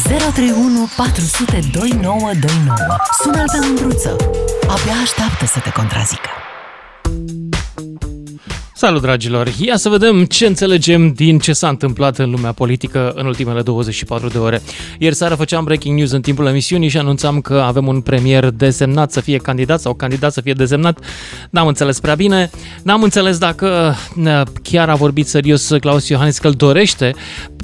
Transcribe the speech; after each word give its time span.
031 0.00 0.88
400 0.96 1.60
2929. 1.72 2.76
Sună-l 3.22 3.46
pe 3.52 3.66
Mândruță. 3.66 4.16
Abia 4.62 4.92
așteaptă 5.02 5.46
să 5.46 5.58
te 5.58 5.70
contrazică. 5.70 6.28
Salut, 8.74 9.02
dragilor! 9.02 9.48
Ia 9.60 9.76
să 9.76 9.88
vedem 9.88 10.24
ce 10.24 10.46
înțelegem 10.46 11.12
din 11.12 11.38
ce 11.38 11.52
s-a 11.52 11.68
întâmplat 11.68 12.18
în 12.18 12.30
lumea 12.30 12.52
politică 12.52 13.12
în 13.16 13.26
ultimele 13.26 13.62
24 13.62 14.28
de 14.28 14.38
ore. 14.38 14.62
Ieri 14.98 15.14
seara 15.14 15.36
făceam 15.36 15.64
breaking 15.64 15.96
news 15.96 16.10
în 16.10 16.20
timpul 16.20 16.46
emisiunii 16.46 16.88
și 16.88 16.98
anunțam 16.98 17.40
că 17.40 17.54
avem 17.54 17.86
un 17.86 18.00
premier 18.00 18.50
desemnat 18.50 19.12
să 19.12 19.20
fie 19.20 19.36
candidat 19.36 19.80
sau 19.80 19.94
candidat 19.94 20.32
să 20.32 20.40
fie 20.40 20.52
desemnat. 20.52 20.98
N-am 21.50 21.66
înțeles 21.66 22.00
prea 22.00 22.14
bine. 22.14 22.50
N-am 22.82 23.02
înțeles 23.02 23.38
dacă 23.38 23.96
chiar 24.62 24.88
a 24.88 24.94
vorbit 24.94 25.26
serios 25.26 25.70
Claus 25.80 26.08
Iohannis 26.08 26.38
că 26.38 26.46
îl 26.46 26.52
dorește 26.52 27.14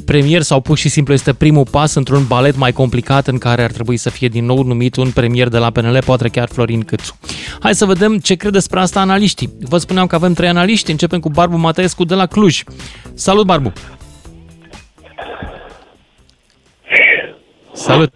premier 0.09 0.43
sau 0.43 0.61
pur 0.61 0.77
și 0.79 0.88
simplu 0.88 1.12
este 1.12 1.32
primul 1.32 1.66
pas 1.70 1.95
într-un 1.95 2.27
balet 2.27 2.57
mai 2.57 2.72
complicat 2.72 3.27
în 3.27 3.38
care 3.38 3.62
ar 3.62 3.71
trebui 3.71 3.96
să 3.96 4.11
fie 4.11 4.29
din 4.29 4.44
nou 4.44 4.62
numit 4.62 4.96
un 4.96 5.11
premier 5.11 5.49
de 5.49 5.58
la 5.58 5.71
PNL, 5.71 5.99
poate 6.04 6.29
chiar 6.29 6.49
Florin 6.49 6.82
Câțu. 6.82 7.18
Hai 7.61 7.75
să 7.75 7.85
vedem 7.86 8.18
ce 8.18 8.35
cred 8.35 8.52
despre 8.52 8.80
asta 8.80 9.00
analiștii. 9.00 9.52
Vă 9.61 9.79
spuneam 9.79 10.07
că 10.07 10.14
avem 10.14 10.32
trei 10.32 10.49
analiști, 10.49 10.90
începem 10.90 11.21
cu 11.21 11.29
Barbu 11.29 11.57
Mateescu 11.57 12.04
de 12.04 12.14
la 12.14 12.26
Cluj. 12.26 12.63
Salut, 13.14 13.46
Barbu! 13.46 13.72
Salut! 17.72 18.13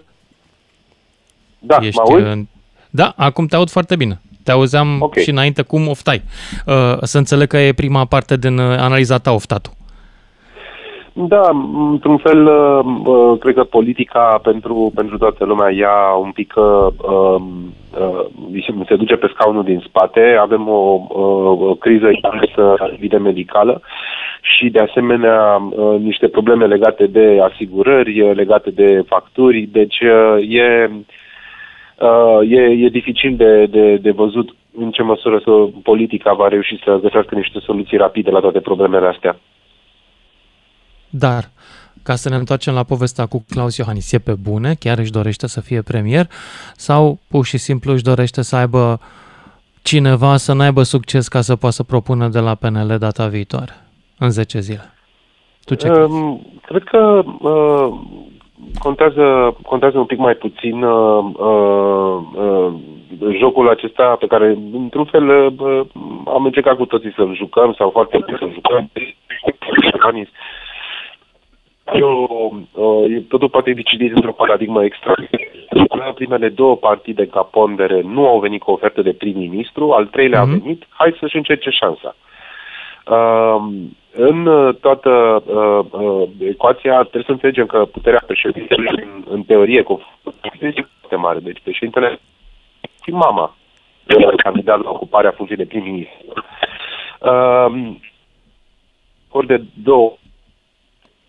Da, 1.59 1.78
Ești, 1.80 1.97
mă 1.97 2.02
auzi? 2.12 2.24
uh, 2.38 2.45
Da, 2.91 3.14
acum 3.16 3.47
te 3.47 3.56
aud 3.56 3.70
foarte 3.70 3.97
bine. 3.97 4.20
Te 4.42 4.50
auzeam 4.50 5.00
Ok. 5.00 5.16
și 5.19 5.30
înainte 5.30 5.62
cum 5.62 5.88
oftai. 5.88 6.22
Uh, 6.66 6.97
Să 7.02 7.19
înțeleg 7.19 7.48
că 7.48 7.56
e 7.59 7.72
prima 7.72 8.05
parte 8.05 8.36
din 8.36 8.59
uh, 8.59 8.78
analiza 8.78 9.19
ta 9.19 9.30
oftatul. 9.33 9.72
Da, 11.15 11.51
într-un 11.91 12.16
fel, 12.16 12.47
uh, 12.47 12.84
uh, 13.05 13.39
cred 13.39 13.55
că 13.55 13.65
politica 13.65 14.41
pentru, 14.43 14.93
pentru 14.95 15.19
toată 15.19 15.45
lumea 15.45 15.70
ia 15.70 16.15
un 16.20 16.30
pic, 16.30 16.55
uh, 16.57 16.87
um, 17.12 17.75
uh, 18.47 18.84
se 18.86 18.97
duce 18.97 19.17
pe 19.17 19.31
scaunul 19.34 19.64
din 19.64 19.83
spate, 19.86 20.36
avem 20.41 20.69
o, 20.69 21.01
uh, 21.09 21.69
o 21.69 21.75
criză 21.75 22.11
imensă 22.23 22.91
evident 22.92 23.23
medicală 23.23 23.83
și 24.41 24.70
de 24.70 24.78
asemenea 24.78 25.69
uh, 25.70 26.01
niște 26.01 26.28
probleme 26.28 26.67
legate 26.67 27.06
de 27.06 27.41
asigurări, 27.51 28.20
uh, 28.20 28.34
legate 28.34 28.70
de 28.70 29.03
facturi, 29.06 29.69
deci 29.73 30.01
uh, 30.01 30.36
e, 30.48 30.91
uh, 31.98 32.51
e, 32.51 32.61
e 32.61 32.89
dificil 32.89 33.34
de, 33.36 33.67
de, 33.67 33.97
de 33.97 34.11
văzut 34.11 34.55
în 34.79 34.91
ce 34.91 35.03
măsură 35.03 35.41
să 35.45 35.51
politica 35.83 36.33
va 36.33 36.48
reuși 36.48 36.79
să 36.84 36.98
găsească 37.03 37.34
niște 37.34 37.58
soluții 37.58 37.97
rapide 37.97 38.31
la 38.31 38.41
toate 38.41 38.61
problemele 38.61 39.06
astea. 39.06 39.36
Dar, 41.14 41.50
ca 42.02 42.14
să 42.14 42.28
ne 42.28 42.36
întoarcem 42.36 42.74
la 42.74 42.82
povestea 42.82 43.27
cu 43.27 43.44
Claus 43.48 43.77
Iohannis, 43.77 44.12
e 44.12 44.18
pe 44.18 44.34
bune? 44.42 44.74
Chiar 44.74 44.98
își 44.98 45.10
dorește 45.10 45.46
să 45.46 45.60
fie 45.60 45.82
premier? 45.82 46.27
Sau 46.77 47.18
pur 47.30 47.44
și 47.44 47.58
simplu 47.58 47.92
își 47.92 48.02
dorește 48.02 48.42
să 48.42 48.56
aibă 48.56 49.00
cineva 49.83 50.36
să 50.36 50.52
n-aibă 50.52 50.83
succes 50.83 51.28
ca 51.28 51.40
să 51.40 51.56
poată 51.56 51.74
să 51.74 51.83
propună 51.83 52.28
de 52.28 52.38
la 52.38 52.55
PNL 52.55 52.96
data 52.98 53.27
viitoare, 53.27 53.72
în 54.18 54.30
10 54.30 54.60
zile? 54.60 54.92
Tu 55.64 55.74
ce 55.74 55.88
crezi? 55.88 56.12
Um, 56.12 56.46
cred 56.62 56.83
că 56.83 57.22
uh, 57.40 57.92
contează, 58.78 59.56
contează 59.62 59.98
un 59.98 60.05
pic 60.05 60.18
mai 60.18 60.34
puțin 60.34 60.83
uh, 60.83 61.24
uh, 61.36 62.16
uh, 62.34 62.72
jocul 63.38 63.68
acesta 63.68 64.16
pe 64.18 64.27
care, 64.27 64.58
într-un 64.72 65.05
fel, 65.05 65.28
uh, 65.58 65.86
am 66.27 66.44
încercat 66.44 66.77
cu 66.77 66.84
toții 66.84 67.12
să-l 67.16 67.34
jucăm 67.36 67.74
sau 67.78 67.90
foarte 67.90 68.18
bine 68.27 68.36
să-l 68.40 68.52
jucăm. 68.52 68.90
Iohannis. 71.86 72.00
Eu, 72.02 72.66
uh, 72.72 73.22
totul 73.28 73.48
poate 73.48 73.72
fi 73.72 73.83
citit 73.83 74.14
într-o 74.14 74.33
paradigmă 74.33 74.84
extra. 74.84 75.14
Primele 76.14 76.48
două 76.48 76.77
partide 76.77 77.27
ca 77.27 77.42
pondere 77.42 78.00
nu 78.00 78.27
au 78.27 78.39
venit 78.41 78.62
cu 78.62 78.70
ofertă 78.70 79.02
de 79.02 79.12
prim-ministru, 79.12 79.92
al 79.92 80.06
treilea 80.06 80.42
Mhm. 80.42 80.50
a 80.50 80.58
venit, 80.58 80.86
hai 80.89 81.16
să-și 81.20 81.36
încerce 81.36 81.70
șansa. 81.70 82.17
Uh, 83.07 83.62
în 84.12 84.46
uh, 84.46 84.74
toată 84.80 85.42
uh, 85.46 86.01
uh, 86.01 86.29
ecuația 86.39 87.01
trebuie 87.01 87.23
să 87.27 87.30
înțelegem 87.30 87.67
că 87.67 87.84
puterea 87.84 88.23
președintelui 88.27 89.02
în, 89.02 89.24
în 89.28 89.42
teorie 89.42 89.83
cu 89.83 90.01
este 90.61 90.89
foarte 91.01 91.17
mare. 91.17 91.39
Deci 91.39 91.61
președintele 91.62 92.20
și 93.02 93.11
mama 93.11 93.57
uh, 94.17 94.34
candidat 94.36 94.83
la 94.83 94.90
ocuparea 94.90 95.30
funcției 95.30 95.58
de 95.58 95.67
prim-ministru. 95.67 96.33
Uh, 97.20 97.92
ori 99.30 99.46
de 99.46 99.62
două 99.83 100.12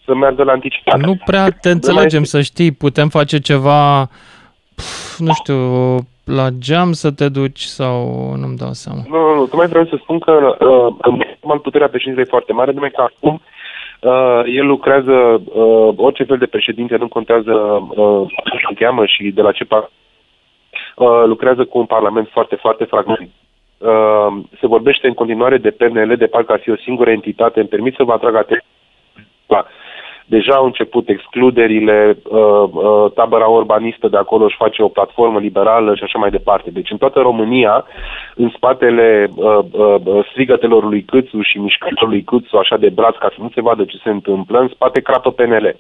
să 0.06 0.16
meargă 0.16 0.44
la 0.44 0.52
anticipat. 0.52 1.00
Nu 1.00 1.16
prea 1.26 1.50
te 1.62 1.70
înțelegem, 1.70 2.24
să 2.24 2.42
știi, 2.42 2.72
putem 2.72 3.10
face 3.10 3.40
ceva, 3.40 4.06
pf, 4.76 5.18
nu 5.18 5.34
știu, 5.34 5.58
la 6.24 6.50
geam 6.50 6.92
să 6.92 7.12
te 7.12 7.30
duci 7.30 7.60
sau 7.60 7.96
nu-mi 8.36 8.58
dau 8.58 8.72
seama. 8.72 9.02
Nu, 9.10 9.18
nu, 9.18 9.36
nu. 9.36 9.46
Tocmai 9.46 9.68
vreau 9.68 9.86
să 9.86 9.98
spun 10.02 10.20
că 10.20 10.32
uh, 10.32 10.96
în 11.02 11.22
normal 11.42 11.60
puterea 11.60 11.88
președintelui 11.88 12.28
e 12.28 12.36
foarte 12.36 12.54
mare, 12.54 12.72
numai 12.72 12.92
că 12.92 13.02
acum 13.02 13.42
uh, 14.02 14.42
el 14.46 14.66
lucrează, 14.66 15.42
uh, 15.46 15.94
orice 15.96 16.24
fel 16.24 16.38
de 16.38 16.46
președinte, 16.46 16.96
nu 16.96 17.08
contează 17.08 17.52
uh, 17.52 17.88
cum 17.96 18.60
se 18.68 18.74
cheamă 18.84 19.06
și 19.06 19.32
de 19.32 19.42
la 19.42 19.52
ce 19.52 19.64
par, 19.64 19.92
uh, 20.96 21.24
lucrează 21.26 21.66
cu 21.66 21.78
un 21.78 21.86
parlament 21.86 22.28
foarte, 22.32 22.56
foarte 22.56 22.84
fragmentat. 22.84 23.28
Uh, 23.78 24.44
se 24.60 24.68
vorbește 24.68 25.08
în 25.08 25.14
continuare 25.14 25.58
de 25.58 25.72
PNL, 25.72 26.16
de 26.18 26.26
parcă 26.26 26.52
ar 26.52 26.60
fi 26.60 26.70
o 26.70 26.76
singură 26.76 27.10
entitate. 27.10 27.60
Îmi 27.60 27.70
permit 27.70 27.96
să 27.96 28.04
vă 28.04 28.12
atrag 28.12 28.36
atenția. 28.36 28.68
Deja 30.36 30.56
au 30.56 30.66
început 30.66 31.10
excluderile, 31.10 32.18
uh, 32.24 32.40
uh, 32.72 33.12
tabăra 33.14 33.48
urbanistă 33.48 34.08
de 34.08 34.18
acolo 34.18 34.44
își 34.46 34.62
face 34.64 34.82
o 34.84 34.88
platformă 34.98 35.40
liberală 35.40 35.96
și 35.96 36.04
așa 36.04 36.20
mai 36.20 36.30
departe. 36.30 36.70
Deci 36.72 36.92
în 36.92 36.98
toată 36.98 37.20
România, 37.20 37.86
în 38.36 38.50
spatele 38.56 39.30
uh, 39.36 39.60
uh, 39.72 40.26
strigătelor 40.32 40.84
lui 40.84 41.02
Câțu 41.04 41.42
și 41.42 41.58
mișcărilor 41.58 42.10
lui 42.10 42.24
Câțu, 42.24 42.58
așa 42.58 42.78
de 42.78 42.90
braț, 42.90 43.16
ca 43.16 43.30
să 43.36 43.42
nu 43.42 43.50
se 43.54 43.62
vadă 43.62 43.84
ce 43.84 43.98
se 44.04 44.10
întâmplă, 44.10 44.60
în 44.60 44.68
spate 44.68 45.02
crapă 45.02 45.32
PNL. 45.32 45.76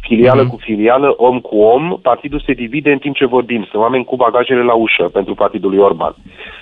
Filială 0.00 0.42
Mhm. 0.42 0.50
cu 0.50 0.56
filială, 0.56 1.14
om 1.16 1.40
cu 1.40 1.56
om, 1.60 1.98
partidul 2.02 2.42
se 2.46 2.52
divide 2.52 2.92
în 2.92 2.98
timp 2.98 3.16
ce 3.16 3.26
vorbim. 3.26 3.66
Sunt 3.70 3.82
oameni 3.82 4.04
cu 4.04 4.16
bagajele 4.16 4.62
la 4.62 4.74
ușă 4.74 5.04
pentru 5.12 5.34
partidul 5.34 5.70
lui 5.70 5.78
Orban. 5.78 6.14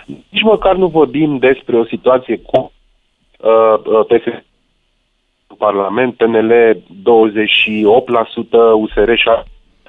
Nici 0.07 0.43
măcar 0.43 0.75
nu 0.77 0.87
vorbim 0.87 1.39
despre 1.39 1.77
o 1.77 1.85
situație 1.85 2.37
cu 2.47 2.73
uh, 3.41 3.75
uh, 3.85 4.05
PSD 4.07 4.27
în 4.35 4.48
Parlament, 5.59 6.15
PNL 6.17 6.53
28%, 6.77 6.81
USR 8.75 9.11
6%, 9.11 9.45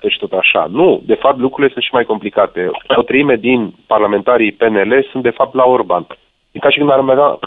și 0.07 0.19
tot 0.19 0.31
așa. 0.31 0.67
Nu, 0.69 1.01
de 1.05 1.13
fapt 1.13 1.39
lucrurile 1.39 1.71
sunt 1.73 1.83
și 1.83 1.93
mai 1.93 2.03
complicate. 2.03 2.69
O 2.87 3.01
treime 3.01 3.35
din 3.35 3.73
parlamentarii 3.87 4.51
PNL 4.51 5.07
sunt 5.11 5.23
de 5.23 5.29
fapt 5.29 5.53
la 5.53 5.63
Orban. 5.63 6.07
E 6.51 6.59
ca 6.59 6.69
și 6.69 6.77
când 6.77 6.91
ar 6.91 6.99
avea 6.99 7.39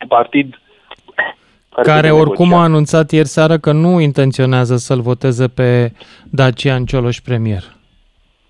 un 0.00 0.08
partid 0.08 0.56
Care 1.74 2.00
trebuie 2.00 2.20
oricum 2.20 2.44
a 2.44 2.48
negociat. 2.48 2.68
anunțat 2.68 3.10
ieri 3.10 3.26
seară 3.26 3.58
că 3.58 3.72
nu 3.72 4.00
intenționează 4.00 4.76
să-l 4.76 5.00
voteze 5.00 5.48
pe 5.48 5.92
Dacian 6.30 6.84
Cioloș 6.84 7.20
premier. 7.20 7.62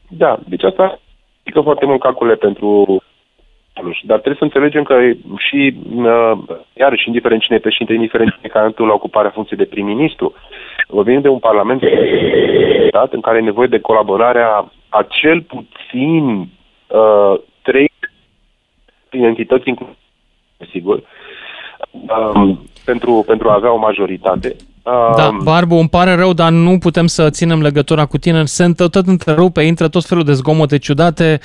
Da, 0.09 0.39
deci 0.49 0.63
asta 0.65 1.01
pică 1.43 1.61
foarte 1.61 1.87
mult 1.87 2.01
calcule 2.01 2.35
pentru 2.35 3.03
nu 3.81 3.93
știu, 3.93 4.09
dar 4.09 4.19
trebuie 4.19 4.39
să 4.39 4.45
înțelegem 4.45 4.83
că 4.83 4.95
și, 5.49 5.77
uh, 5.95 6.33
iarăși, 6.73 7.07
indiferent 7.07 7.43
cine 7.43 7.57
e 7.57 7.61
președinte, 7.61 7.93
indiferent 7.95 8.31
cine 8.31 8.43
e 8.47 8.49
candidatul 8.49 8.87
la 8.87 8.93
ocuparea 8.93 9.31
funcției 9.31 9.59
de 9.59 9.65
prim-ministru, 9.65 10.35
vorbim 10.89 11.21
de 11.21 11.29
un 11.29 11.39
parlament 11.39 11.83
dat, 12.91 13.13
în 13.13 13.21
care 13.21 13.39
e 13.39 13.41
nevoie 13.41 13.67
de 13.67 13.81
colaborarea 13.81 14.73
a 14.89 15.07
cel 15.09 15.43
puțin 15.43 16.49
uh, 16.87 17.41
trei 17.63 17.91
entități, 19.11 19.69
inclusiv, 19.69 19.97
sigur, 20.71 21.03
um, 22.35 22.61
pentru, 22.85 23.25
pentru 23.27 23.49
a 23.49 23.55
avea 23.55 23.73
o 23.73 23.79
majoritate. 23.79 24.57
Um, 24.83 25.15
Da, 25.17 25.31
Barbu, 25.43 25.75
îmi 25.75 25.89
pare 25.89 26.15
rău, 26.15 26.33
dar 26.33 26.51
nu 26.51 26.79
putem 26.79 27.07
să 27.07 27.31
ținem 27.31 27.61
legătura 27.63 28.05
cu 28.07 28.19
tine. 28.19 28.45
Se 28.45 28.65
întă- 28.65 28.89
tot 28.89 29.07
întrerupe, 29.07 29.63
intră 29.63 29.89
tot 29.89 30.05
felul 30.05 30.25
de 30.25 30.33
zgomote 30.33 30.79
ciudate. 30.79 31.41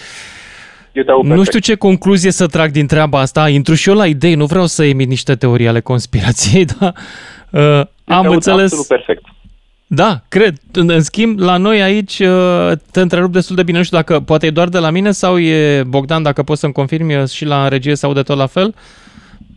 Eu 0.98 1.04
te 1.04 1.12
aud 1.12 1.24
Nu 1.24 1.30
perfect. 1.30 1.48
știu 1.48 1.60
ce 1.60 1.76
concluzie 1.80 2.32
să 2.32 2.48
trag 2.48 2.72
din 2.72 2.88
treaba 2.88 3.20
asta. 3.20 3.50
Intru 3.50 3.74
și 3.74 3.90
eu 3.90 3.96
la 3.96 4.06
idei, 4.06 4.36
nu 4.36 4.46
vreau 4.46 4.66
să 4.66 4.84
emit 4.84 5.08
niște 5.08 5.36
teorii 5.36 5.68
ale 5.68 5.80
conspirației, 5.80 6.66
dar 6.80 6.94
uh, 7.50 7.62
Eu 7.62 7.84
te 8.06 8.14
am 8.14 8.26
aud 8.26 8.34
înțeles... 8.34 8.64
absolut 8.64 8.88
perfect. 8.88 9.24
Da, 9.88 10.22
cred. 10.28 10.56
În, 10.72 10.90
în 10.90 11.02
schimb, 11.02 11.40
la 11.40 11.58
noi 11.58 11.82
aici 11.82 12.20
uh, 12.20 12.72
te 12.92 13.02
întrerup 13.02 13.32
destul 13.32 13.56
de 13.56 13.64
bine. 13.64 13.78
Nu 13.78 13.84
știu 13.84 13.98
dacă 13.98 14.20
poate 14.20 14.46
e 14.46 14.50
doar 14.50 14.68
de 14.70 14.78
la 14.78 14.90
mine 14.90 15.12
sau 15.12 15.40
e 15.40 15.84
Bogdan, 15.84 16.24
dacă 16.24 16.44
poți 16.44 16.60
să-mi 16.60 16.74
confirmi 16.74 17.14
e 17.14 17.26
și 17.26 17.46
la 17.46 17.68
regie 17.68 17.96
se 17.96 18.06
aude 18.06 18.22
tot 18.22 18.38
la 18.38 18.46
fel. 18.46 18.76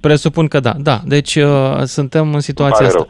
Presupun 0.01 0.47
că 0.47 0.61
da. 0.61 0.75
Da, 0.79 1.01
deci 1.05 1.35
uh, 1.35 1.83
suntem 1.85 2.35
în 2.35 2.41
situația 2.41 2.87
pare 2.87 2.87
asta. 2.87 3.07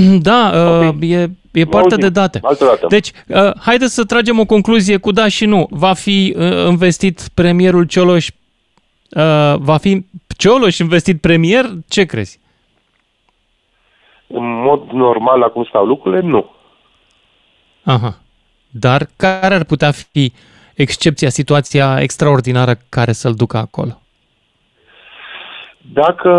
Da, 0.28 0.50
uh, 0.54 0.86
Ok. 0.88 0.96
e, 1.00 1.14
e 1.52 1.64
Mă 1.64 1.64
parte 1.70 1.94
auzim. 1.94 1.98
de 2.00 2.08
date. 2.08 2.38
Altă 2.42 2.64
dată. 2.64 2.86
Deci, 2.88 3.10
uh, 3.28 3.50
haideți 3.60 3.94
să 3.94 4.04
tragem 4.04 4.38
o 4.38 4.44
concluzie 4.44 4.96
cu 4.96 5.10
da 5.12 5.28
și 5.28 5.46
nu. 5.46 5.66
Va 5.70 5.92
fi 5.92 6.34
uh, 6.38 6.66
investit 6.68 7.28
premierul 7.34 7.84
Cioloș? 7.84 8.28
Uh, 8.28 9.54
va 9.56 9.76
fi 9.76 10.04
Cioloș 10.36 10.78
investit 10.78 11.20
premier? 11.20 11.70
Ce 11.88 12.04
crezi? 12.04 12.40
În 14.26 14.62
mod 14.62 14.82
normal, 14.90 15.38
la 15.38 15.46
cum 15.46 15.64
stau 15.68 15.84
lucrurile, 15.84 16.20
nu. 16.20 16.50
Aha. 17.84 18.18
Dar 18.70 19.08
care 19.16 19.54
ar 19.54 19.64
putea 19.64 19.90
fi 19.90 20.32
excepția, 20.74 21.28
situația 21.28 22.00
extraordinară 22.00 22.74
care 22.88 23.12
să-l 23.12 23.34
ducă 23.34 23.56
acolo? 23.56 24.00
Dacă 25.92 26.30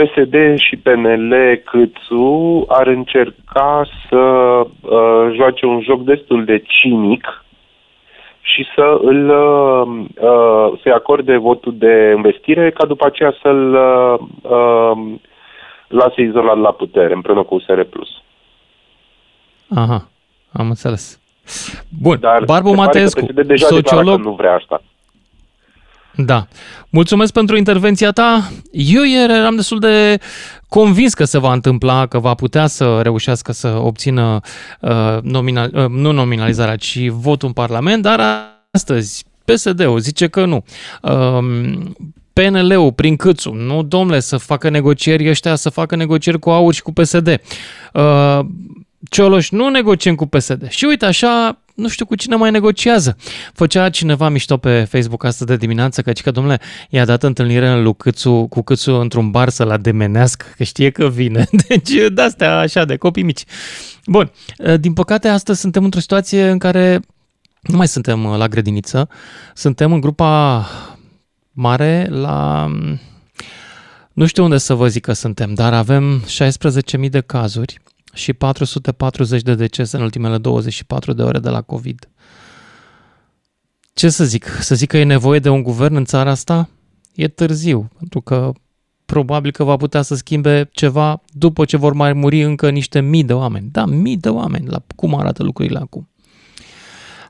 PSD 0.00 0.58
și 0.58 0.76
PNL 0.76 1.34
Câțu 1.64 2.64
ar 2.68 2.86
încerca 2.86 3.86
să 4.08 4.16
uh, 4.16 5.34
joace 5.34 5.66
un 5.66 5.80
joc 5.82 6.04
destul 6.04 6.44
de 6.44 6.62
cinic 6.66 7.44
și 8.40 8.66
să 8.74 8.98
îl 9.02 9.28
uh, 9.28 10.06
uh, 10.20 10.78
să-i 10.82 10.92
acorde 10.92 11.36
votul 11.36 11.74
de 11.76 12.12
investire 12.16 12.70
ca 12.70 12.86
după 12.86 13.06
aceea 13.06 13.34
să-l 13.42 13.74
uh, 13.74 14.18
uh, 14.52 15.14
lase 15.88 16.20
izolat 16.22 16.58
la 16.58 16.72
putere 16.72 17.14
împreună 17.14 17.42
cu 17.42 17.54
USR+. 17.54 17.80
Aha, 19.74 20.08
am 20.52 20.68
înțeles. 20.68 21.20
Bun, 22.02 22.16
Dar 22.20 22.44
Barbu 22.44 22.74
Matescu, 22.74 23.32
deja 23.32 23.66
sociolog... 23.66 24.20
nu 24.20 24.32
vrea 24.32 24.54
asta. 24.54 24.82
Da. 26.16 26.46
Mulțumesc 26.90 27.32
pentru 27.32 27.56
intervenția 27.56 28.10
ta. 28.10 28.50
Eu 28.72 29.02
ieri 29.02 29.32
eram 29.32 29.56
destul 29.56 29.78
de 29.78 30.18
convins 30.68 31.14
că 31.14 31.24
se 31.24 31.38
va 31.38 31.52
întâmpla, 31.52 32.06
că 32.06 32.18
va 32.18 32.34
putea 32.34 32.66
să 32.66 33.00
reușească 33.02 33.52
să 33.52 33.68
obțină 33.68 34.40
uh, 34.80 35.18
nominal, 35.22 35.70
uh, 35.74 35.86
nu 35.88 36.12
nominalizarea, 36.12 36.76
ci 36.76 37.08
votul 37.08 37.48
în 37.48 37.54
Parlament, 37.54 38.02
dar 38.02 38.20
astăzi 38.70 39.24
PSD-ul 39.44 39.98
zice 39.98 40.26
că 40.26 40.44
nu. 40.44 40.64
Uh, 41.02 41.38
PNL-ul 42.32 42.92
prin 42.92 43.16
Câțu, 43.16 43.52
nu 43.52 43.82
domnule, 43.82 44.20
să 44.20 44.36
facă 44.36 44.68
negocieri 44.68 45.28
ăștia, 45.28 45.54
să 45.54 45.68
facă 45.70 45.96
negocieri 45.96 46.38
cu 46.38 46.50
AUR 46.50 46.74
și 46.74 46.82
cu 46.82 46.92
PSD. 46.92 47.40
Uh, 47.92 48.40
Cioloș, 49.10 49.50
nu 49.50 49.68
negociem 49.68 50.14
cu 50.14 50.26
PSD. 50.26 50.68
Și 50.68 50.84
uite, 50.84 51.04
așa, 51.04 51.58
nu 51.80 51.88
știu 51.88 52.06
cu 52.06 52.14
cine 52.14 52.36
mai 52.36 52.50
negociază. 52.50 53.16
Făcea 53.52 53.88
cineva 53.88 54.28
mișto 54.28 54.56
pe 54.56 54.84
Facebook 54.90 55.24
astăzi 55.24 55.50
de 55.50 55.56
dimineață 55.56 56.02
că, 56.02 56.12
că 56.12 56.30
domnule, 56.30 56.60
i-a 56.88 57.04
dat 57.04 57.22
întâlnire 57.22 57.80
lui 57.80 57.96
Câțu, 57.96 58.46
cu 58.50 58.62
Câțu 58.62 58.92
într-un 58.92 59.30
bar 59.30 59.48
să-l 59.48 59.70
ademenească, 59.70 60.46
că 60.56 60.64
știe 60.64 60.90
că 60.90 61.08
vine. 61.08 61.48
Deci, 61.68 61.90
de-astea 62.12 62.58
așa, 62.58 62.84
de 62.84 62.96
copii 62.96 63.22
mici. 63.22 63.44
Bun, 64.06 64.30
din 64.80 64.92
păcate, 64.92 65.28
astăzi 65.28 65.60
suntem 65.60 65.84
într-o 65.84 66.00
situație 66.00 66.48
în 66.48 66.58
care 66.58 67.00
nu 67.60 67.76
mai 67.76 67.88
suntem 67.88 68.26
la 68.26 68.48
grădiniță, 68.48 69.08
suntem 69.54 69.92
în 69.92 70.00
grupa 70.00 70.66
mare 71.52 72.06
la... 72.10 72.66
Nu 74.12 74.26
știu 74.26 74.44
unde 74.44 74.58
să 74.58 74.74
vă 74.74 74.88
zic 74.88 75.04
că 75.04 75.12
suntem, 75.12 75.54
dar 75.54 75.74
avem 75.74 76.24
16.000 77.02 77.08
de 77.10 77.20
cazuri 77.20 77.80
și 78.14 78.32
440 78.32 79.42
de 79.42 79.54
decese 79.54 79.96
în 79.96 80.02
ultimele 80.02 80.38
24 80.38 81.12
de 81.12 81.22
ore 81.22 81.38
de 81.38 81.48
la 81.48 81.62
COVID. 81.62 82.08
Ce 83.94 84.08
să 84.08 84.24
zic? 84.24 84.44
Să 84.44 84.74
zic 84.74 84.88
că 84.88 84.96
e 84.96 85.04
nevoie 85.04 85.38
de 85.38 85.48
un 85.48 85.62
guvern 85.62 85.94
în 85.94 86.04
țara 86.04 86.30
asta? 86.30 86.68
E 87.14 87.28
târziu, 87.28 87.88
pentru 87.98 88.20
că 88.20 88.50
probabil 89.06 89.50
că 89.50 89.64
va 89.64 89.76
putea 89.76 90.02
să 90.02 90.14
schimbe 90.14 90.68
ceva 90.72 91.20
după 91.28 91.64
ce 91.64 91.76
vor 91.76 91.92
mai 91.92 92.12
muri 92.12 92.42
încă 92.42 92.70
niște 92.70 93.00
mii 93.00 93.24
de 93.24 93.32
oameni. 93.32 93.68
Da, 93.72 93.84
mii 93.84 94.16
de 94.16 94.28
oameni, 94.28 94.66
la 94.66 94.78
cum 94.96 95.14
arată 95.14 95.42
lucrurile 95.42 95.78
acum. 95.78 96.08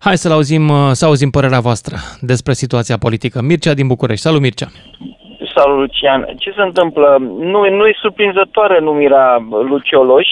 Hai 0.00 0.16
să 0.16 0.32
auzim, 0.32 0.70
să 0.92 1.04
auzim 1.06 1.30
părerea 1.30 1.60
voastră 1.60 1.96
despre 2.20 2.52
situația 2.52 2.96
politică. 2.96 3.42
Mircea 3.42 3.74
din 3.74 3.86
București. 3.86 4.22
Salut, 4.22 4.40
Mircea! 4.40 4.68
Salut, 5.54 5.78
Lucian! 5.78 6.26
Ce 6.38 6.50
se 6.56 6.62
întâmplă? 6.62 7.16
Nu, 7.38 7.60
nu 7.78 7.86
e 7.86 7.96
surprinzătoare 8.00 8.80
numirea 8.80 9.48
Lucioloș, 9.68 10.26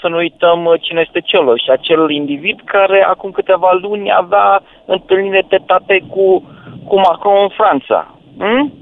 să 0.00 0.08
nu 0.08 0.16
uităm 0.16 0.76
cine 0.80 1.00
este 1.06 1.20
Cioloș, 1.20 1.62
acel 1.68 2.10
individ 2.10 2.60
care 2.64 3.04
acum 3.08 3.30
câteva 3.30 3.78
luni 3.80 4.12
avea 4.12 4.62
întâlnire 4.86 5.44
tetate 5.48 6.04
cu, 6.08 6.26
cu 6.88 6.96
Macron 6.96 7.42
în 7.42 7.48
Franța. 7.48 8.18
Hmm? 8.38 8.72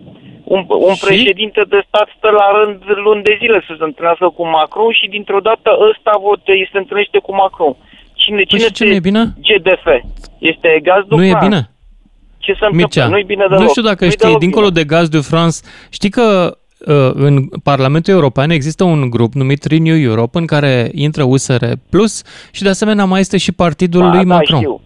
Un, 0.45 0.65
un 0.69 0.95
președinte 1.07 1.63
de 1.69 1.81
stat 1.87 2.09
stă 2.17 2.31
la 2.31 2.47
rând 2.59 2.83
luni 3.05 3.23
de 3.23 3.37
zile 3.39 3.65
să 3.67 3.75
se 3.79 3.85
întâlnească 3.85 4.29
cu 4.29 4.47
Macron 4.47 4.93
și 4.93 5.09
dintr-o 5.09 5.41
dată 5.41 5.71
ăsta 5.91 6.13
vote, 6.21 6.69
se 6.73 6.79
întâlnește 6.79 7.19
cu 7.19 7.35
Macron. 7.35 7.77
Cine, 8.15 8.43
cine 8.43 8.61
păi 8.61 8.73
ce 8.73 8.85
nu 8.85 8.93
e 8.93 9.09
bine? 9.09 9.23
GDF. 9.47 9.87
Este 10.39 10.81
gaz 10.83 11.03
Nu 11.09 11.25
e 11.25 11.37
bine? 11.41 11.61
Ce 12.39 12.53
se 12.53 12.65
întâmplă? 12.65 13.07
Nu 13.07 13.19
e 13.19 13.23
bine 13.27 13.45
deloc. 13.49 13.63
Nu 13.63 13.69
știu 13.69 13.83
dacă 13.83 14.05
Nu-i 14.05 14.13
știi, 14.13 14.37
dincolo 14.39 14.69
bine. 14.69 14.81
de 14.81 14.95
Gaz 14.95 15.09
de 15.09 15.21
France, 15.21 15.57
știi 15.91 16.11
că 16.11 16.27
Uh, 16.27 16.62
în 17.15 17.49
Parlamentul 17.63 18.13
European 18.13 18.51
există 18.51 18.85
un 18.85 19.11
grup 19.11 19.33
numit 19.33 19.65
Renew 19.65 19.97
Europe 19.97 20.39
în 20.39 20.47
care 20.47 20.91
intră 20.95 21.23
USR 21.23 21.65
Plus 21.91 22.23
și 22.53 22.63
de 22.63 22.69
asemenea 22.69 23.05
mai 23.05 23.21
este 23.21 23.37
și 23.37 23.53
partidul 23.53 24.01
da, 24.01 24.07
lui 24.07 24.25
da, 24.25 24.35
Macron. 24.35 24.59
Știu. 24.59 24.81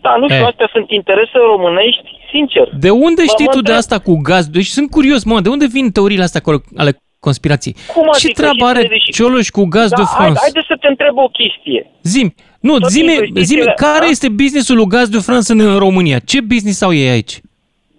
Da, 0.00 0.16
nu 0.20 0.28
știu, 0.28 0.42
e. 0.42 0.46
astea 0.46 0.68
sunt 0.72 0.90
interese 0.90 1.38
românești, 1.52 2.08
sincer. 2.30 2.68
De 2.78 2.90
unde 2.90 3.22
mă, 3.22 3.32
știi 3.32 3.44
mă 3.44 3.50
tu 3.50 3.60
de 3.60 3.72
asta 3.72 3.98
cu 3.98 4.16
gaz? 4.16 4.46
Deci 4.48 4.66
sunt 4.66 4.90
curios, 4.90 5.24
mă, 5.24 5.40
de 5.40 5.48
unde 5.48 5.66
vin 5.66 5.90
teoriile 5.90 6.22
astea 6.22 6.40
ale 6.76 6.92
conspirației? 7.20 7.76
Cum 7.94 8.08
Ce 8.18 8.28
treabă 8.28 8.64
are 8.64 8.88
și... 9.04 9.10
Cioloș 9.12 9.48
cu 9.48 9.64
gaz 9.64 9.90
da, 9.90 9.96
de 9.96 10.02
France? 10.16 10.40
Haide 10.42 10.64
să 10.68 10.76
te 10.80 10.86
întreb 10.86 11.16
o 11.16 11.28
chestie. 11.28 11.90
Zim, 12.02 12.34
nu, 12.60 12.76
zime, 12.88 13.14
zime, 13.34 13.72
care 13.76 14.04
da? 14.04 14.10
este 14.14 14.28
businessul 14.28 14.76
lui 14.76 14.86
Gaz 14.86 15.08
de 15.08 15.18
France 15.18 15.52
în 15.52 15.78
România? 15.78 16.18
Ce 16.18 16.40
business 16.40 16.82
au 16.82 16.92
ei 16.92 17.08
aici? 17.08 17.40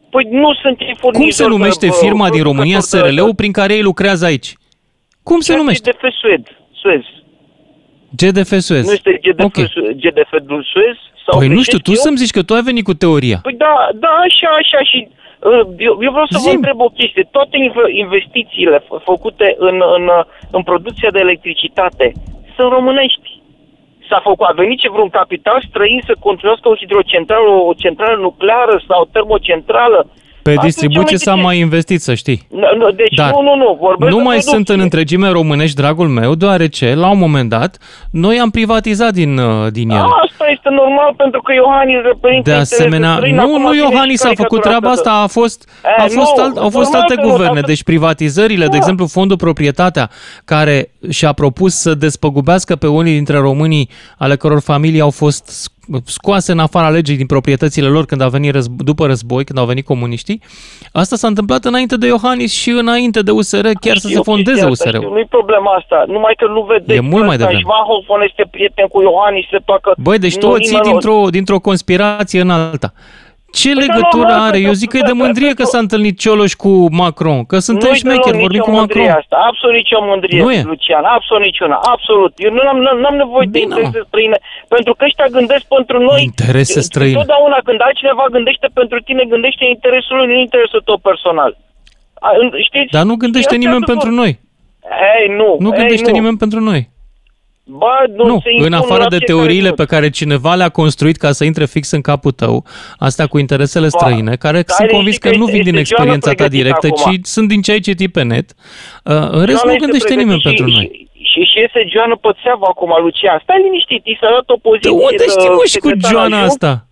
Păi 0.09 0.27
nu 0.31 0.53
sunt 0.53 0.77
furnizori. 0.77 1.17
Cum 1.17 1.29
se 1.29 1.47
numește 1.47 1.89
firma 1.89 2.29
din 2.29 2.43
România, 2.43 2.79
SRL-ul, 2.79 3.35
prin 3.35 3.51
care 3.51 3.73
ei 3.73 3.81
lucrează 3.81 4.25
aici? 4.25 4.53
Cum 5.23 5.39
se 5.39 5.55
numește? 5.55 5.91
GDF 5.91 6.03
Suez. 6.19 6.41
Suez. 6.81 7.01
GDF 8.19 8.51
Suez. 8.57 8.85
Nu 8.85 8.91
este 8.91 9.19
GDF, 9.21 9.43
okay. 9.43 9.67
GDF 10.03 10.31
Suez? 10.73 10.97
Sau 11.25 11.39
păi 11.39 11.47
nu 11.47 11.61
știu, 11.61 11.77
tu 11.77 11.91
eu? 11.91 11.95
să-mi 11.95 12.17
zici 12.17 12.35
că 12.37 12.43
tu 12.43 12.53
ai 12.53 12.61
venit 12.61 12.83
cu 12.83 12.93
teoria. 12.93 13.39
Păi 13.41 13.53
da, 13.53 13.89
da, 13.95 14.07
așa, 14.27 14.49
așa 14.61 14.79
și 14.89 15.07
uh, 15.07 15.65
eu, 15.77 15.93
eu 16.05 16.11
vreau 16.11 16.27
să 16.29 16.37
Zim. 16.39 16.49
vă 16.49 16.55
întreb 16.55 16.79
o 16.79 16.89
chestie. 16.89 17.27
Toate 17.31 17.57
investițiile 17.91 18.83
făcute 19.03 19.55
în, 19.57 19.77
în, 19.97 20.09
în 20.51 20.63
producția 20.63 21.09
de 21.11 21.19
electricitate 21.19 22.13
sunt 22.55 22.71
românești 22.71 23.36
s-a 24.09 24.19
făcut, 24.23 24.47
a 24.47 24.59
venit 24.61 24.79
ce 24.79 24.89
vreun 24.89 25.09
capital 25.09 25.63
străin 25.67 26.01
să 26.05 26.13
construiască 26.19 26.69
o 26.69 26.75
hidrocentrală, 26.75 27.49
o 27.49 27.73
centrală 27.73 28.17
nucleară 28.21 28.81
sau 28.87 29.01
o 29.01 29.09
termocentrală. 29.11 29.99
Pe 30.47 30.55
distribuție 30.61 31.17
s-a 31.17 31.35
mai 31.35 31.59
investit, 31.59 32.01
să 32.01 32.13
știi. 32.13 32.47
Deci 32.95 33.15
Dar 33.15 33.31
nu, 33.31 33.41
nu, 33.41 33.55
nu. 33.55 33.77
Vorbesc 33.79 34.11
nu 34.11 34.23
mai 34.23 34.41
sunt 34.41 34.69
în 34.69 34.79
întregime 34.79 35.29
românești, 35.29 35.75
dragul 35.75 36.07
meu, 36.07 36.35
deoarece, 36.35 36.93
la 36.95 37.09
un 37.09 37.19
moment 37.19 37.49
dat, 37.49 37.77
noi 38.11 38.39
am 38.39 38.49
privatizat 38.49 39.13
din, 39.13 39.37
uh, 39.37 39.71
din 39.71 39.89
ele. 39.89 39.99
Asta 39.99 40.45
este 40.49 40.69
normal, 40.69 41.13
pentru 41.17 41.41
că 41.41 41.53
Iohannis 41.53 42.01
reprezintă 42.01 42.49
De 42.49 42.55
asemenea, 42.55 43.13
străin, 43.13 43.35
nu, 43.35 43.57
nu 43.57 43.75
Iohannis 43.75 44.23
a 44.23 44.31
făcut 44.35 44.61
treaba 44.61 44.89
asta, 44.89 45.11
a 45.11 45.27
fost, 45.27 45.69
a 45.97 46.05
fost, 46.09 46.37
alt, 46.37 46.57
au 46.57 46.69
fost 46.69 46.93
alte 46.93 47.15
guverne. 47.21 47.61
Deci 47.61 47.83
privatizările, 47.83 48.65
da. 48.65 48.71
de 48.71 48.77
exemplu, 48.77 49.07
Fondul 49.07 49.37
Proprietatea, 49.37 50.09
care 50.45 50.91
și-a 51.09 51.33
propus 51.33 51.73
să 51.73 51.93
despăgubească 51.93 52.75
pe 52.75 52.87
unii 52.87 53.13
dintre 53.13 53.37
românii 53.37 53.89
ale 54.17 54.35
căror 54.35 54.61
familii 54.61 55.01
au 55.01 55.09
fost 55.09 55.71
scoase 56.05 56.51
în 56.51 56.59
afara 56.59 56.89
legii 56.89 57.15
din 57.17 57.25
proprietățile 57.25 57.87
lor 57.87 58.05
când 58.05 58.21
a 58.21 58.27
venit 58.27 58.55
războ- 58.55 58.83
după 58.83 59.05
război, 59.05 59.43
când 59.43 59.59
au 59.59 59.65
venit 59.65 59.85
comuniștii. 59.85 60.41
Asta 60.91 61.15
s-a 61.15 61.27
întâmplat 61.27 61.65
înainte 61.65 61.97
de 61.97 62.07
Iohannis 62.07 62.53
și 62.53 62.69
înainte 62.69 63.21
de 63.21 63.31
USR, 63.31 63.67
chiar 63.81 63.95
știu, 63.95 64.09
să 64.09 64.15
se 64.15 64.21
fondeze 64.23 64.65
USR-ul. 64.65 65.09
Nu-i 65.11 65.25
problema 65.29 65.71
asta, 65.73 66.03
numai 66.07 66.33
că 66.37 66.47
nu 66.47 66.61
vedeți. 66.61 66.99
E 66.99 66.99
mult 66.99 67.25
mai 67.25 67.37
devreme. 67.37 67.61
este 68.29 68.47
prieten 68.51 68.87
cu 68.87 69.01
Iohannis, 69.01 69.45
se 69.51 69.57
toacă... 69.65 69.93
Băi, 69.97 70.19
deci 70.19 70.37
tu 70.37 70.47
o 70.47 70.59
ții 70.59 70.79
dintr-o, 70.79 71.25
dintr-o 71.29 71.59
conspirație 71.59 72.41
în 72.41 72.49
alta. 72.49 72.93
Ce 73.61 73.71
păi 73.73 73.79
legătură 73.83 74.33
da, 74.37 74.43
are? 74.47 74.59
Eu 74.69 74.73
zic 74.81 74.89
că 74.89 74.97
e 74.97 75.11
de 75.11 75.19
mândrie 75.23 75.53
că 75.59 75.63
s-a 75.71 75.81
întâlnit 75.85 76.15
Cioloș 76.21 76.53
cu 76.63 76.71
Macron, 77.01 77.39
că 77.51 77.57
suntem 77.67 77.93
șmecheri, 77.93 78.37
vorbim 78.45 78.63
cu 78.67 78.71
Macron. 78.71 79.09
Asta. 79.21 79.37
Absolut 79.49 79.75
nicio 79.75 79.99
mândrie, 80.09 80.41
nu 80.43 80.51
e. 80.57 80.61
Lucian, 80.71 81.05
absolut 81.17 81.43
niciuna, 81.43 81.77
absolut. 81.93 82.33
Eu 82.45 82.51
nu 82.51 82.61
am, 82.73 82.77
nu 83.01 83.07
am 83.11 83.17
nevoie 83.23 83.47
Bine, 83.47 83.57
de 83.57 83.63
interese 83.63 84.01
străine, 84.07 84.37
pentru 84.67 84.91
că 84.97 85.01
ăștia 85.05 85.27
gândesc 85.37 85.65
pentru 85.77 85.97
noi. 86.09 86.19
Interese 86.31 86.79
străine. 86.89 87.17
Totdeauna 87.19 87.59
când 87.67 87.79
altcineva 87.87 88.25
gândește 88.35 88.67
pentru 88.79 88.97
tine, 89.07 89.23
gândește 89.33 89.65
interesul 89.75 90.15
lui, 90.17 90.27
nu 90.27 90.37
interesul 90.47 90.81
tău 90.87 90.97
personal. 91.09 91.51
Știți? 92.67 92.91
Dar 92.91 93.03
nu 93.03 93.15
gândește 93.23 93.55
nimeni 93.55 93.83
pentru 93.93 94.11
noi. 94.21 94.31
Ei, 95.17 95.27
nu. 95.39 95.49
Nu 95.59 95.69
gândește 95.79 96.09
ei, 96.09 96.13
nu. 96.15 96.19
nimeni 96.19 96.37
pentru 96.37 96.59
noi. 96.59 96.81
Ba, 97.69 98.03
nu, 98.15 98.25
nu 98.25 98.41
în 98.65 98.73
afară 98.73 99.05
de 99.09 99.17
teoriile 99.17 99.71
pe 99.71 99.85
care 99.85 100.09
cineva 100.09 100.55
le-a 100.55 100.69
construit 100.69 101.17
ca 101.17 101.31
să 101.31 101.43
intre 101.43 101.65
fix 101.65 101.91
în 101.91 102.01
capul 102.01 102.31
tău, 102.31 102.65
astea 102.97 103.27
cu 103.27 103.37
interesele 103.37 103.87
ba, 103.91 103.97
străine, 103.97 104.35
care 104.35 104.63
sunt 104.67 104.89
convins 104.89 105.17
că 105.17 105.35
nu 105.35 105.45
vin 105.45 105.63
din 105.63 105.75
experiența 105.75 106.31
ta 106.31 106.47
directă, 106.47 106.87
acum. 106.87 107.13
ci 107.13 107.25
sunt 107.25 107.47
din 107.47 107.61
ce 107.61 107.71
ai 107.71 107.79
citit 107.79 108.11
pe 108.11 108.23
net, 108.23 108.49
uh, 109.03 109.27
în 109.29 109.45
rest 109.45 109.65
nu 109.65 109.75
gândește 109.75 110.13
nimeni 110.13 110.41
pentru 110.41 110.65
noi. 110.67 111.09
Și, 111.13 111.39
și 111.43 111.57
iese 111.59 111.89
Joana 111.93 112.15
Pățeavă 112.15 112.65
acum, 112.69 112.91
Lucian. 113.01 113.39
Stai 113.43 113.61
liniștit, 113.63 114.05
i 114.05 114.17
s-a 114.21 114.29
dat 114.29 114.49
o 114.55 114.57
poziție. 114.57 114.89
De 114.89 114.95
unde 114.95 115.23
știi, 115.27 115.49
mă, 115.49 115.63
și 115.67 115.77
cu 115.77 115.89
Joana 116.09 116.41
asta? 116.41 116.86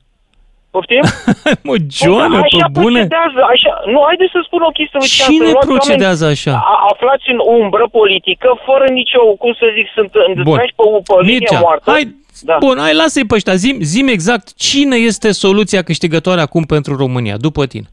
Poftim? 0.76 1.04
mă, 1.68 1.76
Joana, 2.00 2.40
pe 2.42 2.58
bune? 2.80 3.02
Procedează, 3.02 3.40
așa, 3.54 3.72
nu, 3.94 4.00
haideți 4.08 4.32
să 4.36 4.40
spun 4.48 4.62
o 4.70 4.72
chestie. 4.78 5.00
Cine 5.26 5.52
procedează 5.70 6.26
așa? 6.36 6.54
Aflați 6.92 7.26
în 7.36 7.40
umbră 7.60 7.86
politică, 8.00 8.48
fără 8.68 8.86
nicio, 9.00 9.22
cum 9.44 9.54
să 9.60 9.66
zic, 9.76 9.88
sunt 9.98 10.12
îndesnași 10.28 10.74
pe, 10.80 10.84
pe 11.08 11.16
linie 11.30 11.58
moartă. 11.62 11.92
Hai, 11.92 12.06
Da. 12.50 12.56
Bun, 12.66 12.78
hai, 12.86 12.94
lasă-i 13.02 13.26
pe 13.30 13.36
ăștia. 13.36 13.56
Zim, 13.66 13.78
zim 13.94 14.08
exact 14.08 14.46
cine 14.70 14.96
este 14.96 15.30
soluția 15.32 15.82
câștigătoare 15.90 16.42
acum 16.42 16.64
pentru 16.64 16.96
România, 17.04 17.36
după 17.48 17.66
tine. 17.66 17.88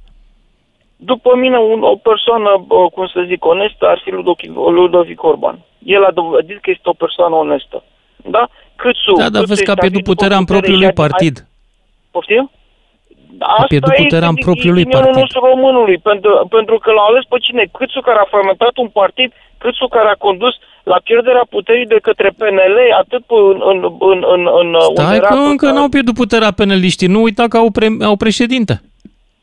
După 0.96 1.30
mine, 1.42 1.58
un, 1.58 1.80
o 1.82 1.96
persoană, 1.96 2.50
bă, 2.66 2.74
cum 2.94 3.06
să 3.06 3.24
zic, 3.26 3.44
onestă 3.44 3.84
ar 3.92 4.00
fi 4.04 4.10
Ludovic, 4.10 4.50
Ludovic 4.78 5.22
Orban. 5.22 5.56
El 5.84 6.04
a 6.04 6.10
dovedit 6.10 6.58
că 6.60 6.70
este 6.70 6.88
o 6.92 7.00
persoană 7.04 7.34
onestă. 7.34 7.82
Da? 8.36 8.48
Câțu, 8.76 9.12
Da, 9.16 9.28
dar 9.28 9.40
Câțu 9.42 9.46
vezi 9.52 9.64
că 9.64 9.70
a 9.70 9.76
este 9.76 9.80
pierdut 9.86 10.02
după 10.02 10.12
puterea 10.14 10.36
în 10.36 10.44
putere 10.44 10.60
propriul 10.60 10.80
și 10.80 10.84
lui 10.84 10.94
a- 10.96 11.02
partid. 11.08 11.46
Poftim? 12.10 12.50
A 13.38 13.64
pierdut 13.68 13.94
puterea 13.94 14.28
în 14.28 14.34
propriul 14.34 14.74
lui 14.74 14.86
partid. 14.86 15.14
nostru 15.14 15.40
românului, 15.52 15.98
pentru, 15.98 16.46
pentru 16.50 16.76
că 16.78 16.90
l-a 16.92 17.06
ales 17.10 17.24
pe 17.28 17.38
cine? 17.46 17.62
Câțu 17.78 18.00
care 18.00 18.18
a 18.20 18.30
fragmentat 18.32 18.76
un 18.76 18.88
partid, 18.88 19.30
Câțu 19.58 19.86
care 19.88 20.08
a 20.08 20.22
condus 20.26 20.54
la 20.82 20.98
pierderea 21.04 21.46
puterii 21.50 21.86
de 21.86 21.98
către 22.02 22.28
PNL, 22.38 22.76
atât 23.02 23.24
în, 23.28 23.58
în, 23.70 23.78
în, 24.12 24.18
în, 24.34 24.42
în 24.60 24.68
Stai 24.80 25.04
unde 25.04 25.18
că 25.18 25.34
era- 25.34 25.48
încă 25.50 25.70
n-au 25.70 25.88
pierdut 25.88 26.14
puterea 26.14 26.50
peneliștii. 26.50 27.06
Nu 27.14 27.22
uita 27.22 27.48
că 27.48 27.56
au, 27.56 27.70
pre- 27.70 27.96
au 28.00 28.16
președinte. 28.16 28.80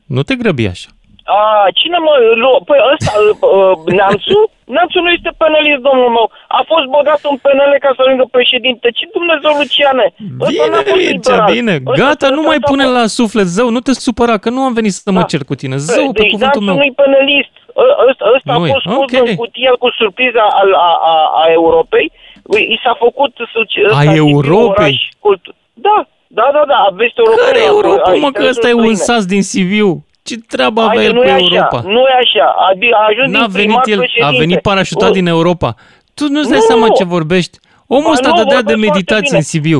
Nu 0.07 0.23
te 0.23 0.35
grăbi 0.35 0.67
așa. 0.67 0.89
A, 1.37 1.39
cine 1.79 1.97
mă... 2.05 2.13
Lu- 2.41 2.61
păi 2.69 2.79
ăsta, 2.91 3.11
uh, 3.19 3.73
Neamțu? 3.97 4.39
Neamțu 4.75 4.97
nu 5.05 5.09
este 5.17 5.31
penalist, 5.43 5.81
domnul 5.89 6.09
meu. 6.17 6.27
A 6.59 6.61
fost 6.71 6.85
băgat 6.95 7.21
în 7.31 7.35
PNL 7.43 7.73
ca 7.85 7.89
să 7.95 8.01
ajungă 8.03 8.25
președinte. 8.37 8.85
Ce 8.97 9.03
Dumnezeu, 9.17 9.51
Luciane? 9.61 10.05
Ăsta 10.45 10.63
n-a 10.71 10.81
Bine, 10.81 10.89
fost 10.91 11.01
Mircea, 11.09 11.35
liberal. 11.35 11.51
bine. 11.57 11.75
Ăsta- 11.91 11.97
Gata, 12.03 12.27
nu 12.37 12.41
ăsta 12.41 12.49
mai 12.51 12.59
a 12.63 12.67
pune 12.71 12.85
fost- 12.87 12.95
la 12.99 13.05
suflet. 13.19 13.47
Zău, 13.57 13.67
nu 13.75 13.81
te 13.87 13.93
supăra, 14.07 14.35
că 14.43 14.49
nu 14.55 14.61
am 14.67 14.73
venit 14.79 14.93
să 15.05 15.09
mă 15.17 15.21
Da. 15.23 15.29
cer 15.31 15.41
cu 15.49 15.55
tine. 15.61 15.75
Zău, 15.91 16.07
pe 16.11 16.19
deci 16.21 16.31
cuvântul 16.33 16.61
Neamțu 16.63 16.69
meu. 16.69 16.75
nu-i 16.81 16.93
penalist. 17.03 17.53
Ă- 17.83 17.95
Ăsta, 18.09 18.23
ăsta 18.35 18.51
a 18.53 18.57
Nu-i. 18.57 18.71
fost 18.73 18.83
scos 18.87 19.05
Ok. 19.05 19.13
în 19.29 19.35
cutia 19.43 19.73
cu 19.81 19.87
surpriza 20.01 20.43
a, 20.59 20.63
a, 20.87 20.89
a, 21.11 21.13
a 21.41 21.43
Europei. 21.59 22.07
Ui, 22.53 22.61
I 22.73 22.75
s-a 22.83 22.93
făcut... 23.05 23.33
suci- 23.53 23.83
ăsta, 23.89 23.99
Sibiu, 23.99 24.27
Europei? 24.37 24.85
oraș 24.85 24.97
cultu- 25.25 25.55
Da, 25.87 25.97
da, 26.27 26.45
da, 26.55 26.63
da, 26.71 26.77
aveți 26.91 27.13
europene. 27.23 27.47
Care 27.51 27.61
Europa, 27.73 28.09
mă, 28.25 28.31
că 28.31 28.43
ăsta 28.49 28.67
e 28.69 28.73
un 28.73 28.95
sas. 28.95 29.05
sas 29.05 29.25
din 29.25 29.43
Sibiu. 29.51 29.89
Ce 30.29 30.37
treabă 30.55 30.81
avea 30.81 30.93
Haide, 31.01 31.09
el 31.09 31.13
nu 31.13 31.21
cu 31.21 31.27
e 31.27 31.37
Europa? 31.39 31.77
așa, 31.77 31.87
nu 31.95 31.99
e 32.13 32.15
așa. 32.25 32.45
A, 32.65 32.67
a 33.01 33.05
ajuns 33.11 33.27
N-a 33.35 33.39
din 33.45 33.51
venit 33.51 33.67
primat 33.67 33.87
el, 33.87 33.99
a 33.99 33.99
președinte. 34.05 34.37
venit 34.37 34.59
parașutat 34.69 35.09
O- 35.09 35.13
din 35.19 35.27
Europa. 35.27 35.69
Tu 36.13 36.23
nu-ți 36.33 36.49
dai 36.49 36.57
Nu, 36.63 36.67
seama 36.69 36.85
nu. 36.85 36.93
ce 36.97 37.03
vorbești. 37.03 37.57
Omul 37.87 38.03
Ba 38.03 38.11
ăsta 38.11 38.29
nu, 38.29 38.35
dădea 38.35 38.61
de 38.61 38.73
vorbesc 38.73 38.83
foarte 38.83 38.89
meditație 38.95 39.25
bine. 39.31 39.37
în 39.37 39.43
Sibiu. 39.53 39.79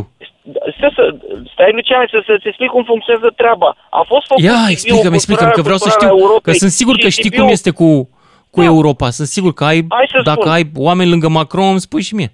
Să, 0.79 0.88
să, 0.96 1.03
stai, 1.53 1.72
Lucian, 1.77 2.08
să, 2.12 2.18
să-ți 2.25 2.48
explic 2.48 2.70
cum 2.70 2.84
funcționează 2.84 3.29
treaba. 3.41 3.70
A 4.00 4.01
fost 4.12 4.25
făcut 4.27 4.44
Ia, 4.44 4.51
Sibiu, 4.53 4.72
explică-mi, 4.75 5.15
explică-mi, 5.20 5.51
că 5.51 5.62
vreau 5.62 5.77
să 5.77 5.89
culturarea 5.89 6.15
știu, 6.18 6.25
că 6.25 6.29
Europei 6.32 6.56
sunt 6.63 6.72
sigur 6.72 6.96
că 7.03 7.08
și 7.10 7.18
știi 7.18 7.24
Sibiu- 7.29 7.39
cum 7.41 7.51
este 7.58 7.72
cu, 7.79 7.89
cu 8.53 8.60
Da. 8.60 8.65
Europa. 8.74 9.06
Sunt 9.18 9.27
sigur 9.27 9.53
că 9.53 9.63
ai, 9.72 9.79
Hai 9.89 10.08
să 10.12 10.22
dacă 10.24 10.39
spun. 10.41 10.51
ai 10.56 10.63
oameni 10.88 11.10
lângă 11.10 11.27
Macron, 11.29 11.70
îmi 11.75 11.79
spui 11.88 12.01
și 12.01 12.15
mie. 12.15 12.29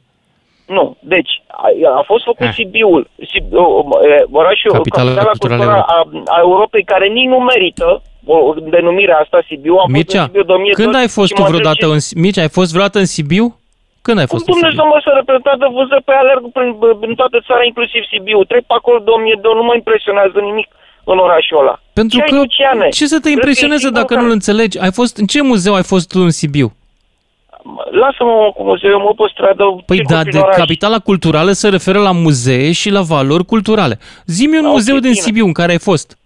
Nu, 0.67 0.97
deci 0.99 1.31
a, 1.47 1.67
a 1.99 2.03
fost 2.05 2.23
făcut 2.23 2.45
Ah. 2.47 2.53
Sibiul, 2.53 3.09
Sib, 3.31 3.45
o, 3.53 3.61
o, 3.79 3.81
e, 4.07 4.25
orașul, 4.31 4.71
Capitala 4.71 5.09
capitala 5.09 5.29
culturală 5.31 5.63
culturală 5.63 5.85
a, 5.95 5.97
a 6.35 6.39
Europei, 6.47 6.83
care 6.83 7.07
nici 7.07 7.27
nu 7.33 7.39
merită 7.39 8.01
o, 8.25 8.53
denumirea 8.75 9.17
asta 9.23 9.39
Sibiu. 9.47 9.73
Am 9.73 9.77
fost 9.79 9.87
în 9.89 9.95
Mircea, 9.97 10.23
Sibiu 10.25 10.43
de 10.43 10.51
1000 10.51 10.71
de 10.75 10.81
când 10.81 10.93
ori 10.93 11.01
ai 11.03 11.09
fost 11.17 11.27
și 11.29 11.33
tu 11.35 11.41
mă 11.41 11.47
vreodată 11.51 11.85
întreb 11.85 11.91
în 12.15 12.21
Mircea, 12.23 12.41
ai 12.45 12.53
fost 12.57 12.69
vreodată 12.73 12.97
în 13.03 13.09
Sibiu? 13.15 13.45
Când 14.05 14.17
ai 14.21 14.27
Cum 14.27 14.33
fost 14.35 14.45
în 14.47 14.53
Dumnezeu 14.53 14.83
Sibiu? 14.83 14.93
mă 14.93 14.99
să 15.05 15.09
reprezentat 15.19 15.57
de 15.63 15.67
vânzări 15.77 16.07
pe 16.09 16.13
alerg 16.21 16.43
prin, 16.57 16.69
prin 17.01 17.13
toată 17.21 17.37
țara, 17.47 17.63
inclusiv 17.71 18.01
Sibiu. 18.11 18.39
Trec 18.51 18.63
pe 18.71 18.75
acolo 18.79 18.97
de 19.07 19.11
1000 19.17 19.37
de 19.41 19.47
ori, 19.51 19.59
nu 19.61 19.65
mă 19.69 19.75
impresionează 19.81 20.37
nimic 20.49 20.67
în 21.11 21.17
orașul 21.27 21.57
ăla. 21.61 21.75
Pentru 21.99 22.15
Ce 22.17 22.23
ai, 22.23 22.29
că 22.29 22.35
Luciane? 22.41 22.87
ce 22.99 23.05
să 23.13 23.17
te 23.17 23.21
Cred 23.21 23.23
că 23.23 23.29
e 23.29 23.37
impresioneze 23.39 23.79
singurul 23.83 23.99
dacă 24.01 24.11
care- 24.13 24.21
nu-l 24.25 24.37
înțelegi? 24.39 24.75
Ai 24.85 24.93
fost, 24.99 25.13
în 25.21 25.27
ce 25.33 25.39
muzeu 25.51 25.73
ai 25.79 25.87
fost 25.93 26.05
tu 26.13 26.19
în 26.29 26.33
Sibiu? 26.39 26.67
Lasă-mă 27.91 28.29
mă, 28.29 28.51
cu 28.55 28.63
muzeu, 28.63 28.89
eu 28.89 28.99
mă 28.99 29.13
pe 29.17 29.23
stradă. 29.33 29.63
Păi 29.85 29.97
circul 29.97 30.15
da, 30.15 30.21
prin 30.21 30.31
de 30.31 30.37
oraș. 30.37 30.55
capitala 30.55 30.99
culturală 30.99 31.51
se 31.51 31.69
referă 31.69 31.99
la 31.99 32.11
muzee 32.11 32.71
și 32.71 32.89
la 32.89 33.01
valori 33.01 33.45
culturale. 33.45 33.99
Zi-mi 34.25 34.55
un 34.57 34.61
Da, 34.61 34.67
ok, 34.67 34.73
muzeu 34.73 34.97
din 34.99 35.09
bine. 35.09 35.21
Sibiu 35.21 35.45
în 35.45 35.51
care 35.51 35.71
ai 35.71 35.79
fost. 35.79 36.17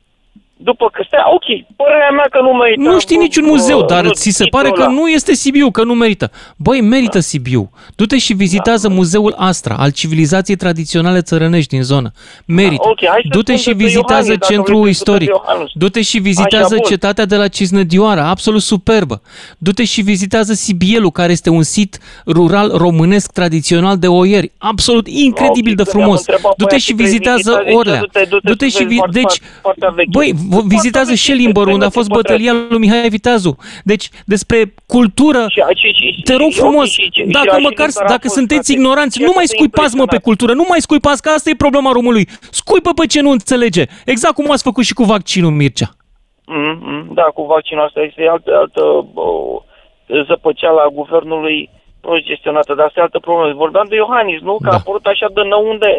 După 0.62 0.90
că 0.94 1.04
stai, 1.08 1.20
ok, 1.36 1.76
părerea 1.76 2.10
mea 2.12 2.28
că 2.32 2.40
nu 2.42 2.52
merită. 2.52 2.82
Nu 2.82 3.00
știi 3.00 3.16
bă, 3.16 3.22
niciun 3.22 3.44
bă, 3.44 3.50
muzeu, 3.50 3.86
dar 3.86 4.04
nu, 4.04 4.10
ți 4.12 4.30
se 4.30 4.44
titlul 4.44 4.50
pare 4.62 4.70
că 4.74 4.82
ăla. 4.82 4.92
nu 4.92 5.08
este 5.08 5.34
Sibiu, 5.34 5.72
că 5.72 5.84
nu 5.84 5.94
merită. 5.94 6.32
Băi, 6.58 6.82
merită 6.82 7.20
Sibiu. 7.20 7.72
Du-te 7.96 8.18
și 8.18 8.34
vizitează 8.34 8.88
Da. 8.88 8.94
muzeul 8.94 9.34
Astra, 9.38 9.76
al 9.76 9.92
civilizației 9.92 10.58
tradiționale 10.58 11.22
țărănești 11.22 11.70
din 11.70 11.84
zonă. 11.84 12.12
Merită. 12.46 12.82
Da, 12.84 12.90
ok, 12.90 13.00
hai 13.10 13.20
să 13.24 13.28
Du-te 13.38 13.52
spun 13.52 13.58
și 13.58 13.68
despre 13.68 13.86
vizitează 13.86 14.14
Iohannis, 14.32 14.40
dacă 14.40 14.54
centrul 14.54 14.82
vrei 14.82 14.94
să 14.94 15.00
spun 15.02 15.14
istoric. 15.14 15.30
despre 15.30 15.46
Iohannis. 15.50 15.72
Du-te 15.74 16.02
și 16.02 16.18
vizitează 16.20 16.66
Așa, 16.74 16.76
bun. 16.76 16.90
cetatea 16.90 17.26
de 17.26 17.36
la 17.36 17.48
Cisnădioara, 17.48 18.28
absolut 18.30 18.62
superbă. 18.62 19.22
Du-te 19.58 19.84
și 19.84 20.02
vizitează 20.02 20.54
Sibielu, 20.54 21.12
care 21.12 21.32
este 21.32 21.50
un 21.50 21.64
sit 21.64 21.98
rural 22.28 22.72
românesc 22.78 23.32
tradițional 23.32 23.98
de 23.98 24.08
oieri, 24.08 24.52
absolut 24.58 25.08
incredibil 25.08 25.72
Ok, 25.72 25.78
de 25.78 25.84
când 25.84 25.88
i-am 25.96 26.02
frumos. 26.04 26.20
întrebat 26.20 26.52
pe 26.56 26.56
Du-te 26.58 26.72
aia 26.74 26.80
și 26.82 26.88
ce 26.88 26.94
vrei 26.94 27.06
vizitează 27.06 27.38
vizita, 27.50 27.62
zice, 27.64 27.76
Orlea. 27.78 28.00
du-te, 28.00 28.26
du-te 28.30 28.50
Du-te 28.50 28.70
să 28.70 28.78
și 28.78 28.84
vezi 28.84 28.94
vi- 28.94 28.98
foarte- 28.98 29.20
deci 29.20 29.40
foarte 29.62 29.92
veche. 29.96 30.10
Băi, 30.12 30.32
v- 30.36 30.38
Foarte 30.49 30.49
vizitează 30.66 31.06
veche, 31.10 31.22
Schellimborg, 31.22 31.68
unde 31.68 31.86
a 31.86 31.88
despre 31.88 32.00
fost 32.02 32.10
ce 32.10 32.16
bătălia 32.16 32.54
lui 32.70 32.80
Mihai 32.80 33.10
Viteazu. 33.10 33.58
Deci, 33.84 34.10
despre 34.26 34.74
cultură, 34.88 35.46
Și- 35.50 35.64
și- 35.82 35.92
și- 36.16 36.22
te 36.24 36.36
rog 36.36 36.50
și- 36.52 36.58
frumos, 36.60 36.84
ok, 36.84 36.90
și- 36.90 37.02
și- 37.02 37.10
și 37.22 37.26
dacă 37.28 37.46
la 37.52 37.58
măcar, 37.58 37.90
Schellimborg 37.90 38.06
a 38.06 38.14
dacă 38.16 38.22
fost, 38.28 38.34
sunteți 38.40 38.66
frate. 38.66 38.80
ignoranți, 38.80 39.18
Ce 39.18 39.24
nu 39.24 39.30
să 39.30 39.36
mai 39.36 39.46
te 39.46 39.54
scuipați 39.56 39.96
mă 39.96 40.06
pe 40.06 40.16
impresionați? 40.16 40.28
cultură, 40.28 40.54
nu 40.54 40.66
mai 40.70 40.82
scuipați, 40.82 41.22
că 41.22 41.30
asta 41.30 41.50
e 41.50 41.56
problema 41.66 41.92
românului. 41.92 42.28
Scuipă 42.62 42.92
pe 43.00 43.06
ce 43.06 43.22
nu 43.22 43.30
înțelege. 43.38 43.84
Exact 44.06 44.34
cum 44.36 44.52
ați 44.52 44.64
făcut 44.70 44.84
și 44.84 44.94
cu 44.94 45.04
vaccinul, 45.04 45.52
Mircea. 45.52 45.90
Mm, 46.46 46.78
mm, 46.82 47.04
Da, 47.14 47.22
cu 47.38 47.44
vaccinul 47.56 47.84
asta 47.84 48.00
este 48.02 48.22
altă, 48.36 48.52
altă 48.64 48.82
o, 49.14 49.28
zăpăceală 50.28 50.80
a 50.82 50.90
guvernului 51.00 51.70
prost 52.02 52.24
gestionată, 52.24 52.74
dar 52.74 52.86
asta 52.86 53.00
e 53.00 53.04
altă 53.04 53.20
problemă. 53.20 53.54
Vorbeam 53.54 53.86
de 53.90 53.96
Iohannis, 53.96 54.42
nu? 54.42 54.56
Că 54.62 54.70
Da. 54.70 54.76
a 54.76 54.80
apărut 54.82 55.06
așa 55.06 55.28
de 55.34 55.42
năunde, 55.54 55.90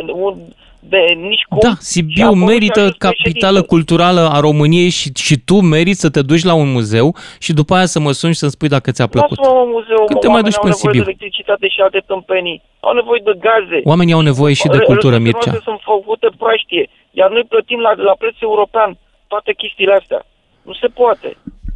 de 0.80 0.98
nici 1.28 1.44
cum. 1.48 1.58
Da, 1.62 1.68
și 1.68 1.74
a 1.78 1.78
Sibiu 1.92 2.24
apărut 2.24 2.38
și 2.38 2.44
a 2.44 2.46
merită 2.52 2.80
ajuns 2.80 2.96
capitală 3.08 3.60
președinte. 3.60 3.66
culturală 3.74 4.20
a 4.36 4.38
României 4.40 4.88
și, 4.88 5.08
și 5.26 5.36
tu 5.48 5.54
meriți 5.60 6.00
să 6.00 6.10
te 6.10 6.22
duci 6.22 6.44
la 6.50 6.54
un 6.54 6.68
muzeu 6.72 7.16
și 7.38 7.52
după 7.52 7.74
aia 7.74 7.86
să 7.94 7.98
mă 8.00 8.12
suni 8.20 8.32
și 8.32 8.38
să-mi 8.38 8.50
spui 8.56 8.68
dacă 8.76 8.90
ți-a 8.90 9.06
plăcut. 9.14 9.36
Lasă-mă 9.38 9.62
în 9.66 9.70
muzeu, 9.76 10.00
Când 10.10 10.18
mă, 10.18 10.20
te 10.24 10.26
mai 10.26 10.34
oamenii 10.36 10.50
duci 10.50 10.58
au 10.60 10.64
până 10.64 10.74
în 10.74 10.78
nevoie 10.80 10.92
Sibiu? 10.92 11.02
de 11.04 11.08
electricitate 11.08 11.66
și 11.74 11.80
alte 11.86 12.00
tâmpenii. 12.10 12.58
Au 12.88 12.92
nevoie 13.00 13.20
de 13.28 13.34
gaze. 13.46 13.78
Oamenii 13.92 14.16
au 14.18 14.24
nevoie 14.30 14.54
și 14.60 14.66
de 14.74 14.78
Re- 14.80 14.88
cultură, 14.90 15.14
resursele 15.16 15.26
Mircea. 15.26 15.50
noastre 15.50 15.68
sunt 15.68 15.80
făcute 15.92 16.28
praștie, 16.42 16.84
iar 17.20 17.28
noi 17.36 17.44
plătim 17.52 17.80
la, 17.86 17.92
la 18.10 18.14
preț 18.22 18.36
european 18.50 18.90
toate 19.32 19.50
chestiile 19.62 19.94
astea. 20.00 20.20
Nu 20.68 20.74
se 20.82 20.88
poate. 21.00 21.28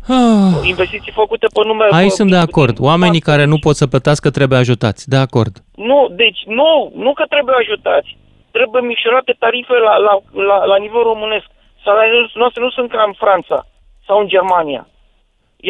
Ah. 0.09 0.69
Investiții 0.75 1.13
făcute 1.23 1.47
pe 1.55 1.61
nume... 1.69 1.85
Aici 1.91 2.09
pe- 2.15 2.19
sunt 2.21 2.31
de 2.31 2.37
acord. 2.49 2.75
puțin 2.75 2.89
Oamenii 2.91 3.21
față. 3.25 3.31
care 3.31 3.45
nu 3.53 3.59
pot 3.67 3.77
să 3.81 3.87
plătească 3.87 4.27
trebuie 4.31 4.59
ajutați. 4.59 5.09
De 5.15 5.17
acord. 5.27 5.53
Nu, 5.91 5.99
deci 6.23 6.41
nu, 6.59 6.71
nu 7.05 7.11
că 7.19 7.25
trebuie 7.35 7.57
ajutați. 7.63 8.11
Trebuie 8.57 8.83
micșorate 8.93 9.33
tarife 9.45 9.77
la, 9.87 9.95
la, 10.07 10.15
la, 10.49 10.57
la 10.73 10.77
nivel 10.85 11.03
românesc. 11.13 11.47
Salariile 11.87 12.31
noastre 12.43 12.61
nu 12.67 12.71
sunt 12.77 12.89
ca 12.97 13.03
în 13.11 13.15
Franța 13.23 13.59
sau 14.07 14.17
în 14.23 14.29
Germania. 14.35 14.83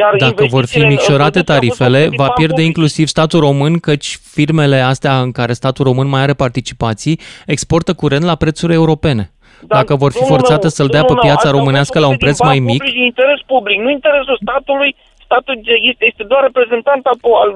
Iar 0.00 0.12
Dacă 0.26 0.34
vor 0.34 0.44
fi 0.44 0.48
investițiile 0.54 0.86
în- 0.86 0.90
în 0.90 0.96
micșorate 0.96 1.30
producție 1.42 1.54
au 1.54 1.60
fost 1.60 1.78
tarifele, 1.78 1.98
făcute 2.04 2.16
va 2.22 2.28
bani 2.30 2.38
pierde 2.40 2.54
publici. 2.54 2.70
inclusiv 2.70 3.06
statul 3.16 3.40
român, 3.48 3.72
căci 3.88 4.08
firmele 4.36 4.78
astea 4.92 5.14
în 5.26 5.30
care 5.38 5.52
statul 5.60 5.84
român 5.90 6.08
mai 6.14 6.22
are 6.26 6.34
participații 6.44 7.16
exportă 7.54 7.90
curent 8.00 8.24
la 8.30 8.34
prețuri 8.42 8.72
europene. 8.80 9.24
Dar, 9.70 9.78
Dacă 9.78 9.92
vor 10.02 10.10
fi 10.16 10.18
domnul 10.18 10.34
forțate 10.36 10.66
meu, 10.66 10.74
să-l 10.78 10.90
dea 10.96 11.00
pe 11.04 11.06
domnul 11.06 11.22
meu, 11.22 11.26
piața 11.28 11.40
astea 11.46 11.50
au 11.52 11.58
românească 11.58 11.96
fost 11.98 12.04
la 12.04 12.10
un 12.12 12.16
făcute 12.18 12.24
preț 12.30 12.38
din 12.40 12.48
mai 12.50 12.58
bani 12.58 12.70
mic, 12.72 12.78
publici, 12.80 12.96
din 12.98 13.04
interes 13.12 13.40
public, 13.54 13.78
nu 13.84 13.90
interesul 13.98 14.36
statului. 14.44 14.90
Statul 15.26 15.54
este, 15.90 16.04
este 16.10 16.22
doar 16.32 16.42
reprezentant 16.48 17.02
al, 17.10 17.18
po- 17.24 17.38
al, 17.44 17.50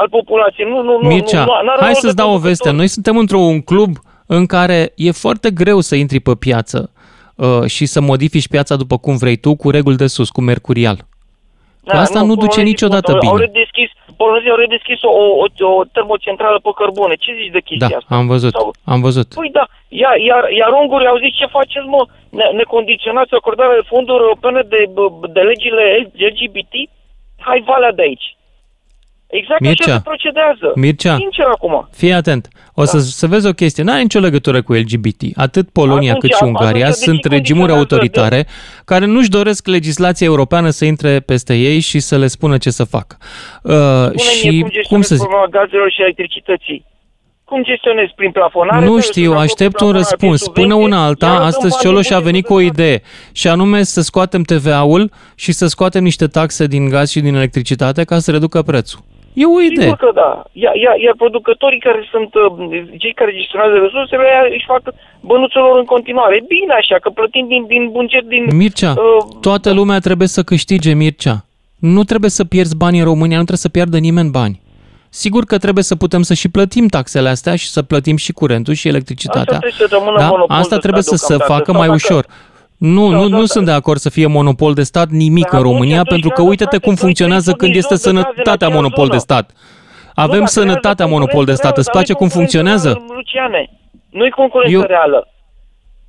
al 0.00 0.08
populației. 0.16 0.66
Nu, 0.72 0.78
nu, 0.88 0.94
nu, 1.02 1.08
Mircea, 1.08 1.44
nu, 1.44 1.52
n-are 1.66 1.80
hai 1.86 1.92
rol 1.92 2.00
să-ți 2.04 2.14
de 2.16 2.20
dau 2.22 2.30
o 2.30 2.30
conducător. 2.32 2.48
veste. 2.48 2.70
Noi 2.80 2.88
suntem 2.96 3.16
într-un 3.22 3.52
club 3.70 3.92
în 4.26 4.46
care 4.46 4.92
e 4.96 5.10
foarte 5.10 5.50
greu 5.50 5.80
să 5.80 5.94
intri 5.94 6.20
pe 6.20 6.34
piață 6.38 6.90
uh, 7.36 7.62
și 7.66 7.86
să 7.86 8.00
modifici 8.00 8.48
piața 8.48 8.76
după 8.76 8.96
cum 8.98 9.16
vrei 9.16 9.36
tu, 9.36 9.56
cu 9.56 9.70
reguli 9.70 9.96
de 9.96 10.06
sus, 10.06 10.30
cu 10.30 10.40
mercurial. 10.40 10.98
Că 11.90 11.96
asta 11.96 12.20
nu 12.20 12.34
duce 12.34 12.40
polonezii 12.46 12.70
niciodată 12.72 13.08
au- 13.10 13.16
Au 13.16 13.22
bine. 13.26 13.44
redeschis, 13.46 13.90
polonezii 14.22 14.50
au 14.54 14.60
redeschis 14.64 15.00
o, 15.02 15.12
o, 15.42 15.44
o 15.78 15.84
termocentrală 15.96 16.58
pe 16.66 16.70
cărbune. 16.80 17.14
Ce 17.24 17.30
zici 17.40 17.54
de 17.56 17.62
chestia 17.68 17.88
Da, 17.92 17.96
asta? 18.00 18.14
am 18.20 18.26
văzut, 18.34 18.52
Sau- 18.58 18.74
am 18.92 19.00
văzut. 19.08 19.28
Păi 19.40 19.50
da, 19.58 19.64
iar, 20.02 20.16
iar, 20.30 20.42
iar 20.60 20.70
ungurii 20.82 21.12
au 21.12 21.18
zis 21.24 21.32
ce 21.40 21.46
faceți 21.58 21.86
mă, 21.94 22.02
ne, 22.38 22.46
ne 22.58 22.64
condiționați 22.74 23.32
acordarea 23.40 23.78
de 23.80 23.88
fonduri 23.92 24.22
europene 24.26 24.60
de, 24.74 24.80
de 25.36 25.40
legile 25.50 25.84
LGBT? 26.26 26.74
Hai 27.48 27.58
valea 27.72 27.92
de 27.98 28.02
aici. 28.08 28.26
Exact 29.26 29.60
Mircea, 29.60 29.84
așa 29.84 29.96
se 29.96 30.02
procedează. 30.04 30.72
Mircea. 30.74 31.16
Sincer 31.16 31.44
acum. 31.44 31.88
Fii 31.92 32.12
atent. 32.12 32.48
O 32.74 32.84
să, 32.84 32.98
să 32.98 33.26
vezi 33.26 33.46
o 33.46 33.52
chestie. 33.52 33.82
N-are 33.82 34.00
nicio 34.02 34.18
legătură 34.18 34.62
cu 34.62 34.72
LGBT. 34.72 35.22
Atât 35.36 35.70
Polonia 35.70 36.12
Atunci, 36.12 36.20
cât 36.20 36.30
și 36.30 36.36
atunci, 36.42 36.58
Ungaria 36.58 36.86
de 36.86 36.92
ce 36.92 36.98
sunt 36.98 37.24
regimuri 37.24 37.72
condiționează 37.72 37.78
autoritare 37.78 38.46
care 38.84 39.04
nu-și 39.06 39.30
doresc 39.30 39.66
legislația 39.66 40.26
europeană 40.26 40.70
să 40.70 40.84
intre 40.84 41.20
peste 41.20 41.54
ei 41.54 41.80
și 41.80 41.98
să 41.98 42.18
le 42.18 42.26
spună 42.26 42.58
ce 42.58 42.70
să 42.70 42.84
facă. 42.84 43.16
Uh, 43.62 43.72
Spune-mi 43.72 44.18
și 44.18 44.48
cum 44.48 44.60
cum 44.60 44.68
gestionezi 44.68 45.08
să 45.08 45.14
zic? 45.14 45.24
problema 45.24 45.46
gazelor 45.46 45.90
și 45.90 46.00
electricității. 46.00 46.84
Cum 47.50 47.62
gestionezi? 47.62 48.12
Prin 48.16 48.30
plafonare? 48.30 48.74
Nu 48.76 48.80
Trebuie 48.80 49.02
știu, 49.02 49.32
să 49.32 49.38
aștept 49.38 49.74
prin 49.76 49.86
un 49.86 49.92
plafonare, 49.92 49.98
răspuns. 49.98 50.40
prin 50.42 50.52
Până 50.62 50.74
subvenții, 50.74 50.96
una 50.96 51.06
alta, 51.06 51.26
iar 51.26 51.36
dăm 51.36 51.46
astăzi 51.46 51.70
bani 51.70 51.82
Cioloș 51.82 52.10
a 52.10 52.16
în 52.16 52.22
venit 52.28 52.44
cu 52.46 52.52
o 52.52 52.56
bugetul 52.56 52.76
de 52.76 52.82
idee 52.82 53.02
și 53.32 53.48
anume 53.48 53.82
să 53.82 54.00
scoatem 54.00 54.42
TVA-ul 54.42 55.10
și 55.34 55.52
să 55.52 55.66
scoatem 55.66 56.02
niște 56.02 56.26
taxe 56.26 56.66
din 56.66 56.88
gaz 56.88 57.10
și 57.10 57.20
din 57.20 57.34
electricitate 57.34 58.04
ca 58.04 58.18
să 58.18 58.30
reducă 58.30 58.62
prețul. 58.62 59.00
E 59.42 59.44
o 59.56 59.60
idee. 59.60 59.84
Sigur 59.84 59.96
că 60.06 60.10
da. 60.14 60.30
Iar, 60.52 60.74
iar, 60.74 60.96
iar 61.04 61.14
producătorii 61.16 61.80
care 61.80 62.08
sunt 62.10 62.30
uh, 62.34 62.46
cei 62.98 63.14
care 63.14 63.32
gestionează 63.38 63.74
resursele 63.84 64.22
aia 64.22 64.44
își 64.56 64.66
fac 64.72 64.82
bănuțul 65.20 65.60
lor 65.60 65.78
în 65.78 65.84
continuare. 65.84 66.44
Bine 66.48 66.72
așa, 66.80 66.96
că 67.02 67.08
plătim 67.10 67.46
din, 67.48 67.66
din 67.66 67.88
buget, 67.90 68.24
din... 68.34 68.56
Mircea, 68.56 68.90
uh, 68.90 69.36
toată 69.40 69.72
lumea 69.72 69.98
trebuie 69.98 70.28
să 70.28 70.42
câștige, 70.42 70.92
Mircea. 70.94 71.36
Nu 71.78 72.02
trebuie 72.04 72.30
să 72.30 72.44
pierzi 72.44 72.76
bani 72.76 72.98
în 72.98 73.04
România, 73.04 73.36
nu 73.42 73.48
trebuie 73.50 73.66
să 73.66 73.68
piardă 73.68 73.98
nimeni 73.98 74.30
bani. 74.30 74.60
Sigur 75.22 75.44
că 75.44 75.58
trebuie 75.58 75.84
să 75.84 75.96
putem 75.96 76.22
să 76.22 76.34
și 76.34 76.48
plătim 76.48 76.86
taxele 76.86 77.28
astea 77.28 77.56
și 77.56 77.68
să 77.68 77.82
plătim 77.82 78.16
și 78.16 78.32
curentul 78.32 78.74
și 78.74 78.88
electricitatea. 78.88 79.40
Asta 79.56 79.58
trebuie 79.58 79.88
să 79.88 79.96
rămână 79.98 80.18
da? 80.18 80.28
monopol 80.28 80.56
Asta 80.56 80.74
de 80.74 80.80
trebuie 80.80 81.02
să 81.02 81.14
stat 81.16 81.28
se 81.28 81.36
deocamdată. 81.36 81.52
facă 81.58 81.70
Sau 81.70 81.80
mai 81.80 81.88
dacă- 81.88 82.00
ușor. 82.04 82.26
Nu, 82.76 83.00
Sau 83.10 83.10
nu, 83.10 83.22
nu 83.22 83.28
dacă- 83.28 83.44
sunt 83.44 83.64
de 83.64 83.70
acord 83.72 83.98
să 84.00 84.10
fie 84.10 84.26
monopol 84.26 84.72
de 84.74 84.82
stat 84.82 85.08
nimic 85.08 85.42
Dar 85.44 85.52
în 85.52 85.58
atunci- 85.58 85.72
România, 85.72 85.94
atunci 86.00 86.08
pentru 86.10 86.28
că 86.28 86.34
creează, 86.34 86.50
uite-te 86.50 86.70
frate, 86.70 86.84
cum 86.86 86.94
doi 86.94 87.02
funcționează 87.04 87.50
când 87.50 87.58
furnizori 87.72 87.92
este 87.92 87.94
de 87.94 88.00
gaze 88.00 88.08
în 88.08 88.14
sănătatea 88.32 88.52
aceeași 88.52 88.76
monopol 88.78 89.06
de 89.14 89.18
zonă. 89.18 89.26
stat. 89.28 89.46
Nu, 89.50 90.22
Avem 90.24 90.38
dar 90.38 90.48
sănătatea 90.58 90.94
creează 91.06 91.14
monopol 91.14 91.44
de 91.44 91.54
stat. 91.60 91.74
concurență 91.74 91.80
Îți 91.80 91.90
place 91.96 92.12
reală, 92.12 92.18
cum 92.20 92.28
dar 92.28 92.36
nu-i 92.36 92.40
funcționează? 92.40 92.88
concurență, 92.92 93.14
Luciane, 93.20 93.60
nu-i 94.18 94.30
concurență 94.40 94.72
Eu- 94.76 94.84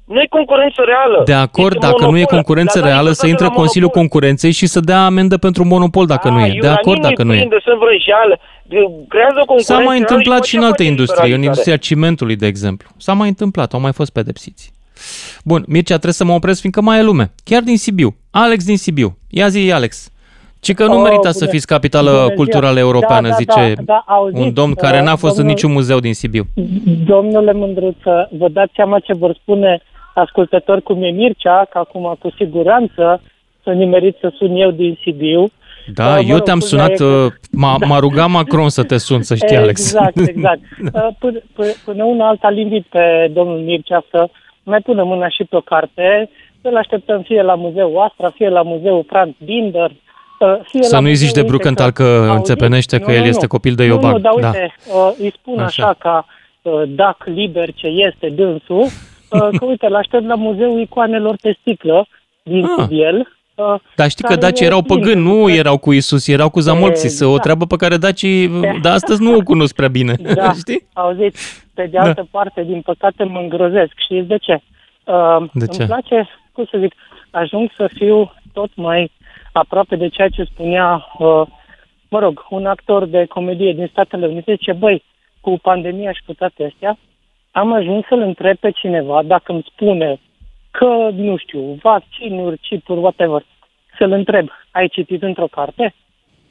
reală. 0.07 0.19
Nu-i 0.19 0.27
concurență 0.29 0.81
reală. 0.85 1.21
De 1.25 1.33
acord, 1.33 1.75
Este 1.75 1.85
dacă 1.87 2.01
nu 2.03 2.07
e 2.07 2.11
monopol. 2.11 2.35
concurență 2.35 2.77
Dar 2.79 2.87
reală, 2.87 3.09
niciodată 3.09 3.21
să 3.21 3.27
intre 3.27 3.45
la 3.45 3.51
Consiliul 3.61 3.91
monopol. 3.93 4.01
Concurenței 4.01 4.51
și 4.51 4.65
să 4.73 4.79
dea 4.79 5.05
amendă 5.05 5.37
pentru 5.37 5.63
monopol 5.65 6.05
dacă 6.05 6.29
nu 6.29 6.35
A, 6.41 6.45
e. 6.47 6.49
De 6.49 6.55
eu 6.55 6.61
la 6.63 6.71
acord 6.71 6.95
nimeni 6.97 7.07
dacă 7.15 7.23
nu 7.27 7.33
e. 7.33 7.37
prinde, 7.37 7.59
sunt 7.63 7.77
vrăjeală. 7.85 8.35
Creează 9.13 9.35
concurență 9.37 9.73
S-a 9.73 9.79
mai 9.79 9.83
reală 9.85 9.99
întâmplat 9.99 10.43
și 10.43 10.49
și 10.49 10.55
în 10.55 10.61
după 10.61 10.71
alte 10.71 10.83
ce 10.83 10.89
face 10.89 10.95
industrie, 10.95 11.33
în 11.35 11.39
liberalizare. 11.39 11.49
industria 11.49 11.77
cimentului, 11.87 12.35
de 12.35 12.47
exemplu. 12.53 12.87
S-a 13.05 13.13
mai 13.13 13.27
întâmplat, 13.27 13.73
au 13.73 13.79
mai 13.79 13.93
fost 13.99 14.11
pedepsiți. 14.11 14.63
Bun, 15.43 15.61
Mircea, 15.67 15.93
trebuie 16.01 16.13
să 16.21 16.25
mă 16.25 16.33
opresc, 16.33 16.59
fiindcă 16.59 16.81
mai 16.81 16.99
e 16.99 17.03
lume. 17.03 17.31
Chiar 17.43 17.61
din 17.61 17.77
Sibiu. 17.77 18.09
Alex 18.31 18.65
din 18.65 18.77
Sibiu. 18.77 19.17
Ia 19.29 19.47
zi, 19.47 19.71
Alex. 19.71 20.11
Ci 20.59 20.73
că 20.73 20.85
nu 20.85 20.95
Oh, 20.97 21.01
merită 21.03 21.29
să 21.29 21.37
bună- 21.39 21.51
fiți 21.51 21.67
capitală 21.67 22.09
bună 22.11 22.23
ziua. 22.23 22.35
culturală 22.35 22.79
europeană, 22.79 23.27
Da, 23.27 23.29
da, 23.29 23.35
zice 23.35 23.73
da, 23.75 23.81
da, 23.85 24.03
auziți, 24.07 24.41
un 24.41 24.53
domn 24.53 24.73
care 24.73 24.97
uh, 24.97 25.03
n-a 25.03 25.15
fost 25.15 25.23
în 25.23 25.29
domnul- 25.37 25.53
niciun 25.53 25.71
muzeu 25.71 25.99
din 25.99 26.13
Sibiu. 26.13 26.43
Domnule 27.05 27.53
Mândruță, 27.53 28.29
vă 28.37 28.47
dați 28.49 28.71
seama 28.75 28.99
ce 28.99 29.13
vor 29.13 29.37
spune 29.41 29.81
ascultători 30.19 30.81
cum 30.81 31.03
e 31.03 31.09
Mircea, 31.09 31.67
că 31.71 31.77
acum 31.77 32.15
cu 32.19 32.29
siguranță 32.37 33.21
să 33.63 33.71
nimerit 33.71 34.17
să 34.21 34.31
sun 34.37 34.55
eu 34.55 34.71
din 34.71 34.97
Sibiu. 35.01 35.45
Da, 35.93 36.05
Uh, 36.07 36.11
mă 36.15 36.21
eu 36.29 36.35
rog, 36.35 36.43
te-am 36.45 36.59
culmea 36.59 36.85
sunat, 36.85 36.89
e 36.91 36.95
că- 36.95 37.03
uh, 37.25 37.31
m-a, 37.51 37.77
m-a 37.87 37.99
rugat 37.99 38.29
Macron 38.29 38.69
să 38.69 38.83
te 38.83 38.97
sun, 38.97 39.21
să 39.21 39.35
știi, 39.35 39.55
Alex. 39.55 39.79
Exact, 39.79 40.17
exact. 40.35 40.59
Uh, 40.93 41.07
Până, 41.19 41.39
până, 41.53 41.69
până 41.85 42.03
una 42.03 42.27
alta 42.27 42.47
îl 42.47 42.57
invit 42.57 42.85
pe 42.89 43.31
domnul 43.33 43.57
Mircea 43.59 44.03
să 44.11 44.27
mai 44.63 44.79
pună 44.79 45.03
mâna 45.03 45.29
și 45.29 45.43
pe 45.43 45.55
o 45.55 45.59
carte, 45.61 46.29
să-l 46.61 46.75
așteptăm 46.75 47.21
fie 47.21 47.41
la 47.41 47.55
Muzeul 47.55 47.97
Astra, 47.97 48.29
fie 48.29 48.49
la 48.49 48.61
Muzeul 48.61 49.03
Franz 49.07 49.33
Binder, 49.45 49.89
uh, 50.39 50.59
fie 50.63 50.81
Să 50.83 50.95
la 50.95 51.01
nu-i 51.01 51.13
zici 51.15 51.27
muzeul, 51.27 51.33
de 51.33 51.39
uite, 51.39 51.51
Brucantal 51.51 51.91
că 51.91 52.03
auziți? 52.03 52.35
înțepenește 52.35 52.99
că 52.99 53.09
Nu, 53.09 53.15
el 53.15 53.21
nu, 53.21 53.27
este 53.27 53.41
nu. 53.41 53.47
copil 53.47 53.73
de 53.75 53.85
Nu, 53.85 53.89
Ioban. 53.93 54.11
nu, 54.11 54.19
dar 54.19 54.33
Da. 54.39 54.47
uite, 54.47 54.75
uh, 54.93 55.11
îi 55.19 55.31
spun 55.39 55.59
Așa. 55.59 55.83
așa, 55.83 55.95
ca 55.99 56.25
uh, 56.61 56.81
dac 56.87 57.23
liber 57.25 57.69
ce 57.75 57.87
este 57.87 58.29
dânsul, 58.29 58.77
uh, 58.79 58.91
că 59.29 59.65
uite, 59.65 59.87
l-aștept 59.87 60.25
la 60.25 60.35
Muzeul 60.35 60.79
Icoanelor 60.79 61.35
pe 61.41 61.57
sticlă 61.59 62.07
din 62.43 62.63
Ah. 62.63 62.69
Sibiel. 62.77 63.27
Uh, 63.55 63.75
Dar 63.95 64.09
știi 64.09 64.23
că 64.23 64.29
care 64.33 64.39
dacii 64.45 64.63
e 64.63 64.67
erau 64.67 64.81
plin, 64.81 64.97
păgâni, 64.99 65.21
nu 65.21 65.29
pentru 65.29 65.45
că- 65.45 65.51
erau 65.59 65.77
cu 65.77 65.93
Isus, 65.93 66.27
erau 66.27 66.49
cu 66.49 66.59
Zamolxis, 66.59 67.19
o 67.19 67.23
Exact. 67.25 67.41
treabă 67.41 67.65
pe 67.65 67.75
care 67.75 67.97
dacii 67.97 68.47
de 68.81 68.89
astăzi 68.89 69.21
nu 69.23 69.35
o 69.35 69.41
cunosc 69.41 69.75
prea 69.75 69.87
bine. 69.87 70.13
Da, 70.35 70.51
Știi? 70.63 70.87
auziți, 70.93 71.65
pe 71.73 71.85
de 71.85 71.97
altă 71.97 72.21
da. 72.21 72.27
parte, 72.39 72.63
din 72.63 72.81
păcate, 72.81 73.23
mă 73.23 73.39
îngrozesc. 73.39 73.91
Știți 74.03 74.27
de 74.27 74.37
ce? 74.37 74.53
Uh, 75.03 75.45
De 75.53 75.67
ce? 75.67 75.79
Îmi 75.81 75.87
place, 75.89 76.29
cum 76.51 76.65
să 76.71 76.77
zic, 76.81 76.93
ajung 77.31 77.71
să 77.77 77.89
fiu 77.93 78.33
tot 78.53 78.69
mai 78.75 79.11
aproape 79.51 79.95
de 79.95 80.07
ceea 80.07 80.29
ce 80.29 80.43
spunea, 80.43 81.07
uh, 81.19 81.41
mă 82.09 82.19
rog, 82.19 82.45
un 82.49 82.65
actor 82.65 83.05
de 83.05 83.25
comedie 83.25 83.73
din 83.73 83.87
Statele 83.91 84.25
Unite, 84.27 84.55
ce 84.55 84.73
băi, 84.73 85.03
cu 85.41 85.59
pandemia 85.61 86.11
și 86.11 86.21
cu 86.25 86.33
toate 86.33 86.63
astea, 86.73 86.97
am 87.61 87.73
ajuns 87.73 88.05
să-l 88.09 88.19
întreb 88.21 88.57
pe 88.57 88.71
cineva 88.71 89.21
dacă 89.25 89.51
îmi 89.51 89.65
spune 89.73 90.19
că, 90.71 91.09
nu 91.13 91.37
știu, 91.37 91.61
vaccinuri, 91.81 92.57
chipuri, 92.57 92.99
whatever, 92.99 93.45
să-l 93.97 94.11
întreb, 94.11 94.47
ai 94.71 94.87
citit 94.87 95.21
într-o 95.23 95.47
carte? 95.51 95.93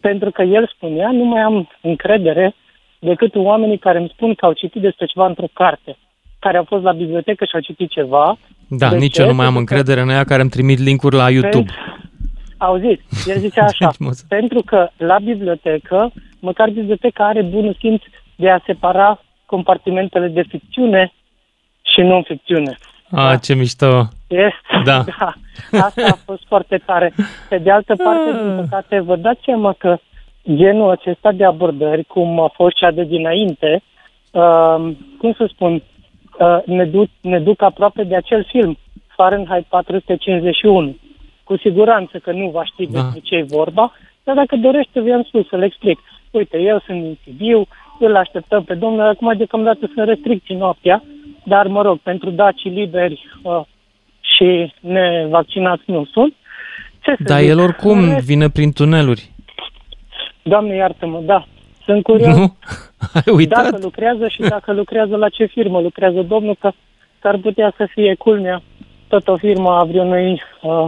Pentru 0.01 0.31
că 0.31 0.42
el 0.42 0.71
spunea, 0.75 1.11
nu 1.11 1.25
mai 1.25 1.40
am 1.40 1.69
încredere 1.83 2.55
decât 2.99 3.35
oamenii 3.35 3.79
care 3.79 3.99
îmi 3.99 4.12
spun 4.14 4.35
că 4.35 4.45
au 4.47 4.53
citit 4.53 4.81
despre 4.83 5.07
ceva 5.07 5.27
într-o 5.27 5.49
carte, 5.53 5.97
care 6.38 6.57
au 6.57 6.64
fost 6.64 6.83
la 6.83 6.92
bibliotecă 6.92 7.45
și 7.45 7.51
au 7.55 7.61
citit 7.61 7.90
ceva. 7.90 8.38
Da, 8.69 8.88
De 8.88 8.97
nici 8.97 9.12
ce? 9.14 9.21
eu 9.23 9.27
nu 9.29 9.35
mai 9.35 9.47
am 9.47 9.53
Pentru 9.53 9.64
că- 9.69 9.75
încredere 9.75 10.01
în 10.07 10.14
aia 10.14 10.25
care 10.25 10.40
îmi 10.40 10.51
trimit 10.51 10.79
linkuri 10.79 11.16
la 11.16 11.31
YouTube. 11.31 11.51
Pentru- 11.73 11.75
Auziți, 12.59 13.31
el 13.31 13.38
zicea 13.38 13.64
așa, 13.71 13.87
Deci, 13.87 13.99
mă, 13.99 14.11
să- 14.12 14.25
pentru 14.29 14.62
că 14.66 14.88
la 14.97 15.19
bibliotecă, 15.19 16.12
măcar 16.40 16.71
biblioteca 16.71 17.27
are 17.27 17.42
bunul 17.42 17.77
simț 17.79 18.03
de 18.37 18.51
a 18.51 18.59
separa 18.66 19.21
compartimentele 19.47 20.29
de 20.29 20.43
ficțiune 20.43 21.13
și 21.83 22.01
non-ficțiune. 22.01 22.77
A, 23.11 23.37
ce 23.37 23.55
mișto. 23.55 24.09
Este, 24.27 24.83
Da. 24.85 25.05
da. 25.19 25.33
Asta 25.81 26.03
a 26.11 26.19
fost 26.25 26.43
foarte 26.47 26.77
tare. 26.87 27.13
Pe 27.49 27.59
de 27.59 27.71
altă 27.71 27.95
parte, 28.05 28.31
din 28.43 28.57
păcate, 28.57 29.01
vă 29.01 29.17
dați 29.17 29.41
seama 29.45 29.73
că 29.79 29.99
genul 30.55 30.91
acesta 30.91 31.33
de 31.33 31.45
abordări, 31.45 32.05
cum 32.05 32.41
a 32.41 32.51
fost 32.55 32.77
cea 32.77 32.91
de 32.91 33.05
dinainte, 33.05 33.83
uh, 34.31 34.93
cum 35.19 35.33
să 35.37 35.49
spun, 35.53 35.83
uh, 36.39 36.59
ne, 36.65 36.85
duc, 36.85 37.09
ne 37.21 37.41
duc 37.41 37.63
aproape 37.63 38.03
de 38.05 38.17
acel 38.17 38.45
film, 38.45 38.79
Fahrenheit 39.17 39.65
451. 39.65 40.97
Cu 41.45 41.57
siguranță 41.57 42.19
că 42.19 42.33
nu 42.33 42.51
va 42.51 42.65
ști 42.65 42.87
Da. 42.87 43.01
despre 43.01 43.21
ce 43.21 43.35
e 43.35 43.43
vorba, 43.43 43.93
dar 44.25 44.35
dacă 44.35 44.57
dorește, 44.57 45.01
vi-am 45.01 45.23
spus 45.23 45.49
să 45.49 45.57
le 45.57 45.65
explic. 45.65 45.99
Uite, 46.31 46.59
eu 46.59 46.83
sunt 46.87 47.03
din 47.03 47.19
Sibiu, 47.25 47.67
îl 47.99 48.17
așteptăm 48.17 48.62
pe 48.65 48.75
domnul, 48.75 49.07
acum 49.07 49.37
deocamdată 49.37 49.91
sunt 49.95 50.09
restricții 50.09 50.55
noaptea, 50.57 51.03
dar 51.45 51.67
mă 51.67 51.83
rog, 51.83 51.99
pentru 51.99 52.31
dacii 52.31 52.71
liberi 52.71 53.25
uh, 53.43 53.61
și 54.21 54.73
nevaccinați 54.81 55.83
nu 55.87 56.05
sunt. 56.05 56.35
Ce 57.01 57.15
să 57.17 57.23
Dar 57.23 57.41
zic? 57.41 57.49
el 57.49 57.59
oricum 57.59 57.99
În 57.99 58.12
rest, 58.12 58.27
vine 58.27 58.49
prin 58.49 58.73
tuneluri. 58.73 59.31
Doamne, 60.43 60.75
iartă-mă, 60.75 61.21
da. 61.21 61.47
Sunt 61.85 62.03
curios 62.03 62.37
Nu? 62.37 62.57
Ai 63.15 63.33
uitat? 63.35 63.62
dacă 63.62 63.79
lucrează 63.83 64.29
și 64.29 64.41
dacă 64.41 64.73
lucrează 64.73 65.17
la 65.17 65.29
ce 65.29 65.45
firmă 65.45 65.81
lucrează 65.81 66.23
domnul, 66.23 66.57
că 66.59 66.71
s-ar 67.21 67.37
putea 67.37 67.73
să 67.77 67.89
fie 67.91 68.15
culmea 68.15 68.62
tot 69.09 69.29
o 69.29 69.37
firmă 69.37 69.71
a 69.71 69.85
vreunui 69.85 70.43
uh, 70.62 70.87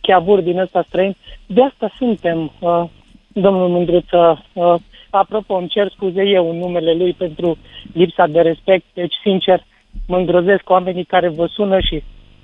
chiabur 0.00 0.40
din 0.40 0.58
ăsta 0.58 0.84
străin. 0.88 1.16
De 1.46 1.62
asta 1.62 1.90
suntem, 1.98 2.52
uh, 2.58 2.84
domnul 3.40 3.68
Mândruță. 3.68 4.44
Uh, 4.52 4.74
apropo, 5.10 5.54
îmi 5.54 5.68
cer 5.68 5.90
scuze 5.94 6.22
eu 6.22 6.50
în 6.50 6.58
numele 6.58 6.92
lui 6.92 7.12
pentru 7.12 7.58
lipsa 7.92 8.26
de 8.26 8.40
respect. 8.40 8.84
Deci, 8.94 9.14
sincer, 9.22 9.64
mă 10.06 10.16
îngrozesc 10.16 10.70
oamenii 10.70 11.04
care 11.04 11.28
vă 11.28 11.46
sună 11.46 11.80
și 11.80 12.02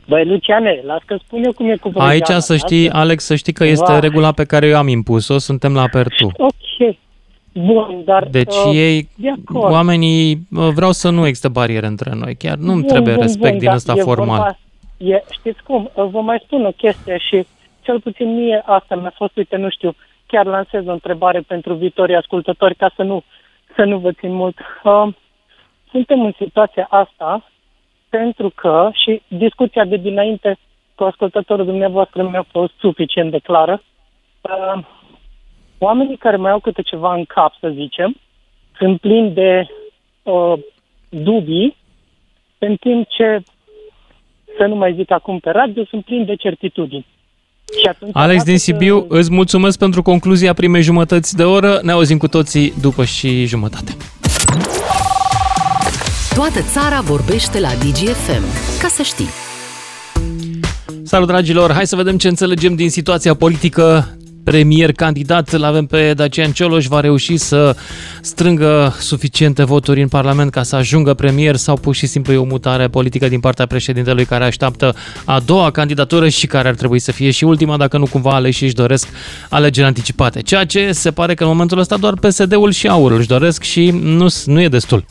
Băi, 0.09 0.25
Luciane, 0.25 0.81
las 0.85 1.03
că 1.07 1.17
spun 1.25 1.45
eu 1.45 1.53
cum 1.53 1.69
e 1.69 1.77
cu 1.77 1.89
vrăjeala, 1.89 2.11
Aici 2.11 2.43
să 2.43 2.57
știi, 2.57 2.85
lasă. 2.85 2.99
Alex, 2.99 3.25
să 3.25 3.35
știi 3.35 3.53
că 3.53 3.65
este 3.65 3.93
Vai. 3.93 4.01
regula 4.01 4.33
pe 4.33 4.45
care 4.45 4.67
eu 4.67 4.77
am 4.77 4.89
impus-o, 4.89 5.39
suntem 5.39 5.75
la 5.75 5.89
pertu. 5.89 6.31
Ok. 6.37 6.97
Bun, 7.53 8.03
dar... 8.05 8.27
Deci 8.31 8.55
uh, 8.67 8.73
ei, 8.75 9.09
de 9.17 9.31
acord. 9.31 9.73
oamenii, 9.73 10.47
uh, 10.57 10.69
vreau 10.75 10.93
să 10.93 11.11
nu 11.11 11.27
există 11.27 11.49
bariere 11.49 11.87
între 11.87 12.11
noi, 12.15 12.35
chiar 12.35 12.57
nu-mi 12.57 12.81
Bun, 12.81 12.89
trebuie 12.89 13.15
bun, 13.15 13.23
respect 13.23 13.51
bun, 13.51 13.59
din 13.59 13.67
dar 13.67 13.77
ăsta 13.77 13.93
e 13.97 14.01
formal. 14.01 14.57
Vorba, 14.99 15.17
e, 15.17 15.23
știți 15.31 15.63
cum, 15.63 15.91
vă 15.95 16.21
mai 16.21 16.43
spun 16.45 16.65
o 16.65 16.71
chestie 16.71 17.17
și 17.19 17.47
cel 17.83 18.01
puțin 18.01 18.35
mie 18.35 18.63
asta 18.67 18.97
mi-a 18.97 19.13
fost, 19.17 19.37
uite, 19.37 19.57
nu 19.57 19.69
știu, 19.69 19.95
chiar 20.35 20.47
lansez 20.47 20.87
o 20.87 20.93
întrebare 20.93 21.41
pentru 21.41 21.75
viitorii 21.75 22.15
ascultători 22.17 22.75
ca 22.75 22.93
să 22.97 23.03
nu, 23.03 23.23
să 23.77 23.85
nu 23.85 23.99
vă 23.99 24.13
țin 24.13 24.33
mult. 24.33 24.59
Uh, 24.83 25.09
suntem 25.91 26.25
în 26.25 26.33
situația 26.37 26.87
asta 26.91 27.51
pentru 28.09 28.51
că, 28.51 28.91
și 28.93 29.23
discuția 29.29 29.85
de 29.85 29.97
dinainte 29.97 30.59
cu 30.95 31.05
ascultătorul 31.05 31.65
dumneavoastră 31.65 32.23
mi-a 32.23 32.47
fost 32.51 32.73
suficient 32.79 33.31
de 33.31 33.39
clară, 33.39 33.83
uh, 34.41 34.85
oamenii 35.79 36.17
care 36.17 36.37
mai 36.37 36.51
au 36.51 36.59
câte 36.59 36.83
ceva 36.83 37.15
în 37.15 37.25
cap, 37.25 37.53
să 37.61 37.69
zicem, 37.69 38.17
sunt 38.79 39.01
plini 39.01 39.31
de 39.31 39.67
uh, 40.23 40.53
dubii 41.09 41.77
în 42.59 42.77
timp 42.77 43.09
ce, 43.09 43.43
să 44.59 44.67
nu 44.67 44.75
mai 44.75 44.95
zic 44.95 45.11
acum 45.11 45.39
pe 45.39 45.51
radio, 45.51 45.85
sunt 45.85 46.05
plin 46.05 46.25
de 46.25 46.35
certitudini. 46.35 47.07
Și 47.81 47.87
atunci, 47.89 48.11
Alex 48.15 48.37
dacă 48.37 48.49
din 48.51 48.59
să- 48.59 48.65
Sibiu, 48.65 49.07
îți 49.09 49.33
mulțumesc 49.33 49.79
pentru 49.79 50.03
concluzia 50.03 50.53
primei 50.53 50.83
jumătăți 50.83 51.37
de 51.37 51.43
oră. 51.43 51.81
Ne 51.83 51.93
auzim 51.93 52.19
cu 52.19 52.29
toții 52.29 52.73
după 52.81 53.05
și 53.05 53.45
jumătate. 53.47 53.97
Toată 56.35 56.61
țara 56.73 57.01
vorbește 57.01 57.61
la 57.61 57.69
DGFM. 57.69 58.43
Ca 58.81 58.89
să 58.89 59.03
știi. 59.03 59.29
Salut, 61.03 61.27
dragilor! 61.29 61.73
Hai 61.73 61.87
să 61.87 61.97
vedem 61.97 62.17
ce 62.19 62.29
înțelegem 62.29 62.75
din 62.75 62.91
situația 62.91 63.35
politică 63.35 64.17
premier 64.45 64.93
candidat, 64.93 65.53
îl 65.53 65.65
avem 65.65 65.87
pe 65.87 66.15
Dacian 66.15 66.53
Cioloș, 66.53 66.87
va 66.87 67.01
reuși 67.01 67.37
să 67.37 67.77
strângă 68.21 68.95
suficiente 69.01 69.65
voturi 69.65 70.03
în 70.03 70.09
Parlament 70.09 70.51
ca 70.51 70.63
să 70.63 70.77
ajungă 70.77 71.15
premier 71.15 71.57
sau 71.57 71.77
pur 71.77 71.95
și 71.95 72.07
simplu 72.07 72.33
e 72.33 72.37
o 72.37 72.45
mutare 72.45 72.89
politică 72.89 73.29
din 73.29 73.41
partea 73.41 73.67
președintelui 73.67 74.25
care 74.25 74.45
așteaptă 74.45 74.95
a 75.25 75.41
doua 75.41 75.71
candidatură 75.71 76.29
și 76.29 76.47
care 76.47 76.69
ar 76.69 76.75
trebui 76.75 76.99
să 76.99 77.13
fie 77.13 77.31
și 77.31 77.45
ultima 77.45 77.77
dacă 77.77 77.99
nu 77.99 78.07
cumva 78.07 78.35
aleși 78.35 78.65
își 78.65 78.75
doresc 78.75 79.09
alegeri 79.49 79.87
anticipate. 79.87 80.41
Ceea 80.41 80.65
ce 80.65 80.93
se 80.93 81.11
pare 81.11 81.35
că 81.35 81.43
în 81.43 81.49
momentul 81.49 81.79
ăsta 81.79 81.97
doar 81.97 82.15
PSD-ul 82.15 82.73
și 82.73 82.89
aurul 82.89 83.19
își 83.19 83.29
doresc 83.29 83.63
și 83.63 83.91
nu, 83.91 84.27
nu 84.45 84.61
e 84.61 84.69
destul. 84.69 85.05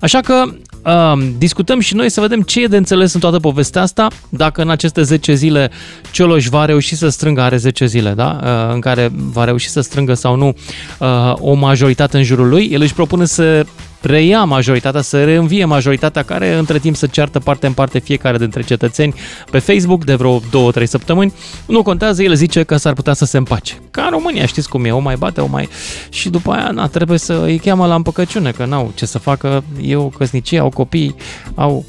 Așa 0.00 0.20
că 0.20 0.44
uh, 0.84 1.28
discutăm 1.38 1.80
și 1.80 1.94
noi 1.94 2.10
să 2.10 2.20
vedem 2.20 2.40
ce 2.40 2.62
e 2.62 2.66
de 2.66 2.76
înțeles 2.76 3.14
în 3.14 3.20
toată 3.20 3.38
povestea 3.38 3.82
asta, 3.82 4.08
dacă 4.28 4.62
în 4.62 4.70
aceste 4.70 5.02
10 5.02 5.34
zile 5.34 5.70
Cioloș 6.10 6.46
va 6.46 6.64
reuși 6.64 6.94
să 6.94 7.08
strângă, 7.08 7.40
are 7.40 7.56
10 7.56 7.86
zile, 7.86 8.12
da? 8.12 8.40
Uh, 8.42 8.74
în 8.74 8.80
care 8.80 9.10
va 9.14 9.44
reuși 9.44 9.68
să 9.68 9.80
strângă 9.80 10.14
sau 10.14 10.36
nu 10.36 10.54
uh, 10.98 11.32
o 11.34 11.54
majoritate 11.54 12.16
în 12.16 12.22
jurul 12.22 12.48
lui. 12.48 12.68
El 12.72 12.80
își 12.80 12.94
propune 12.94 13.24
să 13.24 13.66
preia 14.00 14.44
majoritatea, 14.44 15.00
să 15.00 15.24
reînvie 15.24 15.64
majoritatea 15.64 16.22
care 16.22 16.54
între 16.54 16.78
timp 16.78 16.96
să 16.96 17.06
ceartă 17.06 17.38
parte 17.38 17.66
în 17.66 17.72
parte 17.72 17.98
fiecare 17.98 18.38
dintre 18.38 18.62
cetățeni 18.62 19.14
pe 19.50 19.58
Facebook 19.58 20.04
de 20.04 20.14
vreo 20.14 20.40
2-3 20.40 20.42
săptămâni. 20.84 21.32
Nu 21.66 21.82
contează, 21.82 22.22
el 22.22 22.34
zice 22.34 22.62
că 22.62 22.76
s-ar 22.76 22.92
putea 22.92 23.12
să 23.12 23.24
se 23.24 23.36
împace. 23.36 23.74
Ca 23.90 24.02
în 24.02 24.10
România, 24.10 24.46
știți 24.46 24.68
cum 24.68 24.84
e, 24.84 24.90
o 24.90 24.98
mai 24.98 25.16
bate, 25.16 25.40
o 25.40 25.46
mai... 25.46 25.68
Și 26.08 26.28
după 26.28 26.52
aia, 26.52 26.70
na, 26.70 26.86
trebuie 26.86 27.18
să 27.18 27.42
îi 27.44 27.58
cheamă 27.58 27.86
la 27.86 27.94
împăcăciune, 27.94 28.50
că 28.50 28.64
n-au 28.64 28.92
ce 28.94 29.06
să 29.06 29.18
facă, 29.18 29.64
e 29.80 29.96
o 29.96 30.08
căsnicie, 30.08 30.58
au 30.58 30.68
copii, 30.68 31.14
au, 31.54 31.84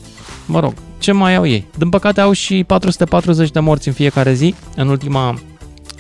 mă 0.45 0.59
rog, 0.59 0.73
ce 0.99 1.11
mai 1.11 1.35
au 1.35 1.47
ei? 1.47 1.65
Din 1.77 1.89
păcate 1.89 2.21
au 2.21 2.31
și 2.31 2.63
440 2.63 3.51
de 3.51 3.59
morți 3.59 3.87
în 3.87 3.93
fiecare 3.93 4.33
zi, 4.33 4.55
în 4.75 4.87
ultima 4.87 5.39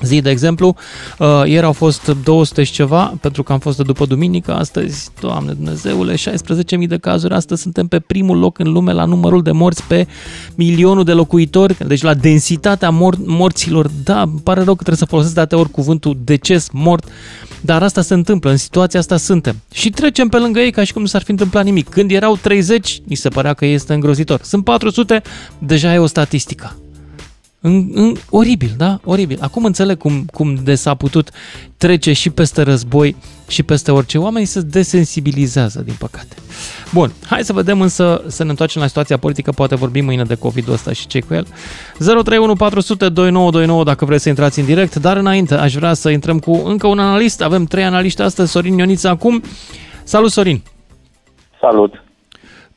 zi, 0.03 0.21
de 0.21 0.29
exemplu, 0.29 0.75
uh, 1.19 1.41
ieri 1.45 1.65
au 1.65 1.71
fost 1.71 2.15
200 2.23 2.63
și 2.63 2.71
ceva, 2.71 3.13
pentru 3.21 3.43
că 3.43 3.51
am 3.51 3.59
fost 3.59 3.77
de 3.77 3.83
după 3.83 4.05
duminică, 4.05 4.53
astăzi, 4.53 5.09
Doamne 5.19 5.53
Dumnezeule, 5.53 6.15
16.000 6.15 6.87
de 6.87 6.97
cazuri, 6.97 7.33
astăzi 7.33 7.61
suntem 7.61 7.87
pe 7.87 7.99
primul 7.99 8.39
loc 8.39 8.59
în 8.59 8.71
lume 8.71 8.93
la 8.93 9.05
numărul 9.05 9.41
de 9.41 9.51
morți 9.51 9.83
pe 9.83 10.07
milionul 10.55 11.03
de 11.03 11.13
locuitori, 11.13 11.77
deci 11.87 12.01
la 12.01 12.13
densitatea 12.13 12.89
mor- 12.89 13.25
morților, 13.25 13.89
da, 14.03 14.21
îmi 14.21 14.39
pare 14.43 14.61
rău 14.63 14.75
că 14.75 14.83
trebuie 14.83 14.97
să 14.97 15.05
folosesc 15.05 15.47
de 15.47 15.55
ori 15.55 15.69
cuvântul 15.69 16.17
deces, 16.23 16.67
mort, 16.71 17.07
dar 17.61 17.83
asta 17.83 18.01
se 18.01 18.13
întâmplă, 18.13 18.49
în 18.49 18.57
situația 18.57 18.99
asta 18.99 19.17
suntem. 19.17 19.55
Și 19.73 19.89
trecem 19.89 20.27
pe 20.27 20.37
lângă 20.37 20.59
ei 20.59 20.71
ca 20.71 20.83
și 20.83 20.93
cum 20.93 21.01
nu 21.01 21.07
s-ar 21.07 21.21
fi 21.21 21.31
întâmplat 21.31 21.63
nimic. 21.63 21.89
Când 21.89 22.11
erau 22.11 22.35
30, 22.35 23.01
mi 23.07 23.15
se 23.15 23.29
părea 23.29 23.53
că 23.53 23.65
este 23.65 23.93
îngrozitor. 23.93 24.39
Sunt 24.43 24.63
400, 24.63 25.21
deja 25.57 25.93
e 25.93 25.97
o 25.97 26.05
statistică. 26.05 26.75
În, 27.61 27.89
în, 27.93 28.15
oribil, 28.29 28.73
da? 28.77 28.99
Oribil. 29.03 29.37
Acum 29.41 29.65
înțeleg 29.65 29.97
cum, 29.97 30.25
cum 30.31 30.55
de 30.55 30.75
s-a 30.75 30.95
putut 30.95 31.29
trece 31.77 32.13
și 32.13 32.29
peste 32.29 32.61
război 32.61 33.15
și 33.47 33.63
peste 33.63 33.91
orice. 33.91 34.17
Oamenii 34.17 34.47
se 34.47 34.61
desensibilizează, 34.61 35.81
din 35.81 35.95
păcate. 35.99 36.35
Bun, 36.93 37.11
hai 37.25 37.43
să 37.43 37.53
vedem 37.53 37.81
însă, 37.81 38.23
să 38.27 38.43
ne 38.43 38.49
întoarcem 38.49 38.81
la 38.81 38.87
situația 38.87 39.17
politică, 39.17 39.51
poate 39.51 39.75
vorbim 39.75 40.05
mâine 40.05 40.23
de 40.23 40.35
COVID-ul 40.35 40.73
ăsta 40.73 40.93
și 40.93 41.07
ce 41.07 41.19
cu 41.19 41.33
el. 41.33 41.47
031 41.97 42.55
400 42.55 43.09
2929 43.09 43.83
dacă 43.83 44.05
vreți 44.05 44.23
să 44.23 44.29
intrați 44.29 44.59
în 44.59 44.65
direct, 44.65 44.95
dar 44.95 45.17
înainte 45.17 45.55
aș 45.55 45.73
vrea 45.73 45.93
să 45.93 46.09
intrăm 46.09 46.39
cu 46.39 46.61
încă 46.65 46.87
un 46.87 46.99
analist. 46.99 47.41
Avem 47.41 47.65
trei 47.65 47.83
analiști 47.83 48.21
astăzi, 48.21 48.51
Sorin 48.51 48.77
Ioniță 48.77 49.07
acum. 49.07 49.43
Salut, 50.03 50.31
Sorin! 50.31 50.61
Salut! 51.61 52.08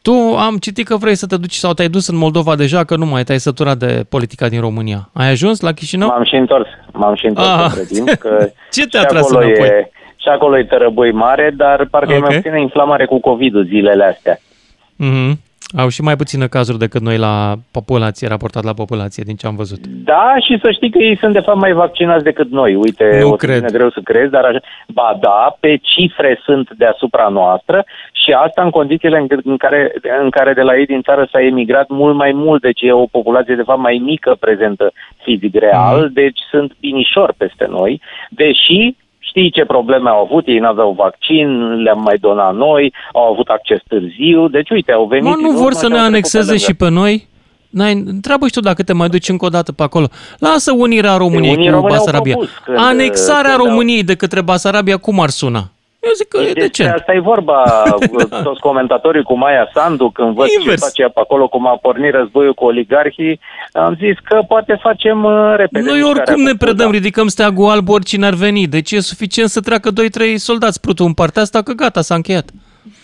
Tu 0.02 0.36
am 0.36 0.56
citit 0.56 0.86
că 0.86 0.96
vrei 0.96 1.14
să 1.14 1.26
te 1.26 1.36
duci 1.36 1.54
sau 1.54 1.72
te-ai 1.72 1.88
dus 1.88 2.06
în 2.08 2.16
Moldova 2.16 2.56
deja, 2.56 2.84
că 2.84 2.96
nu 2.96 3.06
mai 3.06 3.24
te-ai 3.24 3.38
săturat 3.38 3.76
de 3.76 4.04
politica 4.08 4.48
din 4.48 4.60
România. 4.60 5.08
Ai 5.12 5.28
ajuns 5.30 5.60
la 5.60 5.72
Chișinău? 5.72 6.08
M-am 6.08 6.24
și 6.24 6.34
întors. 6.34 6.68
M-am 6.92 7.14
și 7.14 7.26
întors 7.26 7.46
ah. 7.46 7.64
între 7.64 7.84
timp. 7.84 8.08
Că 8.08 8.50
Ce 8.76 8.86
te-a 8.86 9.04
tras 9.04 9.30
înapoi? 9.30 9.66
E, 9.66 9.90
și 10.16 10.28
acolo 10.28 10.58
e 10.58 10.64
tărăboi 10.64 11.12
mare, 11.12 11.52
dar 11.56 11.86
parcă 11.90 12.06
okay. 12.06 12.16
e 12.16 12.20
mai 12.20 12.36
puțină 12.36 12.56
inflamare 12.56 13.04
cu 13.04 13.20
COVID-ul 13.20 13.64
zilele 13.64 14.04
astea. 14.04 14.38
Mm-hmm. 14.38 15.51
Au 15.76 15.88
și 15.88 16.02
mai 16.02 16.16
puține 16.16 16.46
cazuri 16.46 16.78
decât 16.78 17.00
noi 17.00 17.18
la 17.18 17.54
populație, 17.70 18.28
raportat 18.28 18.64
la 18.64 18.72
populație, 18.72 19.22
din 19.26 19.36
ce 19.36 19.46
am 19.46 19.56
văzut. 19.56 19.86
Da, 19.86 20.34
și 20.46 20.58
să 20.62 20.70
știi 20.70 20.90
că 20.90 20.98
ei 20.98 21.16
sunt 21.16 21.32
de 21.32 21.40
fapt 21.40 21.58
mai 21.58 21.72
vaccinați 21.72 22.24
decât 22.24 22.50
noi. 22.50 22.74
Uite, 22.74 23.18
nu 23.20 23.28
o 23.28 23.36
cred. 23.36 23.72
greu 23.72 23.90
să 23.90 24.00
crezi, 24.04 24.30
dar 24.30 24.44
așa... 24.44 24.60
Ba 24.88 25.18
da, 25.20 25.56
pe 25.60 25.76
cifre 25.82 26.40
sunt 26.44 26.70
deasupra 26.76 27.28
noastră 27.28 27.84
și 28.12 28.32
asta 28.32 28.62
în 28.62 28.70
condițiile 28.70 29.26
în 29.44 29.56
care, 29.56 29.92
în 30.22 30.30
care 30.30 30.52
de 30.52 30.62
la 30.62 30.76
ei 30.76 30.86
din 30.86 31.02
țară 31.02 31.28
s-a 31.30 31.40
emigrat 31.40 31.88
mult 31.88 32.16
mai 32.16 32.32
mult, 32.32 32.60
deci 32.60 32.80
e 32.80 32.92
o 32.92 33.06
populație 33.06 33.54
de 33.54 33.62
fapt 33.62 33.80
mai 33.80 34.00
mică 34.04 34.36
prezentă 34.40 34.92
fizic 35.22 35.54
real, 35.54 36.00
mm. 36.00 36.10
deci 36.12 36.40
sunt 36.50 36.76
binișor 36.80 37.34
peste 37.36 37.66
noi, 37.68 38.00
deși 38.28 38.94
Știi 39.32 39.50
ce 39.50 39.64
probleme 39.64 40.08
au 40.08 40.24
avut? 40.24 40.46
Ei 40.46 40.58
n-aveau 40.58 40.92
vaccin, 40.92 41.46
le-am 41.82 42.00
mai 42.02 42.16
donat 42.20 42.54
noi, 42.54 42.92
au 43.12 43.32
avut 43.32 43.48
acces 43.48 43.80
târziu, 43.88 44.48
deci 44.48 44.70
uite, 44.70 44.92
au 44.92 45.06
venit... 45.06 45.24
Mă, 45.24 45.36
nu 45.40 45.50
vor 45.50 45.72
să 45.72 45.88
ne 45.88 45.98
anexeze 45.98 46.56
și 46.56 46.74
pe 46.74 46.88
noi? 46.90 47.28
N-ai, 47.70 47.92
întreabă 48.06 48.46
și 48.46 48.52
tu 48.52 48.60
dacă 48.60 48.82
te 48.82 48.92
mai 48.92 49.08
duci 49.08 49.28
încă 49.28 49.44
o 49.44 49.48
dată 49.48 49.72
pe 49.72 49.82
acolo. 49.82 50.06
Lasă 50.38 50.72
unirea 50.72 51.16
României 51.16 51.56
unii 51.56 51.70
cu 51.70 51.80
Basarabia. 51.80 52.36
Anexarea 52.76 53.54
când, 53.54 53.68
României 53.68 54.02
de 54.02 54.14
către 54.14 54.40
Basarabia, 54.40 54.96
cum 54.96 55.20
ar 55.20 55.28
suna? 55.28 55.70
Eu 56.04 56.10
zic 56.16 56.28
că 56.28 56.38
e 56.40 56.52
decent. 56.52 56.90
Asta 56.92 57.12
e 57.14 57.20
vorba, 57.20 57.62
da. 58.28 58.42
toți 58.42 58.60
comentatorii 58.60 59.22
cu 59.22 59.36
Maia 59.38 59.70
Sandu, 59.74 60.10
când 60.10 60.34
văd 60.34 60.46
Invers. 60.58 60.80
ce 60.80 60.86
face 60.86 61.02
pe 61.14 61.20
acolo, 61.20 61.48
cum 61.48 61.66
a 61.66 61.76
pornit 61.76 62.12
războiul 62.14 62.54
cu 62.54 62.64
oligarhii, 62.64 63.40
am 63.72 63.94
zis 63.94 64.16
că 64.24 64.42
poate 64.48 64.78
facem 64.82 65.24
uh, 65.24 65.54
repede. 65.56 65.90
Noi 65.90 66.02
oricum 66.02 66.42
ne 66.42 66.52
predăm, 66.58 66.90
da. 66.90 66.96
ridicăm 66.96 67.28
steagul 67.28 67.70
alb 67.70 67.88
oricine 67.88 68.26
ar 68.26 68.34
veni, 68.34 68.66
deci 68.66 68.90
e 68.92 69.00
suficient 69.00 69.48
să 69.48 69.60
treacă 69.60 69.90
2-3 69.90 69.94
soldați 70.36 70.80
prutul 70.80 71.06
în 71.06 71.12
partea 71.12 71.42
asta, 71.42 71.62
că 71.62 71.72
gata, 71.72 72.00
s-a 72.00 72.14
încheiat. 72.14 72.50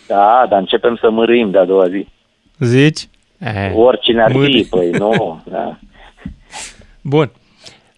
Da, 0.06 0.46
dar 0.48 0.58
începem 0.58 0.98
să 1.00 1.10
mărâim 1.10 1.50
de 1.50 1.58
a 1.58 1.64
doua 1.64 1.88
zi. 1.88 2.06
Zici? 2.58 3.08
Eh, 3.38 3.72
Oricine 3.74 4.22
ar 4.22 4.30
fi, 4.30 4.66
păi 4.70 4.90
nu, 4.90 5.40
da. 5.52 5.78
Bun. 7.02 7.30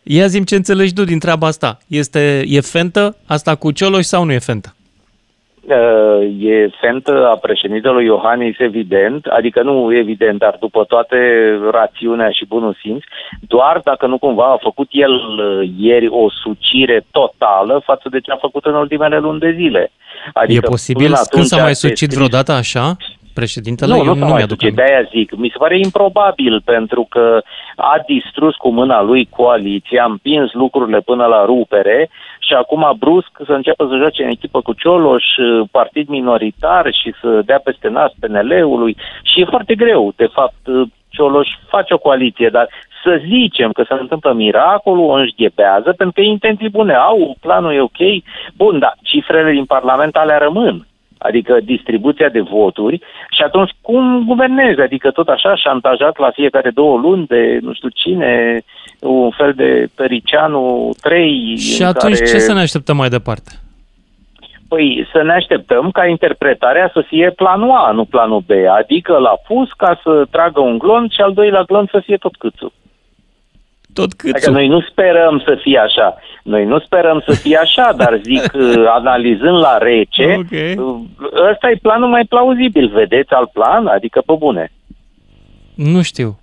Ia 0.03 0.27
zi 0.27 0.45
ce 0.45 0.55
înțelegi 0.55 0.93
tu 0.93 1.05
din 1.05 1.19
treaba 1.19 1.47
asta. 1.47 1.79
Este, 1.87 2.43
e 2.47 2.61
fentă 2.61 3.17
asta 3.27 3.55
cu 3.55 3.71
Cioloș 3.71 4.05
sau 4.05 4.25
nu 4.25 4.33
e 4.33 4.39
fentă? 4.39 4.75
E 6.39 6.71
fentă 6.81 7.29
a 7.33 7.37
președintelui 7.37 8.05
Iohannis 8.05 8.59
evident, 8.59 9.27
adică 9.27 9.63
nu 9.63 9.97
evident, 9.97 10.39
dar 10.39 10.57
după 10.61 10.85
toate 10.85 11.17
rațiunea 11.71 12.31
și 12.31 12.47
bunul 12.47 12.77
simț, 12.83 13.03
doar 13.41 13.81
dacă 13.85 14.07
nu 14.07 14.19
cumva 14.19 14.53
a 14.53 14.63
făcut 14.63 14.89
el 14.91 15.13
uh, 15.13 15.71
ieri 15.79 16.09
o 16.09 16.31
sucire 16.43 17.07
totală 17.11 17.83
față 17.85 18.09
de 18.09 18.21
ce 18.21 18.31
a 18.31 18.37
făcut 18.37 18.65
în 18.65 18.75
ultimele 18.75 19.19
luni 19.19 19.41
de 19.41 19.53
zile. 19.57 19.93
Adică 20.33 20.61
e 20.65 20.69
posibil? 20.69 21.13
Când 21.31 21.45
s-a 21.45 21.63
mai 21.63 21.75
sucit 21.75 22.11
vreodată 22.11 22.53
așa? 22.53 22.97
Președintele? 23.43 23.93
Nu, 23.93 24.03
nu, 24.03 24.15
nu 24.15 24.27
mai 24.27 24.51
duce, 24.53 24.71
de-aia 24.81 25.03
zic. 25.15 25.29
Mi 25.37 25.53
se 25.53 25.59
pare 25.59 25.77
improbabil 25.79 26.55
pentru 26.75 27.03
că 27.15 27.25
a 27.77 27.97
distrus 28.07 28.55
cu 28.63 28.69
mâna 28.81 28.99
lui 29.11 29.23
coaliția, 29.39 30.03
a 30.03 30.11
împins 30.15 30.49
lucrurile 30.53 31.01
până 31.11 31.25
la 31.35 31.41
rupere 31.45 31.99
și 32.47 32.53
acum 32.55 32.85
brusc 32.99 33.33
să 33.47 33.53
înceapă 33.53 33.87
să 33.89 33.97
joace 33.97 34.23
în 34.23 34.31
echipă 34.37 34.61
cu 34.61 34.73
Cioloș, 34.73 35.25
partid 35.71 36.07
minoritar 36.09 36.85
și 37.01 37.15
să 37.21 37.43
dea 37.49 37.61
peste 37.65 37.89
nas 37.89 38.13
PNL-ului 38.21 38.97
și 39.23 39.41
e 39.41 39.53
foarte 39.55 39.75
greu. 39.75 40.13
De 40.17 40.29
fapt, 40.37 40.63
Cioloș 41.09 41.49
face 41.69 41.95
o 41.95 41.99
coaliție, 41.99 42.49
dar 42.49 42.69
să 43.03 43.23
zicem 43.29 43.71
că 43.73 43.83
se 43.89 43.95
întâmplă 44.01 44.33
miracolul, 44.33 45.09
o 45.11 45.13
înșghebează, 45.13 45.93
pentru 45.97 46.13
că 46.15 46.21
intenții 46.21 46.69
bune 46.69 46.95
au, 46.95 47.37
planul 47.41 47.73
e 47.75 47.81
ok, 47.81 48.03
bun, 48.57 48.79
dar 48.79 48.95
cifrele 49.03 49.51
din 49.53 49.65
Parlament 49.65 50.17
alea 50.17 50.39
rămân 50.39 50.87
adică 51.23 51.59
distribuția 51.65 52.29
de 52.29 52.41
voturi 52.41 52.99
și 53.31 53.43
atunci 53.43 53.71
cum 53.81 54.25
guvernezi? 54.27 54.81
Adică 54.81 55.11
tot 55.11 55.29
așa 55.29 55.57
șantajat 55.57 56.19
la 56.19 56.31
fiecare 56.31 56.71
două 56.71 56.99
luni 56.99 57.27
de 57.27 57.59
nu 57.63 57.73
știu 57.73 57.89
cine, 57.89 58.63
un 59.01 59.31
fel 59.31 59.53
de 59.53 59.89
Pericianu 59.95 60.91
3. 61.01 61.57
Și 61.57 61.83
atunci 61.83 62.19
care... 62.19 62.31
ce 62.31 62.39
să 62.39 62.53
ne 62.53 62.61
așteptăm 62.61 62.97
mai 62.97 63.09
departe? 63.09 63.51
Păi 64.69 65.09
să 65.13 65.23
ne 65.23 65.33
așteptăm 65.33 65.91
ca 65.91 66.07
interpretarea 66.07 66.91
să 66.93 67.05
fie 67.07 67.31
planul 67.31 67.71
A, 67.71 67.91
nu 67.91 68.05
planul 68.05 68.43
B, 68.47 68.51
adică 68.79 69.17
la 69.19 69.35
pus 69.47 69.73
ca 69.73 70.01
să 70.03 70.27
tragă 70.31 70.61
un 70.61 70.79
glonț 70.79 71.13
și 71.13 71.21
al 71.21 71.33
doilea 71.33 71.63
glonț 71.63 71.91
să 71.91 72.01
fie 72.05 72.17
tot 72.17 72.37
câțul. 72.37 72.73
Tot 73.93 74.13
câțul. 74.13 74.35
Adică 74.35 74.51
noi 74.51 74.67
nu 74.67 74.81
sperăm 74.81 75.43
să 75.45 75.59
fie 75.63 75.79
așa. 75.79 76.17
Noi 76.43 76.65
nu 76.65 76.79
sperăm 76.79 77.23
să 77.27 77.33
fie 77.33 77.57
așa, 77.57 77.93
dar 77.97 78.21
zic, 78.23 78.53
uh, 78.55 78.85
analizând 78.89 79.59
la 79.59 79.79
rece, 79.79 80.37
okay. 80.39 80.75
Uh, 80.77 81.01
ăsta 81.51 81.71
e 81.71 81.79
planul 81.83 82.09
mai 82.09 82.25
plauzibil. 82.29 82.91
Vedeți 82.95 83.33
al 83.33 83.51
plan? 83.53 83.87
Adică 83.87 84.23
pe 84.27 84.35
bune. 84.39 84.73
Nu 85.75 86.03
știu. 86.03 86.39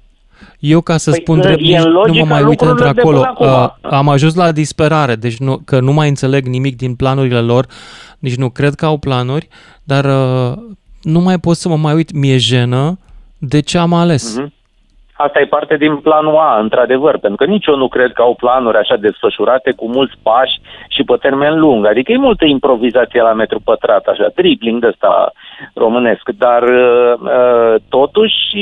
Eu, 0.59 0.81
ca 0.81 0.97
să 0.97 1.09
păi 1.09 1.19
spun 1.21 1.39
drept, 1.39 1.61
nu 1.61 2.13
mă 2.13 2.25
mai 2.25 2.43
uit 2.43 2.61
între 2.61 2.87
acolo. 2.87 3.35
Uh, 3.37 3.69
am 3.81 4.09
ajuns 4.09 4.35
la 4.35 4.51
disperare, 4.51 5.15
deci 5.15 5.37
nu, 5.37 5.61
că 5.65 5.79
nu 5.79 5.93
mai 5.93 6.07
înțeleg 6.07 6.45
nimic 6.45 6.75
din 6.75 6.95
planurile 6.95 7.39
lor, 7.39 7.65
nici 8.19 8.35
nu 8.35 8.49
cred 8.49 8.73
că 8.73 8.85
au 8.85 8.97
planuri, 8.97 9.47
dar 9.83 10.05
uh, 10.05 10.57
nu 11.01 11.19
mai 11.19 11.39
pot 11.39 11.55
să 11.55 11.69
mă 11.69 11.75
mai 11.77 11.93
uit, 11.93 12.11
mi-e 12.11 12.37
jenă 12.37 12.99
de 13.37 13.59
ce 13.59 13.77
am 13.77 13.93
ales. 13.93 14.39
Uh-huh. 14.39 14.56
Asta 15.17 15.39
e 15.39 15.45
parte 15.45 15.77
din 15.77 15.97
planul 15.97 16.35
A, 16.35 16.59
într-adevăr, 16.59 17.17
pentru 17.17 17.45
că 17.45 17.51
nici 17.51 17.65
eu 17.65 17.75
nu 17.75 17.87
cred 17.87 18.11
că 18.11 18.21
au 18.21 18.35
planuri 18.35 18.77
așa 18.77 18.95
desfășurate 18.95 19.71
cu 19.71 19.87
mulți 19.87 20.13
pași 20.23 20.59
și 20.87 21.03
pe 21.03 21.15
termen 21.21 21.59
lung. 21.59 21.85
Adică 21.85 22.11
e 22.11 22.17
multă 22.17 22.45
improvizație 22.45 23.21
la 23.21 23.33
metru 23.33 23.59
pătrat, 23.59 24.05
așa, 24.05 24.27
tripling 24.35 24.81
de 24.81 24.87
ăsta 24.87 25.31
românesc, 25.73 26.29
dar 26.29 26.63
uh, 26.63 27.13
uh 27.19 27.75
totuși 27.89 28.57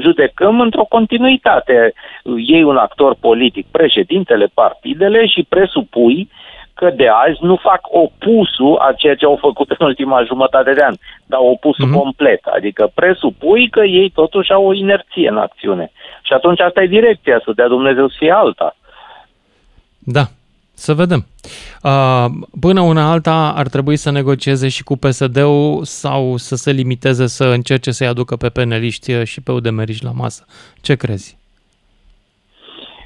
judecăm 0.00 0.60
într-o 0.60 0.84
continuitate. 0.84 1.92
Ei 2.46 2.62
un 2.62 2.76
actor 2.76 3.16
politic, 3.20 3.66
președintele, 3.70 4.50
partidele 4.54 5.26
și 5.26 5.46
presupui 5.48 6.28
că 6.80 6.90
de 6.90 7.08
azi 7.26 7.38
nu 7.40 7.56
fac 7.56 7.80
opusul 8.02 8.76
a 8.78 8.92
ceea 8.92 9.14
ce 9.14 9.24
au 9.24 9.38
făcut 9.40 9.70
în 9.70 9.86
ultima 9.86 10.24
jumătate 10.24 10.72
de 10.72 10.82
an, 10.82 10.94
dar 11.26 11.40
opusul 11.42 11.88
mm-hmm. 11.88 12.00
complet. 12.00 12.42
Adică 12.56 12.90
presupui 12.94 13.68
că 13.68 13.80
ei 13.80 14.10
totuși 14.10 14.52
au 14.52 14.64
o 14.66 14.74
inerție 14.74 15.28
în 15.28 15.36
acțiune. 15.36 15.92
Și 16.22 16.32
atunci 16.32 16.60
asta 16.60 16.82
e 16.82 16.86
direcția, 16.86 17.40
să 17.44 17.52
dea 17.54 17.68
Dumnezeu 17.68 18.08
să 18.08 18.14
fie 18.18 18.32
alta. 18.32 18.76
Da, 19.98 20.24
să 20.74 20.94
vedem. 20.94 21.26
Până 22.60 22.80
una 22.80 23.10
alta 23.10 23.52
ar 23.56 23.68
trebui 23.68 23.96
să 23.96 24.10
negocieze 24.10 24.68
și 24.68 24.82
cu 24.82 24.96
PSD-ul 24.96 25.80
sau 25.82 26.36
să 26.36 26.54
se 26.56 26.70
limiteze 26.70 27.26
să 27.26 27.44
încerce 27.44 27.90
să-i 27.90 28.06
aducă 28.06 28.36
pe 28.36 28.48
peneliști 28.48 29.24
și 29.24 29.40
pe 29.40 29.52
udemeriști 29.52 30.04
la 30.04 30.12
masă. 30.14 30.46
Ce 30.80 30.94
crezi? 30.94 31.39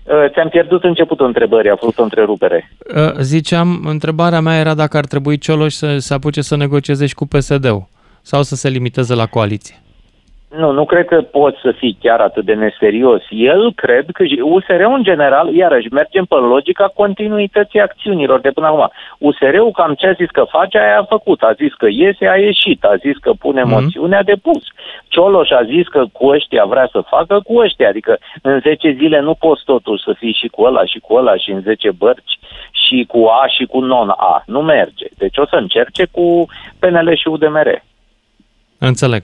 Uh, 0.04 0.30
ți-am 0.32 0.48
pierdut 0.48 0.84
începutul 0.84 1.26
întrebării, 1.26 1.70
a 1.70 1.76
fost 1.76 1.98
o 1.98 2.02
întrerupere. 2.02 2.70
Uh, 2.94 3.12
ziceam, 3.20 3.84
întrebarea 3.86 4.40
mea 4.40 4.58
era 4.58 4.74
dacă 4.74 4.96
ar 4.96 5.04
trebui 5.04 5.38
Cioloș 5.38 5.74
să 5.74 5.98
se 5.98 6.14
apuce 6.14 6.40
să 6.42 6.56
negocieze 6.56 7.06
și 7.06 7.14
cu 7.14 7.26
PSD-ul 7.26 7.88
sau 8.22 8.42
să 8.42 8.54
se 8.54 8.68
limiteze 8.68 9.14
la 9.14 9.26
coaliție. 9.26 9.83
Nu, 10.56 10.70
nu 10.70 10.84
cred 10.84 11.06
că 11.06 11.22
poți 11.22 11.60
să 11.60 11.72
fii 11.72 11.96
chiar 12.00 12.20
atât 12.20 12.44
de 12.44 12.54
neserios. 12.54 13.22
El 13.28 13.72
cred 13.72 14.06
că 14.12 14.24
USR 14.42 14.80
în 14.80 15.02
general, 15.02 15.54
iarăși, 15.54 15.92
mergem 15.92 16.24
pe 16.24 16.34
logica 16.34 16.92
continuității 16.94 17.80
acțiunilor 17.80 18.40
de 18.40 18.50
până 18.50 18.66
acum. 18.66 18.90
USR-ul 19.18 19.70
cam 19.70 19.94
ce 19.94 20.06
a 20.06 20.12
zis 20.12 20.30
că 20.30 20.44
face, 20.48 20.78
aia 20.78 20.98
a 20.98 21.04
făcut. 21.04 21.42
A 21.42 21.52
zis 21.52 21.74
că 21.74 21.86
iese, 21.90 22.26
a 22.28 22.36
ieșit. 22.36 22.84
A 22.84 22.96
zis 22.96 23.16
că 23.16 23.32
pune 23.38 23.60
mm-hmm. 23.60 23.74
moțiunea 23.80 24.22
de 24.22 24.34
pus. 24.42 24.62
Cioloș 25.08 25.50
a 25.50 25.62
zis 25.64 25.88
că 25.88 26.04
cu 26.12 26.26
ăștia 26.26 26.64
vrea 26.64 26.88
să 26.92 27.00
facă 27.00 27.40
cu 27.44 27.56
ăștia. 27.56 27.88
Adică 27.88 28.18
în 28.42 28.60
10 28.60 28.90
zile 28.90 29.20
nu 29.20 29.34
poți 29.34 29.62
totuși 29.64 30.02
să 30.02 30.12
fii 30.18 30.38
și 30.40 30.48
cu 30.48 30.62
ăla 30.62 30.84
și 30.84 30.98
cu 30.98 31.14
ăla 31.14 31.36
și 31.36 31.50
în 31.50 31.60
10 31.60 31.90
bărci 31.90 32.38
și 32.70 33.04
cu 33.08 33.24
A 33.24 33.46
și 33.46 33.64
cu 33.64 33.80
non-A. 33.80 34.42
Nu 34.46 34.60
merge. 34.60 35.06
Deci 35.18 35.38
o 35.38 35.46
să 35.46 35.56
încerce 35.56 36.06
cu 36.10 36.46
PNL 36.78 37.14
și 37.14 37.28
UDMR. 37.28 37.82
Înțeleg. 38.86 39.22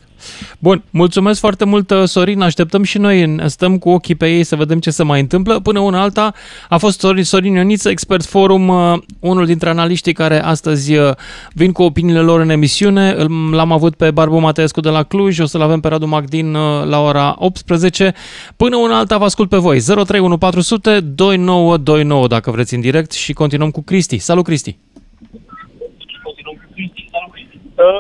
Bun, 0.59 0.83
mulțumesc 0.91 1.41
foarte 1.41 1.65
mult, 1.65 1.91
uh, 1.91 2.03
Sorin. 2.05 2.41
Așteptăm 2.41 2.83
și 2.83 2.99
noi, 2.99 3.37
stăm 3.47 3.79
cu 3.79 3.89
ochii 3.89 4.15
pe 4.15 4.29
ei 4.29 4.45
să 4.45 4.57
vedem 4.57 4.79
ce 4.79 4.91
se 4.91 5.03
mai 5.03 5.21
întâmplă. 5.21 5.61
Până 5.61 5.79
una 5.79 6.01
alta 6.01 6.33
a 6.69 6.77
fost 6.77 7.01
Sorin, 7.01 7.25
Sorin 7.25 7.55
Ioniță, 7.55 7.89
Expert 7.89 8.25
Forum, 8.25 8.69
uh, 8.69 8.99
unul 9.21 9.47
dintre 9.47 9.69
analiștii 9.69 10.13
care 10.13 10.43
astăzi 10.43 10.97
uh, 10.97 11.11
vin 11.53 11.73
cu 11.73 11.83
opiniile 11.83 12.21
lor 12.21 12.41
în 12.41 12.51
emisiune. 12.51 13.13
L-am 13.53 13.73
avut 13.73 13.95
pe 13.95 14.11
Barbu 14.11 14.39
Mateescu 14.39 14.81
de 14.81 14.89
la 14.89 15.03
Cluj, 15.03 15.39
o 15.39 15.47
să-l 15.47 15.61
avem 15.63 15.81
pe 15.81 15.89
Radu 15.89 16.07
Magdin 16.07 16.53
la 16.85 17.01
ora 17.01 17.35
18. 17.39 18.15
Până 18.57 18.77
una 18.77 18.99
alta 18.99 19.19
vă 19.19 19.25
ascult 19.25 19.49
pe 19.49 19.57
voi. 19.57 19.81
031400 19.81 21.01
2929 21.01 22.27
dacă 22.27 22.51
vreți 22.51 22.75
în 22.75 22.81
direct 22.81 23.13
și 23.13 23.33
continuăm 23.33 23.71
cu 23.71 23.83
Cristi. 23.83 24.19
Salut, 24.19 24.45
Cristi! 24.45 24.77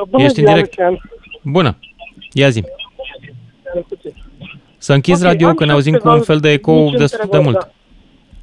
Bună 0.08 0.24
Ești 0.24 0.34
ziua, 0.34 0.50
în 0.50 0.56
direct. 0.56 0.76
Lucian. 0.78 1.00
Bună! 1.42 1.76
Ia 2.32 2.48
zi. 2.48 2.62
Să 4.76 4.92
închizi 4.92 5.22
okay, 5.22 5.32
radio, 5.32 5.54
că 5.54 5.64
ne 5.64 5.72
auzim 5.72 5.96
cu 5.96 6.08
un 6.08 6.22
fel 6.22 6.38
de 6.38 6.50
eco 6.50 6.90
destul 6.96 7.28
de 7.30 7.38
mult. 7.38 7.70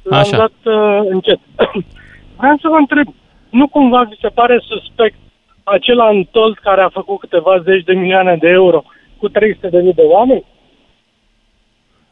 Da. 0.02 0.18
Așa. 0.18 0.36
Am 0.36 0.50
dat 0.64 0.74
uh, 0.74 1.08
încet. 1.10 1.38
Vreau 2.38 2.56
să 2.56 2.68
vă 2.68 2.76
întreb, 2.76 3.14
nu 3.50 3.68
cumva 3.68 4.02
vi 4.02 4.18
se 4.20 4.28
pare 4.28 4.62
suspect 4.64 5.16
acela 5.62 6.08
întolt 6.08 6.58
care 6.58 6.80
a 6.80 6.88
făcut 6.88 7.20
câteva 7.20 7.60
zeci 7.62 7.84
de 7.84 7.92
milioane 7.92 8.36
de 8.36 8.48
euro 8.48 8.84
cu 9.16 9.28
300 9.28 9.68
de 9.68 9.80
mii 9.80 9.92
de 9.92 10.02
oameni? 10.02 10.44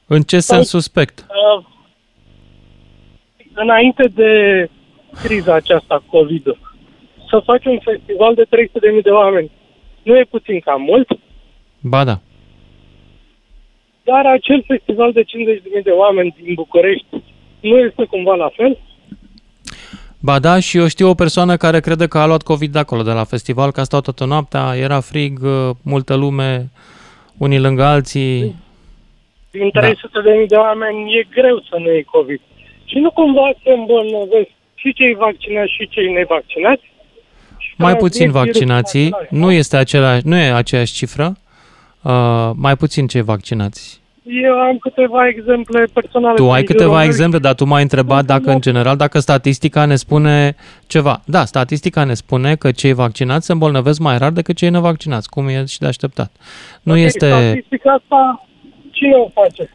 În 0.07 0.23
ce 0.23 0.39
Sau, 0.39 0.57
sens 0.57 0.69
suspect? 0.69 1.27
Uh, 1.29 1.65
înainte 3.55 4.11
de 4.15 4.31
criza 5.23 5.55
aceasta 5.55 6.03
COVID, 6.11 6.45
să 7.29 7.43
faci 7.45 7.65
un 7.65 7.79
festival 7.79 8.35
de 8.35 8.47
300 8.49 8.79
de 8.79 8.91
mii 8.93 9.03
de 9.03 9.11
oameni 9.11 9.51
nu 10.07 10.19
e 10.19 10.25
puțin 10.31 10.61
cam 10.61 10.83
mult? 10.83 11.09
Ba 11.81 12.05
da. 12.05 12.21
Dar 14.03 14.27
acel 14.27 14.65
festival 14.67 15.13
de 15.13 15.23
50.000 15.23 15.27
de 15.83 15.91
oameni 15.91 16.35
din 16.43 16.55
București 16.55 17.07
nu 17.61 17.79
este 17.79 18.05
cumva 18.05 18.35
la 18.35 18.49
fel? 18.57 18.79
Ba 20.21 20.39
da, 20.39 20.61
și 20.61 20.77
eu 20.77 20.87
știu 20.87 21.09
o 21.09 21.15
persoană 21.15 21.57
care 21.57 21.81
crede 21.81 22.07
că 22.07 22.19
a 22.19 22.27
luat 22.27 22.43
COVID 22.43 22.73
de 22.73 22.79
acolo, 22.79 23.03
de 23.03 23.13
la 23.13 23.25
festival, 23.25 23.71
că 23.71 23.81
a 23.81 23.83
stat 23.83 24.03
toată 24.03 24.25
noaptea, 24.25 24.77
era 24.77 25.01
frig, 25.01 25.39
multă 25.83 26.15
lume, 26.15 26.71
unii 27.39 27.61
lângă 27.61 27.83
alții. 27.83 28.55
Din 29.51 29.71
300 29.71 30.09
da. 30.13 30.21
de 30.21 30.31
mii 30.39 30.47
de 30.47 30.57
oameni 30.57 31.19
e 31.19 31.27
greu 31.31 31.59
să 31.69 31.77
nu 31.79 31.91
iei 31.91 32.03
COVID. 32.03 32.41
Și 32.85 32.99
nu 32.99 33.11
cumva 33.11 33.51
se 33.63 33.71
îmbolnăvesc 33.73 34.51
și 34.75 34.93
cei 34.93 35.15
vaccinați 35.15 35.75
și 35.77 35.89
cei 35.89 36.13
nevaccinați? 36.13 36.85
Mai 37.77 37.97
puțin 37.97 38.31
vaccinații, 38.31 39.15
nu 39.31 39.51
este 39.51 39.77
același, 39.77 40.27
nu 40.27 40.37
e 40.37 40.53
aceeași 40.53 40.93
cifră, 40.93 41.37
uh, 42.03 42.51
mai 42.55 42.77
puțin 42.77 43.07
cei 43.07 43.23
vaccinați. 43.23 44.05
Eu 44.29 44.53
am 44.53 44.79
câteva 44.79 45.29
exemple 45.29 45.87
personale. 45.93 46.35
Tu 46.35 46.51
ai 46.51 46.63
câteva 46.63 47.05
exemple, 47.05 47.39
dar 47.39 47.55
tu 47.55 47.65
m-ai 47.65 47.83
întrebat 47.83 48.25
dacă, 48.25 48.51
în 48.51 48.61
general, 48.61 48.97
dacă 48.97 49.19
statistica 49.19 49.85
ne 49.85 49.97
spune 49.97 50.55
ceva. 50.87 51.21
Da, 51.25 51.45
statistica 51.45 52.05
ne 52.05 52.15
spune 52.15 52.55
că 52.55 52.71
cei 52.71 52.93
vaccinați 52.93 53.47
se 53.47 53.53
îmbolnăvesc 53.53 54.01
mai 54.01 54.19
rar 54.19 54.31
decât 54.31 54.57
cei 54.57 54.71
nevaccinați, 54.71 55.29
cum 55.29 55.49
e 55.49 55.65
și 55.65 55.79
de 55.79 55.87
așteptat. 55.87 56.33
Nu 56.83 56.93
okay, 56.93 57.05
este... 57.05 57.27
Statistica 57.27 57.93
asta 57.93 58.47
cine 58.91 59.15
o 59.15 59.29
face? 59.29 59.71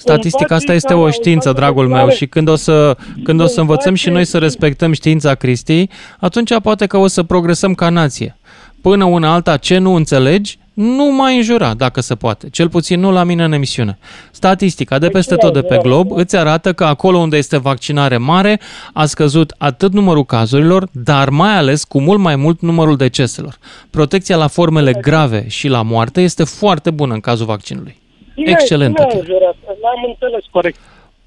Statistica 0.00 0.54
asta 0.54 0.72
este 0.72 0.94
o 0.94 1.10
știință, 1.10 1.52
dragul 1.52 1.88
meu, 1.88 2.08
și 2.08 2.26
când 2.26 2.48
o 2.48 2.54
să, 2.56 2.96
când 3.24 3.40
o 3.40 3.46
să 3.46 3.60
învățăm 3.60 3.94
și 3.94 4.08
noi 4.08 4.24
să 4.24 4.38
respectăm 4.38 4.92
știința 4.92 5.34
Cristi, 5.34 5.88
atunci 6.18 6.58
poate 6.62 6.86
că 6.86 6.96
o 6.96 7.06
să 7.06 7.22
progresăm 7.22 7.74
ca 7.74 7.88
nație. 7.88 8.38
Până 8.82 9.04
una 9.04 9.32
alta, 9.32 9.56
ce 9.56 9.78
nu 9.78 9.94
înțelegi, 9.94 10.58
nu 10.74 11.14
mai 11.16 11.36
înjura, 11.36 11.74
dacă 11.74 12.00
se 12.00 12.14
poate. 12.14 12.48
Cel 12.48 12.68
puțin 12.68 13.00
nu 13.00 13.10
la 13.10 13.24
mine 13.24 13.44
în 13.44 13.52
emisiune. 13.52 13.98
Statistica 14.30 14.98
de 14.98 15.08
peste 15.08 15.34
tot 15.34 15.52
de 15.52 15.62
pe 15.62 15.78
glob 15.82 16.12
îți 16.12 16.36
arată 16.36 16.72
că 16.72 16.84
acolo 16.84 17.18
unde 17.18 17.36
este 17.36 17.56
vaccinare 17.56 18.16
mare 18.16 18.60
a 18.92 19.06
scăzut 19.06 19.54
atât 19.58 19.92
numărul 19.92 20.24
cazurilor, 20.24 20.88
dar 20.92 21.28
mai 21.28 21.56
ales 21.56 21.84
cu 21.84 22.00
mult 22.00 22.20
mai 22.20 22.36
mult 22.36 22.60
numărul 22.60 22.96
deceselor. 22.96 23.58
Protecția 23.90 24.36
la 24.36 24.46
formele 24.46 24.92
grave 24.92 25.44
și 25.48 25.68
la 25.68 25.82
moarte 25.82 26.20
este 26.20 26.44
foarte 26.44 26.90
bună 26.90 27.14
în 27.14 27.20
cazul 27.20 27.46
vaccinului. 27.46 27.98
Excelentă. 28.44 29.06
Nu 29.12 29.86
am 29.86 30.04
înțeles 30.08 30.44
corect. 30.50 30.78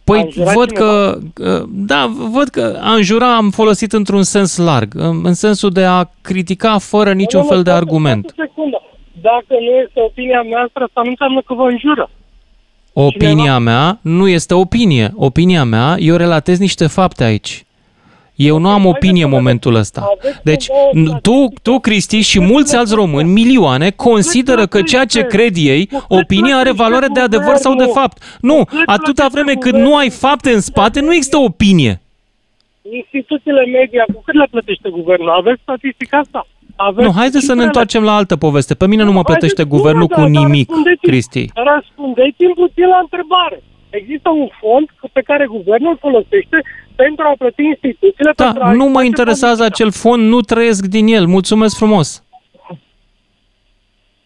Păi 0.04 0.34
văd 0.56 0.72
că, 0.72 1.18
da, 1.70 2.12
văd 2.32 2.48
că 2.48 2.80
a 2.82 2.94
înjura 2.94 3.36
am 3.36 3.50
folosit 3.50 3.94
într-un 3.94 4.24
sens 4.24 4.58
larg, 4.58 4.94
în 5.24 5.34
sensul 5.34 5.70
de 5.70 5.84
a 5.84 6.10
critica 6.22 6.78
fără 6.78 7.14
niciun 7.14 7.42
nu, 7.42 7.48
fel 7.48 7.64
de 7.64 7.72
argument. 7.72 8.36
Dacă 9.22 9.46
nu 9.50 9.78
este 9.84 10.00
opinia 10.00 10.42
mea, 10.42 10.70
asta 10.74 11.02
nu 11.04 11.10
înseamnă 11.10 11.42
că 11.46 11.54
vă 11.54 11.64
înjură. 11.64 12.10
Opinia 12.94 13.58
mea 13.58 14.00
nu 14.02 14.28
este 14.28 14.54
opinie. 14.54 15.12
Opinia 15.16 15.64
mea, 15.64 15.96
eu 16.00 16.16
relatez 16.16 16.60
niște 16.60 16.88
fapte 16.88 17.24
aici. 17.24 17.66
Eu 18.36 18.58
nu 18.58 18.70
am 18.70 18.86
opinie 18.86 19.24
în 19.24 19.30
momentul 19.30 19.76
ăsta. 19.76 20.18
Deci, 20.44 20.68
tu, 21.22 21.48
tu, 21.62 21.80
Cristi, 21.80 22.20
și 22.20 22.40
mulți 22.40 22.76
alți 22.76 22.96
români, 22.96 23.30
milioane, 23.30 23.90
consideră 23.90 24.66
că 24.66 24.82
ceea 24.82 25.06
ce 25.06 25.22
cred 25.22 25.56
ei, 25.56 25.90
opinia 26.08 26.58
are 26.58 26.72
valoare 26.72 27.08
de 27.14 27.20
adevăr 27.20 27.56
sau 27.56 27.76
de 27.76 27.86
fapt. 27.94 28.38
Nu, 28.42 28.64
atâta 28.86 29.28
vreme 29.32 29.54
cât 29.54 29.74
nu 29.74 29.96
ai 29.96 30.10
fapte 30.10 30.52
în 30.52 30.62
spate, 30.62 31.00
nu 31.00 31.14
există 31.14 31.38
opinie. 31.38 32.02
Instituțiile 32.92 33.66
media, 33.66 34.04
cu 34.14 34.22
cât 34.26 34.36
le 34.36 34.48
plătește 34.52 34.90
guvernul? 34.90 35.30
Aveți 35.30 35.62
statistica 35.62 36.18
asta? 36.18 36.48
Aveți 36.76 37.08
nu, 37.08 37.14
haideți 37.14 37.46
să 37.46 37.54
ne 37.54 37.64
întoarcem 37.64 38.04
la 38.04 38.16
altă 38.16 38.36
poveste. 38.36 38.74
Pe 38.76 38.88
mine 38.88 39.04
nu 39.04 39.12
mă 39.12 39.24
plătește 39.24 39.64
guvernul 39.64 40.08
cu 40.08 40.22
nimic, 40.22 40.70
Cristi. 41.02 41.46
Răspundeți-mi 41.54 42.54
puțin 42.54 42.88
la 42.88 43.00
întrebare. 43.02 43.64
Există 44.00 44.30
un 44.30 44.48
fond 44.60 44.86
pe 45.14 45.22
care 45.22 45.46
guvernul 45.46 45.98
folosește 46.00 46.58
pentru 46.96 47.24
a 47.28 47.34
plăti 47.38 47.64
instituțiile. 47.64 48.32
Da, 48.36 48.44
pentru 48.44 48.64
a 48.64 48.72
nu 48.72 48.86
mă 48.86 49.04
interesează 49.04 49.64
politica. 49.64 49.84
acel 49.84 49.92
fond, 49.92 50.28
nu 50.28 50.42
trăiesc 50.42 50.86
din 50.86 51.08
el. 51.08 51.26
Mulțumesc 51.26 51.78
frumos. 51.78 52.24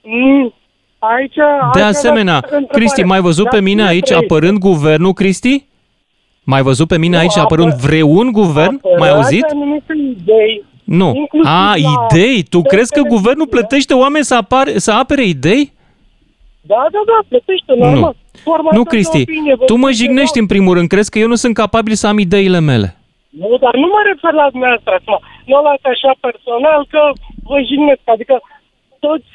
Mm, 0.01 0.53
aici, 0.99 1.35
de 1.73 1.81
asemenea, 1.81 2.39
Cristi, 2.71 3.03
mai 3.03 3.19
văzut 3.19 3.49
pe 3.49 3.61
mine 3.61 3.87
aici 3.87 4.11
apărând 4.11 4.57
guvernul, 4.57 5.13
Cristi? 5.13 5.65
Mai 6.43 6.61
văzut 6.61 6.87
pe 6.87 6.97
mine 6.97 7.17
aici 7.17 7.37
apărând 7.37 7.73
vreun 7.73 8.31
guvern? 8.31 8.81
Mai 8.99 9.09
auzit? 9.09 9.45
Idei, 10.19 10.65
nu. 10.83 11.27
A, 11.43 11.73
idei? 11.75 12.43
Tu 12.43 12.61
crezi 12.61 12.93
că 12.93 13.01
guvernul 13.01 13.47
plătește 13.47 13.93
oameni 13.93 14.25
să, 14.25 14.35
apare, 14.35 14.77
să 14.79 14.91
apere 14.91 15.23
idei? 15.23 15.73
Da, 16.71 16.81
da, 16.93 17.01
da, 17.11 17.17
plătește, 17.29 17.71
normal. 17.85 18.15
Forma 18.47 18.69
Nu, 18.71 18.79
asta 18.81 18.89
de 18.89 18.95
Cristi, 18.95 19.21
opinie, 19.21 19.55
vă 19.59 19.65
tu 19.69 19.75
mă 19.75 19.79
spun 19.89 19.99
jignești 20.01 20.33
ceva. 20.37 20.43
în 20.43 20.47
primul 20.53 20.73
rând. 20.77 20.87
Crezi 20.93 21.09
că 21.13 21.17
eu 21.23 21.27
nu 21.33 21.35
sunt 21.43 21.53
capabil 21.63 21.93
să 22.01 22.07
am 22.07 22.17
ideile 22.27 22.59
mele. 22.71 22.87
Nu, 23.41 23.49
dar 23.63 23.73
nu 23.81 23.87
mă 23.93 24.01
refer 24.11 24.33
la 24.41 24.47
dumneavoastră 24.53 24.91
acum. 24.99 25.17
Nu 25.49 25.55
la 25.67 25.73
așa 25.93 26.11
personal, 26.27 26.79
că 26.93 27.01
vă 27.49 27.57
jignesc. 27.69 28.03
Adică 28.15 28.35
toți 29.05 29.29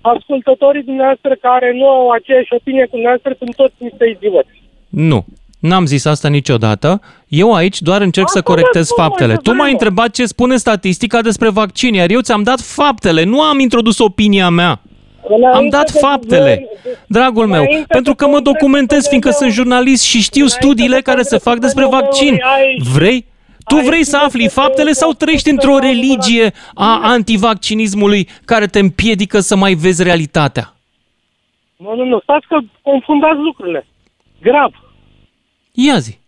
ascultătorii 0.00 0.82
dumneavoastră 0.90 1.32
care 1.48 1.68
nu 1.78 1.86
au 1.96 2.10
aceeași 2.10 2.54
opinie 2.58 2.84
cu 2.84 2.90
dumneavoastră 2.98 3.30
sunt 3.38 3.52
toți 3.60 3.74
niște 3.86 4.04
idioți. 4.16 4.54
Nu. 4.88 5.24
N-am 5.60 5.86
zis 5.86 6.04
asta 6.04 6.28
niciodată. 6.28 7.00
Eu 7.28 7.52
aici 7.54 7.80
doar 7.80 8.00
încerc 8.00 8.26
Asta 8.26 8.38
să 8.38 8.44
corectez 8.44 8.86
vă 8.86 8.92
spun, 8.92 9.04
faptele. 9.04 9.32
mai 9.32 9.42
Tu 9.42 9.48
m-ai 9.50 9.56
devreme. 9.56 9.72
întrebat 9.72 10.10
ce 10.10 10.24
spune 10.24 10.56
statistica 10.56 11.20
despre 11.20 11.48
vaccin, 11.48 11.94
iar 11.94 12.10
eu 12.10 12.20
ți-am 12.20 12.42
dat 12.42 12.60
faptele, 12.60 13.24
nu 13.24 13.42
am 13.42 13.58
introdus 13.58 13.98
opinia 13.98 14.48
mea. 14.48 14.80
Am 15.28 15.34
Înainte 15.36 15.76
dat 15.76 15.92
de 15.92 15.98
faptele, 15.98 16.54
guvern- 16.56 17.04
dragul 17.06 17.46
meu, 17.46 17.62
înainte 17.62 17.84
pentru 17.88 18.12
de 18.12 18.16
că 18.18 18.24
mă 18.24 18.32
congresul 18.32 18.52
documentez, 18.52 19.08
fiindcă 19.08 19.28
sunt 19.30 19.38
PNL-ului, 19.50 19.56
jurnalist 19.62 20.04
și 20.04 20.20
știu 20.20 20.40
înainte 20.44 20.58
studiile 20.66 20.94
de 20.94 21.00
care 21.02 21.22
se 21.22 21.38
fac 21.38 21.42
congresul 21.42 21.66
despre 21.66 21.84
PNL-ului 21.84 22.06
vaccin. 22.06 22.38
ai- 22.54 22.80
Vrei? 22.94 23.24
Tu 23.68 23.76
ai 23.76 23.84
vrei 23.84 24.04
să 24.04 24.16
știut 24.16 24.22
afli 24.22 24.44
că 24.44 24.50
faptele 24.50 24.92
sau 24.92 25.08
au 25.08 25.14
trăiești 25.14 25.48
spus 25.48 25.52
într-o 25.62 25.78
că 25.78 25.84
au 25.86 25.90
religie 25.92 26.52
a 26.74 27.00
antivaccinismului 27.02 28.28
care 28.44 28.66
te 28.66 28.78
împiedică 28.78 29.40
să 29.40 29.56
mai 29.56 29.74
vezi 29.74 30.02
realitatea? 30.02 30.74
Nu, 31.76 31.94
nu, 31.94 32.04
nu, 32.04 32.20
stați 32.20 32.46
că 32.46 32.58
confundați 32.82 33.38
lucrurile. 33.38 33.86
Grav. 34.42 34.72
Ia 35.72 35.98
zi. 35.98 36.18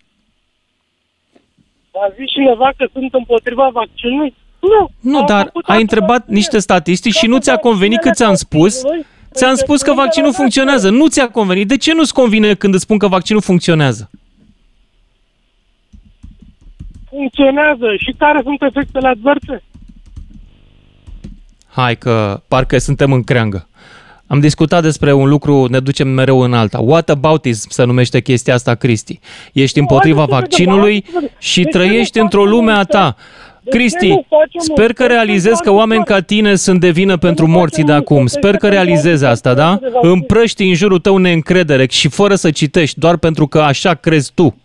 A 1.92 2.12
zis 2.16 2.31
cineva 2.31 2.70
că 2.76 2.87
sunt 2.92 3.14
împotriva 3.14 3.68
vaccinului? 3.72 4.35
Nu. 4.62 4.90
Nu, 5.11 5.18
Am 5.18 5.27
dar 5.27 5.44
făcut 5.44 5.64
ai 5.64 5.68
asta 5.68 5.81
întrebat 5.81 6.09
vaccinul. 6.09 6.37
niște 6.37 6.59
statistici 6.59 7.14
și 7.14 7.27
nu 7.27 7.31
Toate 7.31 7.44
ți-a 7.44 7.57
convenit 7.57 8.01
cât 8.01 8.14
ți-am 8.14 8.35
spus. 8.35 8.72
vaccinurile 8.75 9.07
Ți-am 9.35 9.55
spus 9.55 9.83
că 9.83 9.92
vaccinul 9.92 10.33
funcționează. 10.33 10.90
Nu 10.90 11.09
ți-a 11.09 11.29
convenit. 11.31 11.68
De 11.68 11.77
ce 11.77 11.92
nu-ți 11.94 12.12
convine 12.14 12.55
când 12.55 12.75
îți 12.75 12.83
spun 12.83 12.98
că 12.98 13.09
vaccinul 13.09 13.42
funcționează? 13.42 14.11
Funcționează. 17.11 17.87
Și 17.98 18.14
care 18.18 18.40
sunt 18.42 18.62
efectele 18.62 19.09
adverse? 19.09 19.62
Hai 21.66 21.96
că 21.96 22.42
parcă 22.48 22.79
suntem 22.79 23.12
în 23.12 23.22
creangă. 23.22 23.66
Am 24.27 24.40
discutat 24.40 24.83
despre 24.83 25.12
un 25.12 25.29
lucru, 25.29 25.66
ne 25.66 25.81
ducem 25.81 26.09
mereu 26.09 26.40
în 26.40 26.55
alta. 26.55 26.79
What 26.79 27.09
about 27.11 27.44
is 27.44 27.66
se 27.68 27.85
numește 27.85 28.20
chestia 28.20 28.55
asta, 28.55 28.75
Cristi. 28.75 29.20
Ești 29.53 29.79
împotriva 29.79 30.25
haideți 30.27 30.35
să 30.35 30.40
vedem, 30.40 30.48
vaccinului 30.48 30.92
haideți 30.92 31.12
să 31.12 31.18
vedem. 31.20 31.37
și 31.38 31.62
De 31.62 31.70
ce 31.70 31.79
trăiești 31.79 32.16
nu 32.18 32.22
într-o 32.25 32.40
facem 32.42 32.57
lume 32.57 32.72
un 32.72 32.79
a 32.79 32.85
ta. 32.85 33.16
De 33.62 33.70
ce 33.70 33.77
Cristi, 33.77 34.09
nu 34.09 34.25
facem 34.29 34.48
un 34.53 34.61
sper 34.61 34.92
că 34.92 35.07
test 35.07 35.11
realizezi 35.11 35.62
că 35.62 35.70
pentru 35.70 35.72
oameni 35.72 36.05
ca 36.05 36.20
tine 36.20 36.55
sunt 36.55 36.81
de 36.81 36.90
vină 36.90 37.16
pentru 37.16 37.46
nu 37.46 37.53
morții 37.53 37.85
de 37.85 37.92
facem 37.92 38.05
un 38.05 38.12
acum. 38.12 38.27
test 38.27 38.35
Sper 38.35 38.51
că 38.51 38.57
pentru 38.57 38.68
realizezi 38.68 39.25
morții 39.25 39.27
asta, 39.27 39.55
da? 39.55 39.79
de 39.81 39.88
vaccin. 39.92 40.11
Împrăști 40.11 40.62
în 40.62 40.75
jurul 40.75 40.98
tău 40.98 41.16
neîncredere 41.16 41.87
și 41.87 42.09
fără 42.09 42.35
să 42.35 42.51
citești, 42.51 42.98
doar 42.98 43.16
pentru 43.16 43.46
că 43.46 43.61
așa 43.61 43.94
crezi 43.94 44.33
tu. 44.35 44.57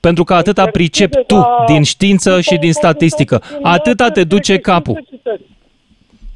Pentru 0.00 0.24
că 0.24 0.34
atâta 0.34 0.66
pricepi 0.66 1.24
tu 1.26 1.46
din 1.66 1.82
știință 1.82 2.40
și 2.40 2.56
din 2.56 2.72
statistică. 2.72 3.42
Atâta 3.62 4.10
te 4.10 4.24
duce 4.24 4.58
capul. 4.58 5.04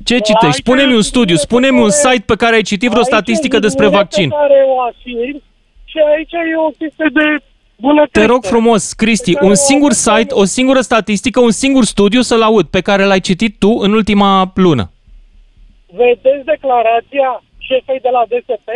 Ce 0.04 0.18
citești? 0.18 0.56
Spune-mi 0.56 0.94
un 0.94 1.02
studiu, 1.02 1.36
spune-mi 1.36 1.80
un 1.80 1.90
site 1.90 2.22
pe 2.26 2.36
care 2.36 2.54
ai 2.54 2.62
citit 2.62 2.88
vreo 2.88 3.02
Aici 3.02 3.12
statistică 3.12 3.56
e 3.56 3.58
despre 3.58 3.86
ideea 3.86 4.00
vaccin. 4.00 4.28
Pe 4.28 4.34
care 4.34 4.64
o 4.66 4.80
afirm 4.80 5.42
și 5.84 5.98
aici 6.14 6.32
e 6.32 6.56
o 6.56 6.70
chestie 6.78 7.08
de 7.12 7.26
bună 7.80 8.06
Te 8.12 8.24
rog 8.24 8.40
creștere. 8.40 8.54
frumos, 8.54 8.92
Cristi, 8.92 9.32
un 9.40 9.54
singur 9.54 9.92
site, 9.92 10.34
o 10.34 10.44
singură 10.44 10.80
statistică, 10.80 11.40
un 11.40 11.50
singur 11.50 11.84
studiu 11.84 12.20
să-l 12.20 12.42
aud 12.42 12.66
pe 12.66 12.80
care 12.80 13.04
l-ai 13.04 13.20
citit 13.20 13.58
tu 13.58 13.70
în 13.84 13.92
ultima 13.92 14.50
lună. 14.54 14.90
Vedeți 15.86 16.44
declarația 16.44 17.42
șefei 17.58 18.00
de 18.06 18.08
la 18.16 18.22
DSP 18.30 18.68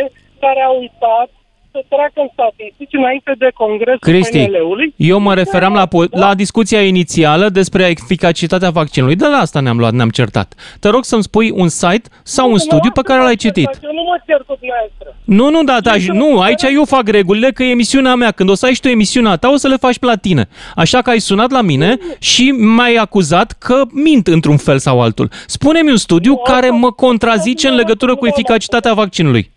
care 0.45 0.61
a 0.61 0.71
uitat 0.83 1.31
să 1.75 1.85
treacă 1.89 2.19
în 2.27 2.31
statistici 2.33 2.93
înainte 3.01 3.33
de 3.39 3.49
congresul 3.55 3.99
Cristi, 4.01 4.45
PNL-ului. 4.45 4.95
eu 4.97 5.19
mă 5.19 5.35
referam 5.35 5.75
la, 5.75 5.87
po- 5.87 6.11
la 6.11 6.35
discuția 6.35 6.83
inițială 6.83 7.49
despre 7.49 7.83
eficacitatea 7.95 8.71
vaccinului. 8.71 9.17
De 9.17 9.27
la 9.27 9.37
asta 9.37 9.61
ne-am 9.61 9.79
luat, 9.79 9.93
ne-am 9.93 10.09
certat. 10.09 10.55
Te 10.81 10.89
rog 10.89 11.05
să-mi 11.05 11.23
spui 11.23 11.51
un 11.51 11.69
site 11.69 12.09
sau 12.23 12.51
un 12.51 12.59
studiu 12.59 12.91
pe 12.91 13.01
care 13.03 13.23
l-ai 13.23 13.37
citit. 13.37 13.71
Eu 13.83 13.93
nu 13.93 14.03
mă 14.03 14.17
cer 14.27 14.41
cu 14.47 14.57
dumneavoastră. 14.59 15.17
Nu, 15.25 15.51
nu, 15.51 15.63
da, 15.65 15.81
da, 15.81 15.93
nu, 16.13 16.41
aici 16.41 16.63
eu 16.63 16.85
fac 16.85 17.09
regulile 17.09 17.51
că 17.51 17.63
e 17.63 17.71
emisiunea 17.71 18.15
mea. 18.15 18.31
Când 18.31 18.49
o 18.51 18.55
să 18.55 18.67
ai 18.67 18.75
și 18.75 18.81
tu 18.81 18.89
emisiunea 18.89 19.37
ta, 19.37 19.49
o 19.49 19.57
să 19.57 19.69
le 19.69 19.77
faci 19.77 19.99
pe 19.99 20.07
la 20.07 20.17
tine. 20.17 20.49
Așa 20.77 21.03
că 21.03 21.11
ai 21.11 21.19
sunat 21.19 21.51
la 21.51 21.61
mine 21.61 21.99
și 22.19 22.51
m-ai 22.51 22.95
acuzat 22.95 23.53
că 23.53 23.83
mint 23.93 24.27
într-un 24.27 24.57
fel 24.57 24.79
sau 24.79 25.01
altul. 25.01 25.31
Spune-mi 25.47 25.91
un 25.91 25.97
studiu 25.97 26.37
care 26.37 26.71
mă 26.71 26.91
contrazice 26.91 27.69
în 27.69 27.75
legătură 27.75 28.15
cu 28.15 28.27
eficacitatea 28.27 28.93
vaccinului. 28.93 29.53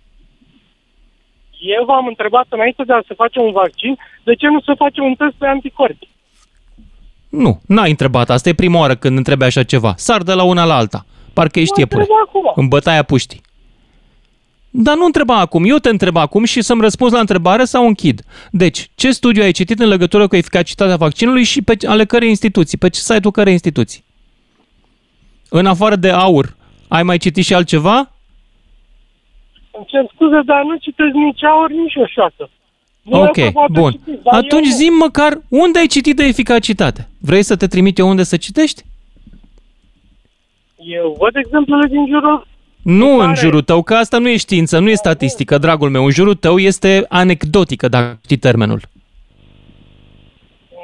Eu 1.59 1.85
v-am 1.85 2.07
întrebat 2.07 2.45
înainte 2.49 2.83
de 2.83 2.93
a 2.93 3.01
se 3.07 3.13
face 3.13 3.39
un 3.39 3.51
vaccin, 3.51 3.97
de 4.23 4.33
ce 4.35 4.47
nu 4.47 4.61
se 4.61 4.73
face 4.77 5.01
un 5.01 5.13
test 5.15 5.33
pe 5.37 5.45
anticorpi? 5.47 6.07
Nu, 7.29 7.61
n-ai 7.67 7.89
întrebat. 7.89 8.29
Asta 8.29 8.49
e 8.49 8.53
prima 8.53 8.79
oară 8.79 8.95
când 8.95 9.17
întrebi 9.17 9.43
așa 9.43 9.63
ceva. 9.63 9.93
Sar 9.97 10.21
de 10.23 10.33
la 10.33 10.43
una 10.43 10.65
la 10.65 10.75
alta. 10.75 11.05
Parcă 11.33 11.59
ești 11.59 11.73
Mă 11.73 11.79
iepure. 11.79 12.01
întreb 12.01 12.17
acum. 12.27 12.51
În 12.55 12.67
bătaia 12.67 13.03
puștii. 13.03 13.41
Dar 14.69 14.95
nu 14.95 15.05
întreba 15.05 15.39
acum, 15.39 15.63
eu 15.65 15.77
te 15.77 15.89
întreb 15.89 16.15
acum 16.15 16.43
și 16.43 16.61
să-mi 16.61 16.81
răspunzi 16.81 17.13
la 17.13 17.19
întrebare 17.19 17.63
sau 17.63 17.87
închid. 17.87 18.21
Deci, 18.51 18.89
ce 18.95 19.11
studiu 19.11 19.43
ai 19.43 19.51
citit 19.51 19.79
în 19.79 19.87
legătură 19.87 20.27
cu 20.27 20.35
eficacitatea 20.35 20.95
vaccinului 20.95 21.43
și 21.43 21.61
pe 21.61 21.77
ale 21.87 22.05
cărei 22.05 22.29
instituții? 22.29 22.77
Pe 22.77 22.89
ce 22.89 22.99
site-ul 22.99 23.31
cărei 23.31 23.51
instituții? 23.53 24.05
În 25.49 25.65
afară 25.65 25.95
de 25.95 26.09
aur, 26.09 26.55
ai 26.87 27.03
mai 27.03 27.17
citit 27.17 27.45
și 27.45 27.53
altceva? 27.53 28.11
Îmi 29.77 29.85
cer 29.91 30.05
scuze, 30.13 30.39
dar 30.45 30.61
nu 30.63 30.75
citesc 30.75 31.13
nici 31.13 31.43
aur, 31.43 31.69
nici 31.71 31.95
o 31.95 32.05
șoasă. 32.05 32.49
Nu 33.01 33.21
Ok, 33.21 33.37
asta 33.37 33.51
poate 33.51 33.71
bun. 33.79 33.91
citiți, 33.91 34.23
dar 34.23 34.33
Atunci 34.33 34.65
eu 34.65 34.71
nu. 34.71 34.75
zi 34.75 34.87
măcar 34.89 35.41
unde 35.49 35.79
ai 35.79 35.87
citit 35.87 36.15
de 36.15 36.23
eficacitate. 36.23 37.07
Vrei 37.21 37.43
să 37.43 37.55
te 37.55 37.67
trimit 37.67 37.97
eu 37.97 38.07
unde 38.09 38.23
să 38.23 38.37
citești? 38.37 38.81
Eu 40.75 41.15
văd 41.19 41.35
exemplele 41.35 41.87
din 41.87 42.07
jurul 42.07 42.47
Nu 42.81 43.13
în 43.13 43.19
Care? 43.25 43.39
jurul 43.39 43.61
tău, 43.61 43.83
că 43.83 43.93
asta 43.93 44.17
nu 44.17 44.29
e 44.29 44.37
știință, 44.37 44.79
nu 44.79 44.89
e 44.89 44.93
statistică, 44.95 45.57
dragul 45.57 45.89
meu. 45.89 46.03
În 46.05 46.11
jurul 46.11 46.35
tău 46.35 46.57
este 46.57 47.05
anecdotică, 47.09 47.87
dacă 47.87 48.19
știi 48.23 48.37
termenul. 48.37 48.81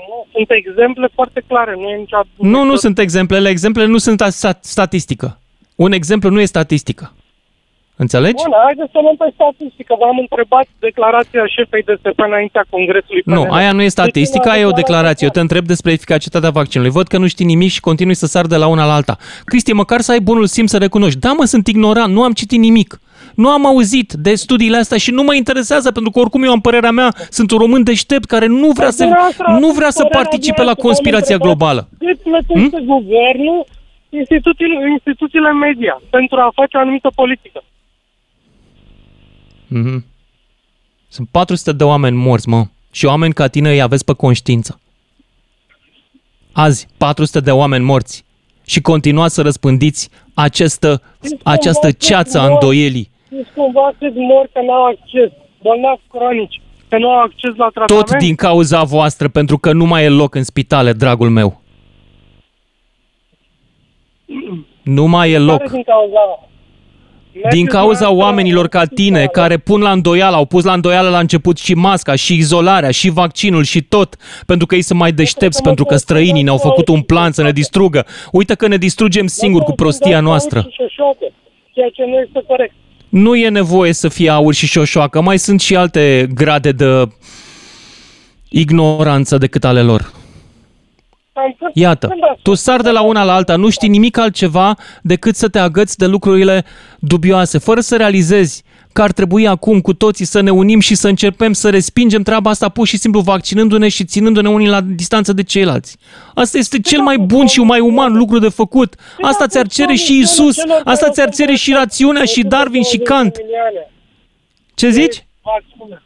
Nu, 0.08 0.26
sunt 0.34 0.48
exemple 0.52 1.10
foarte 1.14 1.44
clare, 1.48 1.74
nu 1.76 1.90
e 1.90 1.96
nicio... 1.98 2.18
Nu, 2.38 2.64
nu 2.64 2.76
sunt 2.76 3.00
exemplele. 3.00 3.50
Exemplele 3.50 3.88
nu 3.90 3.98
sunt 3.98 4.22
sta- 4.30 4.58
statistică. 4.62 5.40
Un 5.76 5.92
exemplu 5.92 6.30
nu 6.30 6.40
e 6.40 6.46
statistică. 6.46 7.14
Înțelegi? 7.96 8.44
Bun, 8.44 8.54
haideți 8.66 8.92
să 8.92 9.00
luăm 9.02 9.16
pe 9.16 9.30
statistică. 9.34 9.96
V-am 10.00 10.18
întrebat 10.20 10.66
declarația 10.80 11.44
șefei 11.56 11.84
de 11.84 11.94
SP 12.02 12.20
înaintea 12.30 12.66
Congresului 12.70 13.22
Nu, 13.26 13.42
PNL. 13.44 13.52
aia 13.54 13.72
nu 13.72 13.80
e 13.80 13.84
Deci, 13.84 13.92
statistică, 13.92 14.50
aia 14.50 14.62
e 14.62 14.66
o 14.66 14.82
declarație. 14.84 15.26
Eu 15.28 15.34
te 15.34 15.40
întreb 15.40 15.66
despre 15.66 15.92
eficacitatea 15.92 16.50
vaccinului. 16.50 16.92
Văd 16.94 17.08
că 17.08 17.18
nu 17.18 17.28
știi 17.28 17.46
nimic 17.46 17.70
și 17.72 17.80
continui 17.80 18.14
să 18.14 18.26
sar 18.26 18.46
de 18.46 18.56
la 18.56 18.68
una 18.68 18.86
la 18.86 18.94
alta. 18.94 19.18
Cristi, 19.46 19.74
măcar 19.74 20.00
să 20.02 20.12
ai 20.12 20.20
bunul 20.20 20.46
simț 20.46 20.70
să 20.70 20.78
recunoști. 20.78 21.20
Da, 21.20 21.32
mă, 21.32 21.44
sunt 21.46 21.68
ignorant, 21.68 22.14
nu 22.14 22.24
am 22.24 22.32
citit 22.32 22.60
nimic. 22.60 23.00
Nu 23.36 23.50
am 23.50 23.66
auzit 23.66 24.14
de 24.14 24.34
studiile 24.36 24.78
astea 24.78 24.98
și 24.98 25.12
nu 25.12 25.24
mă 25.24 25.34
interesează, 25.36 25.92
pentru 25.92 26.12
că 26.12 26.20
oricum 26.20 26.44
eu 26.44 26.52
am 26.52 26.62
părerea 26.62 26.92
mea, 26.92 27.10
sunt 27.30 27.52
un 27.52 27.58
român 27.58 27.84
deștept 27.84 28.26
care 28.26 28.46
nu 28.46 28.68
vrea 28.72 28.90
să, 28.90 29.06
nu 29.60 29.68
vrea 29.70 29.90
să 29.90 30.04
participe 30.12 30.64
la 30.64 30.74
conspirația 30.74 31.38
globală. 31.38 31.90
Cât 32.00 32.20
plătește 32.22 32.78
Hm? 32.78 32.86
guvernul 32.86 33.66
instituțiile, 34.10 34.76
instituțiile 34.92 35.52
media 35.52 36.02
pentru 36.10 36.36
a 36.38 36.52
face 36.56 36.78
o 36.78 36.80
anumită 36.80 37.10
politică? 37.16 37.64
Mhm. 39.74 40.06
Sunt 41.10 41.28
400 41.32 41.72
de 41.72 41.84
oameni 41.84 42.16
morți, 42.16 42.50
mă. 42.50 42.66
Și 42.92 43.06
oameni 43.06 43.34
ca 43.34 43.48
tine 43.48 43.70
îi 43.72 43.82
aveți 43.82 44.06
pe 44.06 44.14
conștiință. 44.14 44.80
Azi, 46.52 46.88
400 46.98 47.40
de 47.40 47.52
oameni 47.52 47.84
morți. 47.84 48.26
Și 48.66 48.82
continuați 48.82 49.34
să 49.34 49.42
răspândiți 49.42 50.10
această, 50.34 51.02
această 51.44 51.92
ceață 51.92 52.40
a 52.40 52.46
îndoielii. 52.46 53.10
Știți 53.26 53.50
cumva 53.56 53.92
câți 54.00 54.18
mor 54.18 54.50
că 54.54 54.62
n-au 54.62 54.86
acces, 54.86 55.30
bolnavi 55.62 56.02
cronici, 56.10 56.62
că 56.90 56.98
nu 56.98 57.10
au 57.10 57.22
acces 57.22 57.56
la 57.56 57.70
tratament? 57.74 58.08
Tot 58.08 58.18
din 58.18 58.36
cauza 58.36 58.84
voastră, 58.84 59.28
pentru 59.30 59.58
că 59.58 59.72
nu 59.74 59.86
mai 59.86 60.04
e 60.04 60.10
loc 60.10 60.36
în 60.36 60.44
spitale, 60.44 60.94
dragul 60.94 61.30
meu. 61.30 61.62
Nu 64.84 65.06
mai 65.06 65.30
e 65.30 65.34
Care 65.34 65.44
loc. 65.46 65.72
din 65.72 65.84
cauza? 65.84 66.50
Din 67.34 67.42
Mergeți 67.44 67.66
cauza 67.66 67.98
dumneavoastră 67.98 68.26
oamenilor 68.26 68.68
ca 68.68 68.80
în 68.80 68.88
tine, 68.88 69.24
spitale. 69.24 69.48
care 69.48 69.58
pun 69.58 69.82
la 69.82 69.92
îndoială, 69.92 70.36
au 70.36 70.46
pus 70.46 70.64
la 70.64 70.74
îndoială 70.74 71.10
la 71.10 71.20
început 71.20 71.58
și 71.58 71.74
masca, 71.74 72.16
și 72.16 72.34
izolarea, 72.34 72.92
și 72.92 73.10
vaccinul, 73.10 73.64
și 73.64 73.82
tot, 73.82 74.16
pentru 74.46 74.66
că 74.66 74.76
ei 74.76 74.82
sunt 74.82 75.00
mai 75.00 75.12
deștepți, 75.12 75.58
să 75.58 75.64
pentru 75.64 75.84
mă 75.84 75.90
că 75.90 75.98
străinii 75.98 76.44
ne-au 76.44 76.58
făcut 76.58 76.88
un 76.88 77.02
plan 77.02 77.32
să 77.32 77.42
ne 77.42 77.52
distrugă. 77.52 78.06
Uite 78.32 78.56
că 78.56 78.68
ne 78.68 78.78
distrugem 78.78 79.28
singuri 79.28 79.66
cu 79.66 79.72
prostia 79.72 80.20
noastră. 80.20 80.60
Și 80.60 80.76
șoșoacă, 80.76 81.32
Ceea 81.74 81.90
ce 81.90 82.04
nu 82.06 82.18
este 82.18 82.44
corect. 82.48 82.74
Nu 83.10 83.36
e 83.36 83.50
nevoie 83.50 83.94
să 83.94 84.08
fie 84.08 84.30
aur 84.30 84.54
și 84.54 84.68
șoșoacă, 84.68 85.22
mai 85.22 85.38
sunt 85.38 85.62
și 85.62 85.76
alte 85.76 86.28
grade 86.34 86.72
de 86.72 87.08
ignoranță 88.50 89.38
decât 89.38 89.64
ale 89.64 89.82
lor. 89.82 90.12
Cam 91.34 91.56
cât- 91.60 91.72
Iată, 91.74 92.08
când 92.08 92.24
ați 92.24 92.42
tu 92.42 92.50
fost? 92.50 92.64
sar 92.64 92.82
de 92.82 92.90
la 92.92 93.02
una 93.02 93.24
la 93.24 93.34
alta, 93.34 93.56
nu 93.56 93.70
știi 93.70 93.88
nimic 93.90 94.18
altceva 94.18 94.78
decât 95.02 95.36
să 95.36 95.48
te 95.50 95.60
agăți 95.60 95.98
de 95.98 96.06
lucrurile 96.06 96.66
dubioase, 97.00 97.58
fără 97.58 97.80
să 97.80 97.96
realizezi 97.96 98.64
că 98.92 99.02
ar 99.02 99.12
trebui 99.12 99.48
acum 99.48 99.82
cu 99.82 99.94
toții 99.94 100.26
să 100.26 100.42
ne 100.42 100.52
unim 100.52 100.80
și 100.80 100.96
să 100.96 101.08
începem 101.08 101.54
să 101.54 101.70
respingem 101.70 102.22
treaba 102.24 102.50
asta 102.50 102.70
pur 102.70 102.88
și 102.88 102.98
simplu 102.98 103.20
vaccinându-ne 103.20 103.88
și 103.88 104.06
ținându-ne 104.06 104.50
unii 104.50 104.68
la 104.68 104.82
distanță 104.82 105.34
de 105.34 105.44
ceilalți. 105.44 105.98
Asta 106.36 106.58
este 106.58 106.80
cel 106.80 107.02
mai 107.02 107.18
bun 107.18 107.46
și 107.46 107.60
mai 107.60 107.80
uman 107.80 108.14
lucru 108.14 108.40
de 108.40 108.50
făcut. 108.50 108.96
Asta 109.22 109.48
ți-ar 109.48 109.68
cere 109.68 109.94
și 109.94 110.18
Isus, 110.20 110.56
asta 110.84 111.10
ți-ar 111.10 111.30
cere 111.30 111.56
și 111.56 111.74
rațiunea 111.74 112.24
și 112.26 112.42
Darwin 112.44 112.84
și 112.84 112.98
Kant. 112.98 113.36
Ce 114.76 114.90
zici? 114.90 115.26
Vaccine. 115.42 116.03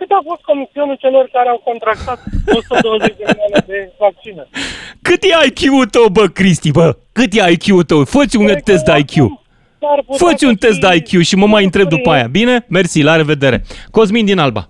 Cât 0.00 0.10
a 0.10 0.20
fost 0.28 0.42
comisionul 0.50 0.96
celor 1.04 1.28
care 1.32 1.48
au 1.48 1.60
contractat 1.70 2.18
120 2.46 3.16
de 3.16 3.24
milioane 3.28 3.60
de 3.66 3.92
vaccine? 3.98 4.42
Cât 5.02 5.22
e 5.22 5.32
IQ-ul 5.48 5.86
tău, 5.86 6.06
bă, 6.08 6.24
Cristi, 6.38 6.70
bă? 6.70 6.96
Cât 7.12 7.32
e 7.32 7.50
IQ-ul 7.50 7.82
tău? 7.90 8.04
Fă-ți 8.04 8.36
un 8.36 8.44
Cred 8.44 8.56
că 8.56 8.62
test 8.70 8.84
de 8.84 8.92
IQ. 8.98 9.14
oricum 9.16 9.40
s-ar 9.80 10.02
putea 10.06 10.26
Fă-ți 10.28 10.44
un 10.44 10.56
să 10.60 10.66
test 10.66 10.78
de 10.80 10.86
fie 10.86 10.96
IQ 11.18 11.24
și 11.24 11.36
mă 11.36 11.46
mai 11.46 11.64
întreb 11.64 11.82
lucruri- 11.84 12.02
după 12.02 12.10
aia. 12.16 12.26
Bine? 12.26 12.64
Mersi, 12.68 13.02
la 13.02 13.16
revedere. 13.16 13.64
Cosmin 13.90 14.24
din 14.24 14.38
Alba. 14.38 14.68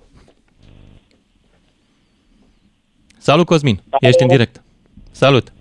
Salut, 3.19 3.47
Cosmin. 3.47 3.81
Ești 4.01 4.23
în 4.23 4.29
direct. 4.29 4.63
Salut. 5.11 5.53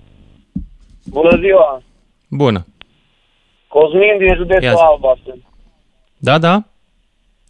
Bună 1.05 1.37
ziua! 1.39 1.81
Bună. 2.29 2.65
Cosmin 3.67 4.17
din 4.17 4.27
Ia 4.27 4.35
județul 4.35 4.69
zi. 4.75 4.81
Alba 4.91 5.13
sunt. 5.23 5.43
Da, 6.17 6.37
da? 6.37 6.63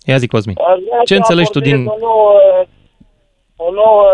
Ia 0.09 0.17
zi, 0.17 0.27
Cosmin. 0.27 0.55
Aș 0.59 0.79
vrea 0.87 0.99
Ce 1.05 1.13
să 1.13 1.19
înțelegi 1.21 1.51
tu 1.51 1.57
abordez 1.57 1.77
din- 1.79 1.87
O 1.87 1.95
nouă, 2.07 2.31
o 3.55 3.71
nouă 3.71 4.05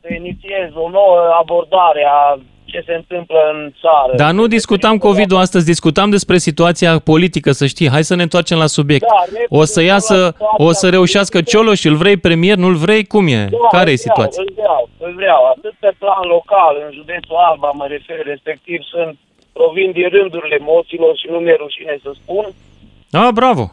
să 0.00 0.08
inițiez 0.14 0.68
o 0.74 0.88
nouă 0.90 1.18
abordare 1.40 2.02
a 2.08 2.38
ce 2.64 2.82
se 2.86 2.94
întâmplă 2.94 3.38
în 3.52 3.72
țară. 3.80 4.16
Dar 4.16 4.32
nu 4.32 4.46
discutam 4.46 4.98
COVID-ul 4.98 5.38
astăzi, 5.38 5.64
discutam 5.66 6.10
despre 6.10 6.38
situația 6.38 6.98
politică, 6.98 7.52
să 7.52 7.66
știi. 7.66 7.88
Hai 7.90 8.04
să 8.04 8.14
ne 8.14 8.22
întoarcem 8.22 8.58
la 8.58 8.66
subiect. 8.66 9.06
Da, 9.08 9.22
ne- 9.32 9.44
O 9.60 9.64
să 9.64 9.82
iasă, 9.82 10.34
o 10.56 10.72
să 10.72 10.88
reușească 10.88 11.40
Cioloș, 11.42 11.84
îl 11.84 11.94
vrei 11.94 12.16
premier, 12.16 12.56
nu-l 12.56 12.74
vrei? 12.74 13.04
Cum 13.04 13.26
e? 13.26 13.48
Da, 13.50 13.68
Care 13.76 13.90
e 13.90 13.92
îl 13.92 13.98
vreau, 14.02 14.06
situația? 14.06 14.42
Îl 14.46 14.52
vreau, 14.56 14.88
îl 14.98 15.14
vreau. 15.14 15.40
Atât 15.56 15.74
pe 15.80 15.90
plan 15.98 16.22
local, 16.36 16.74
în 16.86 16.92
județul 16.92 17.36
Alba, 17.50 17.70
mă 17.74 17.86
refer, 17.88 18.18
respectiv 18.24 18.80
sunt 18.82 19.16
provin 19.52 19.90
din 19.90 20.08
rândurile 20.08 20.58
moților 20.60 21.16
și 21.16 21.26
nu 21.30 21.38
mi-e 21.38 21.56
rușine 21.58 21.98
să 22.02 22.10
spun. 22.22 22.44
Ah, 23.12 23.28
bravo! 23.34 23.64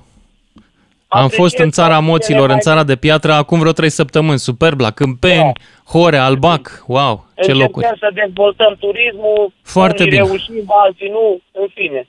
Am 1.13 1.19
Apreciez 1.23 1.39
fost 1.39 1.57
în 1.57 1.69
țara 1.69 1.87
partidele 1.89 2.11
moților, 2.11 2.43
în 2.55 2.59
mai- 2.59 2.59
țara 2.67 2.83
de 2.83 2.95
piatră, 2.95 3.31
acum 3.33 3.59
vreo 3.59 3.71
trei 3.71 3.89
săptămâni. 3.89 4.39
Superb, 4.39 4.79
la 4.79 4.91
Câmpeni, 4.91 5.51
Hore, 5.93 6.17
Albac. 6.17 6.83
Wow, 6.87 7.15
ce 7.15 7.31
Încercăm 7.35 7.61
locuri. 7.61 7.85
să 7.99 8.09
dezvoltăm 8.13 8.75
turismul, 8.79 9.51
Foarte 9.63 10.03
unii 10.03 10.11
bine. 10.15 10.25
reușim, 10.27 10.63
alții 10.67 11.09
nu, 11.09 11.39
în 11.51 11.67
fine. 11.73 12.07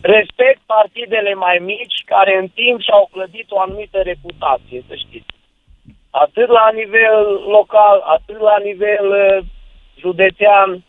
Respect 0.00 0.60
partidele 0.66 1.34
mai 1.34 1.58
mici 1.62 1.98
care 2.04 2.38
în 2.42 2.48
timp 2.48 2.80
și-au 2.80 3.08
clădit 3.12 3.46
o 3.50 3.60
anumită 3.60 3.98
reputație, 3.98 4.84
să 4.88 4.94
știți. 4.94 5.26
Atât 6.10 6.48
la 6.48 6.70
nivel 6.74 7.24
local, 7.56 7.96
atât 8.16 8.40
la 8.40 8.56
nivel 8.64 9.06
uh, 9.10 9.44
județean 9.98 10.84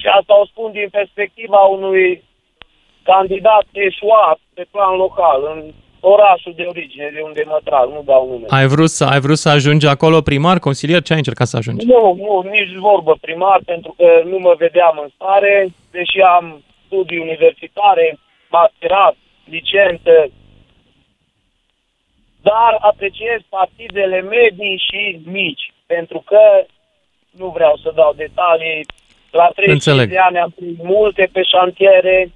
și 0.00 0.06
asta 0.18 0.40
o 0.40 0.44
spun 0.46 0.72
din 0.72 0.88
perspectiva 0.90 1.58
unui 1.58 2.24
candidat 3.12 3.66
eșuat 3.72 4.38
pe 4.54 4.64
plan 4.70 4.94
local, 4.96 5.40
în 5.54 5.60
orașul 6.00 6.52
de 6.56 6.64
origine, 6.72 7.10
de 7.14 7.20
unde 7.28 7.42
mă 7.46 7.60
trag, 7.64 7.86
nu 7.96 8.02
dau 8.04 8.22
nume. 8.30 8.46
Ai 8.48 8.66
vrut, 8.66 8.90
să, 8.90 9.04
ai 9.04 9.20
vrut 9.20 9.38
să 9.38 9.48
ajungi 9.48 9.86
acolo 9.86 10.20
primar, 10.20 10.58
consilier? 10.58 11.02
Ce 11.02 11.12
ai 11.12 11.18
încercat 11.18 11.46
să 11.46 11.56
ajungi? 11.56 11.86
Nu, 11.86 12.02
nu, 12.24 12.50
nici 12.50 12.74
vorbă 12.88 13.12
primar, 13.20 13.60
pentru 13.64 13.94
că 13.98 14.08
nu 14.24 14.38
mă 14.38 14.54
vedeam 14.58 14.98
în 15.02 15.08
stare, 15.14 15.68
deși 15.90 16.20
am 16.20 16.62
studii 16.86 17.18
universitare, 17.18 18.18
masterat, 18.48 19.16
licență, 19.44 20.14
dar 22.42 22.76
apreciez 22.80 23.40
partidele 23.48 24.20
medii 24.20 24.82
și 24.88 25.20
mici, 25.24 25.72
pentru 25.86 26.22
că 26.26 26.40
nu 27.30 27.48
vreau 27.48 27.76
să 27.82 27.92
dau 27.94 28.12
detalii, 28.16 28.86
la 29.30 29.46
35 29.54 29.72
Înțeleg. 29.72 30.08
de 30.10 30.18
ani 30.18 30.38
am 30.38 30.52
prins 30.56 30.76
multe 30.82 31.28
pe 31.32 31.42
șantiere, 31.42 32.32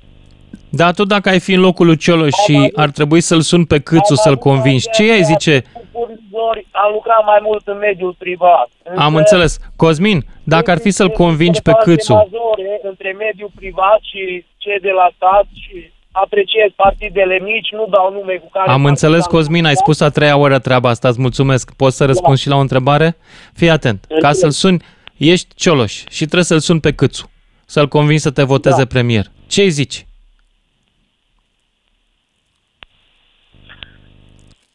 Dar 0.80 0.94
tu 0.94 1.04
dacă 1.04 1.28
ai 1.28 1.40
fi 1.40 1.52
în 1.52 1.60
locul 1.60 1.86
lui 1.86 1.96
Cioloș 1.96 2.34
și 2.46 2.72
ar 2.74 2.90
trebui 2.90 3.20
să-l 3.20 3.40
sun 3.40 3.64
pe 3.64 3.78
Câțu 3.78 4.14
să-l 4.14 4.36
convingi, 4.36 4.90
ce 4.90 5.02
ai 5.12 5.22
zice? 5.22 5.64
Cu 5.72 5.82
furnizori, 5.92 6.66
am 6.70 6.90
lucrat 6.92 7.22
mai 7.24 7.40
mult 7.42 7.66
în 7.66 7.78
mediul 7.78 8.14
privat. 8.18 8.68
Am 8.96 9.06
Însă- 9.06 9.18
înțeles. 9.18 9.58
Cosmin, 9.76 10.24
dacă 10.44 10.70
ar 10.70 10.78
fi 10.78 10.90
să-l 10.90 11.08
convingi 11.08 11.62
pe 11.62 11.70
Discrepanțe 11.70 11.90
Câțu, 11.96 12.12
majore 12.12 12.80
între 12.82 13.14
mediul 13.18 13.50
privat 13.54 14.00
și 14.10 14.44
cei 14.56 14.78
de 14.80 14.90
la 14.90 15.10
stat 15.16 15.46
și 15.52 15.92
apreciez 16.12 16.70
partidele 16.76 17.38
mici, 17.42 17.70
nu 17.72 17.86
dau 17.90 18.12
nume 18.12 18.34
cu 18.34 18.48
care... 18.52 18.70
am 18.70 18.84
înțeles, 18.84 19.24
Cosmin, 19.26 19.64
ai 19.64 19.76
spus 19.76 20.00
a 20.00 20.08
treia 20.08 20.36
oară 20.36 20.58
treaba 20.58 20.88
asta, 20.88 21.08
îți 21.08 21.20
mulțumesc. 21.20 21.72
Poți 21.76 21.96
să 21.96 22.04
răspunzi 22.04 22.42
și 22.42 22.48
la 22.48 22.56
o 22.56 22.60
întrebare? 22.60 23.16
Fii 23.54 23.70
atent. 23.70 24.06
Ca 24.20 24.32
să-l 24.32 24.50
suni, 24.50 24.84
ești 25.16 25.54
Cioloș 25.54 25.92
și 26.10 26.24
trebuie 26.24 26.44
să-l 26.44 26.58
suni 26.58 26.80
pe 26.80 26.92
Câțu, 26.92 27.30
să-l 27.66 27.88
convingi 27.88 28.22
să 28.22 28.30
te 28.30 28.42
voteze 28.42 28.86
premier. 28.86 29.24
Ce 29.46 29.66
zici? 29.68 30.06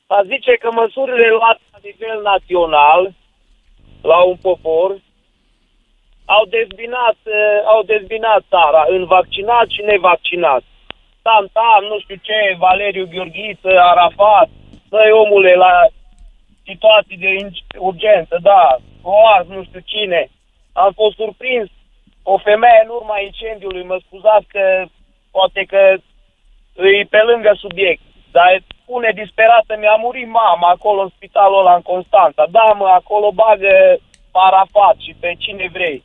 A 0.08 0.24
zice 0.24 0.54
că 0.56 0.72
măsurile 0.72 1.30
luate 1.30 1.62
la 1.72 1.80
nivel 1.82 2.22
național, 2.22 3.14
la 4.02 4.18
un 4.24 4.36
popor, 4.36 4.90
au 6.26 6.46
dezbinat, 6.46 7.18
eh, 7.24 7.60
au 7.66 7.84
dezbinat 7.84 8.44
țara 8.50 8.86
în 8.88 9.06
vaccinat 9.06 9.68
și 9.70 9.82
nevaccinat. 9.82 10.64
Tam, 11.22 11.50
tam, 11.54 11.84
nu 11.84 12.00
știu 12.00 12.16
ce, 12.22 12.56
Valeriu 12.58 13.08
Gheorghiță, 13.12 13.80
Arafat, 13.80 14.50
dă 14.90 15.00
omule 15.12 15.54
la 15.54 15.74
situații 16.66 17.18
de 17.18 17.30
in- 17.40 17.78
urgență, 17.78 18.38
da, 18.42 18.78
o 19.02 19.14
ars, 19.36 19.48
nu 19.48 19.64
știu 19.64 19.80
cine. 19.86 20.30
Am 20.74 20.92
fost 20.92 21.16
surprins, 21.16 21.70
o 22.24 22.38
femeie 22.38 22.82
în 22.84 22.90
urma 22.90 23.20
incendiului, 23.20 23.84
mă 23.84 23.98
scuzați 24.06 24.48
că 24.48 24.86
poate 25.32 25.64
că 25.64 25.98
e 26.76 27.04
pe 27.10 27.22
lângă 27.22 27.52
subiect, 27.58 28.02
dar 28.32 28.62
spune 28.88 29.12
disperată, 29.22 29.72
mi-a 29.80 29.96
murit 30.06 30.30
mama 30.42 30.68
acolo 30.70 31.02
în 31.02 31.12
spitalul 31.16 31.60
ăla 31.60 31.74
în 31.76 31.82
Constanța. 31.82 32.44
Da, 32.58 32.68
mă, 32.78 32.88
acolo 32.88 33.32
bagă 33.32 33.74
parafat 34.32 34.96
și 35.06 35.14
pe 35.20 35.36
cine 35.38 35.70
vrei. 35.72 36.04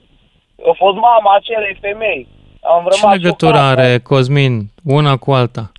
A 0.70 0.72
fost 0.82 0.96
mama 0.96 1.34
acelei 1.34 1.76
femei. 1.80 2.28
Am 2.60 2.84
Ce 2.84 2.94
rămas 2.94 3.16
legătură 3.16 3.56
șocat. 3.56 3.70
are, 3.78 3.98
Cosmin, 3.98 4.54
una 4.84 5.16
cu 5.16 5.32
alta? 5.32 5.72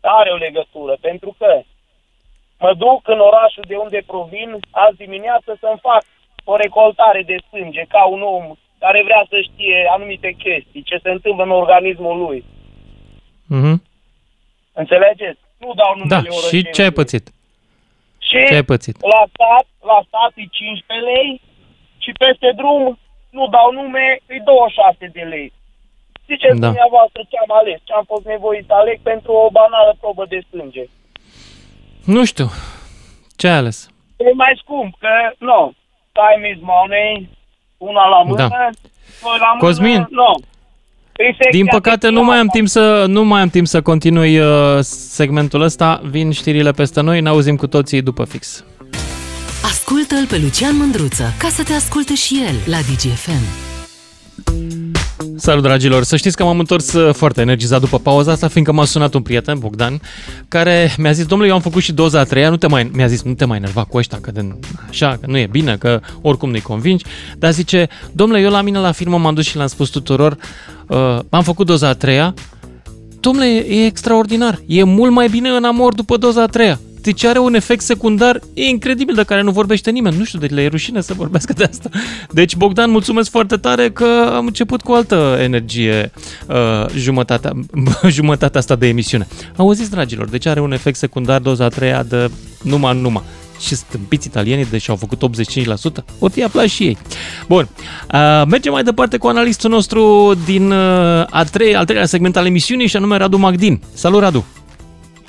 Are 0.00 0.30
o 0.30 0.36
legătură, 0.36 0.96
pentru 1.00 1.34
că 1.38 1.60
mă 2.58 2.72
duc 2.74 3.08
în 3.08 3.20
orașul 3.20 3.64
de 3.66 3.76
unde 3.76 4.00
provin 4.06 4.50
azi 4.70 4.96
dimineață 4.96 5.56
să-mi 5.60 5.82
fac 5.88 6.02
o 6.44 6.56
recoltare 6.56 7.22
de 7.22 7.36
sânge 7.50 7.84
ca 7.88 8.04
un 8.06 8.22
om 8.22 8.44
care 8.78 9.02
vrea 9.02 9.26
să 9.28 9.36
știe 9.40 9.88
anumite 9.90 10.30
chestii, 10.44 10.82
ce 10.82 10.98
se 11.02 11.10
întâmplă 11.10 11.44
în 11.44 11.50
organismul 11.50 12.16
lui. 12.18 12.44
Mhm. 13.46 13.82
Înțelegeți? 14.72 15.40
Nu 15.62 15.70
dau 15.80 15.92
numele 15.98 16.14
Da, 16.14 16.20
și 16.22 16.28
orășenului. 16.38 16.72
ce 16.76 16.82
ai 16.82 16.94
pățit? 17.00 17.24
Și 18.26 18.36
Ce 18.48 18.54
ai 18.60 18.68
pățit? 18.72 18.96
la 19.14 19.22
stat, 19.34 19.66
la 19.90 19.98
stat 20.08 20.32
e 20.42 20.44
15 20.50 21.06
lei 21.10 21.30
și 22.04 22.10
peste 22.22 22.48
drum, 22.60 22.82
nu 23.36 23.44
dau 23.56 23.68
nume, 23.78 24.06
e 24.34 24.36
26 24.44 25.06
de 25.16 25.24
lei. 25.34 25.48
Ziceți 26.30 26.58
Da. 26.60 26.66
dumneavoastră 26.66 27.20
ce 27.30 27.36
am 27.44 27.52
ales, 27.60 27.78
ce 27.84 27.92
am 27.92 28.04
fost 28.12 28.24
nevoit 28.34 28.64
să 28.66 28.72
aleg 28.74 28.98
pentru 29.10 29.32
o 29.44 29.50
banală 29.58 29.92
probă 30.00 30.24
de 30.32 30.38
sânge. 30.50 30.84
Nu 32.14 32.24
știu. 32.24 32.48
Ce 33.40 33.48
ai 33.48 33.56
ales? 33.62 33.78
E 34.16 34.32
mai 34.42 34.54
scump, 34.62 34.92
că, 34.98 35.08
nu, 35.38 35.72
time 36.20 36.48
is 36.54 36.58
money, 36.60 37.28
una 37.76 38.04
la 38.14 38.20
mână, 38.22 38.36
Da. 38.48 38.48
doi 39.22 39.38
la 39.44 39.48
mână, 39.52 39.60
Cosmin, 39.64 40.06
nu. 40.10 40.30
E 41.18 41.24
secția 41.24 41.50
Din 41.50 41.66
păcate 41.66 42.06
de 42.06 42.12
nu 42.12 42.24
mai 42.24 42.38
am 42.38 42.48
piață. 42.48 42.56
timp 42.56 42.68
să 42.68 43.04
nu 43.08 43.24
mai 43.24 43.40
am 43.40 43.48
timp 43.48 43.66
să 43.66 43.80
continui 43.80 44.38
uh, 44.38 44.46
segmentul 44.80 45.60
ăsta. 45.62 46.00
Vin 46.10 46.30
știrile 46.30 46.70
peste 46.70 47.00
noi, 47.00 47.20
ne 47.20 47.28
auzim 47.28 47.56
cu 47.56 47.66
toții 47.66 48.02
după 48.02 48.24
fix. 48.24 48.64
Ascultă-l 49.64 50.26
pe 50.28 50.38
Lucian 50.42 50.76
Mândruță 50.76 51.34
ca 51.38 51.48
să 51.48 51.62
te 51.62 51.72
asculte 51.72 52.14
și 52.14 52.42
el 52.48 52.54
la 52.72 52.78
DGFM. 52.78 53.66
Salut 55.36 55.62
dragilor, 55.62 56.02
să 56.02 56.16
știți 56.16 56.36
că 56.36 56.44
m-am 56.44 56.58
întors 56.58 56.92
uh, 56.92 57.14
foarte 57.14 57.40
energizat 57.40 57.80
după 57.80 57.98
pauza 57.98 58.32
asta, 58.32 58.48
fiindcă 58.48 58.72
m-a 58.72 58.84
sunat 58.84 59.14
un 59.14 59.22
prieten, 59.22 59.58
Bogdan, 59.58 60.00
care 60.48 60.94
mi-a 60.98 61.12
zis, 61.12 61.26
domnule, 61.26 61.50
eu 61.50 61.56
am 61.56 61.62
făcut 61.62 61.82
și 61.82 61.92
doza 61.92 62.20
a 62.20 62.24
treia, 62.24 62.50
nu 62.50 62.56
te 62.56 62.66
mai, 62.66 62.90
mi-a 62.92 63.06
zis, 63.06 63.22
nu 63.22 63.34
te 63.34 63.44
mai 63.44 63.56
enerva 63.56 63.84
cu 63.84 63.96
ăștia, 63.96 64.18
că 64.20 64.30
de, 64.30 64.54
așa, 64.88 65.18
că 65.20 65.26
nu 65.26 65.38
e 65.38 65.46
bine, 65.50 65.76
că 65.76 66.00
oricum 66.20 66.50
nu-i 66.50 66.60
convingi, 66.60 67.04
dar 67.36 67.52
zice, 67.52 67.88
domnule, 68.12 68.40
eu 68.40 68.50
la 68.50 68.60
mine 68.60 68.78
la 68.78 68.92
firmă 68.92 69.18
m-am 69.18 69.34
dus 69.34 69.46
și 69.46 69.56
le-am 69.56 69.68
spus 69.68 69.88
tuturor, 69.88 70.36
uh, 70.88 71.18
am 71.28 71.42
făcut 71.42 71.66
doza 71.66 71.88
a 71.88 71.94
treia, 71.94 72.34
domnule, 73.20 73.46
e 73.46 73.86
extraordinar, 73.86 74.60
e 74.66 74.82
mult 74.82 75.12
mai 75.12 75.28
bine 75.28 75.48
în 75.48 75.64
amor 75.64 75.94
după 75.94 76.16
doza 76.16 76.42
a 76.42 76.46
treia. 76.46 76.80
deci 77.00 77.24
are 77.24 77.38
un 77.38 77.54
efect 77.54 77.82
secundar 77.82 78.40
incredibil 78.54 79.14
de 79.14 79.22
care 79.22 79.42
nu 79.42 79.50
vorbește 79.50 79.90
nimeni. 79.90 80.16
Nu 80.16 80.24
știu, 80.24 80.38
deci 80.38 80.50
le 80.50 80.62
e 80.62 80.66
rușine 80.68 81.00
să 81.00 81.14
vorbească 81.14 81.52
de 81.52 81.64
asta. 81.64 81.88
Deci, 82.30 82.56
Bogdan, 82.56 82.90
mulțumesc 82.90 83.30
foarte 83.30 83.56
tare 83.56 83.90
că 83.90 84.32
am 84.34 84.46
început 84.46 84.82
cu 84.82 84.92
altă 84.92 85.38
energie 85.40 86.10
uh, 86.46 86.86
jumătatea, 86.96 87.52
jumătatea 88.08 88.60
asta 88.60 88.76
de 88.76 88.86
emisiune. 88.86 89.26
Auziți, 89.56 89.90
dragilor, 89.90 90.28
deci 90.28 90.46
are 90.46 90.60
un 90.60 90.72
efect 90.72 90.96
secundar 90.96 91.40
doza 91.40 91.64
a 91.64 91.68
treia 91.68 92.02
de 92.02 92.30
numai 92.62 93.00
numai 93.00 93.22
și 93.60 93.74
stâmpiți 93.74 94.26
italienii, 94.26 94.64
deși 94.64 94.90
au 94.90 94.96
făcut 94.96 95.22
85%, 96.00 96.04
o 96.18 96.28
fi 96.28 96.42
aflat 96.42 96.66
și 96.66 96.84
ei. 96.84 96.96
Bun, 97.48 97.68
uh, 98.14 98.42
mergem 98.50 98.72
mai 98.72 98.82
departe 98.82 99.16
cu 99.16 99.26
analistul 99.26 99.70
nostru 99.70 100.32
din 100.44 100.70
uh, 100.70 101.24
a 101.30 101.44
trei, 101.52 101.76
al 101.76 101.84
treilea 101.84 102.06
segment 102.06 102.36
al 102.36 102.46
emisiunii 102.46 102.86
și 102.86 102.96
anume 102.96 103.16
Radu 103.16 103.38
Magdin. 103.38 103.80
Salut, 103.94 104.20
Radu! 104.20 104.44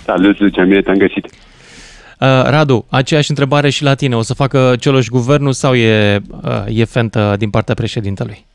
Salut, 0.05 0.39
Lucian, 0.39 0.67
bine 0.67 0.81
te-am 0.81 0.97
găsit. 0.97 1.25
Uh, 1.25 2.27
Radu, 2.43 2.85
aceeași 2.89 3.29
întrebare 3.29 3.69
și 3.69 3.83
la 3.83 3.93
tine. 3.93 4.15
O 4.15 4.21
să 4.21 4.33
facă 4.33 4.75
Cioloș 4.79 5.07
guvernul 5.07 5.53
sau 5.53 5.75
e, 5.75 6.21
uh, 6.43 6.51
e 6.67 6.85
fentă 6.85 7.35
din 7.37 7.49
partea 7.49 7.73
președintelui? 7.73 8.45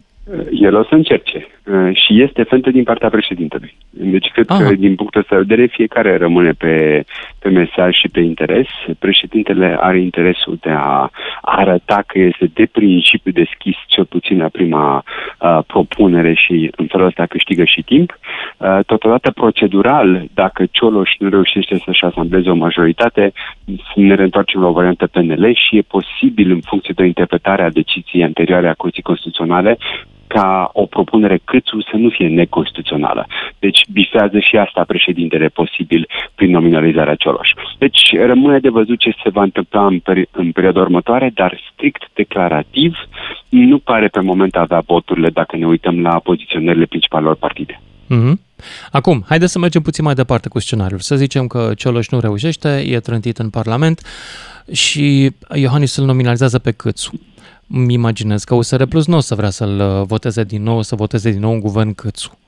El 0.50 0.74
o 0.74 0.82
să 0.82 0.94
încerce 0.94 1.46
uh, 1.64 1.96
și 1.96 2.22
este 2.22 2.42
fentă 2.42 2.70
din 2.70 2.82
partea 2.82 3.08
președintelui. 3.08 3.74
Deci 3.90 4.30
cred 4.32 4.50
Aha. 4.50 4.64
că 4.64 4.74
din 4.74 4.94
punctul 4.94 5.20
ăsta 5.20 5.34
de 5.34 5.44
vedere 5.46 5.66
fiecare 5.66 6.16
rămâne 6.16 6.50
pe, 6.50 7.04
pe 7.38 7.48
mesaj 7.48 7.94
și 7.94 8.08
pe 8.08 8.20
interes. 8.20 8.66
Președintele 8.98 9.76
are 9.80 10.00
interesul 10.00 10.58
de 10.60 10.70
a 10.70 11.10
arăta 11.40 12.02
că 12.06 12.18
este 12.18 12.50
de 12.54 12.68
principiu 12.72 13.32
deschis 13.32 13.76
cel 13.86 14.04
puțin 14.04 14.38
la 14.38 14.48
prima 14.48 15.04
uh, 15.40 15.58
propunere 15.66 16.34
și 16.34 16.70
în 16.76 16.86
felul 16.86 17.06
ăsta 17.06 17.26
câștigă 17.26 17.64
și 17.64 17.82
timp. 17.82 18.18
Uh, 18.56 18.78
totodată 18.86 19.30
procedural, 19.30 20.24
dacă 20.34 20.64
Cioloș 20.70 21.10
nu 21.18 21.28
reușește 21.28 21.78
să-și 21.84 22.04
asambleze 22.04 22.50
o 22.50 22.54
majoritate, 22.54 23.32
ne 23.94 24.14
reîntoarcem 24.14 24.60
la 24.60 24.66
o 24.66 24.72
variantă 24.72 25.06
PNL 25.06 25.54
și 25.54 25.76
e 25.76 25.82
posibil 25.82 26.50
în 26.50 26.60
funcție 26.60 26.94
de 26.96 27.04
interpretarea 27.04 27.70
deciziei 27.70 28.24
anterioare 28.24 28.68
a 28.68 28.74
Curții 28.74 29.02
Constituționale 29.02 29.78
ca 30.34 30.70
o 30.72 30.86
propunere 30.86 31.40
Câțu 31.44 31.80
să 31.80 31.96
nu 31.96 32.08
fie 32.08 32.28
neconstituțională. 32.28 33.26
Deci 33.58 33.80
bifează 33.92 34.38
și 34.38 34.56
asta 34.56 34.84
președintele 34.86 35.48
posibil 35.48 36.08
prin 36.34 36.50
nominalizarea 36.50 37.14
Cioloș. 37.14 37.48
Deci 37.78 38.02
rămâne 38.26 38.58
de 38.58 38.68
văzut 38.68 38.98
ce 38.98 39.10
se 39.22 39.28
va 39.28 39.42
întâmpla 39.42 39.86
în, 39.86 39.98
peri- 39.98 40.30
în 40.30 40.52
perioada 40.52 40.80
următoare, 40.80 41.30
dar 41.34 41.60
strict 41.72 42.02
declarativ 42.14 42.92
nu 43.48 43.78
pare 43.78 44.08
pe 44.08 44.20
moment 44.20 44.54
avea 44.56 44.82
voturile 44.86 45.30
dacă 45.30 45.56
ne 45.56 45.66
uităm 45.66 46.00
la 46.00 46.18
poziționările 46.18 46.84
principalelor 46.84 47.36
partide. 47.36 47.80
Mm-hmm. 48.10 48.34
Acum, 48.90 49.24
haideți 49.28 49.52
să 49.52 49.58
mergem 49.58 49.82
puțin 49.82 50.04
mai 50.04 50.14
departe 50.14 50.48
cu 50.48 50.58
scenariul. 50.58 50.98
Să 50.98 51.16
zicem 51.16 51.46
că 51.46 51.72
Cioloș 51.76 52.08
nu 52.08 52.20
reușește, 52.20 52.68
e 52.86 52.98
trântit 52.98 53.38
în 53.38 53.50
Parlament 53.50 54.00
și 54.72 55.30
Iohannis 55.54 55.96
îl 55.96 56.04
nominalizează 56.04 56.58
pe 56.58 56.70
Câțu 56.70 57.20
îmi 57.68 57.92
imaginez 57.92 58.44
că 58.44 58.54
USR 58.54 58.82
Plus 58.84 59.06
nu 59.06 59.16
o 59.16 59.20
să 59.20 59.34
vrea 59.34 59.50
să-l 59.50 59.80
uh, 59.80 60.06
voteze 60.06 60.44
din 60.44 60.62
nou, 60.62 60.82
să 60.82 60.94
voteze 60.94 61.30
din 61.30 61.40
nou 61.40 61.52
un 61.52 61.60
guvern 61.60 61.94
Câțu. 61.94 62.38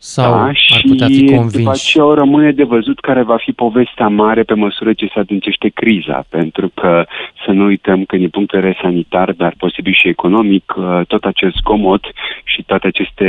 Sau 0.00 0.32
da, 0.32 0.42
ar 0.44 0.82
putea 0.88 1.06
fi 1.06 1.24
convins. 1.24 1.56
după 1.56 1.70
aceea 1.70 2.04
o 2.04 2.14
rămâne 2.14 2.52
de 2.52 2.64
văzut 2.64 3.00
care 3.00 3.22
va 3.22 3.36
fi 3.36 3.52
povestea 3.52 4.08
mare 4.08 4.42
pe 4.42 4.54
măsură 4.54 4.92
ce 4.92 5.10
se 5.12 5.18
adâncește 5.18 5.68
criza, 5.68 6.24
pentru 6.28 6.70
că 6.74 7.04
să 7.44 7.50
nu 7.50 7.64
uităm 7.64 8.04
că 8.04 8.16
din 8.16 8.28
punct 8.28 8.50
de 8.50 8.58
vedere 8.58 8.78
sanitar, 8.82 9.32
dar 9.32 9.54
posibil 9.58 9.92
și 9.92 10.08
economic, 10.08 10.74
uh, 10.76 11.00
tot 11.06 11.24
acest 11.24 11.56
zgomot 11.56 12.04
și 12.44 12.62
toate 12.62 12.86
aceste 12.86 13.28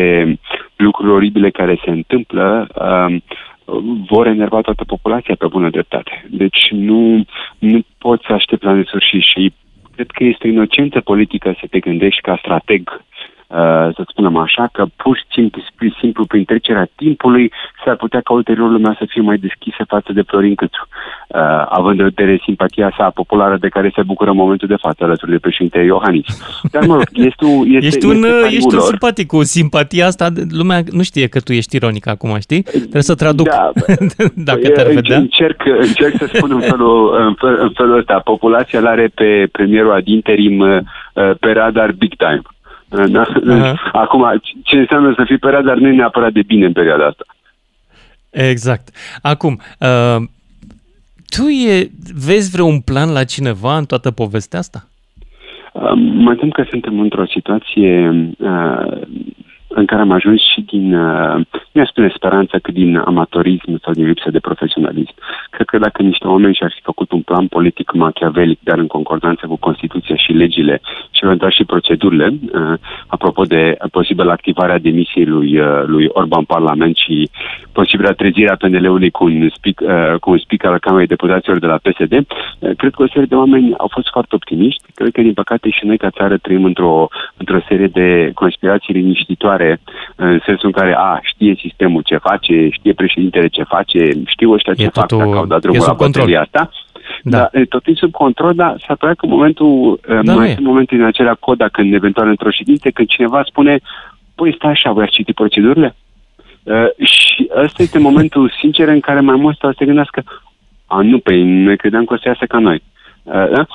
lucruri 0.75 1.11
oribile 1.11 1.49
care 1.49 1.79
se 1.83 1.89
întâmplă 1.89 2.67
um, 3.07 3.23
vor 4.09 4.27
enerva 4.27 4.61
toată 4.61 4.83
populația 4.83 5.35
pe 5.39 5.47
bună 5.47 5.69
dreptate. 5.69 6.25
Deci 6.29 6.67
nu, 6.71 7.23
nu 7.59 7.79
poți 7.97 8.25
să 8.27 8.33
aștepți 8.33 8.65
la 8.65 8.73
nesfârșit 8.73 9.21
și 9.21 9.53
cred 9.99 10.11
că 10.11 10.23
este 10.23 10.47
inocentă 10.47 10.99
politică 11.01 11.55
să 11.59 11.65
te 11.69 11.79
gândești 11.79 12.21
ca 12.21 12.35
strateg. 12.37 12.89
Uh, 12.89 13.18
să 13.95 14.03
spunem 14.07 14.35
așa, 14.35 14.69
că 14.71 14.85
pur 14.95 15.17
și 15.17 15.23
simplu, 15.31 15.61
pur 15.75 15.95
simplu 15.99 16.25
prin 16.25 16.43
trecerea 16.45 16.87
timpului 16.95 17.51
s-ar 17.85 17.95
putea 17.95 18.21
ca 18.21 18.33
ulterior 18.33 18.69
lumea 18.69 18.95
să 18.99 19.05
fie 19.07 19.21
mai 19.21 19.37
deschisă 19.37 19.83
față 19.87 20.13
de 20.13 20.21
Florin 20.21 20.55
Câțu, 20.55 20.87
uh, 20.87 21.39
având 21.69 21.99
în 21.99 22.05
vedere 22.05 22.41
simpatia 22.43 22.93
sa 22.97 23.09
populară 23.09 23.57
de 23.57 23.67
care 23.67 23.91
se 23.95 24.01
bucură 24.01 24.29
în 24.29 24.35
momentul 24.35 24.67
de 24.67 24.75
față 24.81 25.03
alături 25.03 25.31
de 25.31 25.37
președinte 25.37 25.79
Iohannis. 25.79 26.25
Dar 26.71 26.85
mă 26.85 26.93
rog, 26.93 27.03
este, 27.29 27.45
este, 27.45 27.85
ești 27.85 28.05
un, 28.05 28.23
este 28.23 28.55
ești 28.55 28.75
un 28.75 28.79
simpatic 28.79 29.27
cu 29.27 29.43
simpatia 29.43 30.05
asta, 30.05 30.27
lumea 30.49 30.79
nu 30.91 31.03
știe 31.03 31.27
că 31.27 31.39
tu 31.39 31.53
ești 31.53 31.75
ironic 31.75 32.07
acum, 32.07 32.37
știi? 32.39 32.61
Trebuie 32.61 33.01
să 33.01 33.15
traduc 33.15 33.47
da, 33.47 33.71
dacă 34.49 34.69
te-ar 34.69 34.87
vedea. 34.87 35.17
Încerc, 35.17 35.61
încerc 35.79 36.15
să 36.17 36.29
spun 36.33 36.51
în 36.51 36.59
felul, 36.61 37.25
în, 37.27 37.33
fel, 37.33 37.57
în 37.61 37.71
felul 37.73 37.97
ăsta, 37.97 38.19
populația 38.19 38.79
l-are 38.79 39.11
pe 39.15 39.47
premierul 39.51 39.91
ad 39.91 40.07
interim 40.07 40.59
uh, 40.59 40.81
pe 41.39 41.51
radar 41.51 41.91
big 41.91 42.13
time. 42.15 42.41
Da? 42.89 43.25
Uh-huh. 43.25 43.91
Acum, 43.91 44.41
ce 44.63 44.75
înseamnă 44.75 45.13
să 45.17 45.23
fii 45.25 45.37
pe 45.37 45.49
radar 45.49 45.77
nu 45.77 45.87
e 45.87 45.95
neapărat 45.95 46.31
de 46.31 46.41
bine 46.41 46.65
în 46.65 46.73
perioada 46.73 47.05
asta. 47.05 47.25
Exact. 48.29 48.89
Acum, 49.21 49.59
uh, 49.79 50.23
tu 51.25 51.47
e, 51.47 51.89
vezi 52.25 52.51
vreun 52.51 52.79
plan 52.79 53.11
la 53.11 53.23
cineva 53.23 53.77
în 53.77 53.85
toată 53.85 54.11
povestea 54.11 54.59
asta? 54.59 54.87
Uh, 55.73 55.91
mă 55.95 56.35
tem 56.35 56.49
că 56.49 56.65
suntem 56.69 56.99
într-o 56.99 57.25
situație 57.25 58.09
uh, 58.37 59.01
în 59.69 59.85
care 59.85 60.01
am 60.01 60.11
ajuns 60.11 60.41
și 60.53 60.61
din, 60.61 60.95
uh, 60.95 61.45
nu 61.71 61.85
spune 61.85 62.11
speranță, 62.15 62.59
cât 62.59 62.73
din 62.73 62.97
amatorism 62.97 63.79
sau 63.83 63.93
din 63.93 64.07
lipsă 64.07 64.29
de 64.31 64.39
profesionalism. 64.39 65.13
Cred 65.49 65.67
că 65.67 65.77
dacă 65.77 66.01
niște 66.01 66.27
oameni 66.27 66.55
și-ar 66.55 66.71
fi 66.75 66.81
făcut 66.81 67.11
un 67.11 67.21
plan 67.21 67.47
politic 67.47 67.91
machiavelic, 67.91 68.59
dar 68.63 68.77
în 68.77 68.87
concordanță 68.87 69.47
cu 69.47 69.55
Constituția 69.55 70.15
și 70.15 70.31
legile 70.31 70.81
și 71.11 71.23
eventual 71.23 71.51
și 71.51 71.63
procedurile, 71.63 72.27
uh, 72.29 72.73
apropo 73.07 73.43
de 73.43 73.77
posibilă 73.91 74.31
activarea 74.31 74.79
demisiei 74.79 75.25
lui, 75.25 75.59
uh, 75.59 75.83
lui 75.85 76.05
Orban 76.07 76.43
Parlament 76.43 76.95
și 76.95 77.29
posibilă 77.71 78.11
trezirea 78.13 78.55
PNL-ului 78.55 79.09
cu 79.09 79.23
un, 79.23 79.49
speak, 79.55 79.79
uh, 79.81 80.19
cu 80.19 80.31
un 80.31 80.37
speaker 80.37 80.71
al 80.71 80.79
Camerei 80.79 81.07
Deputaților 81.07 81.59
de 81.59 81.65
la 81.65 81.79
PSD, 81.83 82.13
uh, 82.13 82.71
cred 82.77 82.93
că 82.93 83.03
o 83.03 83.07
serie 83.07 83.29
de 83.29 83.35
oameni 83.35 83.73
au 83.77 83.89
fost 83.91 84.09
foarte 84.09 84.35
optimiști. 84.35 84.83
Cred 84.93 85.11
că, 85.11 85.21
din 85.21 85.33
păcate, 85.33 85.69
și 85.69 85.85
noi 85.85 85.97
ca 85.97 86.09
țară 86.09 86.37
trăim 86.37 86.63
într-o, 86.63 87.07
într-o 87.37 87.59
serie 87.67 87.87
de 87.87 88.31
conspirații 88.33 88.93
liniștitoare 88.93 89.58
care, 89.59 89.81
în 90.15 90.39
sensul 90.45 90.71
în 90.71 90.71
care, 90.71 90.93
a, 90.97 91.19
știe 91.21 91.55
sistemul 91.59 92.01
ce 92.01 92.17
face, 92.17 92.69
știe 92.69 92.93
președintele 92.93 93.47
ce 93.47 93.63
face, 93.63 94.09
știu 94.25 94.51
ăștia 94.51 94.73
ce 94.73 94.83
e 94.83 94.89
fac, 94.93 95.11
dacă 95.11 95.37
au 95.37 95.45
dat 95.45 95.61
drumul 95.61 95.85
la 95.87 95.93
bătălia 95.93 96.41
asta. 96.41 96.69
Da. 97.23 97.37
Dar 97.37 97.65
tot 97.69 97.85
e 97.85 97.93
sub 97.93 98.11
control, 98.11 98.53
dar 98.53 98.83
s-ar 98.85 98.97
putea 98.97 99.13
că 99.13 99.25
în 99.25 99.31
momentul, 99.31 99.99
da, 100.23 100.33
mai 100.33 100.49
sunt 100.53 100.65
momente 100.65 100.95
în 100.95 101.03
acelea 101.03 101.33
coda 101.39 101.67
când 101.67 101.93
eventual 101.93 102.27
într-o 102.27 102.49
ședință, 102.49 102.89
când 102.89 103.07
cineva 103.07 103.43
spune, 103.45 103.79
păi 104.35 104.53
stai 104.55 104.71
așa, 104.71 104.91
voi 104.91 105.03
ați 105.03 105.13
citit 105.13 105.35
procedurile? 105.35 105.95
Uh, 106.63 107.05
și 107.05 107.49
ăsta 107.63 107.83
este 107.83 107.99
momentul 107.99 108.53
sincer 108.59 108.87
în 108.87 108.99
care 108.99 109.19
mai 109.19 109.35
mulți 109.35 109.57
stau 109.57 109.69
să 109.69 109.75
se 109.79 109.85
gândească, 109.85 110.23
a, 110.85 111.01
nu, 111.01 111.19
pe 111.19 111.33
noi 111.35 111.77
credeam 111.77 112.05
că 112.05 112.13
o 112.13 112.17
să 112.17 112.27
iasă 112.27 112.45
ca 112.45 112.59
noi. 112.59 112.75
Uh, 112.75 112.81
Uh, 112.81 112.98
da? 113.23 113.67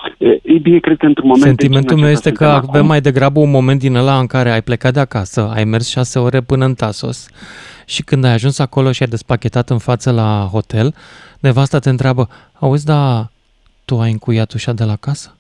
Ei 0.42 0.58
bine, 0.62 0.78
cred 0.78 0.96
că 0.96 1.06
într-un 1.06 1.26
moment... 1.26 1.44
Sentimentul 1.44 1.96
meu 1.96 2.10
este 2.10 2.32
că 2.32 2.44
avem 2.44 2.70
acum. 2.70 2.86
mai 2.86 3.00
degrabă 3.00 3.40
un 3.40 3.50
moment 3.50 3.80
din 3.80 3.94
ăla 3.94 4.18
în 4.18 4.26
care 4.26 4.50
ai 4.50 4.62
plecat 4.62 4.92
de 4.92 5.00
acasă, 5.00 5.50
ai 5.54 5.64
mers 5.64 5.88
șase 5.88 6.18
ore 6.18 6.40
până 6.40 6.64
în 6.64 6.74
Tasos 6.74 7.28
și 7.86 8.02
când 8.02 8.24
ai 8.24 8.32
ajuns 8.32 8.58
acolo 8.58 8.92
și 8.92 9.02
ai 9.02 9.08
despachetat 9.08 9.70
în 9.70 9.78
față 9.78 10.10
la 10.10 10.48
hotel, 10.52 10.94
nevasta 11.40 11.78
te 11.78 11.88
întreabă, 11.88 12.28
auzi, 12.52 12.84
da, 12.84 13.28
tu 13.84 14.00
ai 14.00 14.10
încuiat 14.10 14.52
ușa 14.52 14.72
de 14.72 14.84
la 14.84 14.96
casă? 14.96 15.36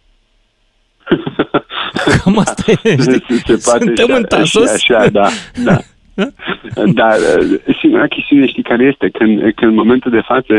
Cam 2.22 2.38
asta 2.38 2.72
e, 2.82 2.96
știi? 2.96 3.24
Se 3.46 3.56
Suntem 3.56 4.14
în 4.14 4.24
Tasos. 4.24 4.70
Așa, 4.70 5.08
da, 5.08 5.28
da. 5.64 5.78
Dar 7.00 7.16
uh, 7.16 7.74
singura 7.80 8.06
chestiune, 8.06 8.46
știi, 8.46 8.62
care 8.62 8.84
este, 8.84 9.08
când, 9.08 9.40
când 9.40 9.70
în 9.70 9.74
momentul 9.74 10.10
de 10.10 10.20
față, 10.20 10.54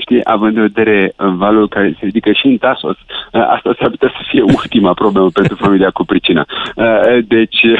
știi, 0.00 0.20
având 0.24 0.56
în 0.56 0.62
vedere 0.62 1.12
valul 1.16 1.68
care 1.68 1.96
se 1.98 2.04
ridică 2.04 2.32
și 2.32 2.46
în 2.46 2.56
Tasos, 2.56 2.96
asta 3.32 3.74
s-ar 3.78 3.90
putea 3.90 4.08
să 4.08 4.26
fie 4.28 4.42
ultima 4.60 4.92
problemă 4.94 5.30
pentru 5.30 5.54
familia 5.54 5.90
cu 5.90 6.04
pricina. 6.04 6.46
Deci, 7.26 7.62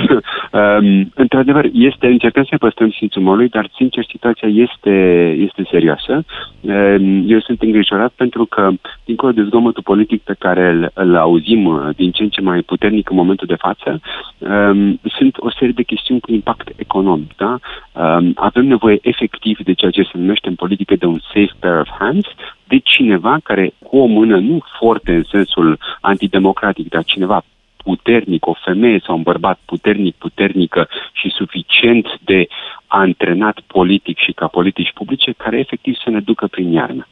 um, 0.61 1.11
într-adevăr, 1.14 1.68
este, 1.72 2.07
încercăm 2.07 2.45
să 2.45 2.57
păstrăm 2.59 2.91
simțul 2.91 3.22
umorului, 3.22 3.49
dar, 3.49 3.70
sincer, 3.76 4.05
situația 4.09 4.49
este, 4.49 4.95
este 5.39 5.62
serioasă. 5.70 6.24
Um, 6.61 7.31
eu 7.31 7.41
sunt 7.41 7.62
îngrijorat 7.62 8.12
pentru 8.16 8.45
că, 8.45 8.70
dincolo 9.05 9.33
de 9.33 9.43
zgomotul 9.43 9.83
politic 9.83 10.22
pe 10.22 10.35
care 10.39 10.68
îl, 10.68 10.91
îl 10.95 11.16
auzim 11.16 11.64
uh, 11.64 11.89
din 11.97 12.11
ce 12.11 12.22
în 12.22 12.29
ce 12.29 12.41
mai 12.41 12.61
puternic 12.61 13.11
în 13.11 13.16
momentul 13.16 13.47
de 13.47 13.55
față, 13.59 14.01
um, 14.39 15.01
sunt 15.18 15.37
o 15.37 15.51
serie 15.51 15.72
de 15.76 15.83
chestiuni 15.83 16.20
cu 16.20 16.33
impact 16.33 16.68
economic 16.76 17.18
economic. 17.19 17.37
Da? 17.37 17.59
Um, 18.03 18.33
avem 18.37 18.66
nevoie 18.66 18.99
efectiv 19.03 19.59
de 19.64 19.73
ceea 19.73 19.91
ce 19.91 20.03
se 20.03 20.19
numește 20.19 20.49
în 20.49 20.55
politică 20.55 20.97
de 20.97 21.07
un 21.07 21.19
safe 21.19 21.53
pair 21.59 21.81
of 21.81 21.89
hands, 21.99 22.27
de 22.64 22.79
cineva 22.79 23.39
care 23.43 23.73
cu 23.79 23.99
o 23.99 24.07
mână, 24.07 24.37
nu 24.39 24.61
foarte 24.79 25.12
în 25.12 25.25
sensul 25.31 25.79
antidemocratic, 26.01 26.89
dar 26.89 27.05
cineva 27.05 27.45
puternic, 27.77 28.47
o 28.47 28.55
femeie 28.64 29.01
sau 29.07 29.16
un 29.16 29.23
bărbat 29.23 29.59
puternic, 29.64 30.14
puternică 30.14 30.89
și 31.12 31.29
suficient 31.31 32.07
de 32.25 32.47
antrenat 32.87 33.61
politic 33.66 34.19
și 34.19 34.33
ca 34.33 34.47
politici 34.47 34.93
publice, 34.95 35.33
care 35.37 35.59
efectiv 35.59 35.95
să 36.05 36.11
ne 36.11 36.21
ducă 36.21 36.47
prin 36.47 36.73
iarnă. 36.73 37.07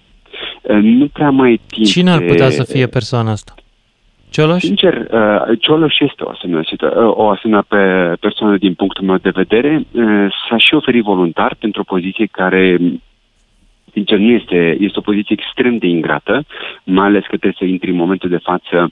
uh, 0.62 0.82
nu 0.82 1.06
prea 1.06 1.30
mai 1.30 1.60
timp. 1.66 1.86
Cine 1.86 2.10
ar 2.10 2.20
putea 2.20 2.50
să 2.50 2.64
fie 2.64 2.86
persoana 2.86 3.30
asta? 3.30 3.54
Cioloș? 4.36 4.62
Sincer, 4.62 4.94
uh, 5.10 5.58
Cioloș 5.60 5.98
este 5.98 6.22
o 6.24 6.28
asemenea, 6.28 6.62
uh, 6.80 7.16
o 7.16 7.28
asemenea 7.28 7.64
pe 7.68 7.76
persoană 8.20 8.56
din 8.56 8.74
punctul 8.74 9.04
meu 9.04 9.16
de 9.16 9.30
vedere. 9.30 9.86
Uh, 9.90 10.26
s-a 10.48 10.56
și 10.56 10.74
oferit 10.74 11.02
voluntar 11.02 11.56
pentru 11.58 11.80
o 11.80 11.90
poziție 11.94 12.26
care 12.30 12.78
sincer, 13.92 14.18
nu 14.18 14.30
este, 14.30 14.76
este 14.80 14.98
o 14.98 15.08
poziție 15.10 15.36
extrem 15.38 15.76
de 15.76 15.86
ingrată, 15.86 16.44
mai 16.84 17.06
ales 17.06 17.22
că 17.22 17.36
trebuie 17.36 17.54
să 17.58 17.64
intri 17.64 17.90
în 17.90 17.96
momentul 17.96 18.28
de 18.28 18.46
față 18.50 18.90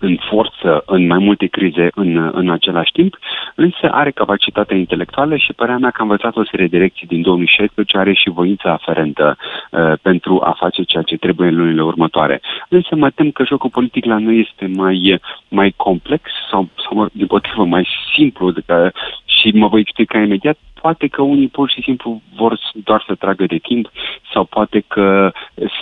în 0.00 0.18
forță 0.30 0.82
în 0.86 1.06
mai 1.06 1.18
multe 1.18 1.46
crize 1.46 1.88
în, 1.94 2.30
în 2.32 2.50
același 2.50 2.92
timp, 2.92 3.18
însă 3.54 3.90
are 3.90 4.10
capacitatea 4.10 4.76
intelectuală 4.76 5.36
și 5.36 5.52
părea 5.52 5.78
mea 5.78 5.90
că 5.90 6.00
a 6.00 6.02
învățat 6.02 6.36
o 6.36 6.44
serie 6.44 6.66
de 6.66 6.78
lecții 6.78 7.06
din 7.06 7.22
2016, 7.22 7.98
are 7.98 8.12
și 8.12 8.30
voința 8.30 8.72
aferentă 8.72 9.36
uh, 9.70 9.92
pentru 10.02 10.40
a 10.44 10.56
face 10.58 10.82
ceea 10.82 11.02
ce 11.02 11.16
trebuie 11.16 11.48
în 11.48 11.56
lunile 11.56 11.82
următoare. 11.82 12.40
Însă 12.68 12.96
mă 12.96 13.10
tem 13.10 13.30
că 13.30 13.44
jocul 13.44 13.70
politic 13.70 14.04
la 14.04 14.18
noi 14.18 14.46
este 14.48 14.66
mai, 14.66 15.20
mai 15.48 15.74
complex 15.76 16.22
sau, 16.50 16.68
sau 16.88 17.08
din 17.12 17.26
potrivă 17.26 17.64
mai 17.64 17.88
simplu 18.14 18.50
de 18.50 18.60
că, 18.66 18.90
și 19.24 19.50
mă 19.54 19.66
voi 19.68 19.80
explica 19.80 20.18
imediat, 20.18 20.58
poate 20.80 21.06
că 21.06 21.22
unii 21.22 21.48
pur 21.48 21.70
și 21.70 21.82
simplu 21.82 22.20
vor 22.36 22.58
doar 22.84 23.04
să 23.06 23.14
tragă 23.14 23.44
de 23.46 23.56
timp 23.56 23.90
sau 24.32 24.44
poate 24.44 24.84
că 24.86 25.32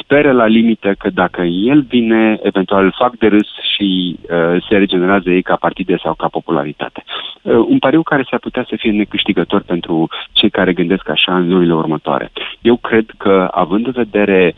speră 0.01 0.33
la 0.33 0.47
limită 0.47 0.95
că 0.99 1.11
dacă 1.11 1.43
el 1.43 1.81
vine, 1.81 2.39
eventual 2.43 2.85
îl 2.85 2.95
fac 2.99 3.17
de 3.17 3.27
râs 3.27 3.49
și 3.75 4.19
uh, 4.23 4.63
se 4.69 4.77
regenerează 4.77 5.31
ei 5.31 5.43
ca 5.43 5.57
partide 5.57 5.97
sau 6.03 6.15
ca 6.15 6.29
popularitate. 6.29 7.05
Uh, 7.43 7.55
un 7.55 7.79
pariu 7.79 8.03
care 8.03 8.27
s-ar 8.31 8.39
putea 8.39 8.65
să 8.69 8.75
fie 8.79 8.91
necâștigător 8.91 9.63
pentru 9.63 10.09
cei 10.33 10.51
care 10.51 10.73
gândesc 10.73 11.09
așa 11.09 11.37
în 11.37 11.49
lunile 11.49 11.75
următoare. 11.75 12.31
Eu 12.61 12.77
cred 12.77 13.07
că, 13.17 13.49
având 13.51 13.87
în 13.87 13.93
vedere 13.93 14.55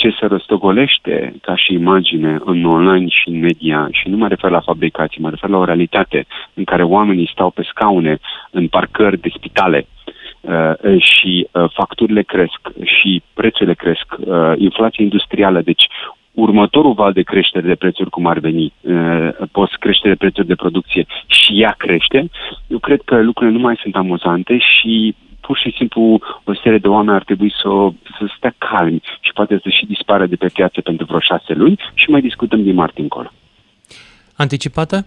ce 0.00 0.16
se 0.20 0.26
răstogolește 0.26 1.34
ca 1.42 1.56
și 1.56 1.72
imagine 1.72 2.38
în 2.44 2.64
online 2.64 3.08
și 3.08 3.28
în 3.28 3.38
media, 3.38 3.88
și 3.90 4.08
nu 4.08 4.16
mă 4.16 4.28
refer 4.28 4.50
la 4.50 4.60
fabricații, 4.60 5.20
mă 5.20 5.30
refer 5.30 5.50
la 5.50 5.56
o 5.58 5.64
realitate 5.64 6.26
în 6.54 6.64
care 6.64 6.82
oamenii 6.82 7.30
stau 7.32 7.50
pe 7.50 7.62
scaune 7.70 8.18
în 8.50 8.68
parcări 8.68 9.20
de 9.20 9.30
spitale 9.36 9.86
uh, 10.40 10.72
și 10.98 11.46
uh, 11.52 11.64
facturile 11.72 12.22
cresc 12.22 12.60
și 12.82 13.22
prețurile 13.34 13.74
cresc, 13.74 14.06
uh, 14.18 14.52
inflația 14.56 15.04
industrială, 15.04 15.60
deci 15.60 15.84
următorul 16.32 16.92
val 16.92 17.12
de 17.12 17.22
creștere 17.22 17.66
de 17.66 17.74
prețuri, 17.74 18.10
cum 18.10 18.26
ar 18.26 18.38
veni, 18.38 18.72
uh, 18.80 19.28
post 19.52 19.74
creștere 19.74 20.12
de 20.12 20.18
prețuri 20.18 20.46
de 20.46 20.54
producție 20.54 21.06
și 21.26 21.60
ea 21.60 21.74
crește, 21.78 22.30
eu 22.66 22.78
cred 22.78 23.00
că 23.04 23.22
lucrurile 23.22 23.56
nu 23.56 23.62
mai 23.62 23.78
sunt 23.82 23.96
amuzante 23.96 24.58
și 24.58 25.14
pur 25.40 25.58
și 25.58 25.74
simplu 25.76 26.20
o 26.44 26.54
serie 26.62 26.78
de 26.78 26.88
oameni 26.88 27.16
ar 27.16 27.24
trebui 27.24 27.52
să, 27.62 27.68
să 28.18 28.32
stea 28.36 28.54
calmi 28.58 29.02
și 29.20 29.32
poate 29.32 29.60
să 29.62 29.68
și 29.68 29.86
dispară 29.86 30.26
de 30.26 30.36
pe 30.36 30.50
piață 30.52 30.80
pentru 30.80 31.06
vreo 31.06 31.20
șase 31.20 31.52
luni 31.52 31.80
și 31.94 32.10
mai 32.10 32.20
discutăm 32.20 32.62
din 32.62 32.74
martie 32.74 33.02
încolo. 33.02 33.32
Anticipată? 34.36 35.06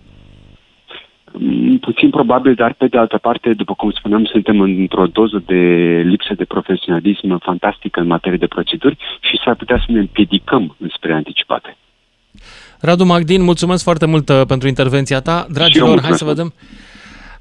Mm, 1.32 1.78
puțin 1.78 2.10
probabil, 2.10 2.54
dar 2.54 2.74
pe 2.74 2.88
de 2.88 2.98
altă 2.98 3.18
parte, 3.18 3.54
după 3.54 3.74
cum 3.74 3.92
spuneam, 3.92 4.26
suntem 4.26 4.60
într-o 4.60 5.08
doză 5.08 5.44
de 5.46 5.62
lipsă 6.06 6.34
de 6.34 6.46
profesionalism 6.46 7.40
fantastică 7.40 8.00
în 8.00 8.08
materie 8.08 8.38
de 8.38 8.48
proceduri 8.48 8.98
și 9.22 9.40
s-ar 9.44 9.56
putea 9.56 9.78
să 9.86 9.92
ne 9.92 10.00
împiedicăm 10.00 10.76
spre 10.96 11.14
anticipate. 11.14 11.78
Radu 12.80 13.06
Magdin, 13.06 13.42
mulțumesc 13.44 13.84
foarte 13.84 14.06
mult 14.06 14.30
uh, 14.30 14.42
pentru 14.48 14.68
intervenția 14.68 15.20
ta. 15.22 15.48
Dragilor, 15.50 16.02
hai 16.02 16.14
să 16.14 16.26
vedem. 16.26 16.54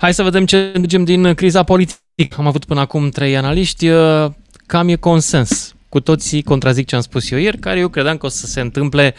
Hai 0.03 0.15
să 0.15 0.23
vedem 0.23 0.47
ce 0.47 0.57
înțelegem 0.57 1.05
din 1.05 1.35
criza 1.35 1.63
politică. 1.63 2.37
Am 2.37 2.47
avut 2.47 2.65
până 2.65 2.81
acum 2.81 3.09
trei 3.09 3.37
analiști, 3.37 3.89
uh, 3.89 4.31
cam 4.67 4.89
e 4.89 4.95
consens. 4.97 5.75
Cu 5.89 6.01
toții 6.01 6.43
contrazic 6.43 6.87
ce 6.87 6.95
am 6.95 7.01
spus 7.01 7.31
eu 7.31 7.39
ieri, 7.39 7.59
care 7.59 7.79
eu 7.79 7.89
credeam 7.89 8.17
că 8.17 8.27
o 8.27 8.29
să 8.29 8.47
se 8.47 8.61
întâmple 8.61 9.15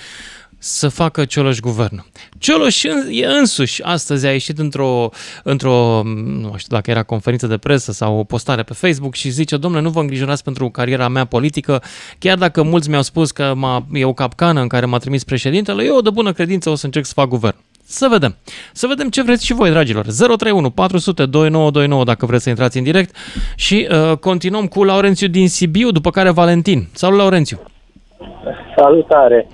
să 0.57 0.87
facă 0.87 1.25
Cioloș 1.25 1.59
guvernul. 1.59 2.05
Cioloș 2.37 2.83
e 3.09 3.25
însuși 3.25 3.83
astăzi 3.83 4.25
a 4.25 4.31
ieșit 4.31 4.59
într-o, 4.59 5.09
într-o, 5.43 6.01
nu 6.03 6.53
știu 6.57 6.75
dacă 6.75 6.89
era 6.89 7.03
conferință 7.03 7.47
de 7.47 7.57
presă 7.57 7.91
sau 7.91 8.17
o 8.17 8.23
postare 8.23 8.63
pe 8.63 8.73
Facebook 8.73 9.15
și 9.15 9.29
zice, 9.29 9.57
domnule, 9.57 9.83
nu 9.83 9.89
vă 9.89 9.99
îngrijorați 9.99 10.43
pentru 10.43 10.69
cariera 10.69 11.07
mea 11.07 11.25
politică, 11.25 11.83
chiar 12.19 12.37
dacă 12.37 12.63
mulți 12.63 12.89
mi-au 12.89 13.01
spus 13.01 13.31
că 13.31 13.53
m-a, 13.55 13.85
e 13.91 14.05
o 14.05 14.13
capcană 14.13 14.61
în 14.61 14.67
care 14.67 14.85
m-a 14.85 14.97
trimis 14.97 15.23
președintele, 15.23 15.83
eu 15.83 16.01
de 16.01 16.09
bună 16.09 16.33
credință 16.33 16.69
o 16.69 16.75
să 16.75 16.85
încerc 16.85 17.05
să 17.05 17.13
fac 17.15 17.27
guvern. 17.27 17.55
Să 17.85 18.07
vedem. 18.11 18.35
Să 18.73 18.87
vedem 18.87 19.09
ce 19.09 19.23
vreți 19.23 19.45
și 19.45 19.53
voi, 19.53 19.69
dragilor. 19.69 20.03
031 20.03 20.69
400 20.69 21.25
2929 21.25 22.03
dacă 22.03 22.25
vreți 22.25 22.43
să 22.43 22.49
intrați 22.49 22.77
în 22.77 22.83
direct 22.83 23.15
și 23.55 23.87
uh, 23.89 24.17
continuăm 24.17 24.65
cu 24.67 24.83
Laurențiu 24.83 25.27
din 25.27 25.47
Sibiu, 25.47 25.91
după 25.91 26.09
care 26.09 26.31
Valentin. 26.31 26.87
Salut, 26.93 27.17
Laurențiu! 27.17 27.59
Salutare! 28.75 29.47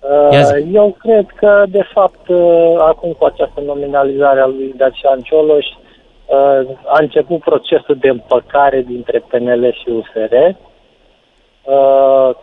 Uh, 0.00 0.72
eu 0.72 0.96
cred 0.98 1.26
că, 1.34 1.64
de 1.68 1.82
fapt, 1.92 2.28
uh, 2.28 2.74
acum 2.78 3.12
cu 3.18 3.24
această 3.24 3.60
nominalizare 3.60 4.40
a 4.40 4.46
lui 4.46 4.74
Dacian 4.76 5.20
Cioloș, 5.20 5.66
uh, 5.66 6.76
a 6.86 6.98
început 7.00 7.40
procesul 7.40 7.96
de 8.00 8.08
împăcare 8.08 8.82
dintre 8.82 9.24
PNL 9.28 9.72
și 9.72 9.88
USR. 9.88 10.34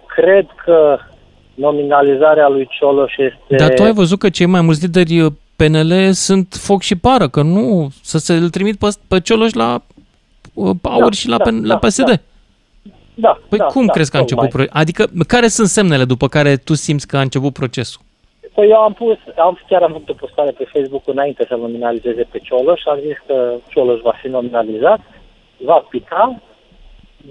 Cred 0.06 0.46
că 0.66 0.98
nominalizarea 1.58 2.48
lui 2.48 2.68
Cioloș 2.70 3.14
este... 3.18 3.56
Dar 3.56 3.74
tu 3.74 3.84
ai 3.84 3.94
văzut 3.94 4.20
că 4.20 4.30
cei 4.30 4.46
mai 4.46 4.62
mulți 4.62 4.86
lideri 4.86 5.32
PNL 5.56 6.12
sunt 6.12 6.48
foc 6.60 6.82
și 6.82 6.96
pară, 6.96 7.28
că 7.28 7.42
nu, 7.42 7.88
să 8.02 8.18
se 8.18 8.34
îl 8.34 8.50
trimit 8.50 8.78
pe, 8.80 8.88
pe 9.08 9.20
Cioloș 9.20 9.54
la 9.54 9.82
Power 10.82 11.04
da, 11.04 11.12
și 11.12 11.28
la, 11.28 11.38
da, 11.38 11.50
la 11.64 11.78
PSD. 11.78 12.06
Da. 12.06 12.14
Da, 13.20 13.40
păi 13.50 13.58
da, 13.58 13.66
cum 13.66 13.86
da, 13.86 13.92
crezi 13.92 14.12
că 14.12 14.18
a 14.18 14.20
început 14.20 14.50
procesul? 14.50 14.80
Adică 14.80 15.06
care 15.28 15.48
sunt 15.48 15.68
semnele 15.68 16.06
după 16.06 16.28
care 16.28 16.56
tu 16.56 16.74
simți 16.74 17.08
că 17.08 17.18
a 17.18 17.22
început 17.22 17.54
procesul? 17.54 18.02
Păi 18.54 18.70
eu 18.70 18.78
am 18.78 18.94
pus, 18.94 19.18
am, 19.38 19.60
chiar 19.70 19.82
am 19.82 19.92
făcut 19.92 20.10
o 20.10 20.14
postare 20.14 20.52
pe 20.52 20.70
Facebook 20.74 21.02
înainte 21.06 21.46
să 21.48 21.56
nominalizeze 21.56 22.28
pe 22.32 22.40
Cioloș 22.40 22.80
și 22.80 22.88
am 22.88 23.00
zis 23.06 23.18
că 23.28 23.54
Cioloș 23.70 24.00
va 24.00 24.14
fi 24.22 24.28
nominalizat, 24.28 25.00
va 25.58 25.86
pica, 25.90 26.42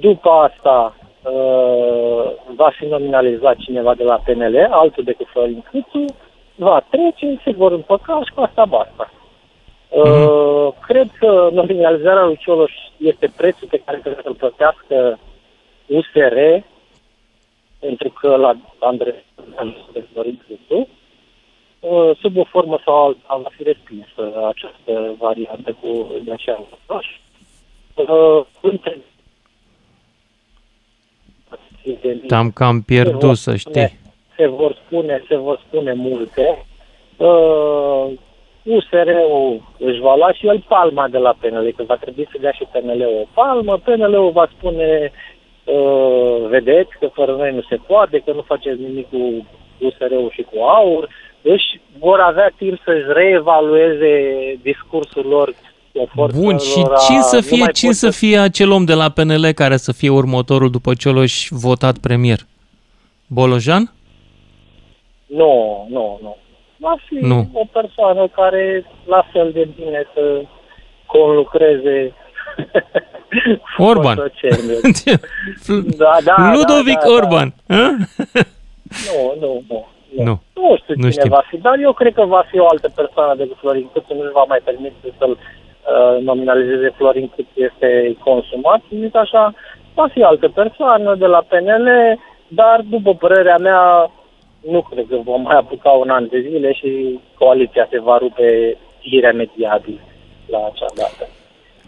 după 0.00 0.30
asta 0.30 0.96
uh, 1.32 2.32
va 2.56 2.70
fi 2.76 2.86
nominalizat 2.86 3.56
cineva 3.56 3.94
de 3.94 4.04
la 4.04 4.20
PNL, 4.24 4.68
altul 4.70 5.04
decât 5.04 5.26
Florin 5.26 5.64
Câțu, 5.70 6.04
va 6.54 6.86
trece, 6.90 7.40
se 7.44 7.50
vor 7.50 7.72
împăca 7.72 8.20
și 8.24 8.32
cu 8.34 8.40
asta 8.40 8.64
basta. 8.64 9.10
Uh, 9.88 10.02
mm-hmm. 10.04 10.86
Cred 10.86 11.08
că 11.18 11.48
nominalizarea 11.52 12.24
lui 12.24 12.36
Cioloș 12.36 12.72
este 12.96 13.32
prețul 13.36 13.68
pe 13.70 13.82
care 13.84 13.98
trebuie 13.98 14.22
să-l 14.22 14.34
plătească 14.34 15.18
USR, 15.86 16.36
pentru 17.80 18.08
că 18.20 18.36
la 18.36 18.56
Andrei 18.78 19.24
Florin 20.12 20.42
Cristu, 20.46 20.88
uh, 21.80 22.10
sub 22.20 22.36
o 22.36 22.44
formă 22.44 22.78
sau 22.84 23.04
alta 23.04 23.36
va 23.42 23.48
fi 23.56 23.62
respinsă 23.62 24.46
această 24.48 25.14
variantă 25.18 25.76
cu 25.80 26.06
Dacian 26.24 26.64
Roș. 26.86 27.06
Între 28.60 28.98
Te-am 32.26 32.51
cam 32.51 32.80
pierdut, 32.80 33.37
să 33.37 33.57
știi. 33.57 33.99
Se 34.37 34.47
vor 34.47 34.76
spune, 34.87 35.22
se 35.28 35.37
vor 35.37 35.61
spune 35.66 35.93
multe. 35.93 36.64
Uh, 37.16 38.07
USR-ul 38.62 39.62
își 39.78 40.01
va 40.01 40.14
lua 40.16 40.32
și 40.32 40.47
el 40.47 40.64
palma 40.68 41.09
de 41.09 41.18
la 41.18 41.34
PNL, 41.41 41.72
că 41.76 41.82
va 41.82 41.97
trebui 41.97 42.28
să 42.30 42.39
dea 42.41 42.51
și 42.51 42.68
PNL-ul 42.72 43.18
o 43.20 43.26
palmă. 43.34 43.78
PNL-ul 43.78 44.30
va 44.30 44.49
spune 44.57 45.12
uh, 45.64 46.49
vedeți 46.49 46.91
că 47.01 47.07
fără 47.07 47.32
noi 47.32 47.53
nu 47.53 47.62
se 47.68 47.76
poate, 47.87 48.22
că 48.24 48.32
nu 48.32 48.43
faceți 48.43 48.80
nimic 48.80 49.09
cu 49.09 49.47
USR-ul 49.80 50.30
și 50.32 50.43
cu 50.43 50.59
AUR, 50.59 51.09
își 51.43 51.80
vor 51.99 52.20
avea 52.20 52.53
timp 52.57 52.78
să-și 52.84 53.05
reevalueze 53.07 54.12
discursul 54.62 55.26
lor 55.26 55.55
Bun, 56.34 56.59
și 56.59 56.86
cine 57.07 57.20
să 57.20 57.40
fie, 57.40 57.66
cine 57.72 57.92
să 57.92 58.11
fie 58.11 58.38
acel 58.38 58.70
om 58.70 58.84
de 58.84 58.94
la 58.94 59.09
PNL 59.09 59.53
care 59.55 59.76
să 59.76 59.92
fie 59.92 60.11
următorul 60.11 60.70
după 60.70 60.94
Cioloș 60.94 61.49
votat 61.51 61.99
premier? 61.99 62.38
Bolojan? 63.26 63.92
Nu, 65.26 65.86
nu, 65.90 66.18
nu. 66.22 66.36
Va 66.76 66.97
fi 67.07 67.14
nu. 67.14 67.49
o 67.53 67.64
persoană 67.72 68.28
care 68.28 68.84
la 69.07 69.26
fel 69.32 69.53
de 69.53 69.68
bine 69.76 70.07
să 70.14 70.42
conlucreze 71.07 72.14
Orban. 73.78 74.16
da, 75.97 76.16
da, 76.24 76.53
Ludovic 76.55 76.99
da, 76.99 77.07
da, 77.07 77.12
Orban. 77.12 77.55
Da. 77.66 77.76
nu, 79.07 79.34
nu, 79.40 79.62
nu. 79.68 79.86
Nu. 80.24 80.40
Nu 80.55 80.76
știu 80.76 80.94
nu 80.94 81.11
cine 81.11 81.11
știu. 81.11 81.28
va 81.28 81.42
fi, 81.49 81.57
dar 81.57 81.78
eu 81.78 81.92
cred 81.92 82.14
că 82.14 82.24
va 82.24 82.44
fi 82.51 82.59
o 82.59 82.66
altă 82.66 82.88
persoană 82.94 83.34
decât 83.34 83.57
Florin 83.61 83.88
Câțu. 83.92 84.14
Nu 84.14 84.30
va 84.32 84.44
mai 84.49 84.61
permite 84.64 85.14
să-l 85.18 85.38
uh, 85.87 86.22
nominalizeze 86.22 86.95
Florin 86.97 87.28
Câțu 87.34 87.57
este 87.68 88.16
consumat. 88.24 88.80
Zic 89.01 89.16
așa, 89.16 89.55
va 89.95 90.07
fi 90.12 90.22
altă 90.22 90.49
persoană 90.49 91.14
de 91.14 91.26
la 91.26 91.45
PNL, 91.49 91.89
dar 92.49 92.84
după 92.91 93.14
părerea 93.14 93.57
mea 93.57 94.11
nu 94.70 94.80
cred 94.82 95.07
că 95.09 95.16
vom 95.24 95.43
mai 95.43 95.57
apuca 95.57 95.91
un 95.91 96.11
an 96.11 96.28
de 96.28 96.41
zile 96.41 96.72
și 96.72 97.20
coaliția 97.39 97.89
se 97.91 98.01
va 98.01 98.16
rupe 98.18 98.76
iremediabil 99.01 100.01
la 100.47 100.59
acea 100.59 100.91
dată. 100.95 101.28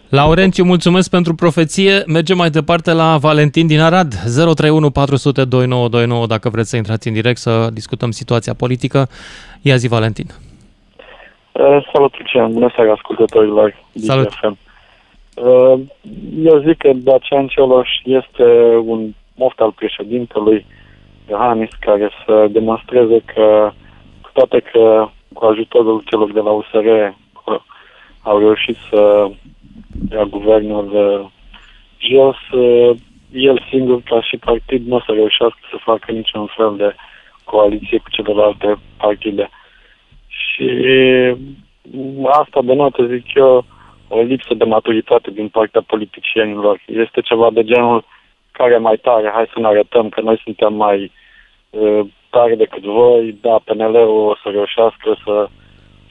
Laurențiu, 0.09 0.63
mulțumesc 0.63 1.09
pentru 1.09 1.35
profeție. 1.35 2.03
Mergem 2.05 2.37
mai 2.37 2.49
departe 2.49 2.91
la 2.91 3.17
Valentin 3.17 3.67
din 3.67 3.79
Arad. 3.79 4.13
031 4.13 4.89
400 4.89 5.45
2929 5.45 6.25
dacă 6.25 6.49
vreți 6.49 6.69
să 6.69 6.75
intrați 6.75 7.07
în 7.07 7.13
direct 7.13 7.37
să 7.37 7.67
discutăm 7.73 8.11
situația 8.11 8.53
politică. 8.53 9.07
Ia 9.61 9.75
zi, 9.75 9.87
Valentin. 9.87 10.25
Uh, 11.51 11.85
salut, 11.93 12.17
Lucian. 12.17 12.53
Bună 12.53 12.71
seara, 12.75 12.91
ascultătorilor. 12.91 13.75
Salut. 13.95 14.27
DGFM. 14.27 14.57
Uh, 15.35 15.79
eu 16.43 16.61
zic 16.61 16.77
că 16.77 16.91
Dacian 16.93 17.47
Cioloș 17.47 17.89
este 18.03 18.43
un 18.83 19.13
moft 19.35 19.59
al 19.59 19.71
președintelui 19.71 20.65
Iohannis 21.29 21.69
care 21.79 22.09
să 22.25 22.47
demonstreze 22.51 23.21
că, 23.33 23.71
cu 24.21 24.29
toate 24.33 24.59
că 24.59 25.07
cu 25.33 25.45
ajutorul 25.45 26.03
celor 26.05 26.31
de 26.31 26.39
la 26.39 26.51
USR 26.51 26.87
au 28.21 28.39
reușit 28.39 28.77
să 28.89 29.29
ia 30.11 30.23
guvernul 30.23 30.89
uh, 30.93 31.29
jos, 31.97 32.59
uh, 32.59 32.97
el 33.31 33.65
singur 33.69 34.01
ca 34.01 34.21
și 34.21 34.37
partid 34.37 34.87
nu 34.87 34.95
o 34.95 34.99
să 34.99 35.11
reușească 35.11 35.59
să 35.71 35.77
facă 35.83 36.11
niciun 36.11 36.45
fel 36.45 36.73
de 36.77 36.95
coaliție 37.43 37.97
cu 37.97 38.09
celelalte 38.09 38.79
partide. 38.97 39.49
Și 40.59 41.35
asta 42.31 42.61
denotă, 42.63 43.05
zic 43.05 43.33
eu, 43.33 43.65
o 44.07 44.21
lipsă 44.21 44.53
de 44.53 44.63
maturitate 44.63 45.31
din 45.31 45.47
partea 45.47 45.81
politicienilor. 45.87 46.81
Este 46.85 47.21
ceva 47.21 47.49
de 47.51 47.63
genul 47.63 48.05
care 48.51 48.77
mai 48.77 48.97
tare, 48.97 49.31
hai 49.33 49.49
să 49.53 49.59
ne 49.59 49.67
arătăm 49.67 50.09
că 50.09 50.21
noi 50.21 50.41
suntem 50.43 50.73
mai 50.73 51.11
uh, 51.69 51.99
tare 52.29 52.55
decât 52.55 52.83
voi, 52.83 53.37
da, 53.41 53.59
PNL-ul 53.63 54.27
o 54.27 54.35
să 54.43 54.49
reușească 54.49 55.17
să 55.23 55.47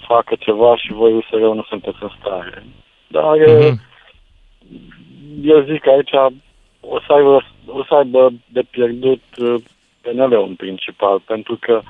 facă 0.07 0.35
ceva 0.39 0.77
și 0.77 0.93
voi 0.93 1.13
USR 1.13 1.37
nu 1.37 1.65
sunteți 1.69 1.99
în 2.01 2.11
stare. 2.21 2.63
Dar 3.07 3.39
mm-hmm. 3.39 3.77
eu 5.43 5.61
zic 5.61 5.81
că 5.81 5.91
aici 5.91 6.15
o 6.81 7.01
să 7.07 7.13
aibă, 7.13 7.43
o 7.67 7.85
să 7.85 7.95
aibă 7.95 8.33
de 8.47 8.63
pierdut 8.71 9.23
uh, 9.37 9.55
PNL-ul 10.01 10.47
în 10.49 10.55
principal, 10.55 11.21
pentru 11.27 11.57
că 11.61 11.81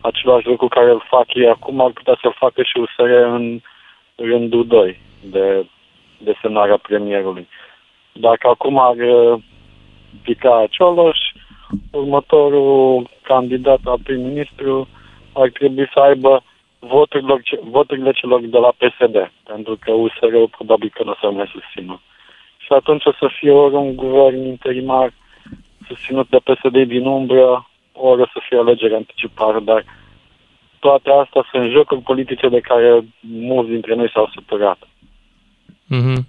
același 0.00 0.46
lucru 0.46 0.68
care 0.68 0.90
îl 0.90 1.02
fac 1.08 1.34
ei 1.34 1.48
acum 1.48 1.80
ar 1.80 1.90
putea 1.90 2.18
să-l 2.22 2.34
facă 2.38 2.62
și 2.62 2.78
USR 2.78 3.10
în 3.10 3.60
rândul 4.14 4.66
2 4.66 5.00
de 5.20 5.66
desemnarea 6.18 6.76
premierului. 6.76 7.48
Dacă 8.12 8.48
acum 8.48 8.78
ar 8.78 8.96
uh, 8.96 9.40
pica 10.22 10.66
Cioloș, 10.70 11.18
următorul 11.92 13.08
candidat 13.22 13.80
al 13.84 13.98
prim-ministru 14.02 14.88
ar 15.32 15.50
trebui 15.50 15.90
să 15.92 16.00
aibă 16.00 16.42
voturile, 16.78 17.42
voturile 17.62 18.12
celor 18.12 18.40
de 18.40 18.58
la 18.58 18.72
PSD, 18.78 19.32
pentru 19.44 19.76
că 19.80 19.92
USR-ul 19.92 20.48
probabil 20.48 20.90
că 20.94 21.02
nu 21.04 21.10
o 21.10 21.14
să 21.20 21.30
mai 21.30 21.50
susțină. 21.52 22.00
Și 22.56 22.72
atunci 22.72 23.04
o 23.04 23.12
să 23.12 23.30
fie 23.38 23.50
ori 23.50 23.74
un 23.74 23.96
guvern 23.96 24.46
interimar 24.46 25.12
susținut 25.86 26.28
de 26.28 26.38
PSD 26.38 26.82
din 26.82 27.06
umbră, 27.06 27.68
ori 28.00 28.20
o 28.20 28.26
să 28.26 28.40
fie 28.48 28.58
alegere 28.58 28.94
anticipare, 28.94 29.60
dar 29.60 29.84
toate 30.78 31.10
astea 31.10 31.46
sunt 31.50 31.70
jocuri 31.70 32.00
politice 32.00 32.48
de 32.48 32.60
care 32.60 33.04
mulți 33.20 33.70
dintre 33.70 33.94
noi 33.94 34.10
s-au 34.14 34.30
supărat. 34.34 34.78
Mm-hmm. 35.94 36.22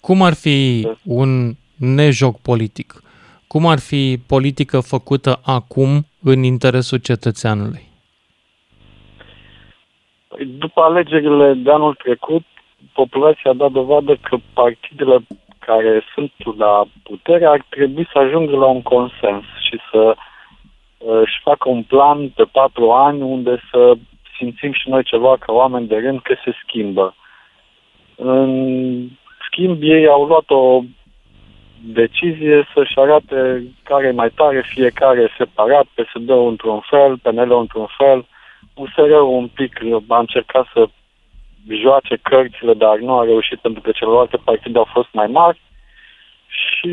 Cum 0.00 0.22
ar 0.22 0.34
fi 0.34 0.88
un 1.04 1.52
nejoc 1.76 2.40
politic? 2.40 3.02
Cum 3.46 3.66
ar 3.66 3.78
fi 3.78 4.18
politică 4.26 4.80
făcută 4.80 5.40
acum 5.44 6.06
în 6.22 6.42
interesul 6.42 6.98
cetățeanului? 6.98 7.84
După 10.58 10.80
alegerile 10.80 11.54
de 11.54 11.70
anul 11.70 11.94
trecut, 11.94 12.42
populația 12.92 13.50
a 13.50 13.54
dat 13.54 13.70
dovadă 13.70 14.16
că 14.16 14.36
partidele 14.52 15.26
care 15.66 16.02
sunt 16.14 16.32
la 16.58 16.84
putere 17.02 17.46
ar 17.46 17.64
trebui 17.68 18.08
să 18.12 18.18
ajungă 18.18 18.56
la 18.56 18.66
un 18.66 18.82
consens 18.82 19.44
și 19.66 19.76
să 19.90 20.02
uh, 20.98 21.20
își 21.24 21.40
facă 21.42 21.68
un 21.68 21.82
plan 21.82 22.28
pe 22.28 22.44
patru 22.52 22.90
ani 22.90 23.22
unde 23.22 23.60
să 23.70 23.92
simțim 24.38 24.72
și 24.72 24.88
noi 24.88 25.02
ceva 25.02 25.36
ca 25.36 25.52
oameni 25.52 25.86
de 25.86 25.96
rând 25.96 26.20
că 26.22 26.34
se 26.44 26.52
schimbă. 26.62 27.14
În 28.16 28.50
schimb, 29.46 29.82
ei 29.82 30.06
au 30.06 30.24
luat 30.24 30.50
o 30.50 30.80
decizie 31.80 32.68
să-și 32.74 32.98
arate 32.98 33.62
care 33.82 34.06
e 34.06 34.20
mai 34.22 34.30
tare, 34.30 34.62
fiecare 34.66 35.34
separat, 35.38 35.86
PSD-ul 35.94 36.48
într-un 36.48 36.80
fel, 36.80 37.18
PNL-ul 37.18 37.60
într-un 37.60 37.86
fel, 37.98 38.26
USR-ul 38.74 39.28
un 39.28 39.48
pic 39.48 39.80
a 40.08 40.18
încercat 40.18 40.66
să 40.72 40.88
joace 41.68 42.16
cărțile, 42.22 42.74
dar 42.74 42.98
nu 42.98 43.18
a 43.18 43.24
reușit 43.24 43.58
pentru 43.58 43.80
că 43.80 43.90
celelalte 43.90 44.36
partide 44.44 44.78
au 44.78 44.88
fost 44.92 45.08
mai 45.12 45.26
mari 45.26 45.60
și 46.46 46.88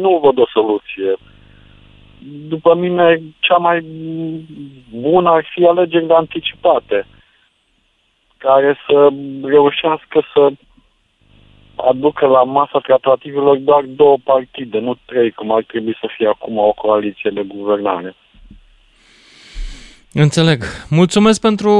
nu 0.00 0.20
văd 0.22 0.38
o 0.38 0.46
soluție. 0.52 1.16
După 2.48 2.74
mine, 2.74 3.20
cea 3.38 3.56
mai 3.56 3.80
bună 4.90 5.30
ar 5.30 5.46
fi 5.54 5.64
alegerile 5.64 6.14
anticipate, 6.14 7.06
care 8.38 8.76
să 8.86 9.08
reușească 9.42 10.26
să 10.34 10.50
aducă 11.76 12.26
la 12.26 12.42
masa 12.42 12.78
tratativelor 12.78 13.56
doar 13.56 13.82
două 13.82 14.16
partide, 14.24 14.78
nu 14.78 14.98
trei, 15.04 15.30
cum 15.30 15.50
ar 15.50 15.62
trebui 15.62 15.96
să 16.00 16.08
fie 16.16 16.28
acum 16.28 16.58
o 16.58 16.72
coaliție 16.72 17.30
de 17.30 17.42
guvernare. 17.42 18.14
Înțeleg. 20.24 20.58
Mulțumesc 21.00 21.40
pentru, 21.40 21.70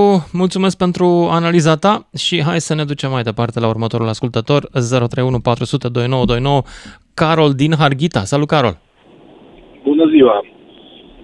mulțumesc 0.43 0.77
pentru 0.85 1.07
analiza 1.39 1.75
ta 1.85 1.95
și 2.25 2.43
hai 2.49 2.61
să 2.69 2.75
ne 2.75 2.85
ducem 2.85 3.11
mai 3.11 3.23
departe 3.31 3.61
la 3.61 3.69
următorul 3.75 4.09
ascultător 4.15 4.61
031 4.73 5.41
400 5.41 5.89
2929 5.89 6.63
Carol 7.21 7.51
din 7.63 7.73
Harghita. 7.81 8.23
Salut, 8.33 8.49
Carol! 8.55 8.75
Bună 9.89 10.07
ziua! 10.15 10.37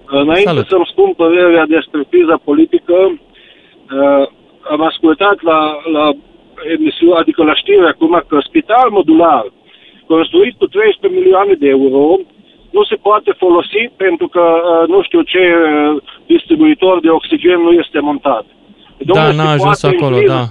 Înainte 0.05 0.49
Salut. 0.51 0.67
să-mi 0.67 0.89
spun 0.91 1.09
părerea 1.23 1.65
despre 1.65 1.99
criza 2.09 2.37
politică, 2.49 2.97
uh, 3.11 4.23
am 4.73 4.81
ascultat 4.91 5.37
la, 5.41 5.59
la 5.95 6.05
emisiune, 6.75 7.19
adică 7.19 7.43
la 7.43 7.55
știri 7.55 7.91
acum 7.93 8.23
că 8.27 8.37
spital 8.47 8.87
modular 8.89 9.45
construit 10.13 10.53
cu 10.57 10.65
300 10.65 11.07
milioane 11.07 11.53
de 11.53 11.67
euro 11.67 12.19
nu 12.75 12.83
se 12.83 12.95
poate 12.95 13.31
folosi 13.43 13.83
pentru 14.03 14.27
că 14.27 14.43
uh, 14.55 14.87
nu 14.93 14.99
știu 15.03 15.21
ce 15.21 15.39
uh, 15.39 16.01
distribuitor 16.25 16.99
de 16.99 17.09
oxigen 17.09 17.59
nu 17.59 17.71
este 17.71 17.99
montat. 17.99 18.45
Domnule, 18.97 19.35
da, 19.35 19.43
n-a 19.43 19.51
ajuns 19.51 19.83
acolo, 19.83 20.17
da. 20.27 20.43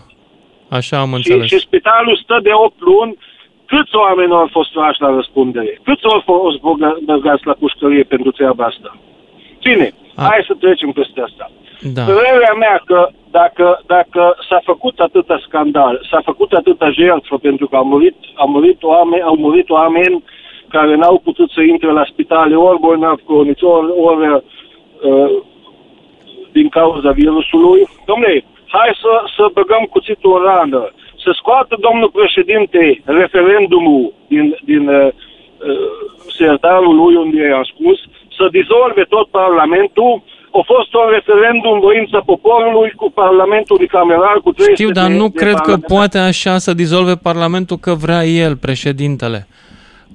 Așa 0.78 0.96
am 1.00 1.12
înțeles. 1.12 1.46
Și, 1.46 1.54
și 1.54 1.66
spitalul 1.66 2.16
stă 2.22 2.38
de 2.42 2.50
8 2.52 2.80
luni. 2.80 3.18
Câți 3.66 3.94
oameni 3.96 4.32
au 4.32 4.48
fost 4.50 4.70
trași 4.72 5.00
la 5.00 5.10
răspundere? 5.18 5.80
Câți 5.82 6.04
au 6.04 6.20
fost 6.30 6.58
băgați 7.04 7.46
la 7.46 7.52
pușcărie 7.52 8.02
pentru 8.02 8.30
treaba 8.30 8.64
asta? 8.64 8.90
Bine, 9.62 9.94
A. 10.14 10.22
hai 10.22 10.44
să 10.46 10.54
trecem 10.60 10.90
peste 10.90 11.20
asta. 11.20 11.50
Da. 11.96 12.02
Părerea 12.02 12.54
mea 12.58 12.82
că 12.84 13.08
dacă, 13.30 13.82
dacă 13.86 14.36
s-a 14.48 14.60
făcut 14.64 14.98
atâta 14.98 15.42
scandal, 15.46 16.06
s-a 16.10 16.20
făcut 16.24 16.52
atâta 16.52 16.90
jertfă 16.90 17.36
pentru 17.38 17.66
că 17.68 17.76
au 17.76 17.84
murit, 17.84 18.16
au 18.34 18.48
murit 18.48 18.82
oameni, 18.82 19.22
au 19.22 19.36
murit 19.36 19.70
oameni 19.70 20.24
care 20.76 20.94
n-au 20.96 21.18
putut 21.28 21.50
să 21.50 21.60
intre 21.60 21.90
la 21.98 22.04
spitale 22.12 22.54
ori 22.56 22.78
bolnavi 22.80 23.22
cronici, 23.28 23.62
ori, 23.62 23.86
ori 24.08 24.22
uh, 24.28 25.30
din 26.52 26.68
cauza 26.68 27.10
virusului. 27.10 27.80
Domnule, 28.06 28.44
hai 28.66 28.90
să, 29.02 29.12
să 29.36 29.44
băgăm 29.58 29.84
cuțitul 29.90 30.32
în 30.36 30.42
rană, 30.50 30.82
să 31.22 31.30
scoată 31.40 31.76
domnul 31.86 32.10
președinte 32.18 33.02
referendumul 33.04 34.12
din, 34.26 34.56
din 34.64 34.88
uh, 34.88 35.06
uh 35.06 36.10
sertarul 36.38 36.94
lui 36.94 37.14
unde 37.14 37.42
e 37.42 37.60
ascuns, 37.64 37.98
să 38.36 38.44
dizolve 38.50 39.02
tot 39.14 39.26
Parlamentul, 39.28 40.22
a 40.58 40.62
fost 40.72 40.94
un 40.94 41.06
referendum 41.16 41.80
voința 41.80 42.20
poporului 42.32 42.92
cu 42.96 43.10
Parlamentul 43.10 43.76
bicameral 43.76 44.40
cu 44.40 44.52
300 44.52 44.74
Știu, 44.74 44.90
dar 44.90 45.10
nu 45.10 45.30
cred 45.30 45.54
că 45.54 45.76
poate 45.76 46.18
așa 46.18 46.58
să 46.58 46.74
dizolve 46.74 47.14
Parlamentul 47.22 47.76
că 47.76 47.92
vrea 47.94 48.24
el, 48.24 48.56
președintele. 48.56 49.46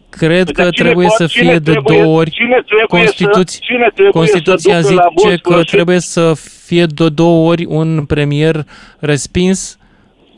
Cred 0.10 0.50
că 0.52 0.70
trebuie 0.70 1.08
să 1.10 1.28
fie 1.28 1.58
de 1.58 1.74
două 1.86 2.18
ori. 2.20 2.30
Cine 2.32 2.64
trebuie 2.66 2.88
Constituția, 2.88 3.43
să, 3.45 3.60
cine 3.62 3.91
trebuie 3.93 4.12
Constituția 4.12 4.82
să 4.82 5.10
zice 5.18 5.38
că 5.38 5.64
trebuie 5.64 6.00
să 6.00 6.34
fie 6.66 6.86
de 6.86 7.10
două 7.10 7.50
ori 7.50 7.66
un 7.66 8.06
premier 8.06 8.56
respins 9.00 9.78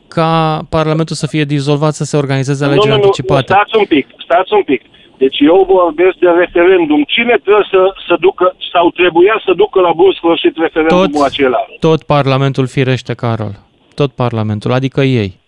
ca 0.07 0.62
Parlamentul 0.70 1.16
să 1.16 1.28
fie 1.28 1.43
dizolvat, 1.43 1.93
să 1.93 2.03
se 2.03 2.18
organizeze 2.18 2.66
alegeri 2.66 2.88
nu, 2.88 2.95
nu, 2.95 3.01
anticipate. 3.01 3.53
Nu, 3.53 3.60
stați 3.60 3.78
un 3.78 3.86
pic, 3.86 4.07
stați 4.24 4.53
un 4.53 4.64
pic. 4.64 4.82
Deci 5.18 5.39
eu 5.39 5.68
vorbesc 5.70 6.16
de 6.18 6.30
referendum. 6.30 7.03
Cine 7.07 7.36
trebuie 7.43 7.68
să, 7.70 7.93
să 8.07 8.16
ducă, 8.20 8.55
sau 8.74 8.89
trebuia 8.89 9.41
să 9.45 9.53
ducă 9.55 9.80
la 9.80 9.91
bun 9.95 10.12
sfârșit 10.12 10.57
referendumul 10.57 11.07
tot, 11.07 11.26
acela? 11.26 11.66
Tot 11.80 12.03
Parlamentul 12.03 12.68
firește, 12.68 13.14
Carol. 13.14 13.53
Tot 13.95 14.12
Parlamentul, 14.12 14.72
adică 14.74 15.01
ei 15.01 15.39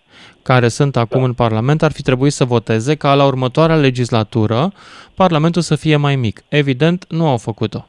care 0.43 0.67
sunt 0.67 0.95
acum 0.95 1.19
da. 1.19 1.25
în 1.25 1.33
Parlament 1.33 1.81
ar 1.81 1.91
fi 1.91 2.01
trebuit 2.01 2.31
să 2.31 2.45
voteze 2.45 2.95
ca 2.95 3.13
la 3.13 3.25
următoarea 3.25 3.75
legislatură 3.75 4.71
Parlamentul 5.15 5.61
să 5.61 5.75
fie 5.75 5.95
mai 5.95 6.15
mic. 6.15 6.43
Evident, 6.49 7.05
nu 7.09 7.27
au 7.27 7.37
făcut-o. 7.37 7.85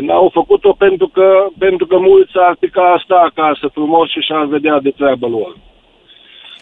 N-au 0.00 0.30
făcut-o 0.32 0.72
pentru 0.72 1.08
că, 1.08 1.46
pentru 1.58 1.86
că 1.86 1.98
mulți 1.98 2.32
ar 2.48 2.56
pica 2.60 2.92
asta 2.92 3.14
acasă 3.14 3.70
frumos 3.72 4.10
și 4.10 4.20
și-ar 4.20 4.44
vedea 4.44 4.80
de 4.80 4.90
treabă 4.90 5.26
lor. 5.26 5.56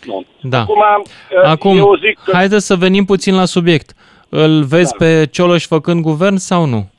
Nu. 0.06 0.24
Da. 0.40 0.60
Acum, 0.60 0.76
uh, 0.76 1.44
Acum, 1.44 1.76
eu 1.76 1.96
zic 1.96 2.18
că... 2.24 2.32
haideți 2.32 2.66
să 2.66 2.76
venim 2.76 3.04
puțin 3.04 3.34
la 3.34 3.44
subiect. 3.44 3.92
Îl 4.28 4.62
vezi 4.62 4.94
da. 4.98 5.04
pe 5.04 5.28
Cioloș 5.30 5.66
făcând 5.66 6.02
guvern 6.02 6.36
sau 6.36 6.64
nu? 6.64 6.90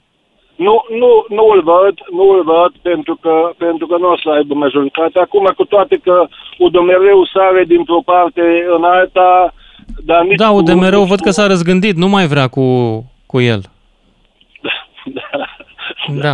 Nu, 0.55 0.83
nu, 0.89 1.25
nu 1.29 1.45
îl 1.53 1.61
văd, 1.63 1.95
nu 2.11 2.29
îl 2.29 2.43
văd 2.43 2.71
pentru 2.81 3.17
că, 3.21 3.51
pentru 3.57 3.87
că 3.87 3.97
nu 3.97 4.09
o 4.09 4.17
să 4.17 4.29
aibă 4.29 4.53
majoritate. 4.53 5.19
Acum, 5.19 5.49
cu 5.55 5.65
toate 5.65 5.95
că 6.03 6.25
UDMR-ul 6.57 7.29
sare 7.33 7.63
dintr-o 7.63 8.01
parte 8.05 8.41
în 8.75 8.83
alta, 8.83 9.53
dar 10.05 10.23
nici 10.23 10.37
Da, 10.37 10.47
cu- 10.47 10.55
UDMR-ul 10.55 10.99
nici 10.99 11.07
văd 11.09 11.17
cu- 11.17 11.23
că 11.23 11.29
s-a 11.29 11.47
răzgândit, 11.47 11.95
nu 11.95 12.07
mai 12.07 12.25
vrea 12.27 12.47
cu, 12.47 12.65
cu 13.25 13.39
el. 13.41 13.61
Da. 16.21 16.33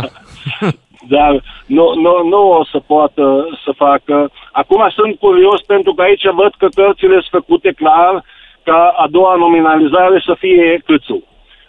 Dar 1.08 1.42
nu, 1.66 1.94
nu, 1.94 2.28
nu 2.28 2.50
o 2.50 2.64
să 2.64 2.78
poată 2.86 3.46
să 3.64 3.72
facă. 3.76 4.30
Acum 4.52 4.88
sunt 4.94 5.18
curios 5.18 5.60
pentru 5.62 5.94
că 5.94 6.02
aici 6.02 6.24
văd 6.34 6.52
că 6.58 6.68
cărțile 6.74 7.12
sunt 7.12 7.42
făcute 7.44 7.72
clar 7.72 8.24
ca 8.62 8.94
a 8.96 9.06
doua 9.10 9.34
nominalizare 9.36 10.22
să 10.26 10.34
fie 10.38 10.82
câțu. 10.84 11.22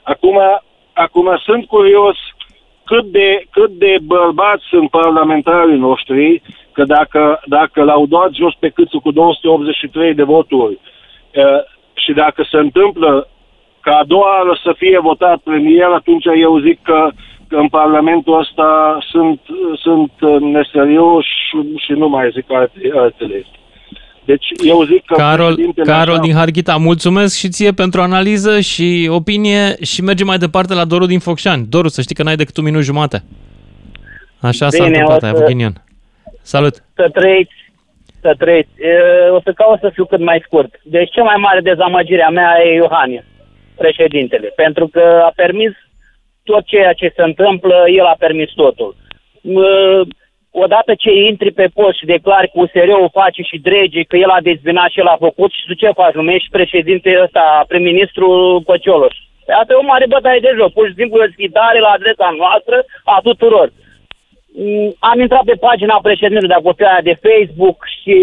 Acum, 0.03 0.37
acum 0.93 1.37
sunt 1.45 1.65
curios 1.65 2.17
cât 2.85 3.05
de, 3.05 3.43
cât 3.51 3.71
de 3.71 3.97
bărbați 4.03 4.63
sunt 4.69 4.89
parlamentarii 4.89 5.77
noștri, 5.77 6.41
că 6.71 6.83
dacă, 6.83 7.41
dacă 7.45 7.83
l-au 7.83 8.05
dat 8.05 8.33
jos 8.33 8.53
pe 8.59 8.69
câțu 8.69 8.99
cu 8.99 9.11
283 9.11 10.13
de 10.13 10.23
voturi 10.23 10.79
eh, 11.31 11.43
și 11.93 12.13
dacă 12.13 12.47
se 12.51 12.57
întâmplă 12.57 13.27
ca 13.81 13.97
a 13.97 14.03
doua 14.03 14.37
oară 14.37 14.59
să 14.63 14.73
fie 14.77 14.99
votat 14.99 15.37
premier, 15.37 15.89
atunci 15.91 16.25
eu 16.25 16.59
zic 16.59 16.81
că, 16.81 17.09
că 17.47 17.55
în 17.55 17.67
Parlamentul 17.67 18.39
ăsta 18.39 18.97
sunt, 19.09 19.41
sunt 19.75 20.11
uh, 20.21 20.39
neserioși 20.39 21.29
și, 21.47 21.57
și 21.75 21.91
nu 21.91 22.09
mai 22.09 22.29
zic 22.33 22.51
alte, 22.51 22.91
altele. 22.95 23.45
Deci 24.31 24.47
eu 24.67 24.83
zic 24.83 25.05
că 25.05 25.15
Carol, 25.15 25.45
președintele 25.53 25.91
Carol 25.91 26.13
așa- 26.13 26.21
din 26.23 26.33
Harghita, 26.33 26.75
mulțumesc 26.77 27.37
și 27.37 27.49
ție 27.49 27.71
pentru 27.71 28.01
analiză 28.01 28.59
și 28.59 29.07
opinie 29.11 29.75
și 29.81 30.01
mergem 30.01 30.27
mai 30.27 30.37
departe 30.37 30.73
la 30.73 30.85
Doru 30.85 31.05
din 31.05 31.19
Focșani. 31.19 31.65
Doru, 31.69 31.87
să 31.87 32.01
știi 32.01 32.15
că 32.15 32.23
n-ai 32.23 32.35
decât 32.35 32.57
un 32.57 32.63
minut 32.63 32.83
jumate. 32.83 33.23
Așa 34.41 34.69
s-a 34.69 34.83
Bine, 34.83 34.87
întâmplat, 34.87 35.21
o 35.21 35.25
ai 35.25 35.31
să- 35.31 35.37
avut 35.37 35.47
ghinion. 35.51 35.73
Salut! 36.41 36.75
Să 36.95 37.09
trăiți, 37.13 37.53
să 38.21 38.35
trăiți. 38.37 38.69
E, 38.77 38.93
O 39.37 39.39
să 39.43 39.51
caut 39.55 39.79
să 39.79 39.89
fiu 39.93 40.05
cât 40.05 40.19
mai 40.19 40.41
scurt. 40.45 40.71
Deci 40.83 41.11
cea 41.11 41.23
mai 41.23 41.35
mare 41.37 41.59
dezamăgire 41.61 42.23
a 42.23 42.29
mea 42.29 42.51
e 42.65 42.73
Iohannis, 42.75 43.23
președintele, 43.77 44.47
pentru 44.55 44.87
că 44.87 45.03
a 45.23 45.31
permis 45.35 45.71
tot 46.43 46.65
ceea 46.65 46.93
ce 46.93 47.13
se 47.15 47.21
întâmplă, 47.21 47.75
el 47.97 48.05
a 48.05 48.15
permis 48.19 48.49
totul. 48.55 48.95
Mă, 50.53 50.63
Odată 50.63 50.95
ce 50.95 51.11
intri 51.11 51.51
pe 51.51 51.67
post 51.73 51.97
și 51.97 52.05
declari 52.05 52.47
cu 52.47 52.59
USR-ul 52.59 53.09
face 53.13 53.41
și 53.41 53.57
drege 53.57 54.03
că 54.03 54.17
el 54.17 54.29
a 54.29 54.41
dezbinat 54.41 54.89
și 54.89 54.99
el 54.99 55.05
a 55.05 55.23
făcut 55.27 55.51
și 55.51 55.65
tu 55.67 55.73
ce 55.73 55.89
faci? 55.99 56.13
Numești 56.13 56.49
președinte 56.49 57.19
ăsta, 57.23 57.65
prim-ministru 57.67 58.27
Cocioloș. 58.65 59.15
Asta 59.59 59.73
e 59.73 59.83
o 59.83 59.91
mare 59.91 60.05
bătaie 60.07 60.39
de 60.39 60.53
joc. 60.57 60.71
Pur 60.73 60.87
și 60.87 60.93
simplu 60.97 61.21
o 61.21 61.31
sfidare 61.31 61.79
la 61.79 61.89
adresa 61.89 62.35
noastră 62.37 62.85
a 63.03 63.19
tuturor. 63.23 63.71
Mm, 64.57 64.95
am 64.99 65.19
intrat 65.19 65.43
pe 65.43 65.55
pagina 65.67 65.99
președintelui 66.01 66.53
de 66.53 66.73
pe 66.77 66.85
aia 66.85 67.01
de 67.09 67.19
Facebook 67.25 67.77
și 68.01 68.17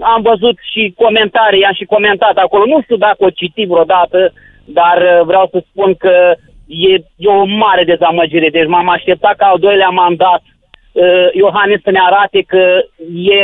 am 0.00 0.22
văzut 0.22 0.56
și 0.70 0.94
comentarii, 0.96 1.64
am 1.64 1.72
și 1.80 1.92
comentat 1.94 2.36
acolo. 2.36 2.64
Nu 2.64 2.82
știu 2.82 2.96
dacă 2.96 3.20
o 3.24 3.30
citi 3.30 3.64
vreodată, 3.66 4.32
dar 4.64 4.96
uh, 5.02 5.20
vreau 5.24 5.48
să 5.52 5.62
spun 5.70 5.94
că 5.94 6.34
e, 6.66 6.92
e 7.16 7.28
o 7.28 7.44
mare 7.44 7.84
dezamăgire. 7.84 8.48
Deci 8.50 8.66
m-am 8.66 8.88
așteptat 8.88 9.36
ca 9.36 9.46
al 9.46 9.58
doilea 9.58 9.88
mandat 9.88 10.42
uh, 10.44 10.59
Iohannis 11.32 11.80
să 11.82 11.90
ne 11.90 12.00
arate 12.00 12.42
că 12.42 12.82
e, 13.14 13.42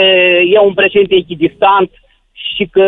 e 0.54 0.58
un 0.58 0.74
președinte 0.74 1.14
echidistant 1.14 1.90
și 2.32 2.66
că 2.70 2.86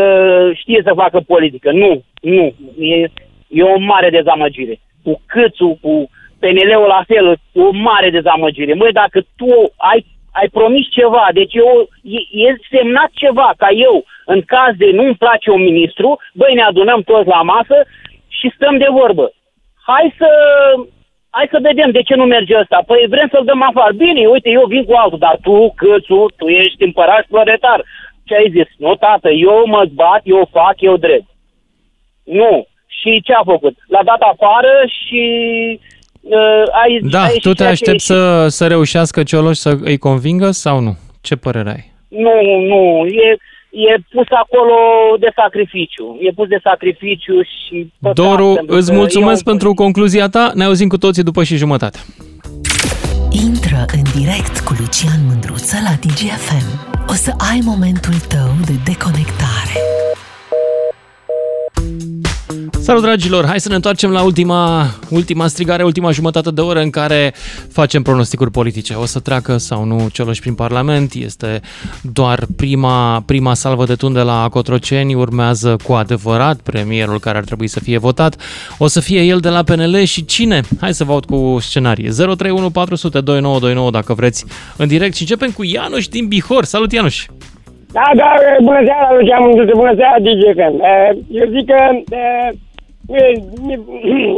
știe 0.54 0.80
să 0.84 0.92
facă 0.94 1.20
politică. 1.26 1.72
Nu, 1.72 2.02
nu. 2.20 2.54
E, 2.78 3.10
e 3.48 3.62
o 3.62 3.78
mare 3.78 4.10
dezamăgire. 4.10 4.80
Cu 5.04 5.22
Câțu, 5.26 5.78
cu 5.80 6.10
PNL-ul 6.40 6.86
la 6.86 7.02
fel, 7.06 7.36
o 7.54 7.70
mare 7.72 8.10
dezamăgire. 8.10 8.74
Măi, 8.74 8.92
dacă 8.92 9.20
tu 9.36 9.72
ai, 9.76 10.06
ai 10.32 10.48
promis 10.48 10.86
ceva, 10.90 11.28
deci 11.32 11.54
eu, 11.54 11.88
e, 12.02 12.46
e 12.46 12.56
semnat 12.70 13.10
ceva, 13.12 13.52
ca 13.56 13.68
eu, 13.70 14.04
în 14.24 14.40
caz 14.42 14.76
de 14.76 14.90
nu-mi 14.90 15.14
place 15.14 15.50
un 15.50 15.62
ministru, 15.62 16.18
băi, 16.34 16.54
ne 16.54 16.62
adunăm 16.62 17.00
toți 17.02 17.28
la 17.28 17.42
masă 17.42 17.86
și 18.28 18.52
stăm 18.54 18.78
de 18.78 18.86
vorbă. 18.90 19.32
Hai 19.86 20.14
să, 20.18 20.30
hai 21.30 21.46
să 21.50 21.58
vedem 21.62 21.90
de 21.90 22.02
ce 22.02 22.14
nu 22.14 22.24
merge 22.24 22.54
ăsta. 22.62 22.82
Păi 22.86 23.06
vrem 23.08 23.28
să-l 23.32 23.44
dăm 23.44 23.62
afară. 23.62 23.92
Bine, 23.92 24.26
uite, 24.26 24.48
eu 24.50 24.64
vin 24.66 24.84
cu 24.84 24.92
altul, 25.02 25.18
dar 25.18 25.38
tu, 25.42 25.72
Câțu, 25.76 26.20
tu 26.36 26.46
ești 26.46 26.82
împărat 26.84 27.22
și 27.22 27.30
proletar. 27.30 27.84
Ce 28.24 28.34
ai 28.34 28.50
zis? 28.56 28.68
Nu, 28.78 28.94
tată, 28.94 29.28
eu 29.30 29.62
mă 29.66 29.82
zbat, 29.92 30.20
eu 30.24 30.48
fac, 30.52 30.74
eu 30.78 30.96
drept. 30.96 31.28
Nu. 32.24 32.66
Și 32.86 33.20
ce 33.24 33.32
a 33.32 33.42
făcut? 33.44 33.76
L-a 33.88 34.02
dat 34.04 34.20
afară 34.20 34.72
și 34.98 35.24
uh, 36.20 36.62
ai, 36.82 36.98
Da, 37.10 37.22
ai 37.22 37.38
tu 37.40 37.52
te 37.52 37.64
aștepți 37.64 38.06
să, 38.06 38.48
să 38.48 38.66
reușească 38.66 39.22
Cioloș 39.22 39.56
să 39.56 39.76
îi 39.80 39.98
convingă 39.98 40.50
sau 40.50 40.80
nu? 40.80 40.96
Ce 41.22 41.36
părere 41.36 41.70
ai? 41.70 41.92
Nu, 42.08 42.34
nu, 42.70 43.06
e, 43.06 43.36
e 43.70 43.94
pus 44.10 44.26
acolo 44.42 44.74
de 45.18 45.30
sacrificiu. 45.34 46.16
E 46.20 46.30
pus 46.30 46.48
de 46.48 46.60
sacrificiu 46.62 47.42
și... 47.42 47.92
păcat, 48.00 48.14
Doru, 48.14 48.52
pentru 48.54 48.76
îți 48.76 48.90
că 48.90 48.96
mulțumesc 48.96 49.40
e 49.46 49.50
un- 49.50 49.52
pentru 49.52 49.74
concluzia 49.74 50.28
ta. 50.28 50.50
Ne 50.54 50.64
auzim 50.64 50.88
cu 50.88 50.98
toții 50.98 51.22
după 51.22 51.42
și 51.44 51.56
jumătate. 51.56 51.98
Intră 53.46 53.84
în 53.96 54.02
direct 54.20 54.58
cu 54.58 54.74
Lucian 54.78 55.20
Mândruță 55.28 55.76
la 55.84 55.94
DGFM. 56.00 56.66
O 57.08 57.12
să 57.12 57.32
ai 57.50 57.60
momentul 57.64 58.14
tău 58.28 58.50
de 58.66 58.72
deconectare. 58.84 59.74
Salut 62.88 63.02
dragilor, 63.02 63.46
hai 63.46 63.60
să 63.60 63.68
ne 63.68 63.74
întoarcem 63.74 64.10
la 64.10 64.22
ultima, 64.22 64.84
ultima 65.10 65.46
strigare, 65.46 65.82
ultima 65.82 66.10
jumătate 66.10 66.50
de 66.50 66.60
oră 66.60 66.80
în 66.80 66.90
care 66.90 67.32
facem 67.72 68.02
pronosticuri 68.02 68.50
politice. 68.50 68.94
O 68.94 69.04
să 69.04 69.20
treacă 69.20 69.56
sau 69.56 69.84
nu 69.84 70.08
Cioloș 70.12 70.38
prin 70.38 70.54
Parlament, 70.54 71.12
este 71.14 71.60
doar 72.12 72.38
prima, 72.56 73.22
prima 73.26 73.54
salvă 73.54 73.84
de 73.84 73.94
tun 73.94 74.12
de 74.12 74.20
la 74.20 74.48
Cotroceni, 74.50 75.14
urmează 75.14 75.76
cu 75.84 75.92
adevărat 75.92 76.60
premierul 76.60 77.20
care 77.20 77.38
ar 77.38 77.44
trebui 77.44 77.66
să 77.66 77.80
fie 77.80 77.98
votat. 77.98 78.36
O 78.78 78.86
să 78.86 79.00
fie 79.00 79.20
el 79.20 79.38
de 79.38 79.48
la 79.48 79.62
PNL 79.62 80.02
și 80.02 80.24
cine? 80.24 80.60
Hai 80.80 80.92
să 80.92 81.04
vă 81.04 81.12
aud 81.12 81.24
cu 81.24 81.56
scenarii. 81.60 82.08
031 82.10 82.70
400 82.70 83.20
2929 83.20 83.90
dacă 83.90 84.14
vreți 84.14 84.44
în 84.76 84.88
direct 84.88 85.14
și 85.14 85.22
începem 85.22 85.50
cu 85.50 85.64
Ianuș 85.64 86.06
din 86.06 86.26
Bihor. 86.28 86.64
Salut 86.64 86.92
Ianuș! 86.92 87.26
Da, 87.92 88.10
da, 88.16 88.30
bună 88.62 88.80
seara, 88.84 89.08
Lucian 89.18 89.42
Mântuță, 89.42 89.72
bună 89.74 89.94
seara, 89.96 90.18
DGFM. 90.26 90.76
Eu 91.30 91.46
zic 91.54 91.66
că 91.66 91.80
e, 92.16 92.22
nu 93.08 93.16
e, 93.16 93.42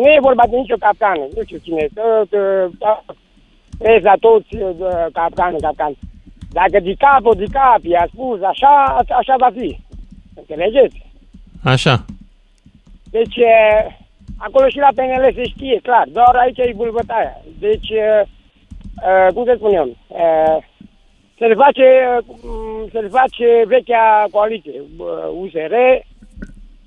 nu 0.01 0.09
e 0.09 0.19
vorba 0.21 0.45
de 0.51 0.57
nicio 0.57 0.77
capcană, 0.79 1.25
nu 1.35 1.43
știu 1.45 1.59
cine 1.59 1.83
este, 1.83 2.01
vezi 3.79 4.05
la 4.05 4.15
toți 4.21 4.55
e, 4.57 4.75
capcană, 5.13 5.57
capcană. 5.61 5.95
Dacă 6.53 6.81
DiCaprio, 6.81 7.33
DiCapri 7.33 7.95
a 7.95 8.07
spus 8.13 8.43
așa, 8.43 9.03
așa 9.09 9.35
va 9.39 9.51
fi. 9.57 9.79
Înțelegeți? 10.35 11.07
Așa. 11.65 12.05
Deci, 13.11 13.37
e, 13.37 13.55
acolo 14.39 14.69
și 14.69 14.79
la 14.79 14.89
PNL 14.95 15.33
se 15.35 15.45
știe, 15.45 15.79
clar, 15.83 16.07
doar 16.13 16.35
aici 16.35 16.59
e 16.59 16.73
bulbătaia. 16.77 17.37
Deci, 17.59 17.89
e, 17.89 18.27
e, 19.29 19.33
cum 19.35 19.45
să 19.45 19.55
spun 19.57 19.73
eu, 19.75 19.87
e, 19.87 19.95
se 21.39 21.47
le 21.47 21.55
face, 21.55 21.85
mm, 22.43 22.89
se 22.93 22.99
le 22.99 23.09
face 23.09 23.63
vechea 23.67 24.27
coaliție, 24.31 24.81
bă, 24.97 25.31
USR, 25.41 25.75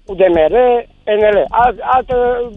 UDMR, 0.06 0.56
PNL. 1.04 1.46
Alt, 1.50 1.80
altă, 1.82 2.50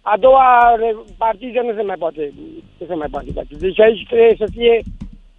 a 0.00 0.16
doua 0.16 0.74
re- 0.78 0.96
partidă 1.18 1.60
nu 1.60 1.72
se 1.74 1.82
mai 1.82 1.96
poate, 1.98 2.32
nu 2.78 2.86
se 2.86 2.94
mai 2.94 3.08
poate 3.10 3.26
face. 3.34 3.54
Deci 3.58 3.80
aici 3.80 4.06
trebuie 4.06 4.34
să 4.38 4.46
fie 4.52 4.80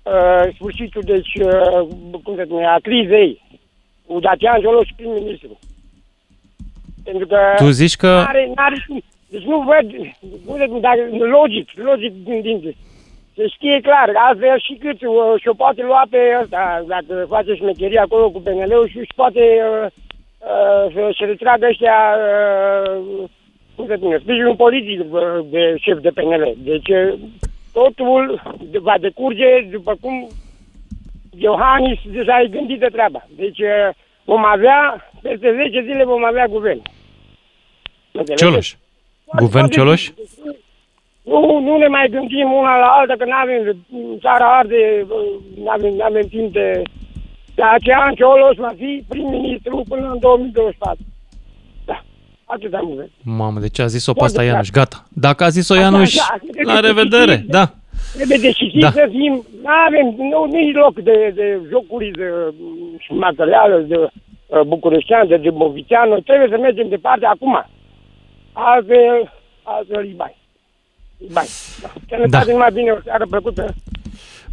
uh, 0.03 0.53
sfârșitul, 0.55 1.01
deci, 1.05 1.33
uh, 1.35 1.87
cum 2.23 2.35
se 2.35 2.43
spune, 2.45 2.65
a 2.65 2.77
crizei. 2.81 3.41
Cu 4.05 4.19
Dacian 4.19 4.59
Cioloș 4.59 4.89
prim-ministru. 4.95 5.59
Pentru 7.03 7.27
că... 7.27 7.37
Tu 7.57 7.69
zici 7.69 7.95
că- 7.95 8.07
N-are, 8.25 8.51
n-are, 8.55 8.85
deci 9.29 9.43
nu 9.43 9.59
văd, 9.59 9.91
cum 10.45 10.57
se 10.57 10.65
spune, 10.65 10.79
dacă, 10.79 11.01
logic, 11.25 11.69
logic 11.75 12.13
gândindu 12.25 12.69
se 13.35 13.47
știe 13.47 13.79
clar, 13.81 14.11
altfel 14.15 14.59
și 14.59 14.73
cât 14.79 15.01
uh, 15.01 15.33
și-o 15.41 15.53
poate 15.53 15.81
lua 15.83 16.03
pe 16.09 16.17
ăsta, 16.41 16.83
dacă 16.87 17.25
face 17.29 17.53
șmecherie 17.53 17.99
acolo 17.99 18.29
cu 18.31 18.39
PNL-ul 18.41 18.87
și 18.89 18.97
își 18.97 19.13
poate 19.15 19.39
uh, 19.39 19.91
uh, 20.43 20.93
să- 20.93 21.13
să 21.17 21.25
retragă 21.25 21.65
ăștia, 21.67 21.97
uh, 22.17 23.23
cum 23.75 23.85
se 23.87 23.95
spune, 23.95 24.17
sprijinul 24.17 24.55
politic 24.55 24.99
uh, 25.13 25.21
de 25.49 25.75
șef 25.79 25.99
de 25.99 26.09
PNL. 26.09 26.53
Deci 26.57 26.87
uh, 26.89 27.13
totul 27.73 28.41
va 28.81 28.95
decurge 28.99 29.61
după 29.71 29.95
cum 30.01 30.27
Iohannis 31.37 31.99
deja 32.11 32.33
ai 32.33 32.47
gândit 32.49 32.79
de 32.79 32.87
treaba. 32.91 33.27
Deci 33.35 33.59
uh, 33.59 33.89
vom 34.23 34.45
avea, 34.45 35.09
peste 35.21 35.53
10 35.55 35.81
zile 35.81 36.03
vom 36.03 36.23
avea 36.25 36.47
guvern. 36.47 36.81
Înțelegeți? 38.11 38.43
Cioloș. 38.43 38.75
Guvern 39.39 39.67
Cioloș? 39.67 40.09
Nu, 41.23 41.59
nu 41.59 41.77
ne 41.77 41.87
mai 41.87 42.09
gândim 42.09 42.51
una 42.51 42.77
la 42.77 42.85
alta, 42.85 43.13
că 43.17 43.25
nu 43.25 43.31
avem 43.41 43.77
țara 44.19 44.57
arde, 44.57 45.05
nu 45.57 45.69
avem, 45.69 45.93
n-avem 45.93 46.27
timp 46.27 46.53
de... 46.53 46.81
Dacian 47.55 48.13
Cioloș 48.15 48.55
va 48.57 48.71
fi 48.77 49.03
prim-ministru 49.07 49.83
până 49.89 50.09
în 50.11 50.19
2024. 50.19 50.97
Da, 51.85 52.03
atât 52.45 52.73
am 52.73 52.87
văzut. 52.87 53.11
Mamă, 53.23 53.59
de 53.59 53.69
ce 53.69 53.81
a 53.81 53.85
zis-o 53.85 54.13
pe 54.13 54.23
asta 54.23 54.43
Ianuș? 54.43 54.69
Gata. 54.69 55.03
Dacă 55.09 55.43
a 55.43 55.49
zis-o 55.49 55.75
Ianuș, 55.75 56.15
la 56.65 56.79
revedere, 56.79 57.43
da. 57.47 57.73
Trebuie 58.15 58.37
decisiv 58.37 58.81
Da. 58.81 58.89
da. 58.89 58.91
să 59.01 59.07
fim, 59.11 59.45
nu 59.63 59.69
avem 59.87 60.15
nu, 60.31 60.45
nici 60.45 60.75
loc 60.75 60.93
de, 60.99 61.31
de 61.35 61.59
jocuri 61.69 62.11
de 62.11 62.23
uh, 62.47 62.53
materială, 63.09 63.77
de 63.79 63.95
uh, 63.97 64.61
bucureștean, 64.67 65.27
de 65.27 65.37
dâmbovițean, 65.37 66.21
trebuie 66.25 66.47
să 66.49 66.57
mergem 66.57 66.89
departe 66.89 67.25
acum. 67.25 67.65
Altfel, 68.53 69.33
altfel 69.63 70.03
e 70.05 70.13
bai. 70.15 70.35
E 71.17 71.25
bai. 71.31 71.47
Da. 71.81 71.91
Sănătate, 72.09 72.45
Da. 72.45 72.51
numai 72.51 72.71
bine, 72.73 72.91
o 72.91 72.97
seară 73.03 73.25
plăcută. 73.29 73.73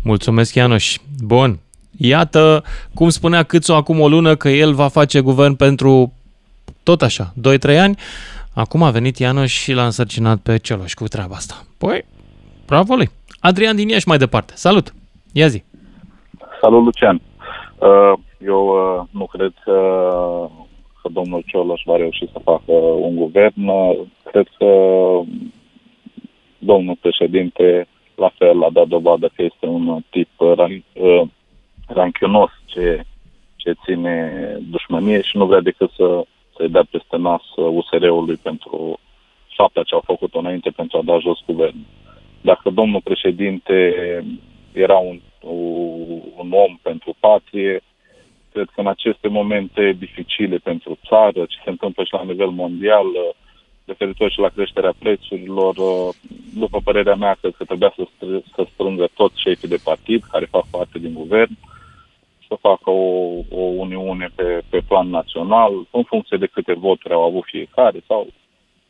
Mulțumesc, 0.03 0.55
Ianuș. 0.55 0.97
Bun. 1.25 1.59
Iată, 2.03 2.63
cum 2.95 3.09
spunea 3.09 3.43
Câțu 3.43 3.73
acum 3.73 4.01
o 4.01 4.09
lună, 4.09 4.35
că 4.35 4.49
el 4.49 4.73
va 4.73 4.89
face 4.89 5.21
guvern 5.21 5.55
pentru 5.55 6.13
tot 6.83 7.03
așa, 7.03 7.33
2-3 7.73 7.79
ani. 7.79 7.97
Acum 8.55 8.83
a 8.83 8.91
venit 8.91 9.19
Ianuș 9.19 9.53
și 9.53 9.73
l-a 9.73 9.85
însărcinat 9.85 10.39
pe 10.39 10.59
Cioloș 10.59 10.95
cu 10.95 11.05
treaba 11.09 11.35
asta. 11.35 11.55
Păi, 11.79 12.05
bravo 12.67 12.95
lui. 12.95 13.11
Adrian 13.41 13.77
din 13.77 13.89
Iași 13.89 14.09
mai 14.09 14.19
departe. 14.19 14.53
Salut! 14.57 14.95
Ia 15.33 15.47
zi! 15.47 15.63
Salut, 16.61 16.85
Lucian. 16.85 17.21
Uh, 17.79 18.13
Eu 18.45 18.67
uh, 18.67 19.07
nu 19.11 19.27
cred 19.27 19.53
că, 19.65 19.79
că 21.03 21.09
domnul 21.13 21.43
Cioloș 21.47 21.83
va 21.85 21.97
reuși 21.97 22.29
să 22.33 22.41
facă 22.45 22.73
un 23.01 23.17
guvern. 23.17 23.69
Uh, 23.69 24.01
Cred 24.31 24.47
că 24.59 24.67
domnul 26.59 26.97
președinte 27.01 27.89
la 28.15 28.31
fel 28.39 28.63
a 28.63 28.71
dat 28.73 28.87
dovadă 28.87 29.31
că 29.35 29.43
este 29.43 29.67
un 29.67 30.03
tip 30.11 30.29
uh, 30.37 30.53
ran- 30.57 30.85
uh, 30.93 31.23
ranchiunos 31.93 32.51
ce, 32.65 33.05
ce 33.57 33.73
ține 33.85 34.57
dușmănie 34.71 35.21
și 35.23 35.37
nu 35.37 35.47
vrea 35.47 35.61
decât 35.61 35.91
să, 35.97 36.25
să-i 36.57 36.69
dea 36.69 36.85
peste 36.91 37.17
nas 37.17 37.43
uh, 37.57 37.67
USR-ului 37.73 38.37
pentru 38.37 38.99
fapta 39.57 39.83
ce 39.83 39.95
au 39.95 40.03
făcut 40.05 40.35
înainte 40.35 40.71
pentru 40.71 40.99
a 40.99 41.03
da 41.05 41.19
jos 41.19 41.39
guvernul. 41.47 41.87
Dacă 42.41 42.71
domnul 42.71 43.01
președinte 43.01 43.95
era 44.73 44.97
un, 44.97 45.21
un 46.37 46.51
om 46.53 46.79
pentru 46.83 47.15
patrie, 47.21 47.81
cred 48.53 48.69
că 48.75 48.81
în 48.81 48.87
aceste 48.87 49.29
momente 49.29 49.97
dificile 49.99 50.57
pentru 50.57 50.99
țară, 51.09 51.41
ce 51.45 51.59
se 51.65 51.71
întâmplă 51.71 52.05
și 52.05 52.13
la 52.13 52.23
nivel 52.23 52.49
mondial, 52.49 53.07
referitor 53.85 54.31
și 54.31 54.39
la 54.39 54.49
creșterea 54.49 54.95
prețurilor, 54.99 55.75
după 56.55 56.79
părerea 56.85 57.15
mea, 57.15 57.37
cred 57.41 57.55
că 57.57 57.65
trebuia 57.65 57.93
să, 57.97 58.03
str- 58.07 58.45
să 58.55 58.67
strângă 58.73 59.09
toți 59.15 59.41
șefii 59.41 59.69
de 59.69 59.81
partid 59.85 60.23
care 60.23 60.55
fac 60.57 60.67
parte 60.71 60.99
din 60.99 61.15
guvern, 61.15 61.53
să 62.51 62.57
facă 62.61 62.91
o, 62.91 63.11
o 63.51 63.65
uniune 63.85 64.31
pe, 64.35 64.63
pe 64.69 64.81
plan 64.89 65.09
național, 65.09 65.73
în 65.91 66.03
funcție 66.03 66.37
de 66.37 66.47
câte 66.47 66.75
voturi 66.87 67.15
au 67.15 67.23
avut 67.23 67.45
fiecare 67.45 68.01
sau 68.07 68.27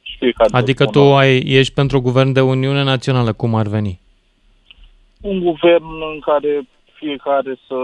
și 0.02 0.16
fiecare 0.18 0.48
să 0.48 0.56
Adică 0.56 0.84
tu 0.84 0.98
spună 0.98 1.16
ai, 1.16 1.42
ești 1.46 1.74
pentru 1.74 2.00
guvern 2.00 2.32
de 2.32 2.40
Uniune 2.40 2.82
Națională, 2.82 3.32
cum 3.32 3.54
ar 3.54 3.66
veni? 3.66 4.00
un 5.20 5.40
guvern 5.40 5.84
în 6.12 6.20
care 6.20 6.62
fiecare 6.92 7.58
să, 7.66 7.78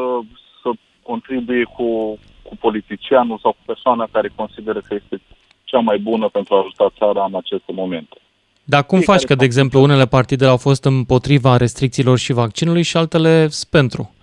să 0.62 0.70
contribuie 1.02 1.64
cu, 1.64 2.18
cu 2.42 2.56
politicianul 2.60 3.38
sau 3.42 3.50
cu 3.52 3.62
persoana 3.66 4.08
care 4.12 4.32
consideră 4.34 4.80
că 4.80 4.94
este 4.94 5.20
cea 5.64 5.78
mai 5.78 5.98
bună 5.98 6.28
pentru 6.28 6.54
a 6.54 6.58
ajuta 6.58 6.92
țara 6.98 7.24
în 7.24 7.34
aceste 7.34 7.72
momente. 7.72 8.16
Dar 8.64 8.86
cum 8.86 8.98
Fiecare 8.98 9.18
faci 9.18 9.28
că, 9.28 9.34
de 9.34 9.44
exemplu, 9.44 9.82
unele 9.82 10.06
partide 10.06 10.46
au 10.46 10.56
fost 10.56 10.84
împotriva 10.84 11.56
restricțiilor 11.56 12.18
și 12.18 12.32
vaccinului 12.32 12.82
și 12.82 12.96
altele 12.96 13.48
sunt 13.48 13.70
pentru? 13.70 14.14